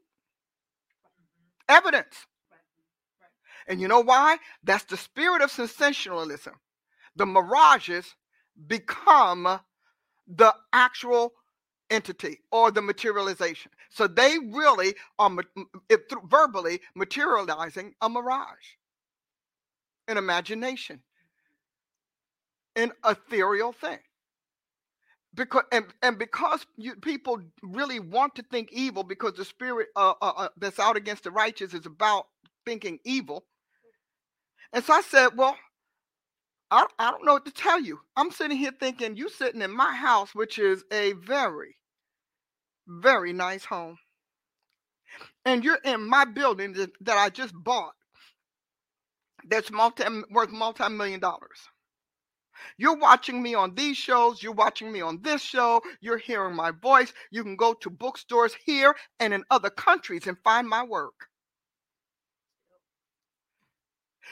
evidence. 1.68 2.28
And 3.68 3.80
you 3.80 3.88
know 3.88 4.02
why? 4.02 4.38
That's 4.64 4.84
the 4.86 4.98
spirit 4.98 5.42
of 5.42 5.52
sensationalism. 5.52 6.56
The 7.16 7.26
mirages 7.26 8.16
become 8.68 9.60
the 10.28 10.54
actual 10.74 11.34
entity 11.90 12.40
or 12.52 12.72
the 12.72 12.82
materialization. 12.82 13.72
So 13.90 14.08
they 14.08 14.38
really 14.40 14.96
are 15.20 15.32
it, 15.90 16.02
verbally 16.26 16.82
materializing 16.96 17.94
a 18.02 18.10
mirage, 18.10 18.78
an 20.08 20.18
imagination, 20.18 21.02
an 22.76 22.94
ethereal 23.06 23.74
thing. 23.74 24.00
Because 25.34 25.64
and, 25.72 25.86
and 26.04 26.20
because 26.20 26.66
you, 26.78 26.96
people 26.96 27.40
really 27.64 28.00
want 28.00 28.36
to 28.36 28.44
think 28.44 28.70
evil 28.72 29.04
because 29.04 29.34
the 29.34 29.46
spirit 29.46 29.88
uh, 29.96 30.14
uh, 30.22 30.34
uh, 30.36 30.50
that's 30.58 30.80
out 30.80 30.98
against 30.98 31.24
the 31.24 31.32
righteous 31.32 31.74
is 31.74 31.86
about 31.86 32.26
thinking 32.66 33.00
evil. 33.06 33.46
And 34.74 34.84
so 34.84 34.94
I 34.94 35.02
said, 35.02 35.30
well, 35.38 35.56
I, 36.70 36.86
I 37.00 37.12
don't 37.12 37.26
know 37.26 37.34
what 37.34 37.46
to 37.46 37.52
tell 37.52 37.82
you. 37.82 38.00
I'm 38.18 38.32
sitting 38.32 38.58
here 38.58 38.72
thinking 38.78 39.18
you 39.18 39.30
sitting 39.30 39.62
in 39.62 39.72
my 39.76 39.94
house, 39.96 40.36
which 40.36 40.60
is 40.60 40.84
a 40.92 41.14
very, 41.14 41.76
very 42.88 43.34
nice 43.34 43.66
home. 43.66 43.98
And 45.46 45.64
you're 45.64 45.80
in 45.84 46.08
my 46.08 46.26
building 46.26 46.74
that, 46.74 46.92
that 47.02 47.18
I 47.18 47.30
just 47.30 47.54
bought 47.56 47.94
that's 49.50 49.72
multi 49.72 50.04
worth 50.32 50.52
multi-million 50.52 51.20
dollars. 51.20 51.60
You're 52.78 52.98
watching 52.98 53.42
me 53.42 53.56
on 53.56 53.76
these 53.76 53.98
shows, 53.98 54.42
you're 54.42 54.54
watching 54.54 54.92
me 54.92 55.02
on 55.02 55.22
this 55.22 55.42
show, 55.42 55.82
you're 56.00 56.18
hearing 56.18 56.56
my 56.56 56.72
voice. 56.72 57.14
You 57.32 57.44
can 57.44 57.56
go 57.56 57.74
to 57.74 57.90
bookstores 57.90 58.56
here 58.66 58.96
and 59.20 59.34
in 59.34 59.44
other 59.50 59.70
countries 59.70 60.28
and 60.28 60.38
find 60.44 60.68
my 60.68 60.84
work. 60.84 61.28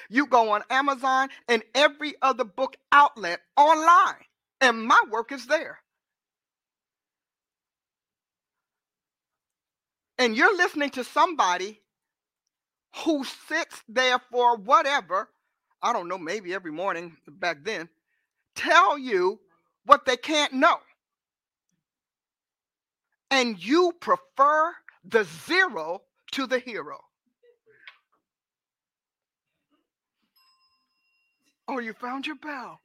You 0.09 0.25
go 0.25 0.51
on 0.51 0.63
Amazon 0.69 1.29
and 1.47 1.63
every 1.75 2.15
other 2.21 2.43
book 2.43 2.75
outlet 2.91 3.41
online, 3.57 4.25
and 4.61 4.83
my 4.85 4.99
work 5.11 5.31
is 5.31 5.45
there. 5.45 5.79
And 10.17 10.35
you're 10.35 10.55
listening 10.55 10.89
to 10.91 11.03
somebody 11.03 11.81
who 13.05 13.23
sits 13.47 13.81
there 13.87 14.19
for 14.31 14.57
whatever, 14.57 15.29
I 15.81 15.93
don't 15.93 16.09
know, 16.09 16.17
maybe 16.17 16.53
every 16.53 16.71
morning 16.71 17.15
back 17.27 17.63
then, 17.63 17.87
tell 18.59 18.97
you 18.97 19.39
what 19.85 20.05
they 20.05 20.17
can't 20.17 20.53
know. 20.53 20.77
And 23.31 23.63
you 23.63 23.93
prefer 23.99 24.73
the 25.05 25.23
zero 25.45 26.01
to 26.31 26.45
the 26.45 26.59
hero. 26.59 26.99
Oh, 31.67 31.79
you 31.79 31.93
found 31.93 32.25
your 32.25 32.35
bell. 32.35 32.79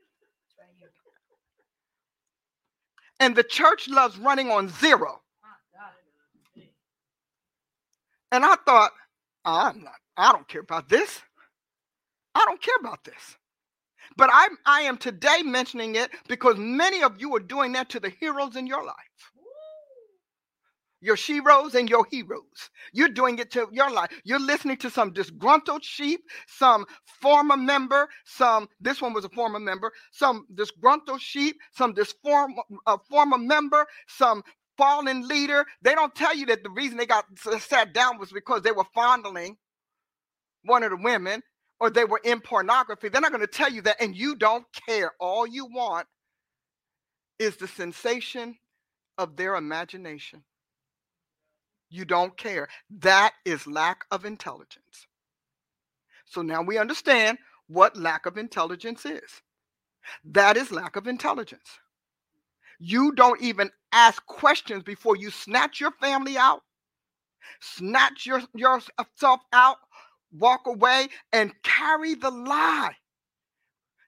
And 3.19 3.35
the 3.35 3.43
church 3.43 3.89
loves 3.89 4.19
running 4.19 4.51
on 4.51 4.69
zero. 4.69 5.23
And 8.31 8.45
I 8.45 8.57
thought, 8.67 8.91
ah, 9.45 9.71
I'm 9.71 9.83
not, 9.83 9.95
I 10.17 10.33
don't 10.33 10.47
care 10.47 10.61
about 10.61 10.89
this. 10.89 11.23
I 12.35 12.45
don't 12.47 12.61
care 12.61 12.77
about 12.81 13.05
this. 13.05 13.39
But 14.17 14.31
I'm 14.33 14.57
I 14.67 14.83
am 14.83 14.97
today 14.97 15.43
mentioning 15.43 15.97
it 15.97 16.11
because 16.29 16.57
many 16.59 17.03
of 17.03 17.21
you 17.21 17.35
are 17.37 17.41
doing 17.41 17.73
that 17.73 17.89
to 17.91 18.01
the 18.01 18.11
heroes 18.11 18.57
in 18.57 18.67
your 18.67 18.85
life 18.85 19.33
your 21.05 21.17
sheroes 21.17 21.75
and 21.75 21.89
your 21.89 22.07
heroes. 22.11 22.71
You're 22.95 23.11
doing 23.11 23.39
it 23.39 23.51
to 23.53 23.69
your 23.71 23.91
life. 23.91 24.11
You're 24.25 24.41
listening 24.41 24.79
to 24.79 24.91
some 24.91 25.13
disgruntled 25.13 25.85
sheep, 25.85 26.21
some 26.49 26.87
former 27.21 27.59
member, 27.59 28.09
some, 28.25 28.69
this 28.81 29.03
one 29.03 29.13
was 29.13 29.27
a 29.27 29.29
former 29.29 29.61
member, 29.61 29.93
some 30.13 30.47
disgruntled 30.55 31.21
sheep, 31.21 31.57
some 31.77 31.93
this 31.93 32.15
form, 32.23 32.55
a 32.87 32.97
former 33.11 33.37
member, 33.37 33.87
some 34.09 34.43
fallen 34.79 35.29
leader. 35.29 35.67
They 35.83 35.95
don't 35.95 36.15
tell 36.15 36.35
you 36.35 36.47
that 36.47 36.63
the 36.63 36.71
reason 36.71 36.97
they 36.97 37.07
got 37.07 37.27
sat 37.61 37.93
down 37.93 38.19
was 38.19 38.33
because 38.33 38.63
they 38.63 38.73
were 38.73 38.87
fondling 38.95 39.59
one 40.65 40.83
of 40.83 40.91
the 40.91 40.97
women 40.97 41.43
or 41.85 41.91
they 41.91 42.07
were 42.07 42.21
in 42.25 42.41
pornography. 42.41 43.11
They're 43.11 43.21
not 43.21 43.31
going 43.31 43.43
to 43.43 43.47
tell 43.47 43.71
you 43.71 43.83
that, 43.83 44.01
and 44.01 44.17
you 44.17 44.37
don't 44.37 44.65
care. 44.89 45.13
All 45.21 45.47
you 45.47 45.67
want 45.67 46.07
is 47.39 47.57
the 47.57 47.69
sensation 47.69 48.57
of 49.19 49.37
their 49.37 49.55
imagination. 49.55 50.43
You 51.91 52.07
don't 52.07 52.35
care. 52.39 52.69
That 53.01 53.35
is 53.45 53.67
lack 53.67 54.07
of 54.11 54.25
intelligence. 54.25 55.07
So 56.25 56.41
now 56.41 56.63
we 56.63 56.79
understand 56.79 57.37
what 57.67 57.99
lack 57.99 58.25
of 58.25 58.39
intelligence 58.39 59.05
is. 59.05 59.43
That 60.25 60.57
is 60.57 60.73
lack 60.73 60.97
of 60.97 61.07
intelligence. 61.07 61.69
You 62.79 63.13
don't 63.13 63.43
even 63.43 63.71
ask 63.93 64.25
questions 64.25 64.85
before 64.85 65.17
you 65.17 65.31
snatch 65.31 65.83
your 65.83 65.93
family 66.01 66.39
out, 66.39 66.63
snatch 67.61 68.25
your, 68.25 68.41
yourself 68.55 69.41
out, 69.53 69.77
walk 70.35 70.67
away, 70.67 71.09
and 71.33 71.53
carry 71.63 72.15
the 72.15 72.31
lie. 72.31 72.97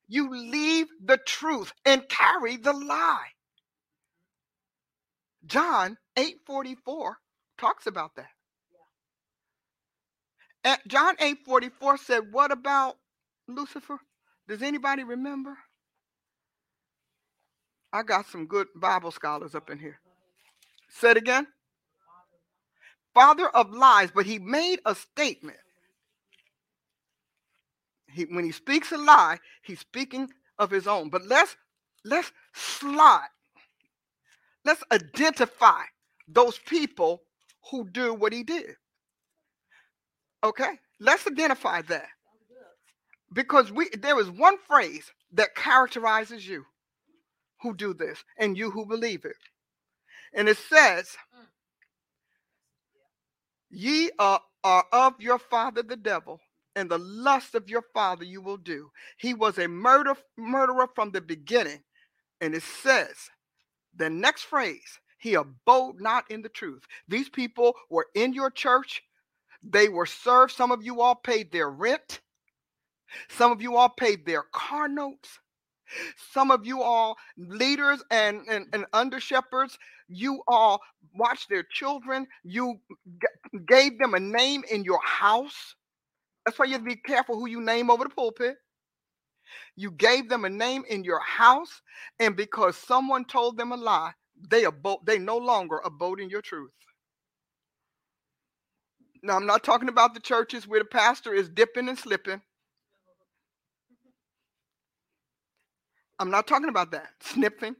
You 0.09 0.31
leave 0.31 0.87
the 1.05 1.17
truth 1.19 1.73
and 1.85 2.09
carry 2.09 2.57
the 2.57 2.73
lie. 2.73 3.29
John 5.47 5.97
8:44 6.17 7.15
talks 7.59 7.87
about 7.87 8.15
that. 8.17 8.31
Yeah. 10.65 10.73
And 10.73 10.81
John 10.89 11.17
8 11.21 11.39
44 11.45 11.99
said, 11.99 12.33
What 12.33 12.53
about 12.53 12.97
Lucifer? 13.49 13.99
Does 14.49 14.63
anybody 14.63 15.05
remember? 15.05 15.57
I 17.93 18.03
got 18.03 18.27
some 18.27 18.47
good 18.47 18.69
Bible 18.75 19.11
scholars 19.11 19.55
up 19.55 19.71
in 19.71 19.79
here. 19.79 20.01
Say 20.91 21.13
it 21.13 21.17
again. 21.17 21.47
Father 23.15 23.49
of 23.49 23.71
lies, 23.71 24.11
but 24.15 24.27
he 24.27 24.39
made 24.39 24.81
a 24.85 24.95
statement. 24.95 25.59
He, 28.17 28.25
when 28.25 28.45
he 28.45 28.53
speaks 28.53 28.93
a 28.93 28.97
lie, 28.97 29.39
he's 29.63 29.81
speaking 29.81 30.31
of 30.59 30.71
his 30.71 30.87
own. 30.87 31.11
But 31.11 31.27
let's 31.27 31.55
let's 32.03 32.33
slot. 32.55 33.29
Let's 34.65 34.83
identify 34.91 35.83
those 36.27 36.59
people 36.59 37.23
who 37.71 37.87
do 37.91 38.15
what 38.15 38.33
he 38.33 38.43
did. 38.43 38.75
Okay? 40.43 40.79
Let's 40.99 41.27
identify 41.27 41.83
that. 41.83 42.09
Because 43.35 43.71
we 43.71 43.91
there 43.99 44.19
is 44.19 44.31
one 44.31 44.57
phrase 44.67 45.13
that 45.33 45.55
characterizes 45.55 46.49
you 46.49 46.65
who 47.61 47.75
do 47.75 47.93
this 47.93 48.25
and 48.39 48.57
you 48.57 48.71
who 48.71 48.87
believe 48.87 49.27
it. 49.27 49.37
And 50.33 50.49
it 50.49 50.57
says, 50.57 51.07
mm. 51.39 51.45
Ye 53.69 54.11
are, 54.19 54.41
are 54.65 54.85
of 54.91 55.21
your 55.21 55.39
father 55.39 55.83
the 55.83 55.97
devil, 55.97 56.41
and 56.77 56.91
the 56.91 56.99
lust 56.99 57.57
of 57.57 57.69
your 57.71 57.85
father 57.95 58.25
you 58.25 58.43
will 58.43 58.59
do. 58.59 58.91
He 59.19 59.35
was 59.35 59.59
a 59.59 59.69
murder, 59.69 60.17
murderer 60.39 60.89
from 60.95 61.13
the 61.13 61.23
beginning. 61.23 61.83
And 62.41 62.55
it 62.55 62.63
says, 62.63 63.17
the 63.97 64.11
next 64.11 64.45
phrase, 64.45 65.01
he 65.19 65.35
abode 65.35 66.01
not 66.01 66.31
in 66.31 66.43
the 66.43 66.51
truth. 66.51 66.85
These 67.09 67.31
people 67.31 67.75
were 67.91 68.07
in 68.15 68.35
your 68.35 68.51
church. 68.51 69.03
They 69.63 69.89
were 69.89 70.07
served. 70.07 70.53
Some 70.53 70.73
of 70.73 70.85
you 70.85 71.01
all 71.01 71.17
paid 71.17 71.53
their 71.53 71.71
rent. 71.71 72.21
Some 73.31 73.53
of 73.53 73.63
you 73.63 73.77
all 73.77 73.91
paid 73.91 74.27
their 74.27 74.45
car 74.53 74.89
notes. 74.89 75.41
Some 76.33 76.51
of 76.51 76.67
you 76.67 76.83
all 76.83 77.17
leaders 77.39 78.03
and, 78.11 78.43
and, 78.49 78.67
and 78.73 78.87
under 78.93 79.21
shepherds, 79.21 79.79
you 80.09 80.43
all 80.49 80.81
watched 81.15 81.49
their 81.49 81.65
children. 81.65 82.27
You 82.45 82.81
g- 83.21 83.59
gave 83.67 83.99
them 83.99 84.15
a 84.15 84.21
name 84.21 84.65
in 84.71 84.85
your 84.85 85.01
house. 85.05 85.77
That's 86.47 86.59
why 86.61 86.67
you 86.67 86.75
have 86.75 86.83
to 86.83 86.87
be 86.89 86.97
careful 86.97 87.41
who 87.41 87.49
you 87.49 87.63
name 87.63 87.91
over 87.91 88.05
the 88.05 88.11
pulpit. 88.11 88.59
You 89.77 89.91
gave 89.91 90.29
them 90.29 90.45
a 90.45 90.51
name 90.51 90.85
in 90.89 91.05
your 91.05 91.21
house, 91.21 91.83
and 92.21 92.37
because 92.37 92.77
someone 92.77 93.25
told 93.25 93.59
them 93.59 93.73
a 93.73 93.77
lie, 93.77 94.13
they 94.51 94.65
abode, 94.65 95.01
they 95.07 95.19
no 95.19 95.39
longer 95.39 95.81
abode 95.85 96.21
in 96.21 96.31
your 96.31 96.43
truth. 96.43 96.73
Now, 99.23 99.37
I'm 99.37 99.47
not 99.47 99.65
talking 99.65 99.89
about 99.89 100.15
the 100.15 100.21
churches 100.21 100.69
where 100.69 100.81
the 100.81 100.87
pastor 100.87 101.35
is 101.35 101.49
dipping 101.49 101.89
and 101.89 101.99
slipping. 101.99 102.43
I'm 106.19 106.31
not 106.31 106.47
talking 106.47 106.69
about 106.71 106.93
that. 106.93 107.09
Sniffing. 107.23 107.77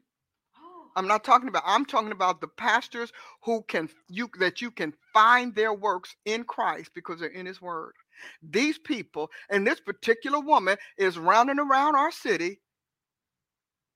Oh. 0.59 0.89
I'm 0.97 1.09
not 1.09 1.25
talking 1.25 1.49
about. 1.49 1.65
I'm 1.67 1.87
talking 1.87 2.13
about 2.13 2.41
the 2.41 2.49
pastors 2.49 3.13
who 3.45 3.65
can 3.69 3.89
you 4.09 4.31
that 4.41 4.63
you 4.63 4.71
can 4.71 4.95
find 5.15 5.55
their 5.55 5.75
works 5.75 6.17
in 6.27 6.45
Christ 6.45 6.91
because 6.95 7.21
they're 7.21 7.31
in 7.31 7.47
His 7.47 7.63
Word. 7.63 7.95
These 8.43 8.79
people 8.79 9.31
and 9.51 9.67
this 9.67 9.81
particular 9.81 10.41
woman 10.41 10.77
is 10.99 11.19
rounding 11.19 11.59
around 11.59 11.97
our 11.97 12.11
city 12.11 12.61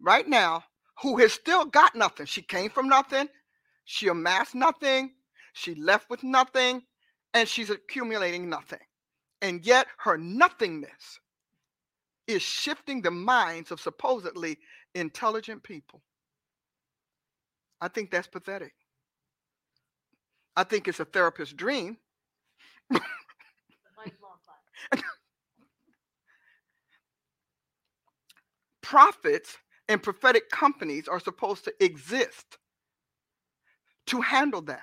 right 0.01 0.27
now 0.29 0.65
who 1.03 1.19
has 1.19 1.33
still 1.33 1.65
got 1.65 1.95
nothing. 1.95 2.27
She 2.27 2.43
came 2.43 2.71
from 2.71 2.89
nothing. 2.89 3.29
She 3.85 4.09
amassed 4.09 4.55
nothing. 4.55 5.13
She 5.53 5.75
left 5.75 6.11
with 6.11 6.23
nothing, 6.23 6.83
and 7.35 7.49
she's 7.49 7.71
accumulating 7.71 8.49
nothing. 8.49 8.79
And 9.43 9.65
yet 9.65 9.87
her 9.99 10.17
nothingness 10.17 11.21
is 12.27 12.43
shifting 12.43 13.03
the 13.03 13.11
minds 13.11 13.71
of 13.71 13.81
supposedly 13.81 14.59
intelligent 14.95 15.63
people. 15.63 16.03
I 17.81 17.89
think 17.89 18.11
that's 18.11 18.29
pathetic. 18.29 18.75
I 20.57 20.65
think 20.65 20.89
it's 20.89 21.01
a 21.01 21.05
therapist's 21.05 21.55
dream. 21.55 21.97
Prophets 28.82 29.57
and 29.89 30.02
prophetic 30.02 30.51
companies 30.51 31.09
are 31.09 31.20
supposed 31.20 31.65
to 31.65 31.74
exist 31.85 32.59
to 34.09 34.20
handle 34.23 34.62
that. 34.62 34.82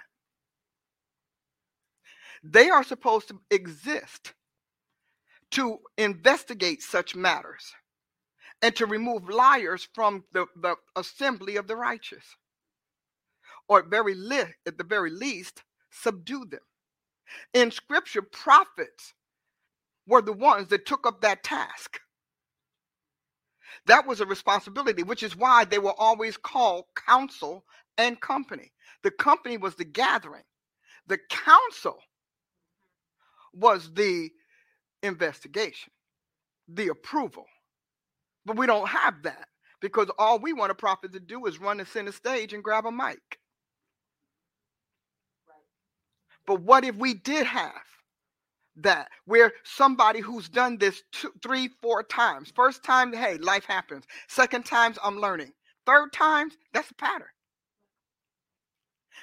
They 2.43 2.69
are 2.69 2.83
supposed 2.83 3.29
to 3.29 3.41
exist 3.51 4.33
to 5.51 5.79
investigate 5.97 6.81
such 6.81 7.15
matters 7.15 7.73
and 8.61 8.75
to 8.77 8.85
remove 8.85 9.29
liars 9.29 9.87
from 9.93 10.23
the, 10.33 10.47
the 10.57 10.75
assembly 10.95 11.57
of 11.57 11.67
the 11.67 11.75
righteous 11.75 12.25
or 13.69 13.79
at 13.79 13.87
very 13.87 14.15
li- 14.15 14.55
at 14.67 14.77
the 14.77 14.83
very 14.83 15.11
least 15.11 15.63
subdue 15.91 16.45
them 16.45 16.61
in 17.53 17.71
scripture 17.71 18.21
prophets 18.23 19.13
were 20.07 20.21
the 20.21 20.33
ones 20.33 20.69
that 20.69 20.85
took 20.85 21.07
up 21.07 21.21
that 21.21 21.43
task 21.43 21.99
that 23.87 24.07
was 24.07 24.21
a 24.21 24.25
responsibility 24.25 25.03
which 25.03 25.23
is 25.23 25.35
why 25.37 25.65
they 25.65 25.79
were 25.79 25.95
always 25.99 26.37
called 26.37 26.85
council 27.07 27.65
and 27.97 28.19
company 28.21 28.71
the 29.03 29.11
company 29.11 29.57
was 29.57 29.75
the 29.75 29.85
gathering 29.85 30.43
the 31.07 31.19
council 31.29 31.99
was 33.53 33.93
the 33.93 34.29
investigation, 35.03 35.91
the 36.67 36.89
approval. 36.89 37.45
But 38.45 38.57
we 38.57 38.67
don't 38.67 38.89
have 38.89 39.23
that 39.23 39.47
because 39.81 40.09
all 40.19 40.39
we 40.39 40.53
want 40.53 40.71
a 40.71 40.75
prophet 40.75 41.13
to 41.13 41.19
do 41.19 41.45
is 41.45 41.59
run 41.61 41.77
the 41.77 41.85
center 41.85 42.11
stage 42.11 42.53
and 42.53 42.63
grab 42.63 42.85
a 42.85 42.91
mic. 42.91 43.39
But 46.47 46.61
what 46.61 46.85
if 46.85 46.95
we 46.95 47.13
did 47.15 47.47
have 47.47 47.73
that 48.77 49.09
where 49.25 49.53
somebody 49.63 50.21
who's 50.21 50.49
done 50.49 50.77
this 50.77 51.03
two, 51.11 51.31
three, 51.43 51.69
four 51.81 52.03
times? 52.03 52.51
First 52.55 52.83
time, 52.83 53.13
hey, 53.13 53.37
life 53.37 53.65
happens. 53.65 54.05
Second 54.27 54.65
times, 54.65 54.97
I'm 55.03 55.19
learning. 55.19 55.53
Third 55.85 56.13
times, 56.13 56.57
that's 56.73 56.91
a 56.91 56.95
pattern. 56.95 57.27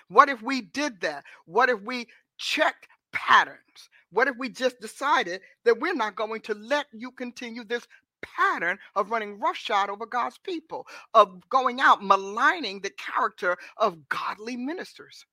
What 0.09 0.29
if 0.29 0.43
we 0.43 0.63
did 0.63 1.01
that? 1.03 1.25
What 1.47 1.71
if 1.71 1.81
we 1.83 2.07
checked 2.39 2.89
patterns? 3.13 3.91
What 4.11 4.29
if 4.29 4.37
we 4.39 4.49
just 4.51 4.81
decided 4.81 5.43
that 5.65 5.81
we're 5.81 5.95
not 5.95 6.17
going 6.17 6.43
to 6.43 6.55
let 6.55 6.87
you 6.93 7.11
continue 7.13 7.65
this 7.65 7.87
pattern 8.23 8.79
of 8.97 9.11
running 9.11 9.41
roughshod 9.41 9.91
over 9.91 10.07
God's 10.07 10.39
people, 10.39 10.87
of 11.15 11.49
going 11.51 11.81
out 11.81 12.03
maligning 12.05 12.81
the 12.81 12.91
character 12.93 13.57
of 13.79 14.09
godly 14.09 14.57
ministers, 14.57 15.27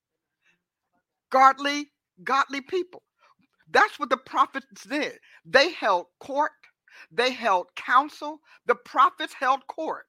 godly, 1.31 1.91
godly 2.23 2.61
people? 2.61 3.03
That's 3.72 3.99
what 3.99 4.10
the 4.11 4.18
prophets 4.18 4.85
did. 4.85 5.19
They 5.45 5.72
held 5.73 6.07
court, 6.19 6.52
they 7.11 7.31
held 7.31 7.68
counsel, 7.76 8.39
the 8.68 8.76
prophets 8.76 9.34
held 9.34 9.68
court. 9.68 10.07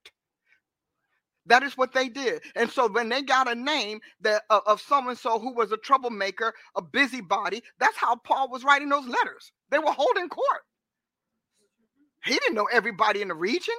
That 1.47 1.63
is 1.65 1.77
what 1.77 1.93
they 1.93 2.09
did. 2.09 2.43
And 2.55 2.71
so 2.71 2.89
when 2.89 3.09
they 3.09 3.23
got 3.23 3.51
a 3.51 3.55
name 3.55 4.01
that 4.21 4.43
uh, 4.51 4.61
of 4.67 4.81
someone 4.81 5.17
so 5.17 5.41
who 5.41 5.55
was 5.55 5.73
a 5.73 5.77
troublemaker, 5.77 6.55
a 6.77 6.83
busybody, 6.83 7.63
that's 7.81 7.97
how 7.97 8.17
Paul 8.17 8.51
was 8.51 8.65
writing 8.65 8.89
those 8.89 9.07
letters. 9.09 9.53
They 9.71 9.79
were 9.79 9.91
holding 9.93 10.29
court. 10.29 10.63
He 12.25 12.35
didn't 12.35 12.55
know 12.55 12.69
everybody 12.73 13.23
in 13.23 13.29
the 13.29 13.35
region. 13.35 13.75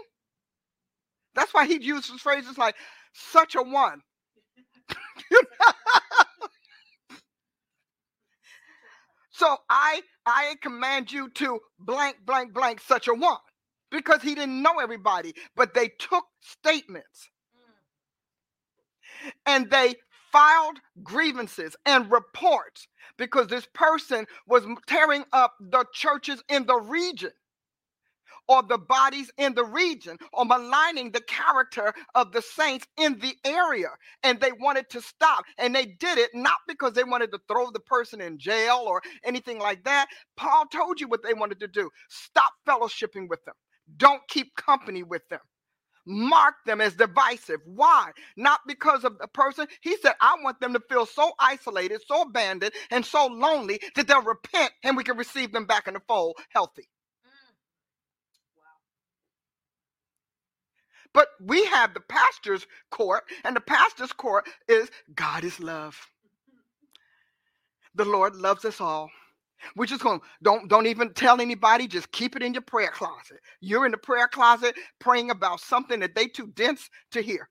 That's 1.36 1.54
why 1.54 1.68
he 1.68 1.82
used 1.82 2.08
phrases 2.22 2.58
like 2.58 2.76
such 3.14 3.56
a 3.56 3.64
one. 3.64 4.02
so 9.44 9.58
I 9.70 10.02
I 10.26 10.56
command 10.62 11.12
you 11.12 11.30
to 11.32 11.60
blank 11.78 12.18
blank 12.26 12.54
blank 12.54 12.80
such 12.80 13.10
a 13.10 13.14
one 13.14 13.38
because 13.92 14.22
he 14.22 14.36
didn't 14.36 14.62
know 14.62 14.80
everybody, 14.80 15.34
but 15.56 15.74
they 15.74 15.90
took 16.00 16.24
statements. 16.40 17.30
Mm. 19.26 19.32
And 19.46 19.70
they 19.70 19.96
filed 20.32 20.78
grievances 21.04 21.76
and 21.86 22.10
reports 22.10 22.88
because 23.18 23.48
this 23.48 23.68
person 23.74 24.28
was 24.48 24.66
tearing 24.88 25.26
up 25.34 25.56
the 25.60 25.86
churches 25.94 26.42
in 26.48 26.66
the 26.66 26.80
region 26.80 27.32
or 28.48 28.64
the 28.64 28.78
bodies 28.78 29.32
in 29.38 29.54
the 29.56 29.66
region 29.66 30.18
or 30.34 30.46
maligning 30.46 31.12
the 31.12 31.22
character 31.22 31.94
of 32.16 32.32
the 32.32 32.42
saints 32.42 32.88
in 32.98 33.20
the 33.20 33.36
area. 33.46 33.90
And 34.24 34.40
they 34.40 34.52
wanted 34.54 34.90
to 34.92 35.02
stop. 35.02 35.46
And 35.58 35.76
they 35.76 35.86
did 35.86 36.18
it 36.18 36.32
not 36.34 36.58
because 36.68 36.94
they 36.94 37.04
wanted 37.04 37.32
to 37.32 37.40
throw 37.48 37.72
the 37.72 37.80
person 37.82 38.22
in 38.22 38.40
jail 38.40 38.84
or 38.86 39.02
anything 39.24 39.60
like 39.60 39.84
that. 39.86 40.08
Paul 40.38 40.66
told 40.68 41.02
you 41.02 41.08
what 41.08 41.24
they 41.24 41.34
wanted 41.34 41.60
to 41.62 41.68
do 41.68 41.90
stop 42.10 42.52
fellowshipping 42.68 43.30
with 43.30 43.44
them, 43.46 43.56
don't 43.98 44.22
keep 44.30 44.56
company 44.56 45.04
with 45.04 45.28
them 45.30 45.40
mark 46.08 46.56
them 46.68 46.82
as 46.82 46.96
divisive. 46.96 47.62
Why? 47.66 48.12
Not 48.38 48.62
because 48.68 49.06
of 49.06 49.18
the 49.20 49.30
person. 49.30 49.68
He 49.82 49.98
said, 49.98 50.14
I 50.22 50.38
want 50.44 50.62
them 50.62 50.74
to 50.74 50.82
feel 50.90 51.08
so 51.08 51.34
isolated, 51.40 52.02
so 52.08 52.24
abandoned, 52.24 52.74
and 52.92 53.06
so 53.06 53.28
lonely 53.28 53.82
that 53.96 54.08
they'll 54.08 54.24
repent 54.24 54.72
and 54.84 54.98
we 54.98 55.06
can 55.06 55.18
receive 55.18 55.54
them 55.54 55.66
back 55.68 55.88
in 55.88 55.96
the 55.96 56.02
fold 56.08 56.38
healthy. 56.50 56.90
But 61.14 61.28
we 61.42 61.66
have 61.66 61.94
the 61.94 62.02
pastor's 62.02 62.66
court, 62.92 63.24
and 63.44 63.56
the 63.56 63.62
pastor's 63.62 64.14
court 64.14 64.48
is 64.68 64.90
God 65.16 65.44
is 65.44 65.60
love. 65.60 65.98
The 67.96 68.06
Lord 68.06 68.36
loves 68.36 68.66
us 68.66 68.82
all. 68.82 69.10
We're 69.76 69.86
just 69.86 70.02
going 70.04 70.20
to 70.20 70.26
don't 70.44 70.70
don't 70.70 70.88
even 70.88 71.14
tell 71.14 71.40
anybody, 71.42 71.88
just 71.88 72.12
keep 72.12 72.36
it 72.36 72.44
in 72.44 72.54
your 72.54 72.64
prayer 72.64 72.92
closet. 72.92 73.40
You're 73.62 73.86
in 73.86 73.92
the 73.92 73.98
prayer 73.98 74.28
closet 74.28 74.76
praying 75.00 75.32
about 75.32 75.62
something 75.62 76.00
that 76.02 76.16
they 76.16 76.28
too 76.28 76.48
dense 76.48 76.90
to 77.12 77.22
hear. 77.22 77.50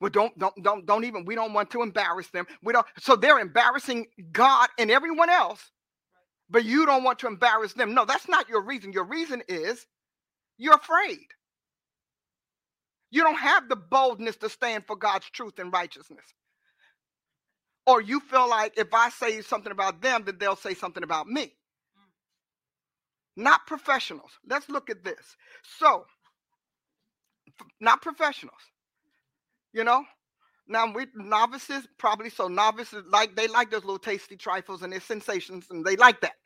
Well, 0.00 0.10
don't 0.10 0.36
don't 0.38 0.54
don't 0.62 0.86
don't 0.86 1.04
even 1.04 1.24
we 1.24 1.34
don't 1.34 1.52
want 1.52 1.70
to 1.70 1.82
embarrass 1.82 2.28
them. 2.30 2.46
We 2.62 2.72
don't 2.72 2.86
so 2.98 3.16
they're 3.16 3.38
embarrassing 3.38 4.06
God 4.32 4.68
and 4.78 4.90
everyone 4.90 5.30
else, 5.30 5.70
but 6.50 6.64
you 6.64 6.86
don't 6.86 7.04
want 7.04 7.20
to 7.20 7.28
embarrass 7.28 7.74
them. 7.74 7.94
No, 7.94 8.04
that's 8.04 8.28
not 8.28 8.48
your 8.48 8.62
reason. 8.62 8.92
Your 8.92 9.04
reason 9.04 9.42
is 9.48 9.86
you're 10.58 10.74
afraid. 10.74 11.26
You 13.10 13.22
don't 13.22 13.38
have 13.38 13.68
the 13.68 13.76
boldness 13.76 14.36
to 14.36 14.48
stand 14.48 14.84
for 14.86 14.96
God's 14.96 15.30
truth 15.30 15.58
and 15.58 15.72
righteousness. 15.72 16.24
Or 17.86 18.00
you 18.00 18.20
feel 18.20 18.48
like 18.48 18.78
if 18.78 18.92
I 18.94 19.10
say 19.10 19.40
something 19.42 19.72
about 19.72 20.00
them, 20.02 20.24
that 20.24 20.40
they'll 20.40 20.56
say 20.56 20.74
something 20.74 21.02
about 21.02 21.26
me. 21.28 21.42
Mm. 21.46 22.22
Not 23.44 23.66
professionals. 23.66 24.32
Let's 24.48 24.68
look 24.68 24.90
at 24.90 25.04
this. 25.04 25.36
So, 25.78 26.06
not 27.80 28.02
professionals. 28.02 28.60
You 29.72 29.84
know, 29.84 30.04
now 30.68 30.92
we 30.92 31.06
novices 31.14 31.86
probably 31.98 32.30
so 32.30 32.48
novices 32.48 33.04
like 33.10 33.36
they 33.36 33.48
like 33.48 33.70
those 33.70 33.84
little 33.84 33.98
tasty 33.98 34.36
trifles 34.36 34.82
and 34.82 34.92
their 34.92 35.00
sensations, 35.00 35.66
and 35.70 35.84
they 35.84 35.96
like 35.96 36.20
that. 36.22 36.36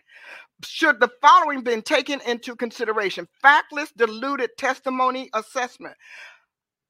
Should 0.65 1.01
the 1.01 1.11
following 1.23 1.63
been 1.63 1.83
taken 1.83 2.21
into 2.27 2.57
consideration? 2.57 3.29
Factless, 3.45 3.93
diluted 3.97 4.51
testimony 4.59 5.31
assessment 5.35 5.97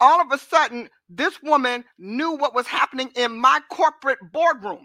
all 0.00 0.20
of 0.20 0.30
a 0.32 0.38
sudden, 0.38 0.88
this 1.08 1.42
woman 1.42 1.84
knew 1.98 2.32
what 2.32 2.54
was 2.54 2.66
happening 2.66 3.10
in 3.16 3.38
my 3.38 3.60
corporate 3.70 4.18
boardroom 4.32 4.84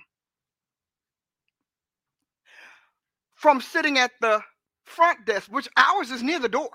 from 3.35 3.61
sitting 3.61 3.97
at 3.97 4.11
the 4.21 4.41
front 4.83 5.25
desk, 5.25 5.51
which 5.51 5.67
ours 5.77 6.09
is 6.09 6.23
near 6.23 6.39
the 6.39 6.49
door. 6.49 6.69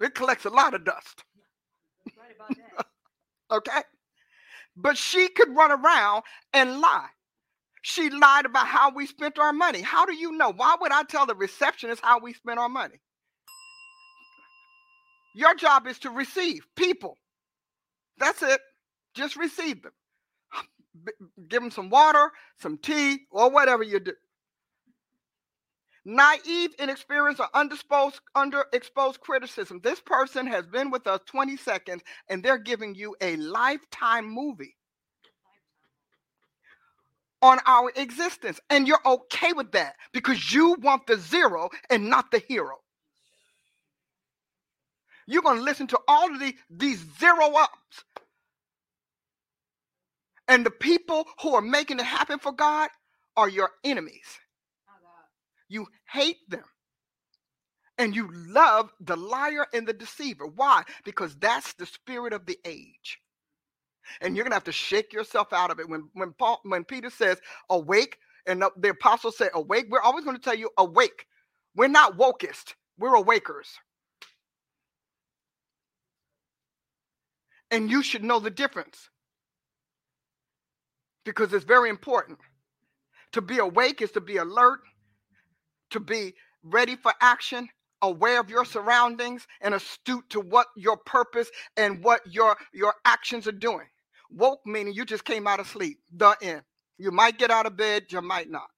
It 0.00 0.14
collects 0.14 0.44
a 0.44 0.50
lot 0.50 0.74
of 0.74 0.84
dust. 0.84 1.24
Right 2.16 2.56
okay? 3.52 3.82
But 4.76 4.98
she 4.98 5.28
could 5.28 5.54
run 5.54 5.70
around 5.70 6.24
and 6.52 6.80
lie. 6.80 7.08
She 7.82 8.10
lied 8.10 8.46
about 8.46 8.68
how 8.68 8.92
we 8.94 9.06
spent 9.06 9.38
our 9.38 9.52
money. 9.52 9.82
How 9.82 10.06
do 10.06 10.14
you 10.14 10.32
know? 10.32 10.52
Why 10.52 10.76
would 10.80 10.92
I 10.92 11.02
tell 11.02 11.26
the 11.26 11.34
receptionist 11.34 12.02
how 12.02 12.20
we 12.20 12.32
spent 12.32 12.60
our 12.60 12.68
money? 12.68 13.00
Your 15.34 15.54
job 15.54 15.86
is 15.86 15.98
to 16.00 16.10
receive 16.10 16.64
people. 16.76 17.18
That's 18.18 18.42
it. 18.42 18.60
Just 19.14 19.36
receive 19.36 19.82
them. 19.82 19.92
Give 21.48 21.60
them 21.60 21.70
some 21.70 21.90
water, 21.90 22.30
some 22.60 22.78
tea, 22.78 23.20
or 23.30 23.50
whatever 23.50 23.82
you 23.82 23.98
do. 23.98 24.12
Naive, 26.04 26.70
inexperienced, 26.78 27.40
or 27.40 27.48
undisposed, 27.54 28.20
underexposed 28.36 29.20
criticism. 29.20 29.80
This 29.82 30.00
person 30.00 30.46
has 30.46 30.66
been 30.66 30.90
with 30.90 31.06
us 31.06 31.20
20 31.26 31.56
seconds 31.56 32.02
and 32.28 32.42
they're 32.42 32.58
giving 32.58 32.94
you 32.94 33.16
a 33.20 33.36
lifetime 33.36 34.28
movie 34.28 34.76
on 37.42 37.58
our 37.66 37.92
existence. 37.96 38.60
And 38.70 38.88
you're 38.88 39.00
okay 39.04 39.52
with 39.52 39.72
that 39.72 39.96
because 40.12 40.52
you 40.52 40.76
want 40.80 41.06
the 41.06 41.18
zero 41.18 41.70
and 41.90 42.08
not 42.08 42.30
the 42.30 42.38
hero. 42.38 42.78
You're 45.26 45.42
going 45.42 45.58
to 45.58 45.64
listen 45.64 45.88
to 45.88 46.00
all 46.08 46.32
of 46.32 46.40
the, 46.40 46.54
these 46.70 47.04
zero 47.18 47.54
ups. 47.56 48.04
And 50.48 50.66
the 50.66 50.70
people 50.70 51.26
who 51.42 51.54
are 51.54 51.62
making 51.62 52.00
it 52.00 52.04
happen 52.06 52.38
for 52.38 52.52
God 52.52 52.90
are 53.36 53.48
your 53.48 53.70
enemies. 53.84 54.38
You 55.68 55.86
hate 56.12 56.38
them. 56.48 56.64
And 57.98 58.16
you 58.16 58.28
love 58.32 58.90
the 59.00 59.16
liar 59.16 59.66
and 59.72 59.86
the 59.86 59.92
deceiver. 59.92 60.46
Why? 60.46 60.82
Because 61.04 61.36
that's 61.36 61.74
the 61.74 61.86
spirit 61.86 62.32
of 62.32 62.46
the 62.46 62.58
age. 62.64 63.21
And 64.20 64.36
you're 64.36 64.44
gonna 64.44 64.56
have 64.56 64.64
to 64.64 64.72
shake 64.72 65.12
yourself 65.12 65.52
out 65.52 65.70
of 65.70 65.80
it. 65.80 65.88
When 65.88 66.08
when 66.14 66.32
Paul 66.32 66.60
when 66.64 66.84
Peter 66.84 67.10
says 67.10 67.40
awake, 67.70 68.18
and 68.46 68.62
the, 68.62 68.70
the 68.76 68.90
apostles 68.90 69.36
say 69.36 69.48
awake, 69.54 69.86
we're 69.88 70.00
always 70.00 70.24
going 70.24 70.36
to 70.36 70.42
tell 70.42 70.54
you 70.54 70.70
awake. 70.78 71.26
We're 71.74 71.88
not 71.88 72.18
wokest, 72.18 72.74
we're 72.98 73.14
awakers. 73.14 73.68
And 77.70 77.90
you 77.90 78.02
should 78.02 78.22
know 78.22 78.38
the 78.38 78.50
difference 78.50 79.08
because 81.24 81.52
it's 81.52 81.64
very 81.64 81.88
important. 81.88 82.38
To 83.32 83.40
be 83.40 83.58
awake 83.58 84.02
is 84.02 84.10
to 84.12 84.20
be 84.20 84.36
alert, 84.36 84.80
to 85.90 86.00
be 86.00 86.34
ready 86.62 86.96
for 86.96 87.14
action, 87.22 87.68
aware 88.02 88.40
of 88.40 88.50
your 88.50 88.66
surroundings, 88.66 89.46
and 89.62 89.72
astute 89.72 90.28
to 90.30 90.40
what 90.40 90.66
your 90.76 90.98
purpose 90.98 91.48
and 91.78 92.04
what 92.04 92.20
your, 92.30 92.56
your 92.74 92.94
actions 93.06 93.46
are 93.46 93.52
doing. 93.52 93.86
Woke 94.32 94.60
meaning 94.66 94.94
you 94.94 95.04
just 95.04 95.24
came 95.24 95.46
out 95.46 95.60
of 95.60 95.68
sleep, 95.68 96.00
the 96.12 96.36
end. 96.42 96.62
You 96.98 97.12
might 97.12 97.38
get 97.38 97.50
out 97.50 97.66
of 97.66 97.76
bed, 97.76 98.06
you 98.10 98.22
might 98.22 98.50
not. 98.50 98.68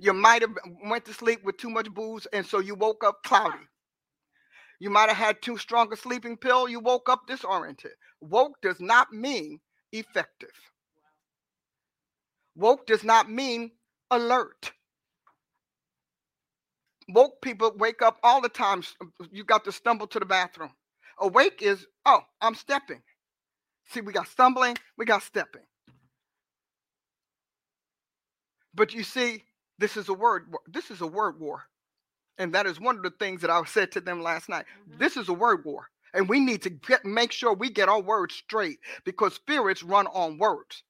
You 0.00 0.12
might 0.12 0.42
have 0.42 0.54
went 0.84 1.04
to 1.06 1.14
sleep 1.14 1.44
with 1.44 1.56
too 1.58 1.70
much 1.70 1.90
booze, 1.92 2.26
and 2.32 2.46
so 2.46 2.60
you 2.60 2.74
woke 2.74 3.04
up 3.04 3.22
cloudy. 3.24 3.58
You 4.80 4.90
might 4.90 5.08
have 5.08 5.16
had 5.18 5.42
too 5.42 5.58
strong 5.58 5.92
a 5.92 5.96
sleeping 5.96 6.36
pill. 6.36 6.68
You 6.68 6.80
woke 6.80 7.08
up 7.08 7.22
disoriented. 7.26 7.92
Woke 8.20 8.60
does 8.62 8.80
not 8.80 9.12
mean 9.12 9.60
effective. 9.92 10.52
Woke 12.56 12.86
does 12.86 13.04
not 13.04 13.30
mean 13.30 13.72
alert. 14.10 14.72
Woke 17.08 17.40
people 17.42 17.72
wake 17.76 18.02
up 18.02 18.18
all 18.22 18.40
the 18.40 18.48
time. 18.48 18.82
You 19.32 19.44
got 19.44 19.64
to 19.64 19.72
stumble 19.72 20.06
to 20.08 20.18
the 20.20 20.26
bathroom. 20.26 20.72
Awake 21.20 21.62
is, 21.62 21.86
oh, 22.06 22.20
I'm 22.40 22.54
stepping. 22.54 23.02
See, 23.88 24.00
we 24.00 24.12
got 24.12 24.28
stumbling, 24.28 24.76
we 24.96 25.04
got 25.04 25.22
stepping. 25.22 25.62
But 28.74 28.94
you 28.94 29.02
see, 29.02 29.44
this 29.78 29.96
is 29.96 30.08
a 30.08 30.14
word, 30.14 30.46
this 30.66 30.90
is 30.90 31.00
a 31.00 31.06
word 31.06 31.40
war. 31.40 31.64
And 32.38 32.54
that 32.54 32.66
is 32.66 32.80
one 32.80 32.96
of 32.96 33.02
the 33.02 33.10
things 33.10 33.40
that 33.40 33.50
I 33.50 33.62
said 33.64 33.90
to 33.92 34.00
them 34.00 34.22
last 34.22 34.48
night. 34.48 34.66
Mm-hmm. 34.88 34.98
This 34.98 35.16
is 35.16 35.28
a 35.28 35.32
word 35.32 35.64
war. 35.64 35.88
And 36.14 36.28
we 36.28 36.40
need 36.40 36.62
to 36.62 36.70
get 36.70 37.04
make 37.04 37.32
sure 37.32 37.52
we 37.52 37.70
get 37.70 37.88
our 37.88 38.00
words 38.00 38.34
straight 38.34 38.78
because 39.04 39.34
spirits 39.34 39.82
run 39.82 40.06
on 40.06 40.38
words. 40.38 40.84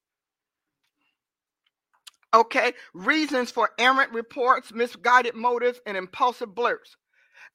Okay, 2.34 2.74
reasons 2.92 3.50
for 3.50 3.70
errant 3.78 4.12
reports, 4.12 4.72
misguided 4.72 5.34
motives, 5.34 5.80
and 5.86 5.96
impulsive 5.96 6.54
blurs. 6.54 6.96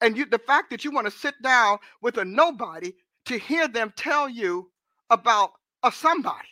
And 0.01 0.17
you 0.17 0.25
the 0.25 0.39
fact 0.39 0.71
that 0.71 0.83
you 0.83 0.91
want 0.91 1.05
to 1.05 1.11
sit 1.11 1.35
down 1.43 1.77
with 2.01 2.17
a 2.17 2.25
nobody 2.25 2.93
to 3.25 3.37
hear 3.37 3.67
them 3.67 3.93
tell 3.95 4.27
you 4.27 4.71
about 5.13 5.51
a 5.83 5.91
somebody. 5.91 6.47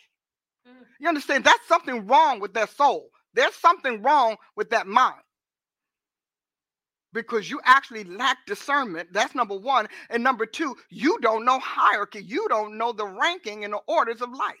Mm. 0.66 0.84
You 1.00 1.08
understand? 1.08 1.44
That's 1.44 1.66
something 1.68 2.06
wrong 2.06 2.40
with 2.40 2.54
their 2.54 2.68
soul. 2.68 3.10
There's 3.34 3.54
something 3.54 4.02
wrong 4.02 4.36
with 4.56 4.70
that 4.70 4.86
mind 4.86 5.22
because 7.12 7.50
you 7.50 7.60
actually 7.64 8.04
lack 8.04 8.38
discernment. 8.46 9.08
That's 9.12 9.34
number 9.34 9.56
one. 9.56 9.88
And 10.10 10.22
number 10.22 10.46
two, 10.46 10.76
you 10.90 11.18
don't 11.20 11.44
know 11.44 11.58
hierarchy. 11.58 12.22
You 12.22 12.46
don't 12.48 12.78
know 12.78 12.92
the 12.92 13.06
ranking 13.06 13.64
and 13.64 13.72
the 13.72 13.80
orders 13.86 14.22
of 14.22 14.30
life. 14.30 14.56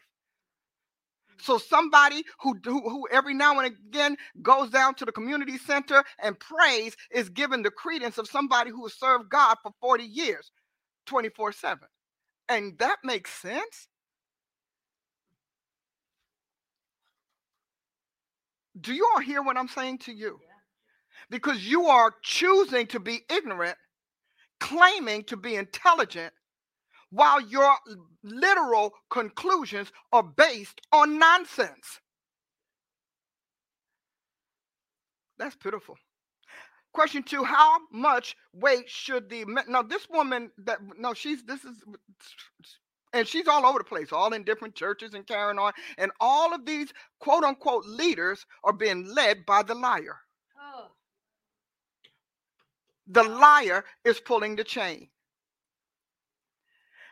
So 1.40 1.58
somebody 1.58 2.24
who, 2.40 2.56
who, 2.64 2.88
who 2.88 3.08
every 3.10 3.34
now 3.34 3.58
and 3.58 3.74
again 3.74 4.16
goes 4.42 4.70
down 4.70 4.94
to 4.96 5.04
the 5.04 5.12
community 5.12 5.58
center 5.58 6.04
and 6.22 6.38
prays 6.38 6.96
is 7.10 7.28
given 7.30 7.62
the 7.62 7.70
credence 7.70 8.18
of 8.18 8.28
somebody 8.28 8.70
who 8.70 8.84
has 8.84 8.94
served 8.94 9.28
God 9.28 9.56
for 9.62 9.72
40 9.80 10.04
years, 10.04 10.52
24 11.06 11.52
7. 11.52 11.78
And 12.48 12.78
that 12.78 12.98
makes 13.02 13.32
sense. 13.32 13.88
Do 18.80 18.92
you 18.92 19.08
all 19.14 19.20
hear 19.20 19.42
what 19.42 19.56
I'm 19.56 19.68
saying 19.68 19.98
to 19.98 20.12
you? 20.12 20.38
Yeah 20.40 20.52
because 21.32 21.66
you 21.66 21.86
are 21.86 22.14
choosing 22.22 22.86
to 22.88 23.00
be 23.00 23.22
ignorant, 23.30 23.76
claiming 24.60 25.24
to 25.24 25.36
be 25.36 25.56
intelligent, 25.56 26.32
while 27.10 27.40
your 27.40 27.74
literal 28.22 28.92
conclusions 29.10 29.90
are 30.12 30.22
based 30.22 30.80
on 30.92 31.18
nonsense. 31.18 32.00
That's 35.38 35.56
pitiful. 35.56 35.96
Question 36.92 37.22
two: 37.22 37.44
How 37.44 37.78
much 37.90 38.36
weight 38.52 38.88
should 38.88 39.30
the 39.30 39.46
now 39.66 39.82
this 39.82 40.06
woman 40.10 40.50
that 40.58 40.78
no 40.98 41.14
she's 41.14 41.42
this 41.44 41.64
is 41.64 41.82
and 43.12 43.26
she's 43.26 43.48
all 43.48 43.66
over 43.66 43.78
the 43.78 43.84
place, 43.84 44.12
all 44.12 44.32
in 44.32 44.44
different 44.44 44.74
churches 44.74 45.14
and 45.14 45.26
carrying 45.26 45.58
on, 45.58 45.72
and 45.98 46.10
all 46.20 46.54
of 46.54 46.64
these 46.64 46.92
quote 47.20 47.44
unquote 47.44 47.84
leaders 47.86 48.46
are 48.64 48.72
being 48.72 49.06
led 49.14 49.44
by 49.46 49.62
the 49.62 49.74
liar. 49.74 50.16
The 53.08 53.24
liar 53.24 53.84
is 54.04 54.20
pulling 54.20 54.56
the 54.56 54.64
chain. 54.64 55.08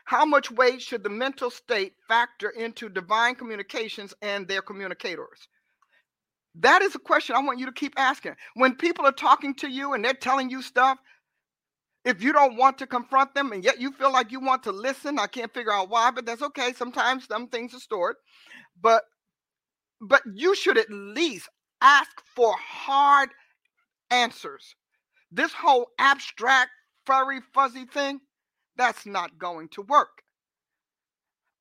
How 0.05 0.25
much 0.25 0.49
weight 0.51 0.81
should 0.81 1.03
the 1.03 1.09
mental 1.09 1.51
state 1.51 1.93
factor 2.07 2.49
into 2.49 2.89
divine 2.89 3.35
communications 3.35 4.13
and 4.21 4.47
their 4.47 4.61
communicators? 4.61 5.47
That 6.55 6.81
is 6.81 6.95
a 6.95 6.99
question 6.99 7.35
I 7.35 7.41
want 7.41 7.59
you 7.59 7.65
to 7.67 7.71
keep 7.71 7.93
asking. 7.97 8.35
When 8.55 8.75
people 8.75 9.05
are 9.05 9.13
talking 9.13 9.53
to 9.55 9.69
you 9.69 9.93
and 9.93 10.03
they're 10.03 10.13
telling 10.13 10.49
you 10.49 10.61
stuff, 10.61 10.97
if 12.03 12.23
you 12.23 12.33
don't 12.33 12.57
want 12.57 12.77
to 12.79 12.87
confront 12.87 13.33
them 13.35 13.51
and 13.51 13.63
yet 13.63 13.79
you 13.79 13.91
feel 13.91 14.11
like 14.11 14.31
you 14.31 14.39
want 14.39 14.63
to 14.63 14.71
listen, 14.71 15.19
I 15.19 15.27
can't 15.27 15.53
figure 15.53 15.71
out 15.71 15.89
why, 15.89 16.11
but 16.11 16.25
that's 16.25 16.41
okay. 16.41 16.73
Sometimes 16.73 17.27
some 17.27 17.47
things 17.47 17.73
are 17.73 17.79
stored. 17.79 18.15
But 18.81 19.03
but 20.01 20.23
you 20.33 20.55
should 20.55 20.79
at 20.79 20.89
least 20.89 21.47
ask 21.81 22.09
for 22.35 22.55
hard 22.57 23.29
answers. 24.09 24.75
This 25.31 25.53
whole 25.53 25.87
abstract, 25.99 26.71
furry, 27.05 27.39
fuzzy 27.53 27.85
thing, 27.85 28.19
that's 28.77 29.05
not 29.05 29.37
going 29.37 29.69
to 29.69 29.83
work. 29.83 30.23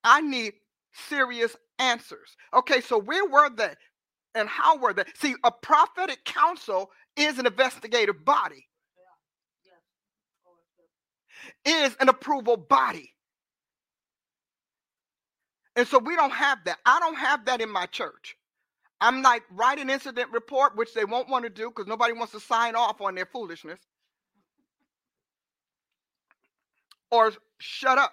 I 0.04 0.22
need 0.22 0.54
serious 0.92 1.54
answers. 1.78 2.36
Okay, 2.54 2.80
so 2.80 2.98
where 2.98 3.26
were 3.26 3.50
they 3.50 3.74
and 4.34 4.48
how 4.48 4.78
were 4.78 4.94
they? 4.94 5.04
See, 5.14 5.34
a 5.44 5.50
prophetic 5.50 6.24
council 6.24 6.90
is 7.16 7.38
an 7.38 7.46
investigative 7.46 8.24
body, 8.24 8.66
is 11.64 11.96
an 12.00 12.08
approval 12.08 12.56
body. 12.56 13.12
And 15.76 15.86
so 15.86 15.98
we 15.98 16.16
don't 16.16 16.32
have 16.32 16.58
that. 16.64 16.78
I 16.84 16.98
don't 17.00 17.16
have 17.16 17.44
that 17.46 17.60
in 17.60 17.70
my 17.70 17.86
church. 17.86 18.36
I'm 19.00 19.22
like, 19.22 19.42
write 19.50 19.78
an 19.78 19.88
incident 19.88 20.30
report, 20.32 20.76
which 20.76 20.92
they 20.94 21.04
won't 21.04 21.28
want 21.28 21.44
to 21.44 21.50
do 21.50 21.70
because 21.70 21.86
nobody 21.86 22.12
wants 22.12 22.32
to 22.32 22.40
sign 22.40 22.76
off 22.76 23.00
on 23.00 23.14
their 23.14 23.26
foolishness. 23.26 23.80
Or 27.10 27.32
shut 27.58 27.98
up. 27.98 28.12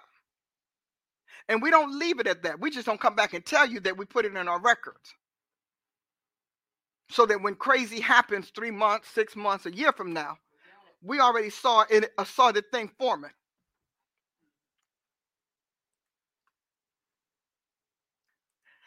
And 1.48 1.62
we 1.62 1.70
don't 1.70 1.98
leave 1.98 2.20
it 2.20 2.26
at 2.26 2.42
that. 2.42 2.60
We 2.60 2.70
just 2.70 2.86
don't 2.86 3.00
come 3.00 3.14
back 3.14 3.34
and 3.34 3.44
tell 3.44 3.66
you 3.66 3.80
that 3.80 3.96
we 3.96 4.04
put 4.04 4.24
it 4.24 4.34
in 4.34 4.48
our 4.48 4.60
records. 4.60 5.14
So 7.10 7.24
that 7.26 7.42
when 7.42 7.54
crazy 7.54 8.00
happens 8.00 8.50
three 8.50 8.70
months, 8.70 9.08
six 9.08 9.34
months, 9.34 9.66
a 9.66 9.72
year 9.72 9.92
from 9.92 10.12
now, 10.12 10.38
we 11.02 11.20
already 11.20 11.50
saw 11.50 11.84
it, 11.90 12.12
uh, 12.18 12.24
saw 12.24 12.52
the 12.52 12.62
thing 12.62 12.90
forming. 12.98 13.30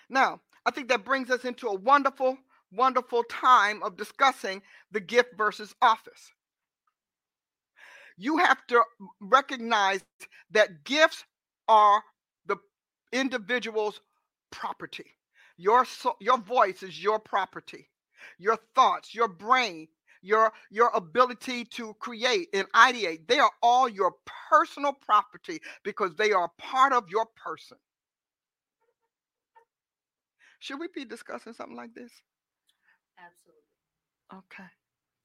Now, 0.09 0.41
I 0.65 0.71
think 0.71 0.89
that 0.89 1.05
brings 1.05 1.29
us 1.31 1.45
into 1.45 1.67
a 1.67 1.75
wonderful, 1.75 2.37
wonderful 2.71 3.23
time 3.23 3.81
of 3.83 3.97
discussing 3.97 4.61
the 4.91 4.99
gift 4.99 5.37
versus 5.37 5.73
office. 5.81 6.31
You 8.17 8.37
have 8.37 8.65
to 8.67 8.83
recognize 9.21 10.01
that 10.51 10.83
gifts 10.83 11.23
are 11.67 12.03
the 12.45 12.57
individual's 13.11 14.01
property. 14.51 15.05
Your 15.57 15.85
your 16.19 16.37
voice 16.39 16.83
is 16.83 17.01
your 17.01 17.19
property. 17.19 17.89
Your 18.37 18.57
thoughts, 18.75 19.15
your 19.15 19.27
brain, 19.27 19.87
your 20.21 20.53
your 20.69 20.89
ability 20.93 21.65
to 21.65 21.93
create 21.99 22.49
and 22.53 22.71
ideate, 22.73 23.27
they 23.27 23.39
are 23.39 23.51
all 23.61 23.89
your 23.89 24.13
personal 24.49 24.93
property 24.93 25.59
because 25.83 26.15
they 26.15 26.31
are 26.31 26.51
part 26.57 26.93
of 26.93 27.09
your 27.09 27.25
person. 27.35 27.77
Should 30.59 30.79
we 30.79 30.87
be 30.93 31.05
discussing 31.05 31.53
something 31.53 31.75
like 31.77 31.93
this? 31.93 32.11
Absolutely. 33.17 33.63
Okay. 34.33 34.69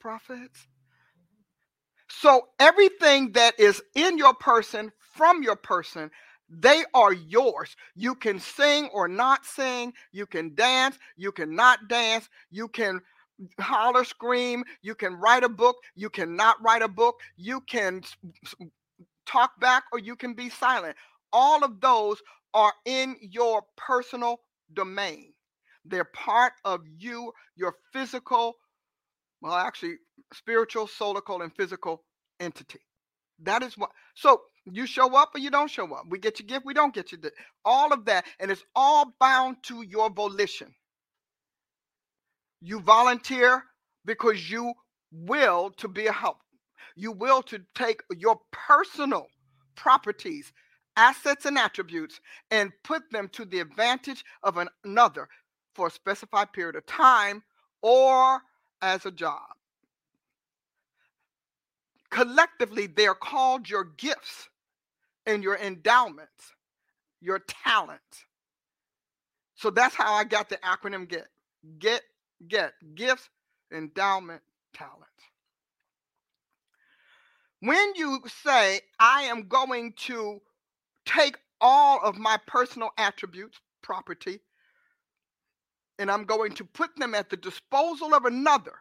Prophets. 0.01 0.66
So 2.09 2.48
everything 2.60 3.32
that 3.32 3.59
is 3.59 3.82
in 3.94 4.18
your 4.18 4.35
person, 4.35 4.93
from 4.98 5.43
your 5.43 5.56
person, 5.56 6.10
they 6.48 6.85
are 6.94 7.12
yours. 7.12 7.77
You 7.97 8.14
can 8.14 8.39
sing 8.39 8.89
or 8.93 9.09
not 9.09 9.44
sing. 9.44 9.93
You 10.12 10.27
can 10.27 10.55
dance. 10.55 10.98
You 11.16 11.32
cannot 11.32 11.89
dance. 11.89 12.28
You 12.51 12.68
can 12.68 13.01
holler, 13.61 14.05
scream. 14.05 14.65
You 14.83 14.95
can 14.95 15.15
write 15.15 15.45
a 15.45 15.49
book. 15.49 15.77
You 15.95 16.11
cannot 16.11 16.63
write 16.63 16.83
a 16.83 16.89
book. 16.89 17.17
You 17.37 17.61
can 17.61 18.03
talk 19.27 19.59
back 19.61 19.85
or 19.93 19.99
you 19.99 20.17
can 20.17 20.35
be 20.35 20.49
silent. 20.49 20.97
All 21.33 21.65
of 21.65 21.81
those 21.81 22.23
are 22.55 22.73
in 22.85 23.17
your 23.21 23.63
personal 23.77 24.41
domain. 24.73 25.33
They're 25.85 26.05
part 26.05 26.55
of 26.65 26.81
you, 26.99 27.33
your 27.57 27.75
physical, 27.93 28.55
well, 29.41 29.55
actually, 29.55 29.97
spiritual, 30.33 30.87
solical, 30.87 31.43
and 31.43 31.55
physical 31.55 32.03
entity. 32.41 32.81
That 33.43 33.63
is 33.63 33.77
what. 33.77 33.91
So 34.15 34.41
you 34.65 34.87
show 34.87 35.15
up 35.17 35.35
or 35.35 35.39
you 35.39 35.51
don't 35.51 35.71
show 35.71 35.93
up. 35.95 36.05
We 36.09 36.19
get 36.19 36.41
your 36.41 36.47
gift, 36.47 36.65
we 36.65 36.75
don't 36.75 36.95
get 36.95 37.13
you. 37.13 37.19
All 37.65 37.93
of 37.93 38.05
that, 38.07 38.25
and 38.41 38.51
it's 38.51 38.65
all 38.75 39.13
bound 39.21 39.59
to 39.65 39.83
your 39.83 40.11
volition. 40.11 40.75
You 42.67 42.81
volunteer 42.81 43.63
because 44.05 44.51
you 44.51 44.75
will 45.13 45.71
to 45.77 45.87
be 45.87 46.09
a 46.09 46.13
help. 46.13 46.39
You 46.97 47.13
will 47.13 47.41
to 47.45 47.61
take 47.77 48.03
your 48.19 48.41
personal 48.51 49.29
properties 49.77 50.53
assets 50.97 51.47
and 51.47 51.57
attributes 51.59 52.19
and 52.51 52.73
put 52.83 53.09
them 53.13 53.29
to 53.35 53.45
the 53.45 53.61
advantage 53.61 54.25
of 54.43 54.59
another 54.85 55.29
for 55.77 55.87
a 55.87 55.91
specified 55.93 56.53
period 56.53 56.75
of 56.75 56.85
time 56.87 57.45
or 57.83 58.41
as 58.83 59.07
a 59.07 59.13
job. 59.13 59.47
Collectively, 62.11 62.89
they 62.89 63.07
are 63.07 63.15
called 63.15 63.71
your 63.71 63.85
gifts 63.97 64.49
and 65.25 65.45
your 65.45 65.57
endowments, 65.57 66.53
your 67.21 67.39
talents. 67.47 68.25
So 69.55 69.71
that's 69.71 69.95
how 69.95 70.15
I 70.15 70.25
got 70.25 70.49
the 70.49 70.57
acronym 70.57 71.09
GET. 71.09 71.29
Get, 71.79 72.03
get, 72.48 72.73
gifts, 72.94 73.28
endowment, 73.73 74.43
talent. 74.74 75.05
When 77.60 77.94
you 77.97 78.20
say, 78.44 78.81
I 78.98 79.23
am 79.23 79.48
going 79.48 79.94
to 80.06 80.40
take 81.05 81.36
all 81.60 82.01
of 82.02 82.16
my 82.16 82.39
personal 82.47 82.90
attributes, 82.98 83.59
property, 83.82 84.40
and 85.98 86.10
I'm 86.10 86.24
going 86.24 86.52
to 86.52 86.64
put 86.64 86.90
them 86.97 87.14
at 87.14 87.31
the 87.31 87.36
disposal 87.36 88.14
of 88.14 88.27
another, 88.27 88.74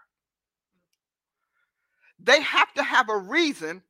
they 2.19 2.41
have 2.41 2.73
to 2.73 2.83
have 2.83 3.09
a 3.09 3.17
reason 3.17 3.81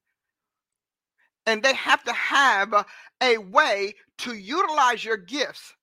and 1.47 1.61
they 1.61 1.73
have 1.73 2.03
to 2.03 2.13
have 2.13 2.73
a, 3.21 3.37
way 3.37 3.93
to 4.17 4.33
utilize 4.33 5.03
your 5.03 5.17
gifts 5.17 5.73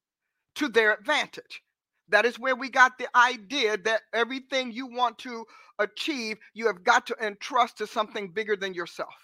to 0.55 0.69
their 0.69 0.93
advantage. 0.93 1.63
That 2.13 2.27
is 2.27 2.39
where 2.39 2.57
we 2.57 2.71
got 2.71 2.99
the 2.99 3.09
idea 3.17 3.79
that 3.79 4.03
everything 4.15 4.73
you 4.73 4.87
want 4.89 5.19
to 5.21 5.47
achieve, 5.81 6.39
you 6.55 6.69
have 6.69 6.85
got 6.85 7.09
to 7.09 7.17
entrust 7.23 7.79
to 7.79 7.89
something 7.89 8.29
bigger 8.29 8.57
than 8.57 8.75
yourself. 8.75 9.15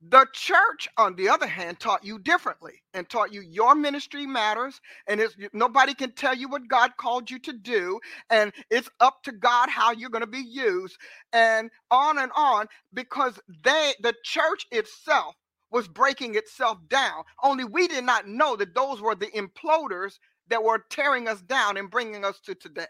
The 0.00 0.26
church, 0.32 0.88
on 0.96 1.16
the 1.16 1.28
other 1.28 1.48
hand, 1.48 1.80
taught 1.80 2.04
you 2.04 2.20
differently 2.20 2.74
and 2.94 3.08
taught 3.08 3.32
you 3.34 3.42
your 3.42 3.74
ministry 3.74 4.26
matters, 4.26 4.80
and 5.08 5.20
it's 5.20 5.34
nobody 5.52 5.94
can 5.94 6.12
tell 6.12 6.36
you 6.36 6.48
what 6.48 6.68
God 6.68 6.92
called 6.98 7.30
you 7.30 7.40
to 7.40 7.52
do, 7.52 8.00
and 8.30 8.52
it's 8.70 8.90
up 9.00 9.24
to 9.24 9.32
God 9.32 9.70
how 9.70 9.92
you're 9.92 10.10
going 10.10 10.22
to 10.22 10.28
be 10.28 10.38
used, 10.38 10.96
and 11.32 11.70
on 11.90 12.18
and 12.18 12.32
on, 12.36 12.68
because 12.94 13.40
they, 13.64 13.94
the 14.00 14.14
church 14.24 14.66
itself, 14.70 15.34
was 15.72 15.88
breaking 15.88 16.36
itself 16.36 16.78
down. 16.88 17.24
Only 17.42 17.64
we 17.64 17.88
did 17.88 18.04
not 18.04 18.28
know 18.28 18.56
that 18.56 18.74
those 18.76 19.02
were 19.02 19.16
the 19.16 19.26
imploders 19.26 20.18
that 20.50 20.62
were 20.62 20.84
tearing 20.90 21.28
us 21.28 21.40
down 21.42 21.76
and 21.76 21.90
bringing 21.90 22.24
us 22.24 22.40
to 22.40 22.54
today. 22.54 22.86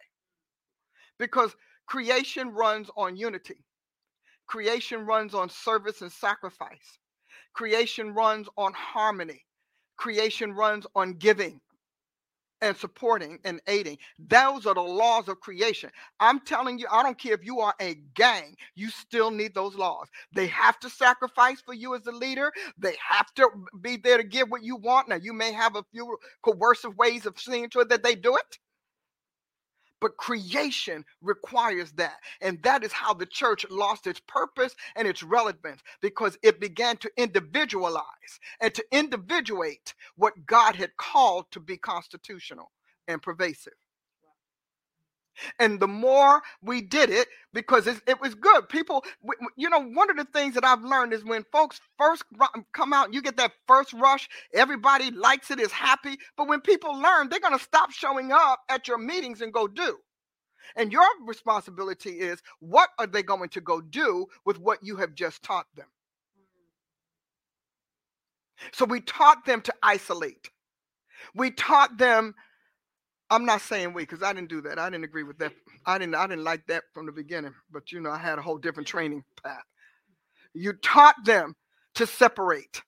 Because 1.19 1.55
creation 1.87 2.51
runs 2.51 2.91
on 2.97 3.17
unity. 3.17 3.65
Creation 4.47 5.05
runs 5.05 5.35
on 5.35 5.51
service 5.51 6.03
and 6.03 6.13
sacrifice. 6.13 6.99
Creation 7.55 8.15
runs 8.15 8.49
on 8.57 8.73
harmony. 8.73 9.45
Creation 9.97 10.53
runs 10.53 10.87
on 10.95 11.15
giving 11.15 11.61
and 12.63 12.77
supporting 12.77 13.39
and 13.45 13.61
aiding. 13.67 13.99
Those 14.19 14.67
are 14.67 14.75
the 14.75 14.81
laws 14.81 15.29
of 15.29 15.41
creation. 15.41 15.91
I'm 16.21 16.41
telling 16.41 16.79
you, 16.79 16.87
I 16.91 17.03
don't 17.03 17.19
care 17.19 17.35
if 17.35 17.45
you 17.45 17.61
are 17.61 17.75
a 17.81 17.97
gang, 18.15 18.57
you 18.75 18.91
still 18.91 19.31
need 19.31 19.55
those 19.55 19.75
laws. 19.75 20.09
They 20.35 20.47
have 20.49 20.79
to 20.81 20.91
sacrifice 20.91 21.61
for 21.61 21.75
you 21.75 21.95
as 21.95 22.07
a 22.07 22.13
leader, 22.13 22.53
they 22.79 22.97
have 23.09 23.33
to 23.35 23.49
be 23.81 23.97
there 23.97 24.19
to 24.19 24.25
give 24.25 24.51
what 24.51 24.63
you 24.63 24.77
want. 24.77 25.09
Now, 25.09 25.17
you 25.17 25.33
may 25.33 25.53
have 25.53 25.77
a 25.77 25.85
few 25.93 26.17
coercive 26.43 26.97
ways 26.97 27.27
of 27.27 27.39
seeing 27.39 27.71
to 27.71 27.81
it 27.81 27.89
that 27.91 28.03
they 28.03 28.15
do 28.15 28.37
it. 28.37 28.59
But 30.01 30.17
creation 30.17 31.05
requires 31.23 31.93
that. 31.93 32.19
And 32.41 32.63
that 32.63 32.85
is 32.85 32.93
how 32.93 33.15
the 33.15 33.27
church 33.27 33.67
lost 33.71 34.07
its 34.07 34.21
purpose 34.29 34.75
and 34.97 35.09
its 35.09 35.23
relevance 35.23 35.83
because 36.03 36.39
it 36.43 36.61
began 36.61 36.97
to 36.99 37.11
individualize 37.17 38.05
and 38.61 38.75
to 38.75 38.85
individuate 38.93 39.95
what 40.17 40.47
God 40.47 40.77
had 40.77 40.97
called 40.97 41.47
to 41.53 41.61
be 41.61 41.77
constitutional 41.79 42.71
and 43.09 43.23
pervasive. 43.23 43.75
And 45.59 45.81
the 45.81 45.89
more 45.89 46.43
we 46.63 46.81
did 46.81 47.11
it, 47.11 47.29
because 47.53 47.87
it, 47.87 48.01
it 48.07 48.21
was 48.21 48.35
good. 48.35 48.69
People, 48.69 49.05
you 49.57 49.71
know, 49.71 49.81
one 49.81 50.11
of 50.11 50.17
the 50.17 50.27
things 50.27 50.55
that 50.55 50.65
I've 50.65 50.83
learned 50.83 51.13
is 51.13 51.25
when 51.25 51.45
folks 51.53 51.81
first 51.99 52.25
um, 52.41 52.65
come 52.73 52.93
out, 52.93 53.15
you 53.15 53.23
get 53.23 53.37
that 53.37 53.53
first 53.67 53.93
rush, 53.93 54.29
everybody 54.55 55.11
likes 55.11 55.51
it, 55.51 55.61
is 55.61 55.73
happy. 55.73 56.17
But 56.37 56.49
when 56.49 56.61
people 56.61 56.95
learn, 56.95 57.29
they're 57.29 57.41
going 57.41 57.57
to 57.57 57.65
stop 57.65 57.91
showing 57.91 58.33
up 58.33 58.61
at 58.69 58.89
your 58.89 58.99
meetings 58.99 59.41
and 59.41 59.53
go 59.53 59.67
do. 59.67 59.99
And 60.77 60.93
your 60.93 61.07
responsibility 61.27 62.11
is 62.21 62.43
what 62.61 62.91
are 62.99 63.07
they 63.07 63.23
going 63.23 63.49
to 63.51 63.61
go 63.61 63.81
do 63.81 64.27
with 64.45 64.59
what 64.61 64.79
you 64.83 64.97
have 64.97 65.15
just 65.15 65.43
taught 65.43 65.67
them? 65.75 65.87
So 68.73 68.85
we 68.85 69.01
taught 69.01 69.45
them 69.47 69.61
to 69.63 69.75
isolate. 69.83 70.51
We 71.35 71.51
taught 71.51 71.97
them 71.99 72.35
I'm 73.31 73.45
not 73.45 73.61
saying 73.61 73.93
we 73.93 74.03
because 74.03 74.23
I 74.23 74.33
didn't 74.33 74.49
do 74.51 74.63
that. 74.63 74.79
I 74.79 74.91
didn't 74.91 75.05
agree 75.05 75.23
with 75.25 75.39
that. 75.39 75.53
I 75.87 75.99
didn't 75.99 76.15
I 76.15 76.27
didn't 76.27 76.45
like 76.45 76.67
that 76.69 76.85
from 76.95 77.07
the 77.07 77.13
beginning, 77.13 77.55
but 77.71 77.93
you 77.93 78.01
know, 78.01 78.11
I 78.11 78.19
had 78.19 78.39
a 78.39 78.43
whole 78.43 78.59
different 78.59 78.89
training 78.89 79.25
path. 79.45 79.65
You 80.55 80.73
taught 80.75 81.17
them 81.25 81.55
to 81.97 82.07
separate. 82.07 82.83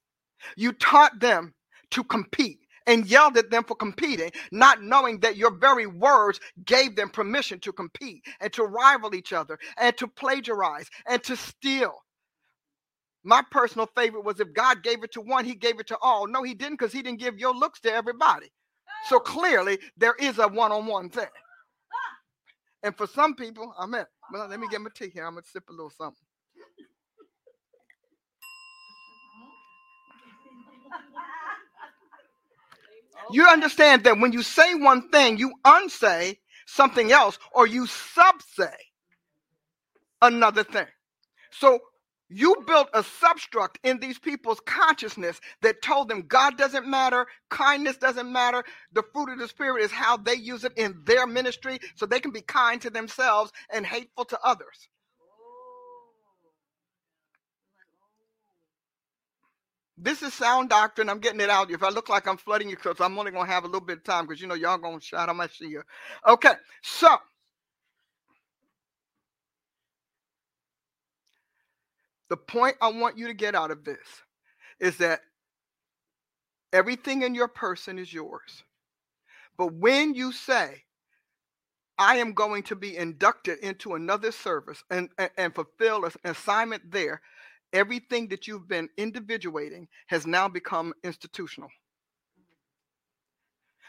You 0.57 0.73
taught 0.73 1.21
them 1.21 1.55
to 1.93 2.05
compete 2.05 2.59
and 2.87 3.07
yelled 3.07 3.37
at 3.37 3.51
them 3.51 3.65
for 3.65 3.77
competing, 3.77 4.31
not 4.53 4.83
knowing 4.83 5.21
that 5.21 5.37
your 5.37 5.53
very 5.53 5.87
words 5.87 6.41
gave 6.65 6.97
them 6.97 7.11
permission 7.11 7.61
to 7.61 7.73
compete 7.73 8.25
and 8.41 8.53
to 8.55 8.65
rival 8.65 9.15
each 9.15 9.33
other 9.33 9.59
and 9.79 9.97
to 9.99 10.09
plagiarize 10.09 10.89
and 11.07 11.23
to 11.25 11.37
steal. 11.37 11.95
My 13.25 13.43
personal 13.51 13.89
favorite 13.95 14.25
was 14.25 14.41
if 14.41 14.53
God 14.55 14.83
gave 14.83 15.05
it 15.05 15.12
to 15.12 15.21
one, 15.21 15.45
he 15.45 15.55
gave 15.55 15.79
it 15.81 15.89
to 15.89 15.99
all. 16.01 16.27
No, 16.27 16.43
he 16.43 16.55
didn't 16.55 16.79
because 16.79 16.93
he 16.93 17.03
didn't 17.03 17.21
give 17.21 17.39
your 17.39 17.55
looks 17.55 17.81
to 17.81 17.93
everybody. 17.93 18.51
So 19.09 19.19
clearly, 19.21 19.79
there 19.97 20.15
is 20.19 20.39
a 20.39 20.49
one 20.49 20.73
on 20.73 20.87
one 20.87 21.11
thing. 21.11 21.27
And 22.83 22.97
for 22.97 23.07
some 23.07 23.35
people, 23.35 23.75
I'm 23.79 23.95
at, 23.95 24.09
well, 24.33 24.49
let 24.49 24.61
me 24.61 24.69
get 24.71 24.81
my 24.81 24.91
tea 24.95 25.11
here. 25.11 25.27
I'm 25.27 25.35
going 25.35 25.45
to 25.45 25.51
sip 25.51 25.69
a 25.69 25.73
little 25.73 25.91
something. 25.91 26.17
You 33.33 33.47
understand 33.47 34.05
that 34.05 34.19
when 34.19 34.33
you 34.33 34.43
say 34.43 34.75
one 34.75 35.09
thing, 35.11 35.39
you 35.39 35.53
unsay 35.65 36.39
something 36.67 37.13
else 37.13 37.39
or 37.53 37.67
you 37.67 37.87
subsay 37.87 38.75
another 40.23 40.65
thing. 40.65 40.87
So 41.53 41.81
you 42.31 42.57
built 42.66 42.89
a 42.94 43.02
substruct 43.02 43.77
in 43.85 44.01
these 44.01 44.19
people's 44.19 44.61
consciousness 44.66 45.40
that 45.62 45.82
told 45.82 46.09
them 46.09 46.23
God 46.28 46.59
doesn't 46.59 46.89
matter, 46.89 47.27
kindness 47.51 47.98
doesn't 47.98 48.32
matter. 48.32 48.65
The 48.94 49.05
fruit 49.15 49.31
of 49.31 49.39
the 49.40 49.48
Spirit 49.48 49.85
is 49.85 49.93
how 49.93 50.19
they 50.19 50.35
use 50.36 50.65
it 50.65 50.73
in 50.77 51.02
their 51.07 51.27
ministry 51.27 51.81
so 51.97 52.07
they 52.07 52.20
can 52.20 52.32
be 52.32 52.43
kind 52.43 52.81
to 52.82 52.90
themselves 52.90 53.52
and 53.73 53.86
hateful 53.86 54.27
to 54.27 54.40
others. 54.44 54.89
This 59.97 60.23
is 60.23 60.35
sound 60.35 60.70
doctrine. 60.70 61.09
I'm 61.09 61.20
getting 61.20 61.40
it 61.40 61.51
out. 61.51 61.70
If 61.70 61.82
I 61.82 61.90
look 61.90 62.09
like 62.09 62.27
I'm 62.27 62.36
flooding 62.36 62.69
you, 62.69 62.77
because 62.77 63.01
I'm 63.01 63.19
only 63.19 63.31
going 63.31 63.47
to 63.47 63.52
have 63.52 63.65
a 63.65 63.69
little 63.69 63.86
bit 63.86 63.98
of 63.98 64.05
time 64.05 64.27
because 64.27 64.40
you 64.40 64.48
know 64.48 64.55
y'all 64.55 64.78
going 64.78 64.98
to 64.98 65.05
shout, 65.05 65.28
I'm 65.28 65.36
going 65.36 65.48
see 65.51 65.69
you. 65.69 65.82
Okay, 66.28 66.52
so 66.82 67.09
The 72.31 72.36
point 72.36 72.77
I 72.81 72.89
want 72.89 73.19
you 73.19 73.27
to 73.27 73.35
get 73.35 73.55
out 73.55 73.70
of 73.70 73.85
this 73.85 73.98
is 74.81 74.97
that 74.98 75.20
everything 76.73 77.23
in 77.23 77.35
your 77.35 77.48
person 77.48 77.98
is 77.98 78.12
yours. 78.12 78.65
But 79.59 79.74
when 79.74 80.15
you 80.15 80.32
say, 80.32 80.85
I 81.98 82.16
am 82.16 82.32
going 82.32 82.62
to 82.65 82.77
be 82.77 82.97
inducted 82.97 83.59
into 83.59 83.94
another 83.94 84.32
service 84.32 84.82
and, 84.90 85.11
and, 85.19 85.31
and 85.36 85.55
fulfill 85.55 86.07
an 86.07 86.12
assignment 86.24 86.90
there, 86.90 87.20
everything 87.73 88.28
that 88.28 88.47
you've 88.47 88.69
been 88.69 88.89
individuating 88.97 89.89
has 90.07 90.27
now 90.27 90.48
become 90.48 90.94
institutional. 91.05 91.69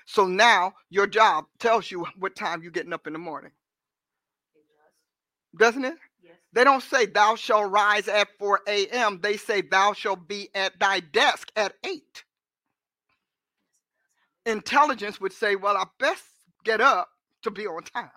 So 0.05 0.27
now 0.27 0.73
your 0.89 1.07
job 1.07 1.45
tells 1.59 1.89
you 1.89 2.05
what 2.17 2.35
time 2.35 2.63
you're 2.63 2.71
getting 2.71 2.91
up 2.91 3.07
in 3.07 3.13
the 3.13 3.19
morning. 3.19 3.51
Does. 5.57 5.73
Doesn't 5.73 5.85
it? 5.85 5.97
They 6.53 6.63
don't 6.63 6.83
say, 6.83 7.05
Thou 7.05 7.35
shalt 7.35 7.71
rise 7.71 8.07
at 8.07 8.27
4 8.37 8.61
a.m., 8.67 9.19
they 9.21 9.37
say, 9.37 9.61
Thou 9.61 9.93
shalt 9.93 10.27
be 10.27 10.49
at 10.53 10.79
thy 10.79 10.99
desk 10.99 11.51
at 11.55 11.73
8. 11.85 12.23
Intelligence 14.45 15.21
would 15.21 15.33
say, 15.33 15.55
Well, 15.55 15.77
I 15.77 15.85
best 15.99 16.23
get 16.63 16.81
up 16.81 17.09
to 17.43 17.51
be 17.51 17.67
on 17.67 17.83
time. 17.83 18.09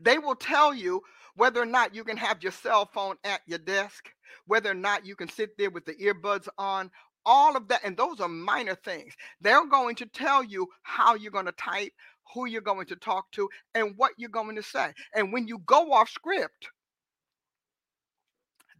They 0.00 0.18
will 0.18 0.36
tell 0.36 0.72
you 0.74 1.02
whether 1.34 1.60
or 1.60 1.66
not 1.66 1.94
you 1.94 2.04
can 2.04 2.16
have 2.16 2.42
your 2.42 2.52
cell 2.52 2.88
phone 2.92 3.16
at 3.24 3.40
your 3.46 3.58
desk, 3.58 4.10
whether 4.46 4.70
or 4.70 4.74
not 4.74 5.06
you 5.06 5.16
can 5.16 5.28
sit 5.28 5.56
there 5.58 5.70
with 5.70 5.84
the 5.84 5.94
earbuds 5.94 6.48
on, 6.58 6.90
all 7.24 7.56
of 7.56 7.68
that. 7.68 7.82
And 7.84 7.96
those 7.96 8.20
are 8.20 8.28
minor 8.28 8.74
things. 8.74 9.14
They're 9.40 9.66
going 9.66 9.94
to 9.96 10.06
tell 10.06 10.42
you 10.42 10.68
how 10.82 11.14
you're 11.14 11.32
going 11.32 11.46
to 11.46 11.52
type, 11.52 11.92
who 12.34 12.46
you're 12.46 12.60
going 12.60 12.86
to 12.86 12.96
talk 12.96 13.30
to, 13.32 13.48
and 13.74 13.94
what 13.96 14.12
you're 14.16 14.30
going 14.30 14.56
to 14.56 14.62
say. 14.62 14.92
And 15.14 15.32
when 15.32 15.46
you 15.48 15.58
go 15.66 15.92
off 15.92 16.08
script, 16.08 16.68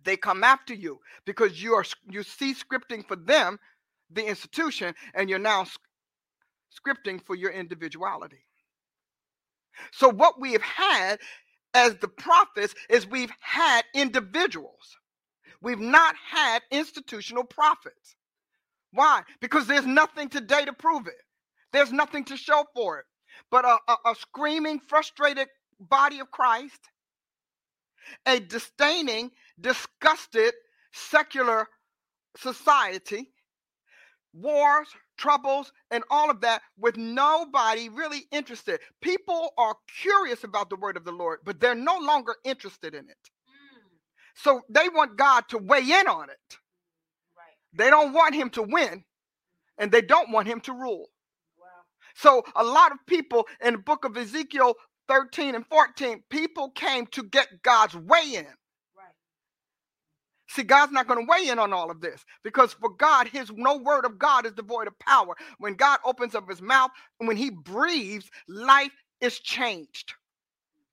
they 0.05 0.17
come 0.17 0.45
after 0.45 0.75
you 0.75 1.01
because 1.27 1.63
you 1.63 1.75
are 1.75 1.85
you 2.11 2.23
see 2.23 2.55
scripting 2.55 3.07
for 3.07 3.17
them 3.17 3.59
the 4.11 4.27
institution 4.27 4.95
and 5.15 5.31
you're 5.31 5.39
now 5.39 5.67
scripting 6.77 7.23
for 7.25 7.35
your 7.35 7.51
individuality. 7.51 8.45
So 9.93 10.09
what 10.11 10.41
we 10.41 10.53
have 10.53 10.63
had 10.63 11.21
as 11.75 11.97
the 11.97 12.09
prophets 12.09 12.75
is 12.91 13.07
we've 13.07 13.33
had 13.41 13.83
individuals. 13.95 14.97
We've 15.63 15.81
not 15.81 16.15
had 16.31 16.63
institutional 16.71 17.45
prophets. 17.45 18.17
Why? 18.93 19.23
Because 19.41 19.67
there's 19.67 19.87
nothing 19.87 20.29
today 20.29 20.65
to 20.65 20.73
prove 20.73 21.07
it. 21.07 21.23
There's 21.73 21.93
nothing 21.93 22.25
to 22.27 22.37
show 22.37 22.65
for 22.75 22.99
it. 22.99 23.07
But 23.51 23.65
a, 23.65 23.79
a, 23.89 24.11
a 24.11 24.15
screaming 24.15 24.81
frustrated 24.81 25.49
body 25.81 26.21
of 26.21 26.31
christ 26.31 26.81
a 28.27 28.41
disdaining 28.41 29.31
disgusted 29.63 30.53
secular 30.93 31.67
society, 32.37 33.31
wars, 34.35 34.89
troubles, 35.17 35.73
and 35.91 36.03
all 36.11 36.31
of 36.31 36.41
that 36.41 36.63
with 36.79 36.97
nobody 36.97 37.89
really 37.89 38.23
interested. 38.31 38.81
People 39.01 39.53
are 39.57 39.77
curious 40.01 40.45
about 40.45 40.71
the 40.71 40.77
word 40.77 40.97
of 40.97 41.05
the 41.05 41.13
Lord, 41.13 41.41
but 41.45 41.61
they're 41.61 41.75
no 41.75 41.99
longer 41.99 42.37
interested 42.45 42.95
in 42.95 43.09
it. 43.09 43.31
Mm. 43.49 43.99
So 44.35 44.63
they 44.69 44.89
want 44.89 45.17
God 45.17 45.45
to 45.51 45.59
weigh 45.59 45.83
in 45.83 46.09
on 46.09 46.31
it. 46.31 46.59
Right. 47.37 47.57
They 47.73 47.91
don't 47.91 48.13
want 48.13 48.35
him 48.35 48.51
to 48.51 48.63
win, 48.63 49.05
and 49.79 49.93
they 49.93 50.03
don't 50.03 50.33
want 50.33 50.49
him 50.49 50.61
to 50.63 50.73
rule. 50.73 51.11
Wow. 51.59 51.67
So 52.15 52.43
a 52.57 52.65
lot 52.65 52.93
of 52.93 52.99
people 53.07 53.47
in 53.65 53.75
the 53.75 53.79
book 53.79 54.05
of 54.05 54.17
Ezekiel 54.17 54.75
13 55.09 55.55
and 55.55 55.67
14, 55.67 56.23
people 56.31 56.71
came 56.71 57.07
to 57.09 57.23
get 57.23 57.63
God's 57.63 57.95
weigh 57.95 58.35
in. 58.37 58.47
See, 60.53 60.65
God's 60.65 60.93
not 60.93 61.09
going 61.09 61.25
to 61.25 61.31
weigh 61.31 61.49
in 61.49 61.59
on 61.59 61.73
all 61.73 61.91
of 61.91 62.03
this 62.03 62.27
because 62.45 62.75
for 62.75 62.91
God, 62.91 63.27
his 63.27 63.51
no 63.57 63.79
word 63.79 64.05
of 64.05 64.19
God 64.19 64.45
is 64.45 64.53
devoid 64.53 64.87
of 64.87 64.99
power. 64.99 65.35
When 65.57 65.75
God 65.75 65.99
opens 66.05 66.35
up 66.35 66.47
his 66.47 66.61
mouth 66.61 66.91
and 67.19 67.27
when 67.27 67.39
he 67.39 67.49
breathes, 67.49 68.31
life 68.47 68.93
is 69.23 69.39
changed. 69.39 70.13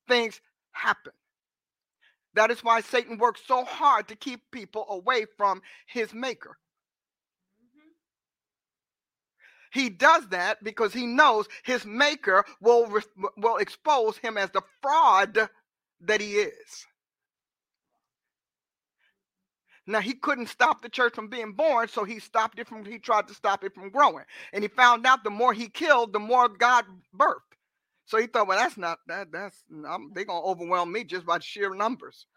Things 0.08 0.40
happen. 0.72 1.12
That 2.36 2.52
is 2.52 2.64
why 2.64 2.80
Satan 2.80 3.18
works 3.18 3.42
so 3.46 3.66
hard 3.66 4.08
to 4.08 4.16
keep 4.16 4.40
people 4.52 4.86
away 4.90 5.26
from 5.36 5.62
his 5.88 6.14
maker. 6.14 6.58
Mm-hmm. 7.62 7.90
He 9.78 9.90
does 9.90 10.26
that 10.30 10.64
because 10.64 10.94
he 10.94 11.06
knows 11.06 11.48
his 11.66 11.86
maker 11.86 12.46
will, 12.62 13.02
will 13.36 13.58
expose 13.58 14.16
him 14.16 14.38
as 14.38 14.52
the 14.52 14.62
fraud 14.82 15.50
that 16.00 16.22
he 16.22 16.36
is. 16.36 16.86
Now 19.90 20.02
he 20.02 20.14
couldn't 20.14 20.50
stop 20.50 20.84
the 20.84 20.90
church 20.90 21.16
from 21.16 21.30
being 21.30 21.54
born, 21.54 21.88
so 21.88 22.04
he 22.04 22.20
stopped 22.20 22.60
it 22.60 22.68
from 22.68 22.86
he 22.86 23.00
tried 23.00 23.28
to 23.28 23.34
stop 23.34 23.64
it 23.64 23.74
from 23.74 23.90
growing. 23.90 24.24
And 24.54 24.64
he 24.64 24.68
found 24.68 25.06
out 25.08 25.24
the 25.24 25.32
more 25.32 25.52
he 25.52 25.68
killed, 25.68 26.14
the 26.14 26.20
more 26.20 26.48
God 26.48 26.86
birthed. 27.18 27.40
So 28.06 28.20
he 28.20 28.28
thought, 28.28 28.48
well, 28.48 28.60
that's 28.60 28.78
not 28.78 29.00
that 29.08 29.32
that's 29.32 29.64
I'm, 29.88 30.12
they're 30.14 30.26
gonna 30.26 30.46
overwhelm 30.46 30.92
me 30.92 31.04
just 31.04 31.26
by 31.26 31.40
sheer 31.40 31.74
numbers. 31.74 32.28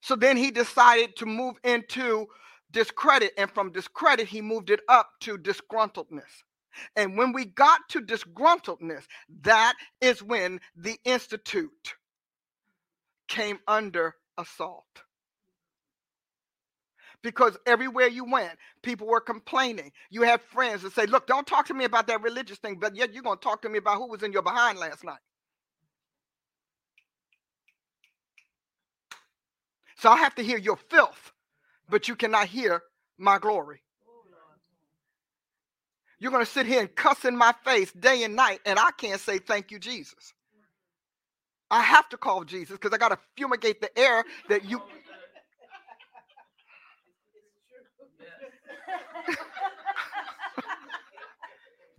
So 0.00 0.16
then 0.16 0.38
he 0.38 0.50
decided 0.50 1.16
to 1.16 1.26
move 1.26 1.56
into 1.62 2.28
discredit, 2.70 3.32
and 3.36 3.50
from 3.50 3.72
discredit, 3.72 4.28
he 4.28 4.40
moved 4.40 4.70
it 4.70 4.80
up 4.88 5.10
to 5.20 5.36
disgruntledness. 5.36 6.42
And 6.94 7.18
when 7.18 7.32
we 7.32 7.44
got 7.44 7.80
to 7.90 8.00
disgruntledness, 8.00 9.04
that 9.42 9.74
is 10.00 10.22
when 10.22 10.60
the 10.74 10.96
institute 11.04 11.96
came 13.28 13.58
under 13.66 14.14
assault. 14.38 14.86
because 17.22 17.56
everywhere 17.66 18.08
you 18.08 18.24
went, 18.24 18.52
people 18.82 19.06
were 19.06 19.20
complaining. 19.20 19.92
You 20.10 20.22
had 20.22 20.40
friends 20.42 20.82
that 20.82 20.94
say, 20.94 21.06
Look, 21.06 21.26
don't 21.26 21.46
talk 21.46 21.66
to 21.66 21.74
me 21.74 21.84
about 21.84 22.06
that 22.08 22.22
religious 22.22 22.58
thing, 22.58 22.78
but 22.80 22.96
yet 22.96 23.12
you're 23.12 23.22
going 23.22 23.38
to 23.38 23.44
talk 23.44 23.62
to 23.62 23.68
me 23.68 23.78
about 23.78 23.96
who 23.98 24.08
was 24.08 24.22
in 24.22 24.32
your 24.32 24.42
behind 24.42 24.78
last 24.78 25.04
night. 25.04 25.18
So 29.98 30.10
I 30.10 30.18
have 30.18 30.34
to 30.36 30.42
hear 30.42 30.58
your 30.58 30.76
filth, 30.76 31.32
but 31.88 32.08
you 32.08 32.16
cannot 32.16 32.48
hear 32.48 32.82
my 33.18 33.38
glory. 33.38 33.82
You're 36.20 36.32
going 36.32 36.44
to 36.44 36.50
sit 36.50 36.66
here 36.66 36.80
and 36.80 36.94
cuss 36.94 37.24
in 37.24 37.36
my 37.36 37.54
face 37.64 37.92
day 37.92 38.24
and 38.24 38.36
night, 38.36 38.60
and 38.66 38.78
I 38.78 38.90
can't 38.98 39.20
say 39.20 39.38
thank 39.38 39.70
you, 39.70 39.78
Jesus. 39.78 40.34
I 41.70 41.82
have 41.82 42.08
to 42.10 42.16
call 42.16 42.44
Jesus 42.44 42.72
because 42.78 42.92
I 42.92 42.98
got 42.98 43.08
to 43.10 43.18
fumigate 43.36 43.80
the 43.80 43.96
air 43.98 44.24
that 44.48 44.64
you. 44.64 44.82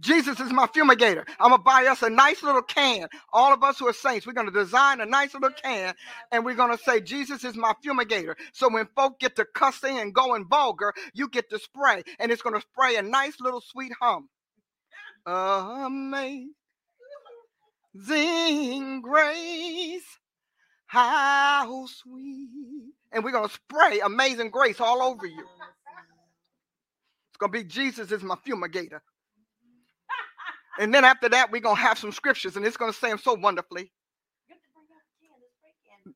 Jesus 0.01 0.39
is 0.39 0.53
my 0.53 0.67
fumigator. 0.67 1.27
I'm 1.39 1.49
going 1.49 1.59
to 1.59 1.63
buy 1.63 1.87
us 1.87 2.03
a 2.03 2.09
nice 2.09 2.43
little 2.43 2.61
can. 2.61 3.07
All 3.33 3.53
of 3.53 3.63
us 3.63 3.79
who 3.79 3.87
are 3.87 3.93
saints, 3.93 4.27
we're 4.27 4.33
going 4.33 4.47
to 4.47 4.53
design 4.53 5.01
a 5.01 5.05
nice 5.05 5.33
little 5.33 5.49
can 5.51 5.95
and 6.31 6.45
we're 6.45 6.55
going 6.55 6.75
to 6.75 6.83
say, 6.83 7.01
Jesus 7.01 7.43
is 7.43 7.55
my 7.55 7.73
fumigator. 7.85 8.35
So 8.53 8.69
when 8.69 8.87
folk 8.95 9.19
get 9.19 9.35
to 9.37 9.45
cussing 9.55 9.99
and 9.99 10.13
going 10.13 10.47
vulgar, 10.47 10.93
you 11.13 11.29
get 11.29 11.49
to 11.49 11.59
spray 11.59 12.03
and 12.19 12.31
it's 12.31 12.41
going 12.43 12.55
to 12.55 12.61
spray 12.61 12.97
a 12.97 13.01
nice 13.01 13.41
little 13.41 13.61
sweet 13.61 13.91
hum. 13.99 14.29
Amazing 15.25 16.53
grace, 19.01 20.03
how 20.85 21.85
sweet. 21.87 22.93
And 23.11 23.23
we're 23.23 23.31
going 23.31 23.47
to 23.47 23.53
spray 23.53 23.99
amazing 23.99 24.49
grace 24.49 24.79
all 24.79 25.01
over 25.01 25.25
you. 25.25 25.45
It's 27.29 27.37
going 27.39 27.51
to 27.51 27.57
be 27.57 27.63
Jesus 27.63 28.11
is 28.11 28.23
my 28.23 28.35
fumigator. 28.35 28.99
And 30.79 30.93
then 30.93 31.05
after 31.05 31.27
that, 31.29 31.51
we're 31.51 31.61
going 31.61 31.75
to 31.75 31.81
have 31.81 31.97
some 31.97 32.11
scriptures, 32.11 32.55
and 32.55 32.65
it's 32.65 32.77
going 32.77 32.91
to 32.91 32.97
say 32.97 33.09
them 33.09 33.17
so 33.17 33.33
wonderfully. 33.33 33.91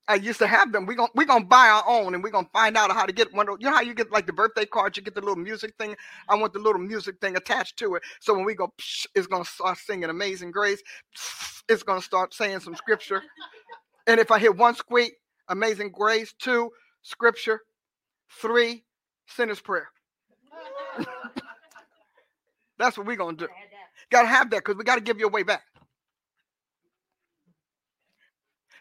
I 0.08 0.16
used 0.16 0.40
to 0.40 0.48
have 0.48 0.72
them. 0.72 0.86
We're 0.86 0.96
gonna 0.96 1.12
we're 1.16 1.26
gonna 1.26 1.46
buy 1.46 1.68
our 1.70 1.84
own 1.88 2.14
and 2.14 2.24
we're 2.24 2.32
going 2.32 2.46
to 2.46 2.52
find 2.52 2.78
out 2.78 2.92
how 2.92 3.06
to 3.06 3.14
get 3.14 3.34
one. 3.34 3.48
You 3.60 3.70
know 3.70 3.76
how 3.76 3.82
you 3.82 3.94
get 3.94 4.12
like 4.12 4.28
the 4.28 4.34
birthday 4.34 4.66
cards, 4.66 4.98
you 4.98 5.04
get 5.04 5.16
the 5.16 5.22
little 5.22 5.36
music 5.36 5.74
thing? 5.80 5.96
I 6.30 6.36
want 6.36 6.54
the 6.54 6.60
little 6.60 6.82
music 6.82 7.20
thing 7.22 7.36
attached 7.36 7.78
to 7.80 7.96
it. 7.96 8.04
So 8.20 8.34
when 8.34 8.46
we 8.46 8.56
go, 8.56 8.74
psh, 8.80 9.08
it's 9.16 9.28
going 9.28 9.44
to 9.44 9.50
start 9.50 9.78
singing 9.78 10.10
Amazing 10.10 10.52
Grace. 10.52 10.82
Psh, 11.18 11.64
it's 11.70 11.84
going 11.84 12.00
to 12.00 12.06
start 12.06 12.34
saying 12.34 12.62
some 12.62 12.76
scripture. 12.76 13.24
And 14.08 14.20
if 14.20 14.32
I 14.32 14.40
hit 14.40 14.58
one 14.58 14.76
squeak, 14.76 15.14
Amazing 15.50 15.92
Grace, 15.92 16.34
two, 16.40 16.72
scripture, 17.04 17.62
three, 18.42 18.84
sinner's 19.28 19.62
prayer. 19.62 19.90
That's 22.80 22.98
what 22.98 23.08
we're 23.08 23.16
going 23.16 23.38
to 23.38 23.48
do. 23.48 23.54
Got 24.12 24.24
to 24.24 24.28
have 24.28 24.50
that 24.52 24.58
because 24.60 24.76
we 24.78 24.84
got 24.84 24.96
to 24.96 25.02
give 25.02 25.20
you 25.20 25.28
a 25.28 25.32
way 25.32 25.44
back. 25.44 25.64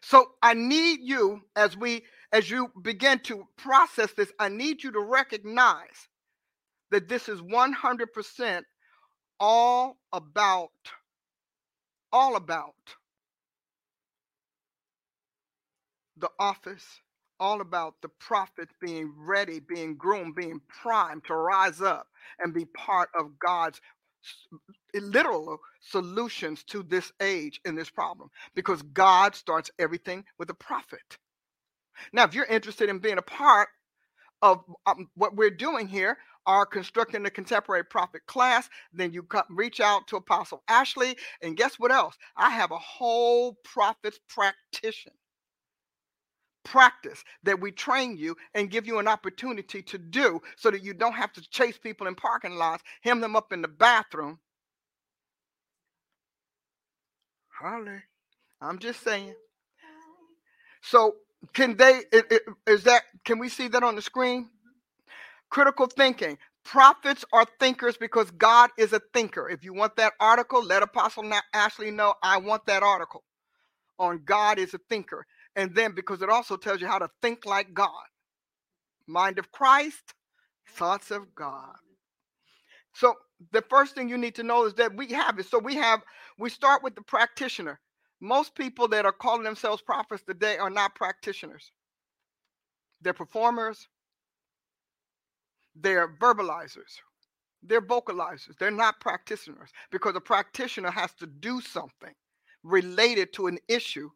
So 0.02 0.32
I 0.42 0.54
need 0.54 1.00
you 1.02 1.42
as 1.56 1.76
we 1.76 2.04
as 2.32 2.48
you 2.50 2.70
begin 2.82 3.18
to 3.20 3.46
process 3.56 4.12
this, 4.12 4.32
I 4.38 4.48
need 4.48 4.84
you 4.84 4.92
to 4.92 5.00
recognize 5.00 6.08
that 6.92 7.08
this 7.08 7.28
is 7.28 7.40
100% 7.40 8.62
all 9.40 9.98
about 10.12 10.70
all 12.12 12.36
about 12.36 12.74
the 16.16 16.30
office, 16.38 16.84
all 17.38 17.60
about 17.60 17.94
the 18.02 18.08
prophets 18.08 18.72
being 18.80 19.12
ready, 19.16 19.60
being 19.60 19.96
groomed, 19.96 20.34
being 20.34 20.60
primed 20.82 21.24
to 21.26 21.34
rise 21.34 21.80
up 21.80 22.06
and 22.38 22.52
be 22.52 22.64
part 22.64 23.08
of 23.18 23.38
God's 23.38 23.80
literal 24.94 25.58
solutions 25.80 26.64
to 26.64 26.82
this 26.82 27.12
age 27.20 27.60
and 27.64 27.78
this 27.78 27.90
problem 27.90 28.30
because 28.54 28.82
God 28.82 29.34
starts 29.34 29.70
everything 29.78 30.24
with 30.38 30.50
a 30.50 30.54
prophet. 30.54 31.18
Now, 32.12 32.24
if 32.24 32.34
you're 32.34 32.46
interested 32.46 32.88
in 32.88 32.98
being 33.00 33.18
a 33.18 33.22
part 33.22 33.68
of 34.42 34.64
um, 34.86 35.08
what 35.16 35.36
we're 35.36 35.50
doing 35.50 35.88
here, 35.88 36.18
are 36.46 36.66
constructing 36.66 37.22
the 37.22 37.30
contemporary 37.30 37.84
prophet 37.84 38.22
class, 38.26 38.68
then 38.92 39.12
you 39.12 39.22
come, 39.22 39.44
reach 39.50 39.80
out 39.80 40.08
to 40.08 40.16
Apostle 40.16 40.62
Ashley. 40.68 41.16
And 41.42 41.56
guess 41.56 41.78
what 41.78 41.92
else? 41.92 42.16
I 42.36 42.50
have 42.50 42.72
a 42.72 42.78
whole 42.78 43.58
prophet's 43.64 44.18
practitioner 44.28 45.14
practice 46.64 47.24
that 47.44 47.60
we 47.60 47.72
train 47.72 48.16
you 48.16 48.36
and 48.54 48.70
give 48.70 48.86
you 48.86 48.98
an 48.98 49.08
opportunity 49.08 49.82
to 49.82 49.98
do 49.98 50.40
so 50.56 50.70
that 50.70 50.82
you 50.84 50.94
don't 50.94 51.14
have 51.14 51.32
to 51.34 51.42
chase 51.50 51.78
people 51.78 52.06
in 52.06 52.14
parking 52.14 52.56
lots, 52.56 52.82
hem 53.02 53.20
them 53.20 53.36
up 53.36 53.52
in 53.52 53.62
the 53.62 53.68
bathroom. 53.68 54.38
Holly, 57.60 58.02
I'm 58.60 58.78
just 58.78 59.02
saying. 59.02 59.34
So, 60.82 61.16
can 61.52 61.76
they, 61.76 62.02
is 62.66 62.84
that, 62.84 63.02
can 63.24 63.38
we 63.38 63.48
see 63.48 63.68
that 63.68 63.82
on 63.82 63.96
the 63.96 64.02
screen? 64.02 64.50
Critical 65.50 65.86
thinking. 65.86 66.38
Prophets 66.64 67.24
are 67.32 67.46
thinkers 67.58 67.96
because 67.96 68.30
God 68.32 68.70
is 68.78 68.92
a 68.92 69.00
thinker. 69.14 69.48
If 69.48 69.64
you 69.64 69.74
want 69.74 69.96
that 69.96 70.12
article, 70.20 70.64
let 70.64 70.82
Apostle 70.82 71.30
Ashley 71.54 71.90
know 71.90 72.14
I 72.22 72.38
want 72.38 72.66
that 72.66 72.82
article 72.82 73.24
on 73.98 74.22
God 74.24 74.58
is 74.58 74.74
a 74.74 74.78
thinker. 74.90 75.26
And 75.56 75.74
then 75.74 75.92
because 75.92 76.22
it 76.22 76.28
also 76.28 76.56
tells 76.56 76.80
you 76.80 76.86
how 76.86 76.98
to 76.98 77.10
think 77.22 77.44
like 77.44 77.74
God. 77.74 77.90
Mind 79.06 79.38
of 79.38 79.50
Christ, 79.50 80.14
thoughts 80.68 81.10
of 81.10 81.34
God. 81.34 81.74
So 82.94 83.14
the 83.52 83.62
first 83.62 83.94
thing 83.94 84.08
you 84.08 84.18
need 84.18 84.34
to 84.36 84.42
know 84.42 84.66
is 84.66 84.74
that 84.74 84.94
we 84.94 85.08
have 85.08 85.38
it. 85.38 85.46
So 85.46 85.58
we 85.58 85.74
have, 85.76 86.00
we 86.38 86.50
start 86.50 86.82
with 86.82 86.94
the 86.94 87.02
practitioner. 87.02 87.80
Most 88.20 88.54
people 88.54 88.86
that 88.88 89.06
are 89.06 89.12
calling 89.12 89.42
themselves 89.42 89.82
prophets 89.82 90.22
today 90.22 90.58
are 90.58 90.70
not 90.70 90.94
practitioners. 90.94 91.72
They're 93.00 93.14
performers, 93.14 93.88
they're 95.74 96.08
verbalizers, 96.16 97.00
they're 97.62 97.82
vocalizers. 97.82 98.56
They're 98.58 98.70
not 98.70 99.00
practitioners 99.00 99.70
because 99.90 100.16
a 100.16 100.20
practitioner 100.20 100.90
has 100.90 101.12
to 101.14 101.26
do 101.26 101.60
something 101.60 102.14
related 102.62 103.32
to 103.34 103.46
an 103.46 103.58
issue 103.68 104.10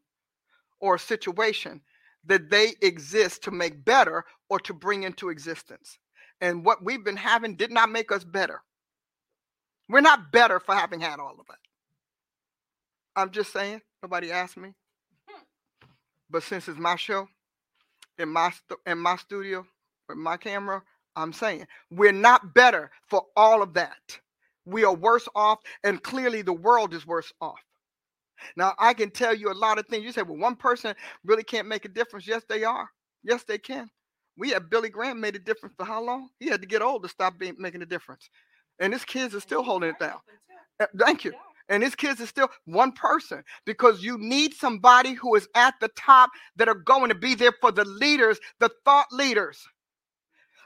or 0.85 0.97
a 0.97 0.99
situation 0.99 1.81
that 2.27 2.51
they 2.51 2.75
exist 2.83 3.43
to 3.43 3.51
make 3.51 3.87
better 3.87 4.23
or 4.51 4.61
to 4.61 4.75
bring 4.75 5.03
into 5.05 5.31
existence. 5.31 5.99
And 6.43 6.63
what 6.63 6.85
we've 6.85 7.03
been 7.03 7.17
having 7.17 7.57
did 7.57 7.73
not 7.73 7.91
make 7.91 8.13
us 8.13 8.23
better. 8.23 8.61
We're 9.89 10.03
not 10.03 10.31
better 10.31 10.61
for 10.61 10.75
having 10.75 11.01
had 11.01 11.21
all 11.21 11.37
of 11.41 11.47
that. 11.49 11.57
I'm 13.17 13.31
just 13.31 13.51
saying, 13.51 13.81
nobody 14.03 14.31
asked 14.31 14.59
me. 14.59 14.75
But 16.29 16.43
since 16.43 16.69
it's 16.69 16.79
my 16.79 16.97
show, 16.97 17.29
in 18.19 18.29
my 18.29 18.53
in 18.87 18.99
my 18.99 19.17
studio, 19.17 19.67
with 20.07 20.19
my 20.19 20.37
camera, 20.37 20.83
I'm 21.17 21.33
saying 21.33 21.67
we're 21.91 22.13
not 22.13 22.53
better 22.53 22.91
for 23.09 23.23
all 23.37 23.63
of 23.63 23.73
that. 23.75 24.21
We 24.67 24.85
are 24.85 24.95
worse 24.95 25.29
off, 25.35 25.61
and 25.83 26.03
clearly 26.03 26.43
the 26.43 26.53
world 26.53 26.93
is 26.93 27.07
worse 27.07 27.33
off. 27.41 27.61
Now, 28.57 28.75
I 28.79 28.95
can 28.95 29.11
tell 29.11 29.35
you 29.35 29.51
a 29.51 29.55
lot 29.55 29.79
of 29.79 29.87
things. 29.87 30.05
You 30.05 30.13
say, 30.13 30.23
well, 30.23 30.39
one 30.39 30.57
person 30.57 30.95
really 31.25 31.45
can't 31.45 31.69
make 31.69 31.85
a 31.85 31.89
difference. 31.89 32.27
Yes, 32.27 32.43
they 32.49 32.65
are. 32.65 32.89
Yes, 33.23 33.45
they 33.45 33.59
can. 33.59 33.89
We 34.37 34.51
have 34.51 34.71
Billy 34.71 34.91
Graham 34.91 35.21
made 35.21 35.37
a 35.37 35.39
difference 35.39 35.75
for 35.77 35.85
how 35.85 36.03
long? 36.03 36.29
He 36.41 36.49
had 36.49 36.61
to 36.61 36.67
get 36.67 36.83
old 36.83 37.03
to 37.05 37.09
stop 37.09 37.39
being, 37.39 37.55
making 37.59 37.83
a 37.83 37.87
difference. 37.87 38.29
And 38.81 38.93
his 38.93 39.05
kids 39.05 39.35
are 39.35 39.41
still 39.41 39.63
holding 39.63 39.91
it 39.91 39.99
down. 39.99 40.19
Uh, 40.81 40.87
thank 40.99 41.25
you. 41.25 41.33
And 41.69 41.83
his 41.83 41.95
kids 41.95 42.21
are 42.21 42.27
still 42.27 42.49
one 42.67 42.93
person 42.93 43.43
because 43.65 44.03
you 44.03 44.19
need 44.19 44.53
somebody 44.55 45.15
who 45.15 45.35
is 45.35 45.49
at 45.55 45.75
the 45.81 45.89
top 45.97 46.31
that 46.57 46.69
are 46.69 46.75
going 46.75 47.09
to 47.09 47.15
be 47.15 47.35
there 47.35 47.55
for 47.61 47.73
the 47.73 47.85
leaders, 47.85 48.39
the 48.61 48.71
thought 48.85 49.07
leaders 49.13 49.65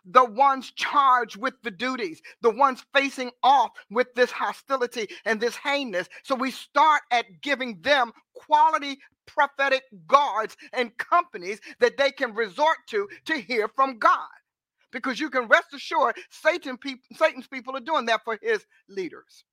the 0.04 0.24
ones 0.24 0.72
charged 0.72 1.36
with 1.36 1.54
the 1.62 1.70
duties, 1.70 2.22
the 2.42 2.50
ones 2.50 2.84
facing 2.94 3.30
off 3.42 3.70
with 3.90 4.08
this 4.14 4.30
hostility 4.30 5.08
and 5.24 5.40
this 5.40 5.56
heinous. 5.56 6.08
So 6.24 6.34
we 6.34 6.50
start 6.50 7.02
at 7.12 7.26
giving 7.42 7.80
them 7.82 8.12
quality 8.34 8.98
prophetic 9.26 9.84
guards 10.06 10.56
and 10.72 10.96
companies 10.98 11.60
that 11.80 11.96
they 11.98 12.10
can 12.12 12.34
resort 12.34 12.78
to 12.88 13.08
to 13.26 13.38
hear 13.38 13.68
from 13.68 13.98
God. 13.98 14.28
Because 14.92 15.20
you 15.20 15.30
can 15.30 15.48
rest 15.48 15.74
assured 15.74 16.16
Satan 16.30 16.78
pe- 16.78 16.96
Satan's 17.14 17.48
people 17.48 17.76
are 17.76 17.80
doing 17.80 18.06
that 18.06 18.22
for 18.24 18.38
his 18.42 18.64
leaders. 18.88 19.44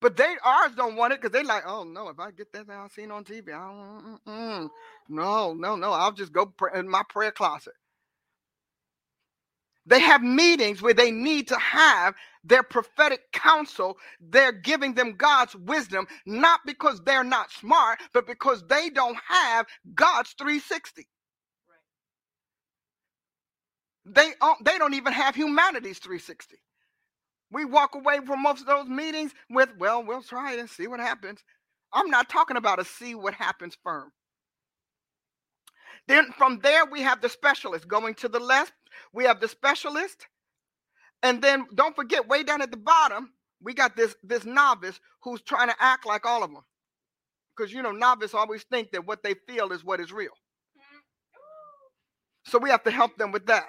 But 0.00 0.16
they 0.16 0.36
ours 0.44 0.72
don't 0.76 0.96
want 0.96 1.14
it 1.14 1.20
because 1.22 1.32
they're 1.32 1.44
like, 1.44 1.64
oh 1.66 1.84
no, 1.84 2.08
if 2.10 2.20
I 2.20 2.30
get 2.32 2.52
that 2.52 2.68
thing 2.68 2.76
I 2.76 2.88
seen 2.88 3.10
on 3.12 3.24
TV, 3.24 3.48
I 3.54 3.68
don't, 3.68 4.20
mm, 4.28 4.70
no, 5.10 5.54
no, 5.54 5.76
no, 5.76 5.92
I'll 5.92 6.12
just 6.12 6.32
go 6.32 6.46
pray 6.46 6.78
in 6.78 6.88
my 6.88 7.02
prayer 7.10 7.32
closet. 7.32 7.74
They 9.86 10.00
have 10.00 10.22
meetings 10.22 10.82
where 10.82 10.94
they 10.94 11.10
need 11.10 11.48
to 11.48 11.58
have 11.58 12.14
their 12.44 12.62
prophetic 12.62 13.32
counsel. 13.32 13.98
They're 14.20 14.52
giving 14.52 14.94
them 14.94 15.16
God's 15.16 15.56
wisdom, 15.56 16.06
not 16.26 16.60
because 16.66 17.02
they're 17.04 17.24
not 17.24 17.52
smart, 17.52 18.00
but 18.14 18.26
because 18.26 18.64
they 18.68 18.90
don't 18.90 19.18
have 19.28 19.66
God's 19.94 20.32
360. 20.38 21.08
They, 24.06 24.32
they 24.64 24.78
don't 24.78 24.94
even 24.94 25.12
have 25.14 25.36
humanities 25.36 25.98
360. 26.00 26.56
We 27.52 27.64
walk 27.64 27.94
away 27.96 28.20
from 28.26 28.42
most 28.42 28.62
of 28.62 28.68
those 28.68 28.88
meetings 28.88 29.32
with, 29.50 29.70
well, 29.78 30.04
we'll 30.04 30.22
try 30.22 30.54
it 30.54 30.60
and 30.60 30.70
see 30.70 30.88
what 30.88 31.00
happens. 31.00 31.40
I'm 31.92 32.10
not 32.10 32.28
talking 32.28 32.58
about 32.58 32.80
a 32.80 32.84
see 32.86 33.14
what 33.14 33.34
happens 33.34 33.76
firm. 33.84 34.12
Then 36.08 36.32
from 36.32 36.60
there, 36.60 36.86
we 36.86 37.02
have 37.02 37.22
the 37.22 37.30
specialist 37.30 37.88
going 37.88 38.14
to 38.16 38.28
the 38.28 38.40
left. 38.40 38.72
We 39.12 39.24
have 39.24 39.40
the 39.40 39.48
specialist. 39.48 40.26
And 41.22 41.42
then 41.42 41.66
don't 41.74 41.96
forget, 41.96 42.28
way 42.28 42.42
down 42.42 42.62
at 42.62 42.70
the 42.70 42.76
bottom, 42.76 43.32
we 43.62 43.74
got 43.74 43.96
this, 43.96 44.14
this 44.22 44.44
novice 44.44 44.98
who's 45.22 45.42
trying 45.42 45.68
to 45.68 45.76
act 45.78 46.06
like 46.06 46.24
all 46.24 46.42
of 46.42 46.50
them. 46.50 46.62
Because, 47.56 47.72
you 47.72 47.82
know, 47.82 47.92
novice 47.92 48.32
always 48.32 48.62
think 48.64 48.92
that 48.92 49.06
what 49.06 49.22
they 49.22 49.34
feel 49.46 49.72
is 49.72 49.84
what 49.84 50.00
is 50.00 50.12
real. 50.12 50.32
So 52.46 52.58
we 52.58 52.70
have 52.70 52.84
to 52.84 52.90
help 52.90 53.16
them 53.18 53.32
with 53.32 53.46
that. 53.46 53.68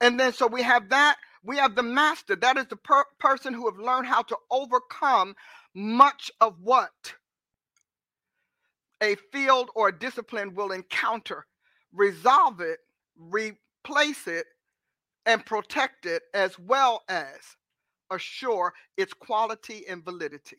And 0.00 0.18
then 0.20 0.32
so 0.32 0.46
we 0.46 0.62
have 0.62 0.90
that. 0.90 1.16
We 1.42 1.56
have 1.56 1.74
the 1.74 1.82
master. 1.82 2.36
That 2.36 2.56
is 2.56 2.66
the 2.66 2.76
per- 2.76 3.04
person 3.18 3.54
who 3.54 3.68
have 3.68 3.78
learned 3.78 4.06
how 4.06 4.22
to 4.22 4.36
overcome 4.50 5.34
much 5.74 6.30
of 6.40 6.54
what 6.62 7.14
a 9.02 9.16
field 9.32 9.70
or 9.74 9.88
a 9.88 9.98
discipline 9.98 10.54
will 10.54 10.72
encounter, 10.72 11.46
resolve 11.92 12.60
it, 12.60 12.78
replace 13.86 14.26
it, 14.26 14.46
and 15.24 15.44
protect 15.44 16.06
it, 16.06 16.22
as 16.34 16.58
well 16.58 17.02
as 17.08 17.36
assure 18.10 18.72
its 18.96 19.12
quality 19.12 19.84
and 19.88 20.04
validity. 20.04 20.58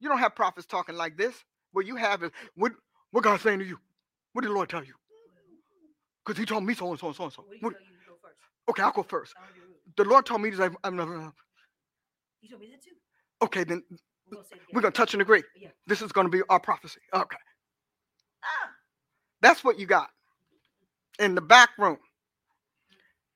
You 0.00 0.08
don't 0.08 0.18
have 0.18 0.34
prophets 0.34 0.66
talking 0.66 0.96
like 0.96 1.16
this. 1.16 1.34
What 1.72 1.86
you 1.86 1.96
have 1.96 2.22
is 2.22 2.30
what 2.54 2.72
what 3.12 3.24
God's 3.24 3.42
saying 3.42 3.60
to 3.60 3.64
you. 3.64 3.78
What 4.32 4.42
did 4.42 4.50
the 4.50 4.54
Lord 4.54 4.68
tell 4.68 4.84
you? 4.84 4.94
Because 6.24 6.38
he 6.38 6.44
told 6.46 6.64
me 6.64 6.74
so 6.74 6.90
and 6.90 6.98
so 6.98 7.06
and 7.08 7.16
so 7.16 7.24
and 7.24 7.32
so. 7.32 7.44
What, 7.60 7.74
okay, 8.70 8.82
I'll 8.82 8.92
go 8.92 9.02
first. 9.02 9.34
The 9.96 10.04
Lord 10.04 10.26
told 10.26 10.42
me 10.42 10.50
to 10.50 10.56
say, 10.56 10.68
I'm 10.84 10.96
not. 10.96 11.32
He 12.40 12.48
told 12.48 12.60
me 12.60 12.68
that 12.70 12.82
too. 12.82 12.90
Okay, 13.42 13.64
then 13.64 13.82
We're 14.30 14.36
gonna 14.36 14.46
we're 14.72 14.80
going 14.82 14.92
to 14.92 14.96
touch 14.96 15.14
and 15.14 15.22
agree. 15.22 15.42
Yeah. 15.58 15.68
This 15.86 16.02
is 16.02 16.12
going 16.12 16.26
to 16.26 16.30
be 16.30 16.42
our 16.48 16.60
prophecy. 16.60 17.00
Okay. 17.14 17.36
Ah, 18.44 18.70
That's 19.40 19.64
what 19.64 19.78
you 19.78 19.86
got 19.86 20.10
in 21.18 21.34
the 21.34 21.40
back 21.40 21.70
room. 21.78 21.98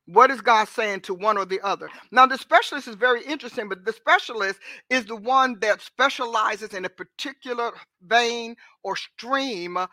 What 0.07 0.31
is 0.31 0.41
God 0.41 0.69
saying 0.69 1.01
to 1.03 1.15
one 1.15 1.39
or 1.39 1.45
the 1.45 1.61
other? 1.63 1.89
Now, 2.11 2.27
the 2.27 2.39
specialist 2.39 2.89
is 2.89 2.97
very 2.97 3.25
interesting, 3.25 3.69
but 3.69 3.85
the 3.85 3.93
specialist 3.93 4.59
is 4.91 5.05
the 5.07 5.17
one 5.17 5.59
that 5.61 5.81
specializes 5.81 6.75
in 6.75 6.85
a 6.85 6.89
particular 6.89 7.73
vein 8.03 8.57
or 8.83 8.97
stream, 8.97 9.77
uh, 9.77 9.87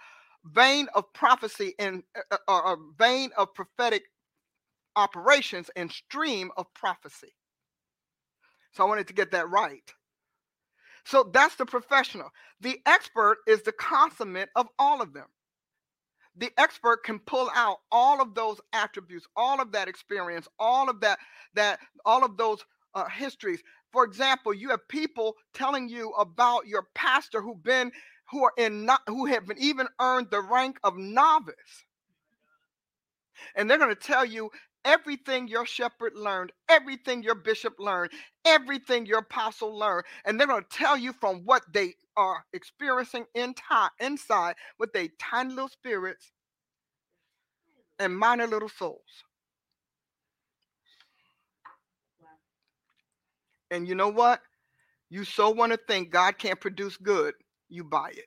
vein 0.45 0.87
of 0.95 1.11
prophecy 1.13 1.73
and 1.79 2.03
uh, 2.31 2.37
uh, 2.47 2.59
or 2.59 2.77
vein 2.97 3.31
of 3.37 3.53
prophetic 3.53 4.03
operations 4.95 5.69
and 5.75 5.91
stream 5.91 6.51
of 6.57 6.67
prophecy. 6.75 7.33
So 8.73 8.83
I 8.85 8.87
wanted 8.87 9.07
to 9.07 9.13
get 9.13 9.31
that 9.31 9.49
right. 9.49 9.91
So 11.05 11.29
that's 11.33 11.55
the 11.55 11.65
professional. 11.65 12.29
The 12.61 12.79
expert 12.85 13.39
is 13.47 13.63
the 13.63 13.73
consummate 13.73 14.49
of 14.55 14.67
all 14.79 15.01
of 15.01 15.13
them 15.13 15.27
the 16.37 16.51
expert 16.57 17.03
can 17.03 17.19
pull 17.19 17.49
out 17.55 17.77
all 17.91 18.21
of 18.21 18.33
those 18.33 18.59
attributes 18.73 19.27
all 19.35 19.61
of 19.61 19.71
that 19.71 19.87
experience 19.87 20.47
all 20.59 20.89
of 20.89 20.99
that 21.01 21.19
that 21.53 21.79
all 22.05 22.23
of 22.23 22.37
those 22.37 22.59
uh, 22.95 23.07
histories. 23.09 23.61
For 23.91 24.03
example 24.03 24.53
you 24.53 24.69
have 24.69 24.87
people 24.87 25.35
telling 25.53 25.89
you 25.89 26.11
about 26.11 26.67
your 26.67 26.87
pastor 26.93 27.41
who've 27.41 27.63
been 27.63 27.91
who 28.31 28.43
are 28.43 28.53
in 28.57 28.85
not 28.85 29.01
who 29.07 29.25
have 29.25 29.45
been 29.45 29.57
even 29.59 29.87
earned 29.99 30.27
the 30.31 30.41
rank 30.41 30.77
of 30.83 30.97
novice. 30.97 31.85
And 33.55 33.69
they're 33.69 33.77
going 33.77 33.95
to 33.95 34.01
tell 34.01 34.25
you 34.25 34.49
everything 34.85 35.47
your 35.47 35.65
shepherd 35.65 36.13
learned 36.15 36.51
everything 36.69 37.23
your 37.23 37.35
bishop 37.35 37.73
learned 37.79 38.11
everything 38.45 39.05
your 39.05 39.19
apostle 39.19 39.77
learned 39.77 40.05
and 40.25 40.39
they're 40.39 40.47
going 40.47 40.63
to 40.63 40.77
tell 40.77 40.97
you 40.97 41.13
from 41.13 41.37
what 41.45 41.63
they 41.73 41.93
are 42.17 42.45
experiencing 42.53 43.25
in 43.33 43.53
time 43.53 43.89
inside 43.99 44.55
with 44.79 44.91
their 44.93 45.07
tiny 45.19 45.49
little 45.49 45.69
spirits 45.69 46.31
and 47.99 48.17
minor 48.17 48.47
little 48.47 48.69
souls. 48.69 49.23
And 53.71 53.87
you 53.87 53.95
know 53.95 54.09
what? 54.09 54.41
You 55.09 55.23
so 55.23 55.49
want 55.49 55.71
to 55.71 55.79
think 55.87 56.11
god 56.11 56.37
can't 56.37 56.59
produce 56.59 56.97
good 56.97 57.33
you 57.69 57.83
buy 57.83 58.09
it. 58.09 58.25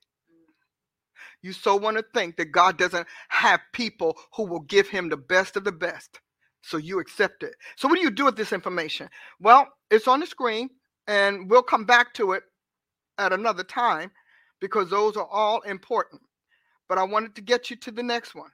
You 1.42 1.52
so 1.52 1.76
want 1.76 1.96
to 1.98 2.04
think 2.14 2.36
that 2.36 2.52
god 2.52 2.78
doesn't 2.78 3.06
have 3.28 3.60
people 3.72 4.16
who 4.34 4.44
will 4.44 4.60
give 4.60 4.88
him 4.88 5.08
the 5.08 5.16
best 5.16 5.56
of 5.56 5.64
the 5.64 5.72
best 5.72 6.20
so 6.66 6.76
you 6.76 6.98
accept 6.98 7.42
it 7.42 7.54
so 7.76 7.88
what 7.88 7.96
do 7.96 8.02
you 8.02 8.10
do 8.10 8.24
with 8.24 8.36
this 8.36 8.52
information 8.52 9.08
well 9.40 9.66
it's 9.90 10.08
on 10.08 10.20
the 10.20 10.26
screen 10.26 10.68
and 11.06 11.48
we'll 11.48 11.62
come 11.62 11.84
back 11.84 12.12
to 12.14 12.32
it 12.32 12.42
at 13.18 13.32
another 13.32 13.64
time 13.64 14.10
because 14.60 14.90
those 14.90 15.16
are 15.16 15.26
all 15.26 15.60
important. 15.62 16.22
But 16.88 16.98
I 16.98 17.04
wanted 17.04 17.34
to 17.36 17.42
get 17.42 17.70
you 17.70 17.76
to 17.76 17.90
the 17.90 18.02
next 18.02 18.34
one. 18.34 18.50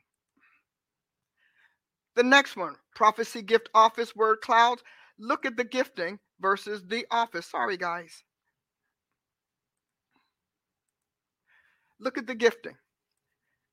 The 2.15 2.23
next 2.23 2.57
one 2.57 2.77
prophecy, 2.95 3.43
gift, 3.43 3.69
office, 3.75 4.15
word 4.15 4.41
clouds. 4.43 4.83
Look 5.19 5.47
at 5.47 5.57
the 5.57 5.65
gifting 5.65 6.19
versus 6.41 6.83
the 6.87 7.07
office. 7.11 7.47
Sorry, 7.47 7.77
guys. 7.77 8.23
Look 12.01 12.19
at 12.19 12.27
the 12.27 12.35
gifting 12.35 12.75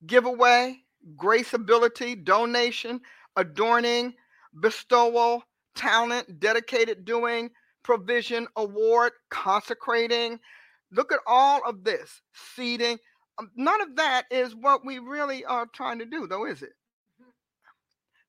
giveaway, 0.05 0.77
grace, 1.17 1.53
ability, 1.53 2.15
donation, 2.15 3.01
adorning, 3.35 4.13
bestowal, 4.53 5.43
talent, 5.75 6.39
dedicated 6.39 7.05
doing, 7.05 7.49
provision, 7.83 8.47
award, 8.55 9.13
consecrating. 9.29 10.39
Look 10.91 11.11
at 11.11 11.19
all 11.27 11.61
of 11.65 11.83
this 11.83 12.21
seeding. 12.55 12.97
Um, 13.37 13.51
None 13.55 13.81
of 13.81 13.95
that 13.95 14.25
is 14.31 14.55
what 14.55 14.85
we 14.85 14.99
really 14.99 15.45
are 15.45 15.65
trying 15.67 15.99
to 15.99 16.05
do, 16.05 16.27
though, 16.27 16.45
is 16.45 16.61
it? 16.61 16.73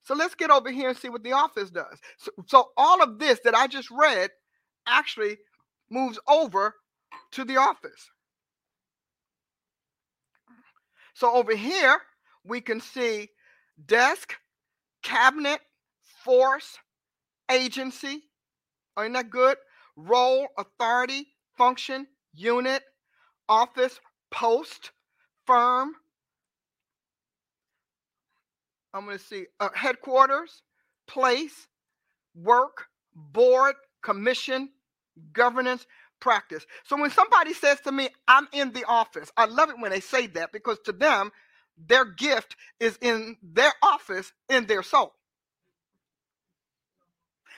So 0.02 0.14
let's 0.14 0.34
get 0.34 0.50
over 0.50 0.70
here 0.70 0.88
and 0.88 0.98
see 0.98 1.08
what 1.08 1.22
the 1.22 1.32
office 1.32 1.70
does. 1.70 1.98
So, 2.18 2.30
so 2.46 2.70
all 2.76 3.02
of 3.02 3.18
this 3.18 3.40
that 3.44 3.54
I 3.54 3.66
just 3.66 3.90
read 3.90 4.30
actually 4.86 5.38
moves 5.90 6.18
over 6.26 6.74
to 7.32 7.44
the 7.44 7.58
office. 7.58 8.10
So 11.14 11.32
over 11.34 11.54
here, 11.54 12.00
we 12.44 12.60
can 12.60 12.80
see 12.80 13.28
desk, 13.86 14.34
cabinet, 15.02 15.60
force, 16.24 16.78
agency. 17.50 18.22
Isn't 18.98 19.12
that 19.12 19.30
good? 19.30 19.56
Role, 19.96 20.48
authority, 20.58 21.26
function, 21.56 22.06
unit, 22.34 22.82
office, 23.48 24.00
post, 24.30 24.92
firm. 25.46 25.92
I'm 28.92 29.04
going 29.04 29.18
to 29.18 29.24
see 29.24 29.44
uh, 29.60 29.68
headquarters, 29.74 30.62
place, 31.06 31.68
work, 32.34 32.86
board, 33.14 33.74
commission, 34.02 34.70
governance, 35.32 35.86
practice. 36.20 36.66
So 36.84 37.00
when 37.00 37.10
somebody 37.10 37.54
says 37.54 37.80
to 37.82 37.92
me, 37.92 38.08
I'm 38.28 38.48
in 38.52 38.72
the 38.72 38.84
office, 38.84 39.30
I 39.36 39.46
love 39.46 39.70
it 39.70 39.78
when 39.78 39.90
they 39.90 40.00
say 40.00 40.26
that 40.28 40.52
because 40.52 40.78
to 40.84 40.92
them, 40.92 41.30
their 41.76 42.04
gift 42.04 42.56
is 42.78 42.98
in 43.00 43.36
their 43.42 43.72
office, 43.82 44.32
in 44.48 44.66
their 44.66 44.82
soul. 44.82 45.14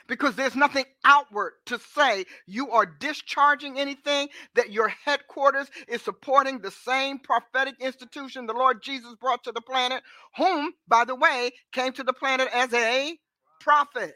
Because 0.07 0.35
there's 0.35 0.55
nothing 0.55 0.85
outward 1.05 1.53
to 1.67 1.79
say 1.95 2.25
you 2.47 2.71
are 2.71 2.85
discharging 2.85 3.79
anything, 3.79 4.29
that 4.55 4.71
your 4.71 4.89
headquarters 4.89 5.69
is 5.87 6.01
supporting 6.01 6.59
the 6.59 6.71
same 6.71 7.19
prophetic 7.19 7.75
institution 7.79 8.45
the 8.45 8.53
Lord 8.53 8.83
Jesus 8.83 9.15
brought 9.21 9.43
to 9.45 9.51
the 9.53 9.61
planet, 9.61 10.03
whom, 10.37 10.73
by 10.87 11.05
the 11.05 11.15
way, 11.15 11.51
came 11.71 11.93
to 11.93 12.03
the 12.03 12.13
planet 12.13 12.49
as 12.53 12.73
a 12.73 13.17
prophet. 13.61 14.13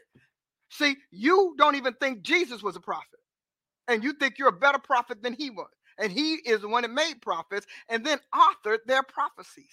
See, 0.70 0.96
you 1.10 1.54
don't 1.58 1.76
even 1.76 1.94
think 1.94 2.22
Jesus 2.22 2.62
was 2.62 2.76
a 2.76 2.80
prophet, 2.80 3.20
and 3.88 4.04
you 4.04 4.14
think 4.14 4.38
you're 4.38 4.48
a 4.48 4.52
better 4.52 4.78
prophet 4.78 5.22
than 5.22 5.34
he 5.34 5.50
was. 5.50 5.68
And 5.98 6.12
he 6.12 6.34
is 6.34 6.62
the 6.62 6.68
one 6.68 6.82
that 6.82 6.92
made 6.92 7.22
prophets 7.22 7.66
and 7.88 8.04
then 8.06 8.18
authored 8.34 8.78
their 8.86 9.02
prophecies. 9.02 9.72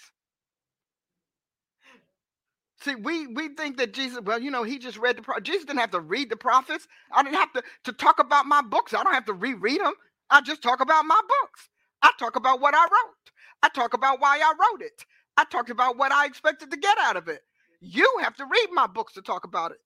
See, 2.81 2.95
we 2.95 3.27
we 3.27 3.49
think 3.49 3.77
that 3.77 3.93
Jesus, 3.93 4.19
well, 4.23 4.39
you 4.41 4.51
know, 4.51 4.63
he 4.63 4.79
just 4.79 4.97
read 4.97 5.17
the 5.17 5.21
pro- 5.23 5.39
Jesus 5.39 5.65
didn't 5.65 5.79
have 5.79 5.91
to 5.91 6.01
read 6.01 6.29
the 6.29 6.37
prophets. 6.37 6.87
I 7.13 7.23
didn't 7.23 7.37
have 7.37 7.53
to 7.53 7.63
to 7.85 7.93
talk 7.93 8.19
about 8.19 8.45
my 8.47 8.61
books. 8.61 8.93
I 8.93 9.03
don't 9.03 9.13
have 9.13 9.25
to 9.25 9.33
reread 9.33 9.81
them. 9.81 9.93
I 10.29 10.41
just 10.41 10.63
talk 10.63 10.81
about 10.81 11.05
my 11.05 11.21
books. 11.41 11.69
I 12.03 12.11
talk 12.19 12.35
about 12.35 12.61
what 12.61 12.75
I 12.75 12.83
wrote. 12.83 13.31
I 13.63 13.69
talk 13.69 13.93
about 13.93 14.19
why 14.21 14.39
I 14.39 14.53
wrote 14.59 14.81
it. 14.81 15.05
I 15.37 15.45
talked 15.45 15.69
about 15.71 15.97
what 15.97 16.11
I 16.11 16.25
expected 16.25 16.71
to 16.71 16.77
get 16.77 16.97
out 16.99 17.17
of 17.17 17.29
it. 17.29 17.41
You 17.81 18.11
have 18.21 18.35
to 18.37 18.45
read 18.45 18.69
my 18.73 18.87
books 18.87 19.13
to 19.13 19.21
talk 19.21 19.45
about 19.45 19.71
it. 19.71 19.79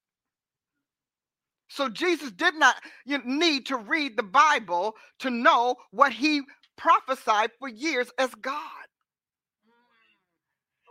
So 1.70 1.90
Jesus 1.90 2.32
did 2.32 2.56
not 2.56 2.76
need 3.26 3.68
to 3.68 3.78
read 3.78 4.18
the 4.18 4.24
Bible 4.24 4.96
to 5.20 5.30
know 5.32 5.76
what 5.92 6.14
he 6.14 6.42
prophesied 6.78 7.52
for 7.60 7.70
years 7.70 8.12
as 8.20 8.34
God. 8.36 8.79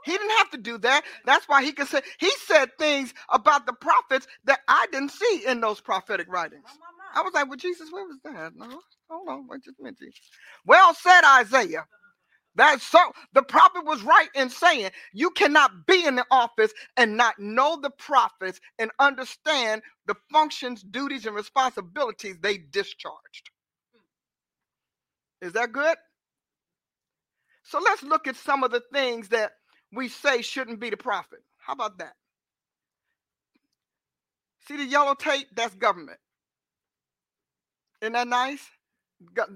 He 0.09 0.18
didn't 0.18 0.39
have 0.39 0.51
to 0.52 0.59
do 0.59 0.78
that. 0.78 1.05
That's 1.26 1.48
why 1.48 1.62
he 1.64 1.72
could 1.72 1.89
say 1.89 2.02
he 2.18 2.30
said 2.47 2.70
things 2.78 3.14
about 3.30 3.66
the 3.66 3.74
prophets 3.74 4.26
that 4.47 4.60
I 4.68 4.86
didn't 4.93 5.12
see 5.12 5.44
in 5.47 5.60
those 5.60 5.80
prophetic 5.80 6.28
writings. 6.32 6.64
I 7.14 7.22
was 7.22 7.35
like, 7.35 7.48
well, 7.48 7.59
Jesus, 7.59 7.93
where 7.93 8.06
was 8.06 8.18
that? 8.24 8.55
No, 8.56 8.80
hold 9.10 9.28
on, 9.28 9.48
wait 9.48 9.64
just 9.64 9.80
a 9.80 9.85
minute. 9.85 9.98
Well 10.66 10.94
said, 10.94 11.22
Isaiah. 11.24 11.86
That's 12.56 12.85
so 12.85 13.01
the 13.35 13.43
prophet 13.44 13.86
was 13.86 14.02
right 14.02 14.28
in 14.35 14.51
saying 14.51 14.90
you 15.14 15.30
cannot 15.30 15.86
be 15.86 16.06
in 16.06 16.16
the 16.16 16.26
office 16.30 16.72
and 16.98 17.16
not 17.16 17.39
know 17.39 17.78
the 17.80 17.90
prophets 17.90 18.60
and 18.78 18.90
understand 19.01 19.82
the 20.06 20.16
functions, 20.32 20.82
duties, 20.82 21.26
and 21.26 21.36
responsibilities 21.36 22.36
they 22.43 22.59
discharged. 22.59 23.51
Is 25.43 25.55
that 25.55 25.72
good? 25.72 25.97
So 27.64 27.80
let's 27.80 28.02
look 28.02 28.28
at 28.28 28.36
some 28.36 28.64
of 28.64 28.72
the 28.72 28.82
things 28.93 29.28
that 29.30 29.52
we 29.93 30.09
say 30.09 30.43
shouldn't 30.43 30.81
be 30.81 30.90
the 30.90 30.97
prophet. 30.97 31.40
How 31.59 31.74
about 31.74 31.98
that? 31.98 32.15
See 34.69 34.77
the 34.77 34.85
yellow 34.85 35.15
tape? 35.15 35.48
That's 35.55 35.74
government. 35.74 36.19
Isn't 38.02 38.12
that 38.15 38.28
nice? 38.28 38.62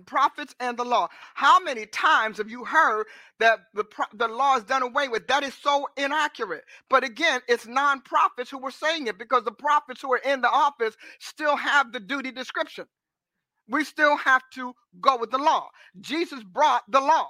Prophets 0.07 0.55
and 0.61 0.77
the 0.77 0.85
law. 0.85 1.09
How 1.35 1.61
many 1.61 1.87
times 1.87 2.39
have 2.39 2.51
you 2.51 2.65
heard 2.65 3.07
that 3.41 3.61
the 3.75 3.85
the 4.15 4.29
law 4.29 4.57
is 4.57 4.65
done 4.65 4.83
away 4.83 5.09
with? 5.09 5.29
That 5.29 5.45
is 5.45 5.55
so 5.55 5.89
inaccurate. 5.97 6.65
But 6.91 7.05
again, 7.05 7.43
it's 7.49 7.67
non-prophets 7.67 8.51
who 8.51 8.59
were 8.59 8.73
saying 8.73 9.07
it 9.07 9.19
because 9.19 9.45
the 9.45 9.53
prophets 9.53 10.03
who 10.03 10.13
are 10.13 10.19
in 10.25 10.41
the 10.41 10.51
office 10.51 10.97
still 11.21 11.57
have 11.57 11.93
the 11.93 12.01
duty 12.01 12.33
description. 12.33 12.87
We 13.69 13.85
still 13.85 14.17
have 14.19 14.43
to 14.55 14.75
go 15.01 15.17
with 15.17 15.31
the 15.31 15.39
law. 15.39 15.69
Jesus 16.01 16.43
brought 16.45 16.83
the 16.91 17.01
law. 17.01 17.29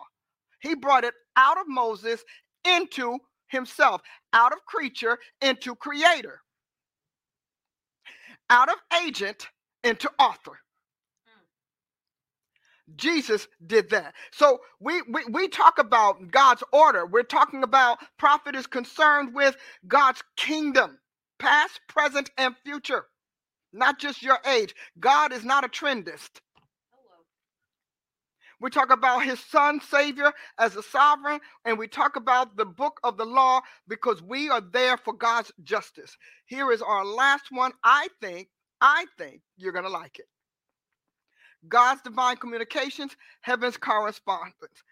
He 0.61 0.75
brought 0.75 1.05
it 1.05 1.15
out 1.37 1.59
of 1.59 1.67
Moses 1.69 2.25
into 2.67 3.19
himself, 3.49 4.03
out 4.33 4.53
of 4.53 4.65
creature 4.67 5.19
into 5.41 5.75
creator, 5.77 6.41
out 8.51 8.69
of 8.69 8.77
agent 9.05 9.49
into 9.85 10.11
author. 10.19 10.53
Mm. 11.29 12.97
Jesus 12.97 13.49
did 13.67 13.91
that. 13.91 14.15
So 14.33 14.61
we, 14.81 15.03
we 15.03 15.25
we 15.31 15.49
talk 15.49 15.79
about 15.79 16.31
God's 16.31 16.65
order. 16.73 17.07
We're 17.07 17.23
talking 17.25 17.63
about 17.63 17.99
prophet 18.19 18.55
is 18.55 18.67
concerned 18.67 19.35
with 19.35 19.57
God's 19.89 20.23
kingdom, 20.37 20.99
past, 21.39 21.81
present, 21.89 22.31
and 22.39 22.55
future, 22.65 23.07
not 23.73 23.99
just 23.99 24.23
your 24.23 24.39
age. 24.47 24.75
God 25.01 25.33
is 25.33 25.45
not 25.45 25.65
a 25.65 25.69
trendist. 25.69 26.41
We 28.63 28.71
talk 28.71 28.93
about 28.93 29.25
his 29.25 29.41
son, 29.41 29.81
Savior, 29.81 30.33
as 30.57 30.77
a 30.77 30.85
sovereign, 30.85 31.41
and 31.65 31.77
we 31.77 31.89
talk 31.89 32.15
about 32.15 32.57
the 32.57 32.65
book 32.65 33.01
of 33.03 33.17
the 33.17 33.25
law 33.25 33.61
because 33.89 34.23
we 34.23 34.51
are 34.51 34.61
there 34.61 34.97
for 34.97 35.13
God's 35.15 35.51
justice. 35.65 36.17
Here 36.47 36.71
is 36.71 36.81
our 36.81 37.05
last 37.05 37.47
one. 37.51 37.73
I 37.83 38.07
think, 38.21 38.49
I 38.81 39.07
think 39.19 39.41
you're 39.57 39.73
going 39.73 39.85
to 39.85 39.91
like 39.91 40.21
it. 40.21 40.27
God's 41.69 42.03
divine 42.03 42.37
communications, 42.37 43.17
heaven's 43.41 43.77
correspondence. 43.77 44.85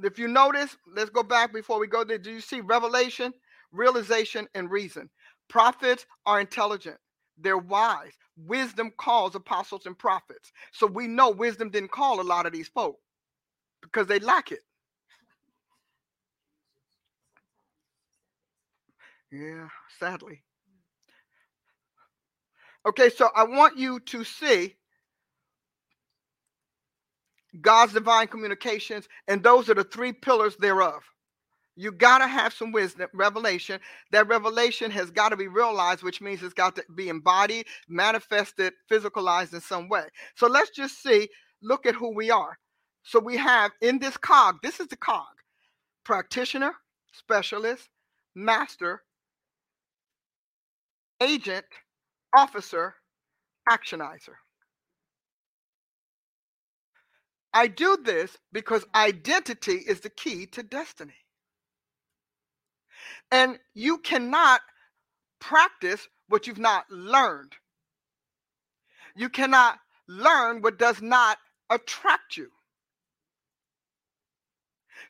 If 0.00 0.16
you 0.16 0.28
notice, 0.28 0.76
let's 0.94 1.10
go 1.10 1.24
back 1.24 1.52
before 1.52 1.80
we 1.80 1.88
go 1.88 2.04
there. 2.04 2.18
Do 2.18 2.30
you 2.30 2.40
see 2.40 2.60
revelation, 2.60 3.34
realization, 3.72 4.46
and 4.54 4.70
reason? 4.70 5.10
Prophets 5.48 6.06
are 6.24 6.38
intelligent. 6.38 6.98
They're 7.36 7.58
wise. 7.58 8.12
Wisdom 8.46 8.92
calls 8.98 9.34
apostles 9.34 9.86
and 9.86 9.98
prophets. 9.98 10.52
So 10.72 10.86
we 10.86 11.08
know 11.08 11.30
wisdom 11.30 11.70
didn't 11.70 11.92
call 11.92 12.20
a 12.20 12.22
lot 12.22 12.46
of 12.46 12.52
these 12.52 12.68
folk 12.68 12.98
because 13.82 14.06
they 14.08 14.20
lack 14.20 14.52
it. 14.52 14.60
Yeah, 19.32 19.68
sadly. 20.00 20.42
Okay, 22.86 23.10
so 23.10 23.30
I 23.36 23.44
want 23.44 23.78
you 23.78 24.00
to 24.00 24.24
see 24.24 24.76
God's 27.60 27.94
divine 27.94 28.28
communications, 28.28 29.08
and 29.28 29.42
those 29.42 29.70
are 29.70 29.74
the 29.74 29.84
three 29.84 30.12
pillars 30.12 30.56
thereof. 30.56 31.02
You 31.78 31.92
got 31.92 32.18
to 32.18 32.28
have 32.28 32.54
some 32.54 32.72
wisdom, 32.72 33.08
revelation. 33.14 33.80
That 34.12 34.28
revelation 34.28 34.90
has 34.90 35.12
got 35.12 35.30
to 35.30 35.36
be 35.36 35.48
realized, 35.48 36.02
which 36.02 36.20
means 36.20 36.42
it's 36.42 36.54
got 36.54 36.76
to 36.76 36.84
be 36.96 37.08
embodied, 37.08 37.66
manifested, 37.88 38.74
physicalized 38.90 39.54
in 39.54 39.62
some 39.62 39.88
way. 39.88 40.06
So 40.36 40.48
let's 40.48 40.70
just 40.70 41.02
see, 41.02 41.28
look 41.62 41.86
at 41.86 41.96
who 41.96 42.14
we 42.14 42.32
are. 42.32 42.58
So 43.04 43.20
we 43.20 43.38
have 43.38 43.72
in 43.82 44.00
this 44.00 44.18
cog, 44.18 44.56
this 44.62 44.80
is 44.80 44.88
the 44.88 44.98
cog 44.98 45.26
practitioner, 46.04 46.72
specialist, 47.12 47.88
master, 48.34 49.02
agent, 51.22 51.66
officer, 52.36 52.94
actionizer. 53.70 54.36
I 57.54 57.68
do 57.68 57.98
this 58.04 58.36
because 58.52 58.84
identity 58.94 59.84
is 59.88 60.00
the 60.00 60.10
key 60.10 60.46
to 60.48 60.62
destiny. 60.62 61.14
And 63.30 63.58
you 63.74 63.98
cannot 63.98 64.60
practice 65.40 66.08
what 66.28 66.46
you've 66.46 66.58
not 66.58 66.90
learned. 66.90 67.52
You 69.16 69.28
cannot 69.28 69.78
learn 70.06 70.62
what 70.62 70.78
does 70.78 71.02
not 71.02 71.38
attract 71.70 72.36
you. 72.36 72.48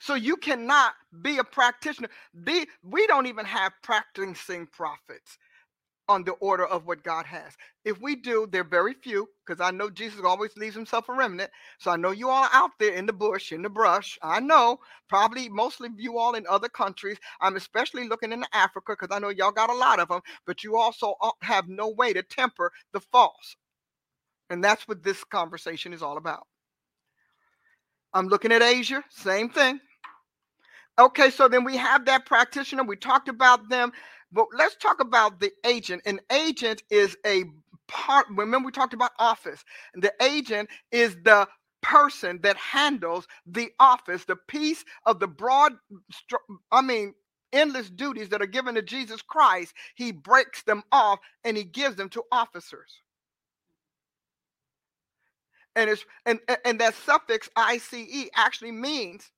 So 0.01 0.15
you 0.15 0.37
cannot 0.37 0.95
be 1.23 1.39
a 1.39 1.45
practitioner. 1.45 2.09
Be, 2.45 2.67
we 2.83 3.07
don't 3.07 3.27
even 3.27 3.45
have 3.45 3.73
practicing 3.83 4.67
prophets 4.67 5.39
on 6.09 6.25
the 6.25 6.33
order 6.33 6.67
of 6.67 6.87
what 6.87 7.03
God 7.05 7.27
has. 7.27 7.55
If 7.85 8.01
we 8.01 8.17
do, 8.17 8.49
they're 8.51 8.65
very 8.65 8.95
few 8.95 9.29
because 9.47 9.61
I 9.61 9.71
know 9.73 9.91
Jesus 9.91 10.21
always 10.25 10.57
leaves 10.57 10.75
himself 10.77 11.09
a 11.09 11.15
remnant. 11.15 11.51
So 11.79 11.91
I 11.91 11.97
know 11.97 12.11
you 12.13 12.31
all 12.31 12.49
out 12.53 12.73
there 12.79 12.95
in 12.95 13.07
the 13.07 13.13
bush, 13.13 13.53
in 13.53 13.63
the 13.63 13.71
brush. 13.71 14.19
I 14.23 14.41
know 14.41 14.79
probably 15.09 15.49
mostly 15.49 15.91
you 15.97 16.19
all 16.19 16.35
in 16.35 16.47
other 16.49 16.69
countries. 16.69 17.19
I'm 17.41 17.57
especially 17.57 18.09
looking 18.09 18.33
into 18.33 18.49
Africa 18.55 18.97
because 18.99 19.15
I 19.15 19.21
know 19.21 19.31
y'all 19.31 19.53
got 19.53 19.71
a 19.71 19.75
lot 19.75 20.01
of 20.01 20.09
them, 20.09 20.21
but 20.47 20.65
you 20.65 20.77
also 20.79 21.15
uh, 21.23 21.31
have 21.43 21.69
no 21.69 21.91
way 21.91 22.13
to 22.13 22.23
temper 22.23 22.73
the 22.93 23.01
false. 23.01 23.57
And 24.51 24.65
that's 24.65 24.89
what 24.89 25.03
this 25.03 25.25
conversation 25.25 25.93
is 25.93 26.03
all 26.03 26.17
about. 26.19 26.47
I'm 28.15 28.29
looking 28.29 28.53
at 28.53 28.63
Asia, 28.63 29.05
same 29.11 29.51
thing. 29.51 29.81
Okay, 30.99 31.31
so 31.31 31.49
then 31.49 31.65
we 31.65 31.77
have 31.77 32.07
that 32.07 32.27
practitioner. 32.27 32.85
We 32.85 32.97
talked 32.97 33.29
about 33.29 33.69
them. 33.69 33.93
But 34.33 34.47
let's 34.57 34.77
talk 34.77 35.01
about 35.01 35.41
the 35.41 35.53
agent. 35.65 36.03
An 36.07 36.21
agent 36.31 36.83
is 36.91 37.17
a 37.27 37.45
part, 37.87 38.27
remember 38.31 38.67
we 38.67 38.73
talked 38.73 38.95
about 38.95 39.13
office. 39.19 39.65
The 39.95 40.13
agent 40.23 40.69
is 40.93 41.17
the 41.25 41.49
person 41.83 42.41
that 42.43 42.57
handles 42.57 43.27
the 43.47 43.71
office, 43.81 44.25
the 44.25 44.37
piece 44.37 44.85
of 45.07 45.21
the 45.21 45.29
broad, 45.29 45.73
I 46.71 46.83
mean, 46.83 47.15
endless 47.53 47.89
duties 47.89 48.29
that 48.31 48.43
are 48.43 48.47
given 48.47 48.75
to 48.75 48.83
Jesus 48.83 49.23
Christ. 49.23 49.73
He 49.95 50.13
breaks 50.13 50.63
them 50.65 50.83
off 50.93 51.21
and 51.45 51.57
he 51.57 51.65
gives 51.65 51.97
them 51.97 52.11
to 52.11 52.23
officers. 52.31 53.01
And 55.77 55.89
it's 55.89 56.05
and 56.27 56.41
and 56.65 56.81
that 56.81 56.95
suffix 56.95 57.49
ICE 57.57 58.29
actually 58.35 58.73
means 58.73 59.31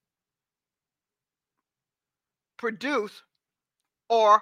produce 2.57 3.21
or 4.09 4.41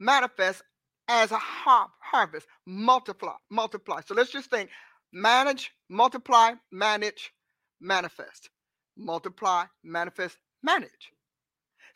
manifest 0.00 0.62
as 1.08 1.32
a 1.32 1.38
har- 1.38 1.90
harvest, 2.00 2.46
multiply, 2.66 3.34
multiply. 3.50 4.00
So 4.06 4.14
let's 4.14 4.32
just 4.32 4.50
think 4.50 4.70
manage, 5.12 5.72
multiply, 5.88 6.52
manage, 6.72 7.32
manifest. 7.80 8.50
Multiply, 8.96 9.64
manifest, 9.84 10.38
manage. 10.62 11.12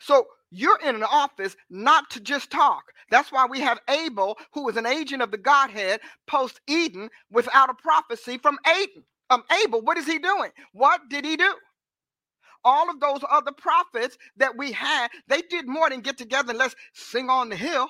So 0.01 0.27
you're 0.51 0.79
in 0.85 0.95
an 0.95 1.03
office 1.03 1.55
not 1.69 2.09
to 2.11 2.21
just 2.21 2.51
talk. 2.51 2.83
That's 3.11 3.31
why 3.31 3.47
we 3.49 3.61
have 3.61 3.79
Abel, 3.89 4.37
who 4.53 4.65
was 4.65 4.77
an 4.77 4.85
agent 4.87 5.21
of 5.21 5.31
the 5.31 5.37
Godhead 5.37 6.01
post 6.27 6.61
Eden 6.67 7.09
without 7.31 7.69
a 7.69 7.75
prophecy 7.75 8.37
from 8.39 8.59
Aden. 8.67 9.03
Um, 9.29 9.43
Abel, 9.63 9.81
what 9.81 9.97
is 9.97 10.05
he 10.07 10.19
doing? 10.19 10.51
What 10.73 11.01
did 11.09 11.25
he 11.25 11.37
do? 11.37 11.53
All 12.63 12.89
of 12.89 12.99
those 12.99 13.21
other 13.29 13.51
prophets 13.51 14.17
that 14.37 14.57
we 14.57 14.71
had, 14.71 15.09
they 15.27 15.41
did 15.41 15.67
more 15.67 15.89
than 15.89 16.01
get 16.01 16.17
together 16.17 16.51
and 16.51 16.59
let's 16.59 16.75
sing 16.93 17.29
on 17.29 17.49
the 17.49 17.55
hill. 17.55 17.89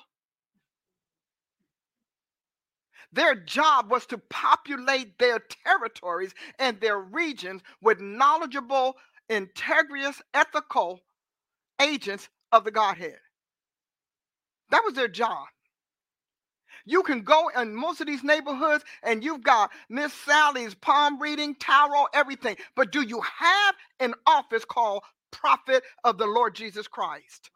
Their 3.12 3.36
job 3.36 3.92
was 3.92 4.08
to 4.08 4.18
populate 4.18 5.20
their 5.20 5.40
territories 5.40 6.34
and 6.58 6.80
their 6.80 7.00
regions 7.00 7.62
with 7.80 8.02
knowledgeable, 8.02 8.98
integrous, 9.30 10.20
ethical 10.34 11.02
agents 11.80 12.28
of 12.52 12.64
the 12.64 12.72
Godhead. 12.72 13.20
That 14.72 14.84
was 14.84 14.96
their 14.96 15.08
job. 15.08 15.46
You 16.86 17.04
can 17.04 17.22
go 17.22 17.50
in 17.50 17.76
most 17.76 18.02
of 18.02 18.08
these 18.08 18.24
neighborhoods 18.24 18.84
and 19.04 19.24
you've 19.24 19.44
got 19.44 19.72
Miss 19.90 20.14
Sally's 20.14 20.76
palm 20.76 21.22
reading, 21.22 21.56
tarot, 21.56 22.08
everything. 22.14 22.58
But 22.76 22.92
do 22.92 23.02
you 23.04 23.22
have 23.22 23.76
an 24.00 24.14
office 24.28 24.66
called 24.66 25.04
Prophet 25.32 25.84
of 26.04 26.18
the 26.18 26.28
Lord 26.28 26.56
Jesus 26.56 26.88
Christ? 26.88 27.50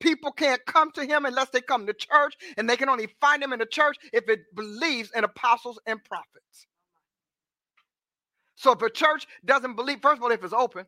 People 0.00 0.32
can't 0.32 0.64
come 0.66 0.90
to 0.92 1.04
him 1.06 1.24
unless 1.24 1.50
they 1.50 1.60
come 1.60 1.86
to 1.86 1.94
church, 1.94 2.34
and 2.58 2.68
they 2.68 2.76
can 2.76 2.88
only 2.88 3.08
find 3.20 3.42
him 3.42 3.52
in 3.52 3.58
the 3.60 3.66
church 3.66 3.96
if 4.12 4.28
it 4.28 4.40
believes 4.54 5.10
in 5.14 5.24
apostles 5.24 5.78
and 5.86 6.02
prophets. 6.04 6.66
So 8.56 8.72
if 8.72 8.82
a 8.82 8.90
church 8.90 9.26
doesn't 9.44 9.76
believe, 9.76 10.00
first 10.02 10.18
of 10.18 10.24
all, 10.24 10.32
if 10.32 10.44
it's 10.44 10.52
open, 10.54 10.86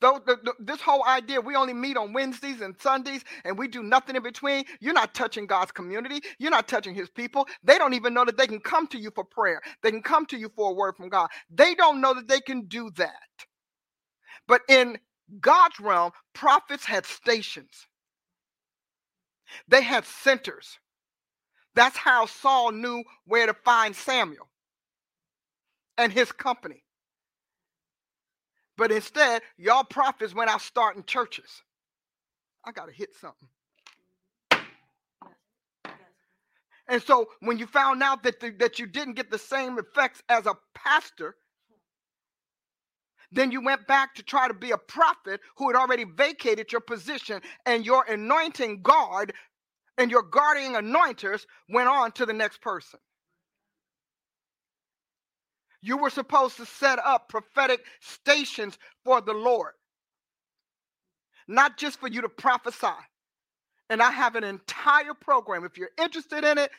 Though 0.00 0.20
this 0.60 0.80
whole 0.80 1.04
idea, 1.04 1.40
we 1.40 1.56
only 1.56 1.74
meet 1.74 1.96
on 1.96 2.12
Wednesdays 2.12 2.60
and 2.60 2.80
Sundays 2.80 3.24
and 3.44 3.58
we 3.58 3.68
do 3.68 3.82
nothing 3.82 4.16
in 4.16 4.22
between, 4.22 4.64
you're 4.80 4.94
not 4.94 5.14
touching 5.14 5.46
God's 5.46 5.72
community. 5.72 6.20
You're 6.38 6.52
not 6.52 6.68
touching 6.68 6.94
his 6.94 7.10
people. 7.10 7.48
They 7.64 7.78
don't 7.78 7.94
even 7.94 8.14
know 8.14 8.24
that 8.24 8.36
they 8.36 8.46
can 8.46 8.60
come 8.60 8.86
to 8.88 8.98
you 8.98 9.10
for 9.14 9.24
prayer. 9.24 9.60
They 9.82 9.90
can 9.90 10.02
come 10.02 10.26
to 10.26 10.38
you 10.38 10.50
for 10.54 10.70
a 10.70 10.74
word 10.74 10.96
from 10.96 11.08
God. 11.08 11.28
They 11.50 11.74
don't 11.74 12.00
know 12.00 12.14
that 12.14 12.28
they 12.28 12.40
can 12.40 12.66
do 12.66 12.90
that. 12.96 13.12
But 14.46 14.62
in 14.68 14.98
God's 15.40 15.80
realm, 15.80 16.12
prophets 16.34 16.84
had 16.84 17.06
stations, 17.06 17.88
they 19.68 19.82
had 19.82 20.04
centers. 20.04 20.78
That's 21.74 21.96
how 21.96 22.26
Saul 22.26 22.72
knew 22.72 23.04
where 23.26 23.46
to 23.46 23.54
find 23.54 23.94
Samuel 23.94 24.48
and 25.98 26.12
his 26.12 26.32
company. 26.32 26.84
But 28.78 28.92
instead, 28.92 29.42
y'all 29.58 29.84
prophets 29.84 30.34
went 30.34 30.50
out 30.50 30.62
starting 30.62 31.04
churches. 31.04 31.62
I 32.64 32.72
got 32.72 32.86
to 32.88 32.94
hit 32.94 33.16
something. 33.20 33.48
And 36.88 37.02
so 37.02 37.28
when 37.40 37.58
you 37.58 37.66
found 37.66 38.02
out 38.02 38.24
that, 38.24 38.40
the, 38.40 38.50
that 38.58 38.78
you 38.78 38.86
didn't 38.86 39.14
get 39.14 39.30
the 39.30 39.38
same 39.38 39.78
effects 39.78 40.22
as 40.28 40.46
a 40.46 40.56
pastor, 40.74 41.36
then 43.32 43.52
you 43.52 43.62
went 43.62 43.86
back 43.86 44.14
to 44.16 44.24
try 44.24 44.48
to 44.48 44.54
be 44.54 44.70
a 44.72 44.78
prophet 44.78 45.40
who 45.56 45.68
had 45.68 45.76
already 45.76 46.04
vacated 46.04 46.72
your 46.72 46.80
position, 46.82 47.42
and 47.66 47.86
your 47.86 48.04
anointing 48.04 48.82
guard 48.82 49.34
and 49.98 50.10
your 50.10 50.22
guardian 50.22 50.74
anointers 50.74 51.46
went 51.68 51.88
on 51.88 52.12
to 52.12 52.26
the 52.26 52.32
next 52.32 52.62
person. 52.62 53.00
You 55.80 55.96
were 55.96 56.10
supposed 56.10 56.56
to 56.56 56.66
set 56.66 56.98
up 56.98 57.28
prophetic 57.28 57.84
stations 58.00 58.76
for 59.04 59.20
the 59.20 59.32
Lord, 59.32 59.72
not 61.46 61.76
just 61.76 62.00
for 62.00 62.08
you 62.08 62.22
to 62.22 62.28
prophesy. 62.28 62.86
And 63.90 64.02
I 64.02 64.10
have 64.10 64.34
an 64.34 64.44
entire 64.44 65.14
program. 65.14 65.64
If 65.64 65.78
you're 65.78 65.90
interested 65.98 66.44
in 66.44 66.58
it, 66.58 66.70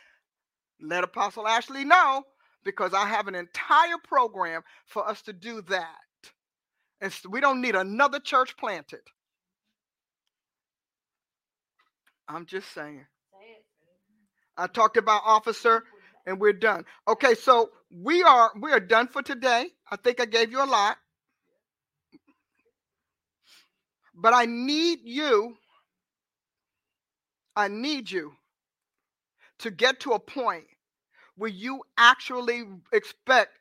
let 0.81 1.03
Apostle 1.03 1.47
Ashley 1.47 1.85
know 1.85 2.23
because 2.63 2.93
I 2.93 3.05
have 3.05 3.27
an 3.27 3.35
entire 3.35 3.97
program 4.03 4.61
for 4.85 5.07
us 5.07 5.21
to 5.23 5.33
do 5.33 5.61
that. 5.69 5.95
And 7.01 7.11
so 7.11 7.29
we 7.29 7.39
don't 7.39 7.61
need 7.61 7.75
another 7.75 8.19
church 8.19 8.57
planted. 8.57 9.01
I'm 12.27 12.45
just 12.45 12.71
saying. 12.73 13.05
I 14.57 14.67
talked 14.67 14.97
about 14.97 15.21
officer 15.25 15.83
and 16.29 16.39
we're 16.41 16.53
done. 16.53 16.85
Okay, 17.09 17.35
so 17.35 17.71
we 17.91 18.23
are 18.23 18.51
we 18.61 18.73
are 18.73 18.81
done 18.81 19.09
for 19.09 19.23
today. 19.23 19.67
I 19.91 19.97
think 19.97 20.21
I 20.21 20.25
gave 20.27 20.51
you 20.51 20.63
a 20.63 20.67
lot. 20.67 20.97
But 24.15 24.33
I 24.35 24.45
need 24.45 24.99
you 25.03 25.55
I 27.55 27.69
need 27.69 28.11
you 28.11 28.33
to 29.59 29.71
get 29.71 30.01
to 30.01 30.13
a 30.13 30.19
point 30.19 30.65
where 31.37 31.49
you 31.51 31.83
actually 31.97 32.63
expect 32.93 33.51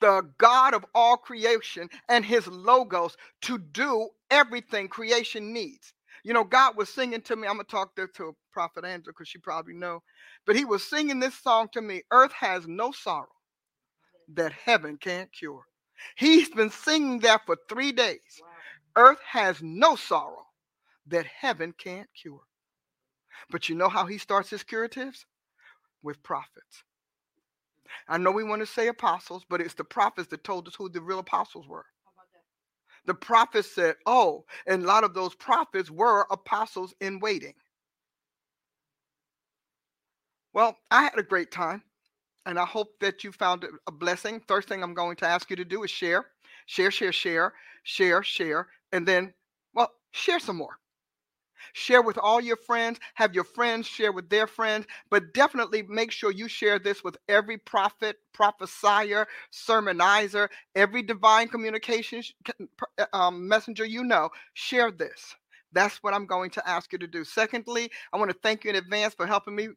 the 0.00 0.22
God 0.38 0.74
of 0.74 0.84
all 0.94 1.16
creation 1.16 1.88
and 2.08 2.24
his 2.24 2.46
logos 2.48 3.16
to 3.42 3.58
do 3.58 4.10
everything 4.30 4.88
creation 4.88 5.52
needs. 5.52 5.92
You 6.24 6.34
know, 6.34 6.44
God 6.44 6.76
was 6.76 6.88
singing 6.88 7.22
to 7.22 7.36
me. 7.36 7.48
I'm 7.48 7.54
gonna 7.54 7.64
talk 7.64 7.96
there 7.96 8.08
to 8.16 8.34
Prophet 8.54 8.84
Andrew 8.84 9.12
because 9.12 9.28
she 9.28 9.38
probably 9.38 9.74
know. 9.74 10.02
But 10.46 10.56
he 10.56 10.64
was 10.64 10.82
singing 10.82 11.20
this 11.20 11.34
song 11.34 11.68
to 11.72 11.82
me. 11.82 12.02
Earth 12.10 12.32
has 12.32 12.66
no 12.66 12.92
sorrow 12.92 13.28
that 14.34 14.52
heaven 14.52 14.96
can't 14.96 15.30
cure. 15.32 15.64
He's 16.16 16.48
been 16.48 16.70
singing 16.70 17.18
that 17.20 17.42
for 17.44 17.58
three 17.68 17.92
days. 17.92 18.40
Earth 18.96 19.18
has 19.28 19.60
no 19.60 19.96
sorrow 19.96 20.46
that 21.08 21.26
heaven 21.26 21.74
can't 21.76 22.08
cure. 22.14 22.42
But 23.50 23.68
you 23.68 23.74
know 23.74 23.88
how 23.88 24.06
he 24.06 24.18
starts 24.18 24.48
his 24.50 24.62
curatives? 24.62 25.26
With 26.02 26.22
prophets. 26.22 26.84
I 28.08 28.18
know 28.18 28.30
we 28.30 28.44
want 28.44 28.60
to 28.60 28.66
say 28.66 28.88
apostles, 28.88 29.44
but 29.48 29.60
it's 29.60 29.74
the 29.74 29.84
prophets 29.84 30.28
that 30.28 30.44
told 30.44 30.68
us 30.68 30.74
who 30.74 30.88
the 30.88 31.00
real 31.00 31.18
apostles 31.18 31.66
were. 31.66 31.86
The 33.06 33.14
prophets 33.14 33.74
said, 33.74 33.96
oh, 34.06 34.44
and 34.66 34.82
a 34.82 34.86
lot 34.86 35.04
of 35.04 35.12
those 35.12 35.34
prophets 35.34 35.90
were 35.90 36.26
apostles 36.30 36.94
in 37.00 37.20
waiting. 37.20 37.54
Well, 40.54 40.78
I 40.90 41.02
had 41.02 41.18
a 41.18 41.22
great 41.22 41.50
time, 41.50 41.82
and 42.46 42.58
I 42.58 42.64
hope 42.64 42.98
that 43.00 43.24
you 43.24 43.32
found 43.32 43.64
it 43.64 43.70
a 43.86 43.92
blessing. 43.92 44.40
First 44.46 44.68
thing 44.68 44.82
I'm 44.82 44.94
going 44.94 45.16
to 45.16 45.26
ask 45.26 45.50
you 45.50 45.56
to 45.56 45.64
do 45.64 45.82
is 45.84 45.90
share, 45.90 46.26
share, 46.66 46.90
share, 46.90 47.12
share, 47.12 47.52
share, 47.82 48.22
share, 48.22 48.68
and 48.92 49.06
then, 49.06 49.34
well, 49.74 49.90
share 50.12 50.38
some 50.40 50.56
more. 50.56 50.78
Share 51.72 52.02
with 52.02 52.18
all 52.18 52.40
your 52.40 52.56
friends. 52.56 53.00
Have 53.14 53.34
your 53.34 53.44
friends 53.44 53.86
share 53.86 54.12
with 54.12 54.28
their 54.30 54.46
friends. 54.46 54.86
But 55.10 55.34
definitely 55.34 55.82
make 55.82 56.12
sure 56.12 56.30
you 56.30 56.46
share 56.46 56.78
this 56.78 57.02
with 57.02 57.16
every 57.28 57.58
prophet, 57.58 58.16
prophesier, 58.32 59.26
sermonizer, 59.52 60.48
every 60.76 61.02
divine 61.02 61.48
communication 61.48 62.22
uh, 62.98 63.06
um, 63.12 63.48
messenger 63.48 63.84
you 63.84 64.04
know. 64.04 64.30
Share 64.52 64.92
this. 64.92 65.34
That's 65.72 66.02
what 66.02 66.14
I'm 66.14 66.26
going 66.26 66.50
to 66.50 66.68
ask 66.68 66.92
you 66.92 66.98
to 66.98 67.08
do. 67.08 67.24
Secondly, 67.24 67.90
I 68.12 68.18
want 68.18 68.30
to 68.30 68.38
thank 68.42 68.62
you 68.62 68.70
in 68.70 68.76
advance 68.76 69.14
for 69.14 69.26
helping 69.26 69.56
me 69.56 69.68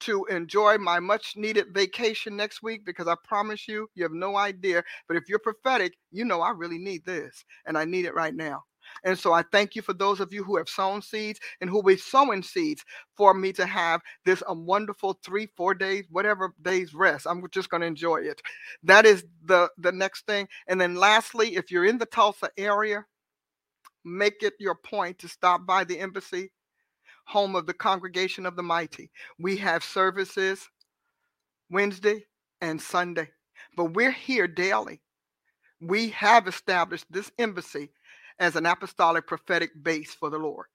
to 0.00 0.24
enjoy 0.26 0.78
my 0.78 1.00
much 1.00 1.34
needed 1.36 1.74
vacation 1.74 2.36
next 2.36 2.62
week 2.62 2.84
because 2.84 3.08
I 3.08 3.14
promise 3.24 3.68
you, 3.68 3.88
you 3.94 4.02
have 4.02 4.12
no 4.12 4.36
idea. 4.36 4.82
But 5.08 5.16
if 5.16 5.24
you're 5.28 5.38
prophetic, 5.38 5.94
you 6.10 6.24
know 6.24 6.40
I 6.40 6.50
really 6.50 6.78
need 6.78 7.04
this 7.04 7.44
and 7.66 7.76
I 7.76 7.84
need 7.84 8.04
it 8.04 8.14
right 8.14 8.34
now. 8.34 8.64
And 9.04 9.18
so 9.18 9.32
I 9.32 9.44
thank 9.52 9.76
you 9.76 9.82
for 9.82 9.92
those 9.92 10.20
of 10.20 10.32
you 10.32 10.42
who 10.42 10.56
have 10.56 10.68
sown 10.68 11.02
seeds 11.02 11.38
and 11.60 11.70
who 11.70 11.76
will 11.76 11.82
be 11.82 11.96
sowing 11.96 12.42
seeds 12.42 12.84
for 13.16 13.34
me 13.34 13.52
to 13.52 13.66
have 13.66 14.00
this 14.24 14.42
um, 14.48 14.66
wonderful 14.66 15.18
three, 15.24 15.46
four 15.56 15.74
days, 15.74 16.04
whatever 16.10 16.52
days 16.62 16.94
rest. 16.94 17.26
I'm 17.28 17.42
just 17.50 17.70
going 17.70 17.82
to 17.82 17.86
enjoy 17.86 18.22
it. 18.22 18.40
That 18.82 19.06
is 19.06 19.24
the, 19.44 19.68
the 19.78 19.92
next 19.92 20.26
thing. 20.26 20.48
And 20.68 20.80
then 20.80 20.94
lastly, 20.94 21.56
if 21.56 21.70
you're 21.70 21.86
in 21.86 21.98
the 21.98 22.06
Tulsa 22.06 22.50
area, 22.56 23.04
make 24.04 24.42
it 24.42 24.54
your 24.58 24.74
point 24.74 25.18
to 25.18 25.28
stop 25.28 25.66
by 25.66 25.84
the 25.84 25.98
embassy, 25.98 26.50
home 27.30 27.54
of 27.54 27.66
the 27.66 27.74
congregation 27.74 28.44
of 28.44 28.56
the 28.56 28.62
mighty. 28.62 29.10
We 29.38 29.56
have 29.58 29.84
services 29.84 30.68
Wednesday 31.70 32.24
and 32.60 32.80
Sunday, 32.80 33.28
but 33.76 33.94
we're 33.94 34.10
here 34.10 34.48
daily. 34.48 35.00
We 35.80 36.08
have 36.10 36.48
established 36.48 37.06
this 37.08 37.30
embassy 37.38 37.90
as 38.40 38.56
an 38.56 38.66
apostolic 38.66 39.26
prophetic 39.26 39.70
base 39.82 40.12
for 40.12 40.28
the 40.28 40.38
Lord. 40.38 40.66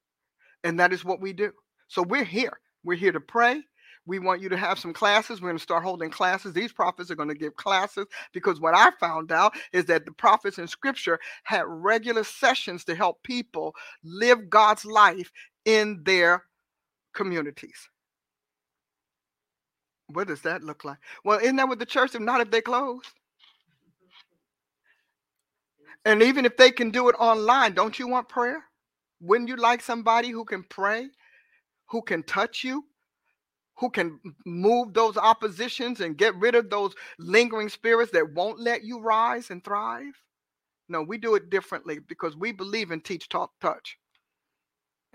And 0.64 0.80
that 0.80 0.94
is 0.94 1.04
what 1.04 1.20
we 1.20 1.34
do. 1.34 1.52
So 1.90 2.02
we're 2.02 2.24
here. 2.24 2.60
We're 2.84 2.98
here 2.98 3.12
to 3.12 3.20
pray. 3.20 3.62
We 4.08 4.20
want 4.20 4.42
you 4.42 4.50
to 4.50 4.58
have 4.58 4.80
some 4.80 4.94
classes. 4.94 5.42
We're 5.42 5.50
going 5.50 5.58
to 5.58 5.64
start 5.64 5.84
holding 5.84 6.12
classes. 6.12 6.54
These 6.54 6.72
prophets 6.72 7.10
are 7.10 7.16
going 7.16 7.30
to 7.30 7.36
give 7.36 7.56
classes 7.56 8.06
because 8.34 8.62
what 8.62 8.76
I 8.76 8.92
found 9.00 9.32
out 9.32 9.56
is 9.74 9.86
that 9.86 10.06
the 10.06 10.12
prophets 10.12 10.60
in 10.60 10.68
scripture 10.68 11.20
had 11.44 11.64
regular 11.68 12.24
sessions 12.24 12.84
to 12.86 12.96
help 12.96 13.22
people 13.24 13.74
live 14.04 14.50
God's 14.50 14.86
life 14.86 15.32
in 15.66 16.04
their 16.04 16.44
communities. 17.14 17.90
What 20.08 20.28
does 20.28 20.42
that 20.42 20.64
look 20.64 20.86
like? 20.86 20.98
Well, 21.24 21.40
isn't 21.40 21.56
that 21.56 21.68
what 21.68 21.80
the 21.80 21.86
church, 21.86 22.14
if 22.14 22.22
not 22.22 22.42
if 22.42 22.52
they 22.52 22.62
close? 22.62 23.04
And 26.06 26.22
even 26.22 26.46
if 26.46 26.56
they 26.56 26.70
can 26.70 26.92
do 26.92 27.10
it 27.10 27.16
online, 27.18 27.74
don't 27.74 27.98
you 27.98 28.08
want 28.08 28.30
prayer? 28.30 28.64
Wouldn't 29.20 29.50
you 29.50 29.56
like 29.56 29.82
somebody 29.82 30.30
who 30.30 30.46
can 30.46 30.64
pray, 30.64 31.08
who 31.88 32.04
can 32.04 32.22
touch 32.22 32.64
you, 32.64 32.86
who 33.78 33.90
can 33.90 34.20
move 34.46 34.94
those 34.94 35.18
oppositions 35.18 36.02
and 36.02 36.18
get 36.18 36.36
rid 36.36 36.54
of 36.54 36.70
those 36.70 36.94
lingering 37.18 37.70
spirits 37.70 38.12
that 38.12 38.34
won't 38.34 38.60
let 38.60 38.84
you 38.84 39.00
rise 39.00 39.50
and 39.50 39.64
thrive? 39.64 40.14
No, 40.88 41.02
we 41.02 41.18
do 41.18 41.34
it 41.34 41.50
differently 41.50 41.98
because 41.98 42.38
we 42.38 42.52
believe 42.52 42.92
in 42.92 43.02
teach, 43.02 43.28
talk, 43.28 43.52
touch. 43.60 43.98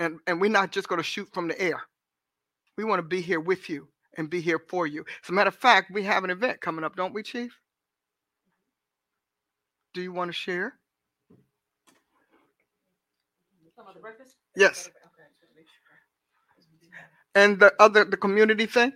And, 0.01 0.19
and 0.27 0.41
we're 0.41 0.51
not 0.51 0.73
just 0.73 0.89
going 0.89 0.99
to 0.99 1.05
shoot 1.05 1.29
from 1.33 1.47
the 1.47 1.61
air. 1.61 1.81
We 2.77 2.85
want 2.85 3.01
to 3.01 3.07
be 3.07 3.21
here 3.21 3.39
with 3.39 3.69
you 3.69 3.87
and 4.17 4.31
be 4.31 4.41
here 4.41 4.59
for 4.59 4.87
you. 4.87 5.05
As 5.23 5.29
a 5.29 5.33
matter 5.33 5.49
of 5.49 5.55
fact, 5.55 5.93
we 5.93 6.03
have 6.05 6.25
an 6.25 6.31
event 6.31 6.61
coming 6.63 6.85
up, 6.85 6.97
don't 6.97 7.13
we, 7.13 7.23
Chief? 7.23 7.55
Do 9.93 10.01
you 10.01 10.13
want 10.13 10.31
to 10.31 10.33
share? 10.33 10.75
Yes. 14.57 14.91
And 17.35 17.61
the 17.61 17.73
other, 17.79 18.05
the 18.05 18.17
community 18.17 18.67
thing? 18.67 18.93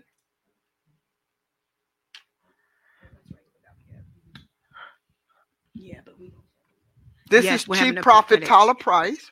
This 7.31 7.45
Yes, 7.45 7.67
is 7.69 7.79
Chief 7.79 7.97
Prophet 7.97 8.45
Tyler 8.45 8.75
Price, 8.75 9.31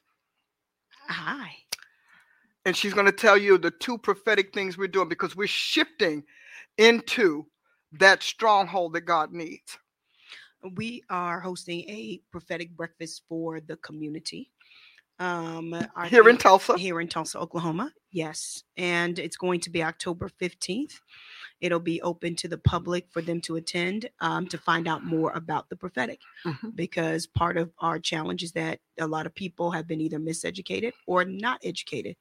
Hi. 1.09 1.62
And 2.65 2.77
she's 2.77 2.95
going 2.95 3.07
to 3.07 3.13
tell 3.13 3.37
you 3.37 3.59
the 3.59 3.71
two 3.71 3.99
prophetic 3.99 4.55
things 4.55 4.79
we're 4.79 4.89
doing 4.89 5.09
because 5.09 5.35
we're 5.37 5.47
shifting 5.47 6.23
into 6.79 7.47
that 7.93 8.23
stronghold 8.23 8.93
that 8.95 9.03
God 9.03 9.33
needs. 9.33 9.79
We 10.77 11.03
are 11.11 11.41
hosting 11.41 11.81
a 11.91 12.21
prophetic 12.31 12.77
breakfast 12.77 13.23
for 13.29 13.61
the 13.61 13.77
community. 13.77 14.51
Um, 15.19 15.75
Here 16.09 16.29
in 16.29 16.37
Tulsa. 16.37 16.77
here 16.77 17.01
in 17.01 17.07
Tulsa, 17.09 17.39
Oklahoma. 17.39 17.93
Yes. 18.11 18.65
And 18.77 19.19
it's 19.19 19.37
going 19.37 19.61
to 19.61 19.71
be 19.71 19.83
October 19.83 20.29
15th. 20.29 21.01
It'll 21.61 21.79
be 21.79 22.03
open 22.03 22.35
to 22.37 22.49
the 22.49 22.59
public 22.59 23.07
for 23.11 23.23
them 23.23 23.41
to 23.43 23.55
attend 23.55 24.11
um, 24.21 24.49
to 24.49 24.59
find 24.59 24.89
out 24.89 25.05
more 25.05 25.31
about 25.33 25.69
the 25.69 25.77
prophetic. 25.77 26.19
Mhm. 26.45 26.75
Because 26.75 27.29
part 27.29 27.57
of 27.57 27.71
our 27.79 28.01
challenge 28.01 28.43
is 28.43 28.51
that 28.53 28.81
a 28.99 29.07
lot 29.07 29.27
of 29.27 29.35
people 29.35 29.71
have 29.71 29.87
been 29.87 30.01
either 30.01 30.19
miseducated 30.19 30.93
or 31.07 31.25
not 31.25 31.61
educated 31.63 32.17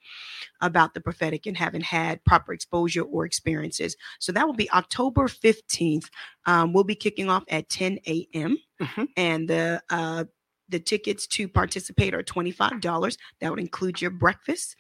about 0.61 0.93
the 0.93 1.01
prophetic 1.01 1.47
and 1.47 1.57
haven't 1.57 1.84
had 1.85 2.23
proper 2.23 2.53
exposure 2.53 3.01
or 3.01 3.26
experiences. 3.26 3.97
So 4.19 4.31
that 4.34 4.45
will 4.45 4.53
be 4.53 4.69
October 4.72 5.27
15th. 5.27 6.09
Um, 6.45 6.72
we'll 6.72 6.84
be 6.84 6.95
kicking 6.95 7.30
off 7.31 7.43
at 7.47 7.68
10 7.68 7.97
a.m. 8.05 8.57
Mhm. 8.80 9.07
And 9.18 9.49
the 9.49 9.81
uh, 9.89 10.26
the 10.72 10.80
tickets 10.80 11.27
to 11.27 11.48
participate 11.48 12.14
are 12.14 12.23
$25. 12.23 13.18
That 13.39 13.52
would 13.52 13.60
include 13.60 14.02
your 14.02 14.11
breakfast 14.11 14.76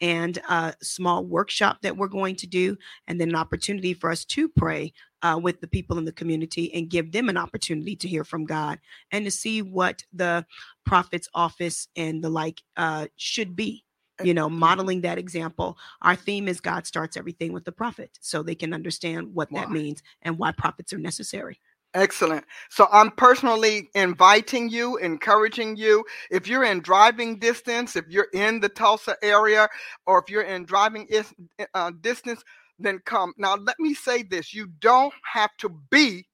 and 0.00 0.38
a 0.48 0.74
small 0.82 1.24
workshop 1.24 1.78
that 1.82 1.96
we're 1.96 2.08
going 2.08 2.36
to 2.36 2.46
do, 2.46 2.76
and 3.06 3.20
then 3.20 3.30
an 3.30 3.36
opportunity 3.36 3.94
for 3.94 4.10
us 4.10 4.24
to 4.26 4.48
pray 4.48 4.92
uh, 5.22 5.38
with 5.42 5.60
the 5.60 5.66
people 5.68 5.98
in 5.98 6.04
the 6.04 6.12
community 6.12 6.72
and 6.74 6.90
give 6.90 7.12
them 7.12 7.28
an 7.28 7.36
opportunity 7.36 7.96
to 7.96 8.08
hear 8.08 8.24
from 8.24 8.44
God 8.44 8.78
and 9.10 9.24
to 9.24 9.30
see 9.30 9.62
what 9.62 10.04
the 10.12 10.44
prophet's 10.84 11.28
office 11.34 11.88
and 11.96 12.22
the 12.22 12.28
like 12.28 12.62
uh, 12.76 13.06
should 13.16 13.56
be. 13.56 13.84
You 14.22 14.32
know, 14.32 14.48
modeling 14.48 15.02
that 15.02 15.18
example. 15.18 15.76
Our 16.00 16.16
theme 16.16 16.48
is 16.48 16.58
God 16.58 16.86
starts 16.86 17.18
everything 17.18 17.52
with 17.52 17.66
the 17.66 17.72
prophet, 17.72 18.18
so 18.22 18.42
they 18.42 18.54
can 18.54 18.72
understand 18.72 19.34
what 19.34 19.50
that 19.50 19.70
means 19.70 20.02
and 20.22 20.38
why 20.38 20.52
prophets 20.52 20.94
are 20.94 20.98
necessary. 20.98 21.60
Excellent. 21.96 22.44
So 22.70 22.88
I'm 22.92 23.10
personally 23.12 23.90
inviting 23.96 24.70
you, 24.70 24.98
encouraging 24.98 25.76
you. 25.76 26.04
If 26.30 26.48
you're 26.48 26.64
in 26.64 26.82
driving 26.82 27.40
distance, 27.40 27.96
if 27.96 28.06
you're 28.10 28.28
in 28.34 28.60
the 28.60 28.70
Tulsa 28.70 29.16
area, 29.22 29.68
or 30.06 30.20
if 30.20 30.30
you're 30.30 30.44
in 30.44 30.66
driving 30.66 31.06
is, 31.10 31.34
uh, 31.74 31.92
distance, 32.02 32.44
then 32.78 33.00
come. 33.06 33.34
Now, 33.38 33.56
let 33.56 33.80
me 33.80 33.94
say 33.94 34.22
this 34.24 34.54
you 34.54 34.68
don't 34.80 35.14
have 35.24 35.50
to 35.58 35.70
be 35.90 36.26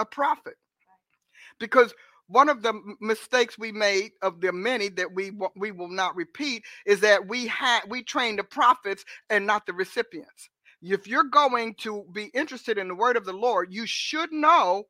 a 0.00 0.06
prophet 0.06 0.54
because 1.60 1.94
one 2.28 2.50
of 2.50 2.62
the 2.62 2.74
mistakes 3.00 3.58
we 3.58 3.72
made 3.72 4.12
of 4.22 4.40
the 4.42 4.52
many 4.52 4.90
that 4.90 5.12
we 5.14 5.32
we 5.56 5.72
will 5.72 5.90
not 5.90 6.16
repeat 6.16 6.64
is 6.86 7.00
that 7.00 7.28
we 7.28 7.48
had 7.48 7.82
we 7.88 8.02
trained 8.04 8.40
the 8.40 8.44
prophets 8.44 9.04
and 9.30 9.46
not 9.46 9.66
the 9.66 9.74
recipients 9.74 10.50
if 10.82 11.08
you're 11.08 11.24
going 11.24 11.74
to 11.76 12.04
be 12.12 12.26
interested 12.34 12.78
in 12.78 12.88
the 12.88 12.96
word 12.96 13.16
of 13.16 13.26
the 13.26 13.34
lord 13.34 13.68
you 13.72 13.86
should 13.86 14.32
know 14.32 14.84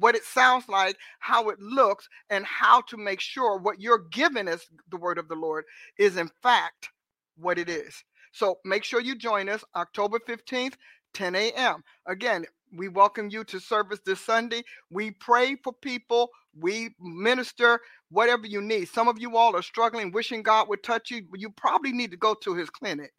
what 0.00 0.14
it 0.16 0.24
sounds 0.24 0.68
like 0.68 0.96
how 1.20 1.48
it 1.50 1.60
looks 1.60 2.08
and 2.30 2.44
how 2.44 2.80
to 2.82 2.96
make 2.96 3.20
sure 3.20 3.58
what 3.58 3.80
you're 3.80 4.06
given 4.10 4.48
as 4.48 4.64
the 4.90 4.96
word 4.96 5.18
of 5.18 5.28
the 5.28 5.34
lord 5.34 5.64
is 5.98 6.16
in 6.16 6.30
fact 6.42 6.90
what 7.36 7.58
it 7.58 7.68
is. 7.68 8.04
So 8.32 8.58
make 8.64 8.84
sure 8.84 9.00
you 9.00 9.16
join 9.16 9.48
us 9.48 9.64
october 9.76 10.18
15th 10.28 10.74
10 11.14 11.34
a.m 11.34 11.82
again 12.06 12.44
we 12.72 12.88
welcome 12.88 13.28
you 13.30 13.42
to 13.44 13.58
service 13.58 13.98
this 14.06 14.20
sunday. 14.20 14.62
We 14.90 15.10
pray 15.10 15.56
for 15.56 15.72
people. 15.72 16.30
We 16.56 16.94
minister 17.00 17.80
whatever 18.10 18.46
you 18.46 18.60
need. 18.60 18.88
Some 18.88 19.08
of 19.08 19.18
you 19.18 19.36
all 19.36 19.56
are 19.56 19.62
struggling 19.62 20.12
wishing 20.12 20.42
god 20.42 20.68
would 20.68 20.82
touch 20.82 21.10
you 21.10 21.22
you 21.34 21.50
probably 21.50 21.92
need 21.92 22.12
to 22.12 22.16
go 22.16 22.34
to 22.34 22.54
his 22.54 22.70
clinic 22.70 23.12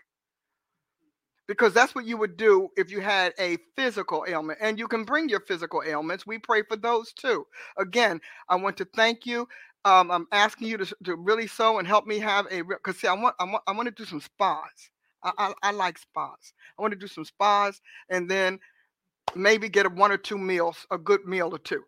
because 1.52 1.74
that's 1.74 1.94
what 1.94 2.06
you 2.06 2.16
would 2.16 2.38
do 2.38 2.70
if 2.78 2.90
you 2.90 3.02
had 3.02 3.34
a 3.38 3.58
physical 3.76 4.24
ailment 4.26 4.58
and 4.62 4.80
you 4.80 4.88
can 4.88 5.04
bring 5.04 5.28
your 5.28 5.42
physical 5.42 5.84
ailments 5.86 6.26
we 6.26 6.38
pray 6.38 6.64
for 6.64 6.78
those 6.78 7.12
too. 7.12 7.46
Again 7.78 8.22
i 8.48 8.56
want 8.56 8.78
to 8.78 8.86
thank 8.96 9.26
you. 9.26 9.46
Um, 9.84 10.12
i'm 10.12 10.28
asking 10.32 10.70
you 10.70 10.78
to, 10.78 10.96
to 11.04 11.18
really 11.18 11.48
sow 11.48 11.78
and 11.80 11.86
help 11.86 12.08
me 12.08 12.20
have 12.20 12.48
a 12.50 12.62
because 12.62 12.98
see 13.00 13.10
i 13.10 13.14
want 13.14 13.36
i 13.38 13.44
want 13.44 13.64
i 13.68 13.74
want 13.74 13.88
to 13.88 13.92
do 13.92 14.06
some 14.06 14.22
spas. 14.22 14.90
I, 15.24 15.32
I, 15.38 15.54
I 15.62 15.72
like 15.72 15.98
spas. 15.98 16.54
I 16.80 16.82
want 16.82 16.94
to 16.94 16.98
do 16.98 17.08
some 17.08 17.26
spas 17.26 17.82
and 18.10 18.32
then 18.32 18.58
maybe 19.36 19.68
get 19.68 19.86
a 19.86 19.90
one 19.90 20.14
or 20.14 20.18
two 20.18 20.38
meals 20.38 20.88
a 20.90 20.98
good 20.98 21.26
meal 21.26 21.50
or 21.54 21.60
two. 21.60 21.84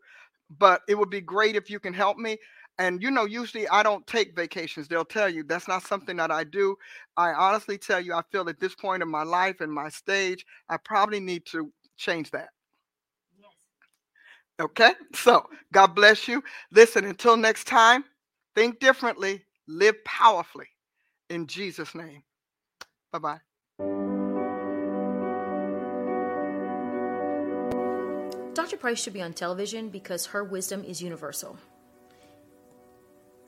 But 0.60 0.82
it 0.90 0.96
would 0.96 1.10
be 1.10 1.22
great 1.22 1.56
if 1.56 1.70
you 1.70 1.80
can 1.80 1.94
help 1.94 2.18
me 2.18 2.38
and 2.80 3.02
you 3.02 3.12
know 3.12 3.26
usually 3.26 3.68
i 3.70 3.84
don't 3.84 4.06
take 4.08 4.36
vacations 4.36 4.88
they'll 4.88 5.06
tell 5.06 5.30
you 5.30 5.44
that's 5.44 5.68
not 5.68 5.84
something 5.84 6.18
that 6.18 6.32
i 6.32 6.44
do 6.44 6.76
i 7.18 7.32
honestly 7.34 7.78
tell 7.78 8.00
you 8.00 8.14
i 8.14 8.22
feel 8.32 8.48
at 8.50 8.60
this 8.60 8.76
point 8.76 9.04
in 9.04 9.10
my 9.10 9.24
life 9.24 9.62
and 9.62 9.72
my 9.72 9.90
stage 9.90 10.46
i 10.70 10.78
probably 10.78 11.20
need 11.20 11.46
to 11.46 11.72
change 11.98 12.32
that 12.32 12.50
Yes. 13.40 13.52
okay 14.60 14.94
so 15.14 15.46
god 15.72 15.88
bless 15.96 16.28
you 16.28 16.44
listen 16.72 17.06
until 17.06 17.38
next 17.38 17.66
time 17.68 18.04
think 18.56 18.80
differently 18.80 19.44
live 19.68 20.04
powerfully 20.06 20.68
in 21.30 21.46
jesus 21.48 21.94
name 21.94 22.24
bye-bye 23.12 23.40
Dr. 28.54 28.78
Price 28.78 29.02
should 29.02 29.14
be 29.14 29.22
on 29.22 29.34
television 29.34 29.90
because 29.90 30.28
her 30.28 30.44
wisdom 30.44 30.84
is 30.84 31.02
universal. 31.02 31.58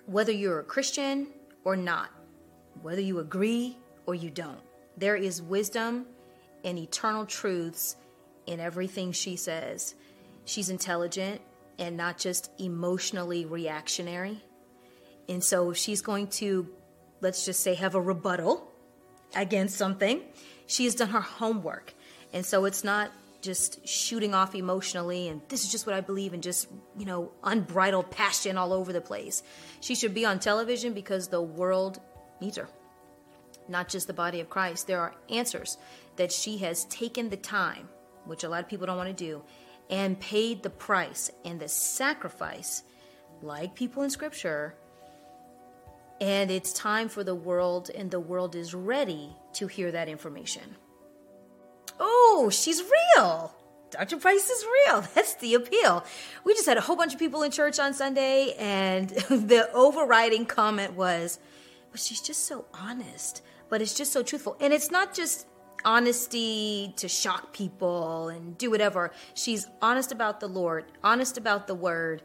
Whether 0.06 0.32
you're 0.32 0.60
a 0.60 0.64
Christian 0.64 1.27
or 1.64 1.76
not, 1.76 2.10
whether 2.82 3.02
you 3.02 3.19
agree 3.19 3.77
or 4.06 4.15
you 4.15 4.30
don't, 4.30 4.60
there 4.98 5.15
is 5.15 5.41
wisdom 5.41 6.06
and 6.64 6.77
eternal 6.77 7.26
truths 7.26 7.95
in 8.45 8.60
everything 8.60 9.11
she 9.11 9.36
says. 9.36 9.95
She's 10.45 10.69
intelligent 10.69 11.41
and 11.80 11.98
not 11.98 12.18
just 12.18 12.52
emotionally 12.60 13.45
reactionary. 13.45 14.44
And 15.27 15.44
so 15.44 15.72
if 15.72 15.77
she's 15.77 16.02
going 16.02 16.27
to, 16.27 16.69
let's 17.22 17.45
just 17.45 17.61
say, 17.61 17.73
have 17.73 17.95
a 17.95 18.02
rebuttal 18.02 18.72
against 19.36 19.76
something, 19.76 20.22
she 20.68 20.86
has 20.86 20.95
done 20.95 21.10
her 21.10 21.22
homework. 21.22 21.94
And 22.32 22.45
so 22.45 22.65
it's 22.65 22.84
not 22.84 23.11
just 23.46 23.88
shooting 23.88 24.34
off 24.34 24.56
emotionally 24.56 25.30
and 25.30 25.42
this 25.48 25.64
is 25.64 25.72
just 25.72 25.86
what 25.86 25.96
I 25.96 26.02
believe 26.02 26.34
and 26.34 26.42
just, 26.42 26.68
you 26.98 27.06
know, 27.06 27.32
unbridled 27.44 28.10
passion 28.12 28.58
all 28.58 28.74
over 28.74 28.92
the 28.92 29.00
place. 29.00 29.44
She 29.80 29.96
should 29.96 30.14
be 30.14 30.26
on 30.26 30.40
television 30.40 30.94
because 30.94 31.28
the 31.28 31.42
world 31.42 32.02
needs 32.42 32.58
her, 32.58 32.68
not 33.70 33.88
just 33.88 34.08
the 34.08 34.14
body 34.14 34.42
of 34.42 34.50
Christ. 34.50 34.88
There 34.88 35.00
are 35.00 35.14
answers 35.30 35.78
that 36.16 36.32
she 36.32 36.58
has 36.58 36.86
taken 36.86 37.30
the 37.30 37.38
time, 37.38 37.88
which 38.26 38.44
a 38.44 38.50
lot 38.50 38.64
of 38.64 38.68
people 38.68 38.88
don't 38.88 38.98
want 38.98 39.16
to 39.16 39.26
do, 39.26 39.44
and 39.90 40.20
paid 40.20 40.64
the 40.64 40.70
price 40.70 41.32
and 41.46 41.60
the 41.60 41.68
sacrifice, 41.68 42.84
like 43.42 43.76
people 43.76 44.04
in 44.04 44.10
scripture. 44.10 44.76
And 46.20 46.50
it's 46.50 46.74
time 46.74 47.10
for 47.10 47.24
the 47.24 47.36
world, 47.36 47.92
and 47.94 48.10
the 48.10 48.20
world 48.20 48.56
is 48.56 48.74
ready 48.74 49.36
to 49.54 49.68
hear 49.68 49.92
that 49.92 50.10
information. 50.10 50.76
Oh, 52.00 52.50
she's 52.52 52.82
real. 52.82 53.54
Dr. 53.92 54.18
Price 54.18 54.50
is 54.50 54.66
real. 54.66 55.02
That's 55.16 55.36
the 55.36 55.54
appeal. 55.56 56.04
We 56.44 56.54
just 56.54 56.68
had 56.68 56.78
a 56.78 56.82
whole 56.82 56.96
bunch 56.96 57.14
of 57.14 57.20
people 57.20 57.44
in 57.44 57.52
church 57.52 57.80
on 57.80 57.94
Sunday, 57.94 58.54
and 58.58 59.10
the 59.30 59.70
overriding 59.74 60.46
comment 60.46 60.94
was, 60.94 61.40
but 61.92 62.00
she's 62.00 62.22
just 62.22 62.46
so 62.46 62.66
honest, 62.74 63.42
but 63.70 63.82
it's 63.82 63.94
just 63.94 64.12
so 64.12 64.24
truthful. 64.24 64.58
And 64.60 64.74
it's 64.74 64.92
not 64.92 65.14
just 65.14 65.48
honesty 65.84 66.94
to 66.98 67.08
shock 67.08 67.54
people 67.54 68.30
and 68.30 68.58
do 68.58 68.72
whatever. 68.72 69.12
She's 69.36 69.68
honest 69.82 70.12
about 70.12 70.40
the 70.40 70.48
Lord, 70.48 70.86
honest 71.04 71.38
about 71.38 71.68
the 71.68 71.76
word, 71.76 72.24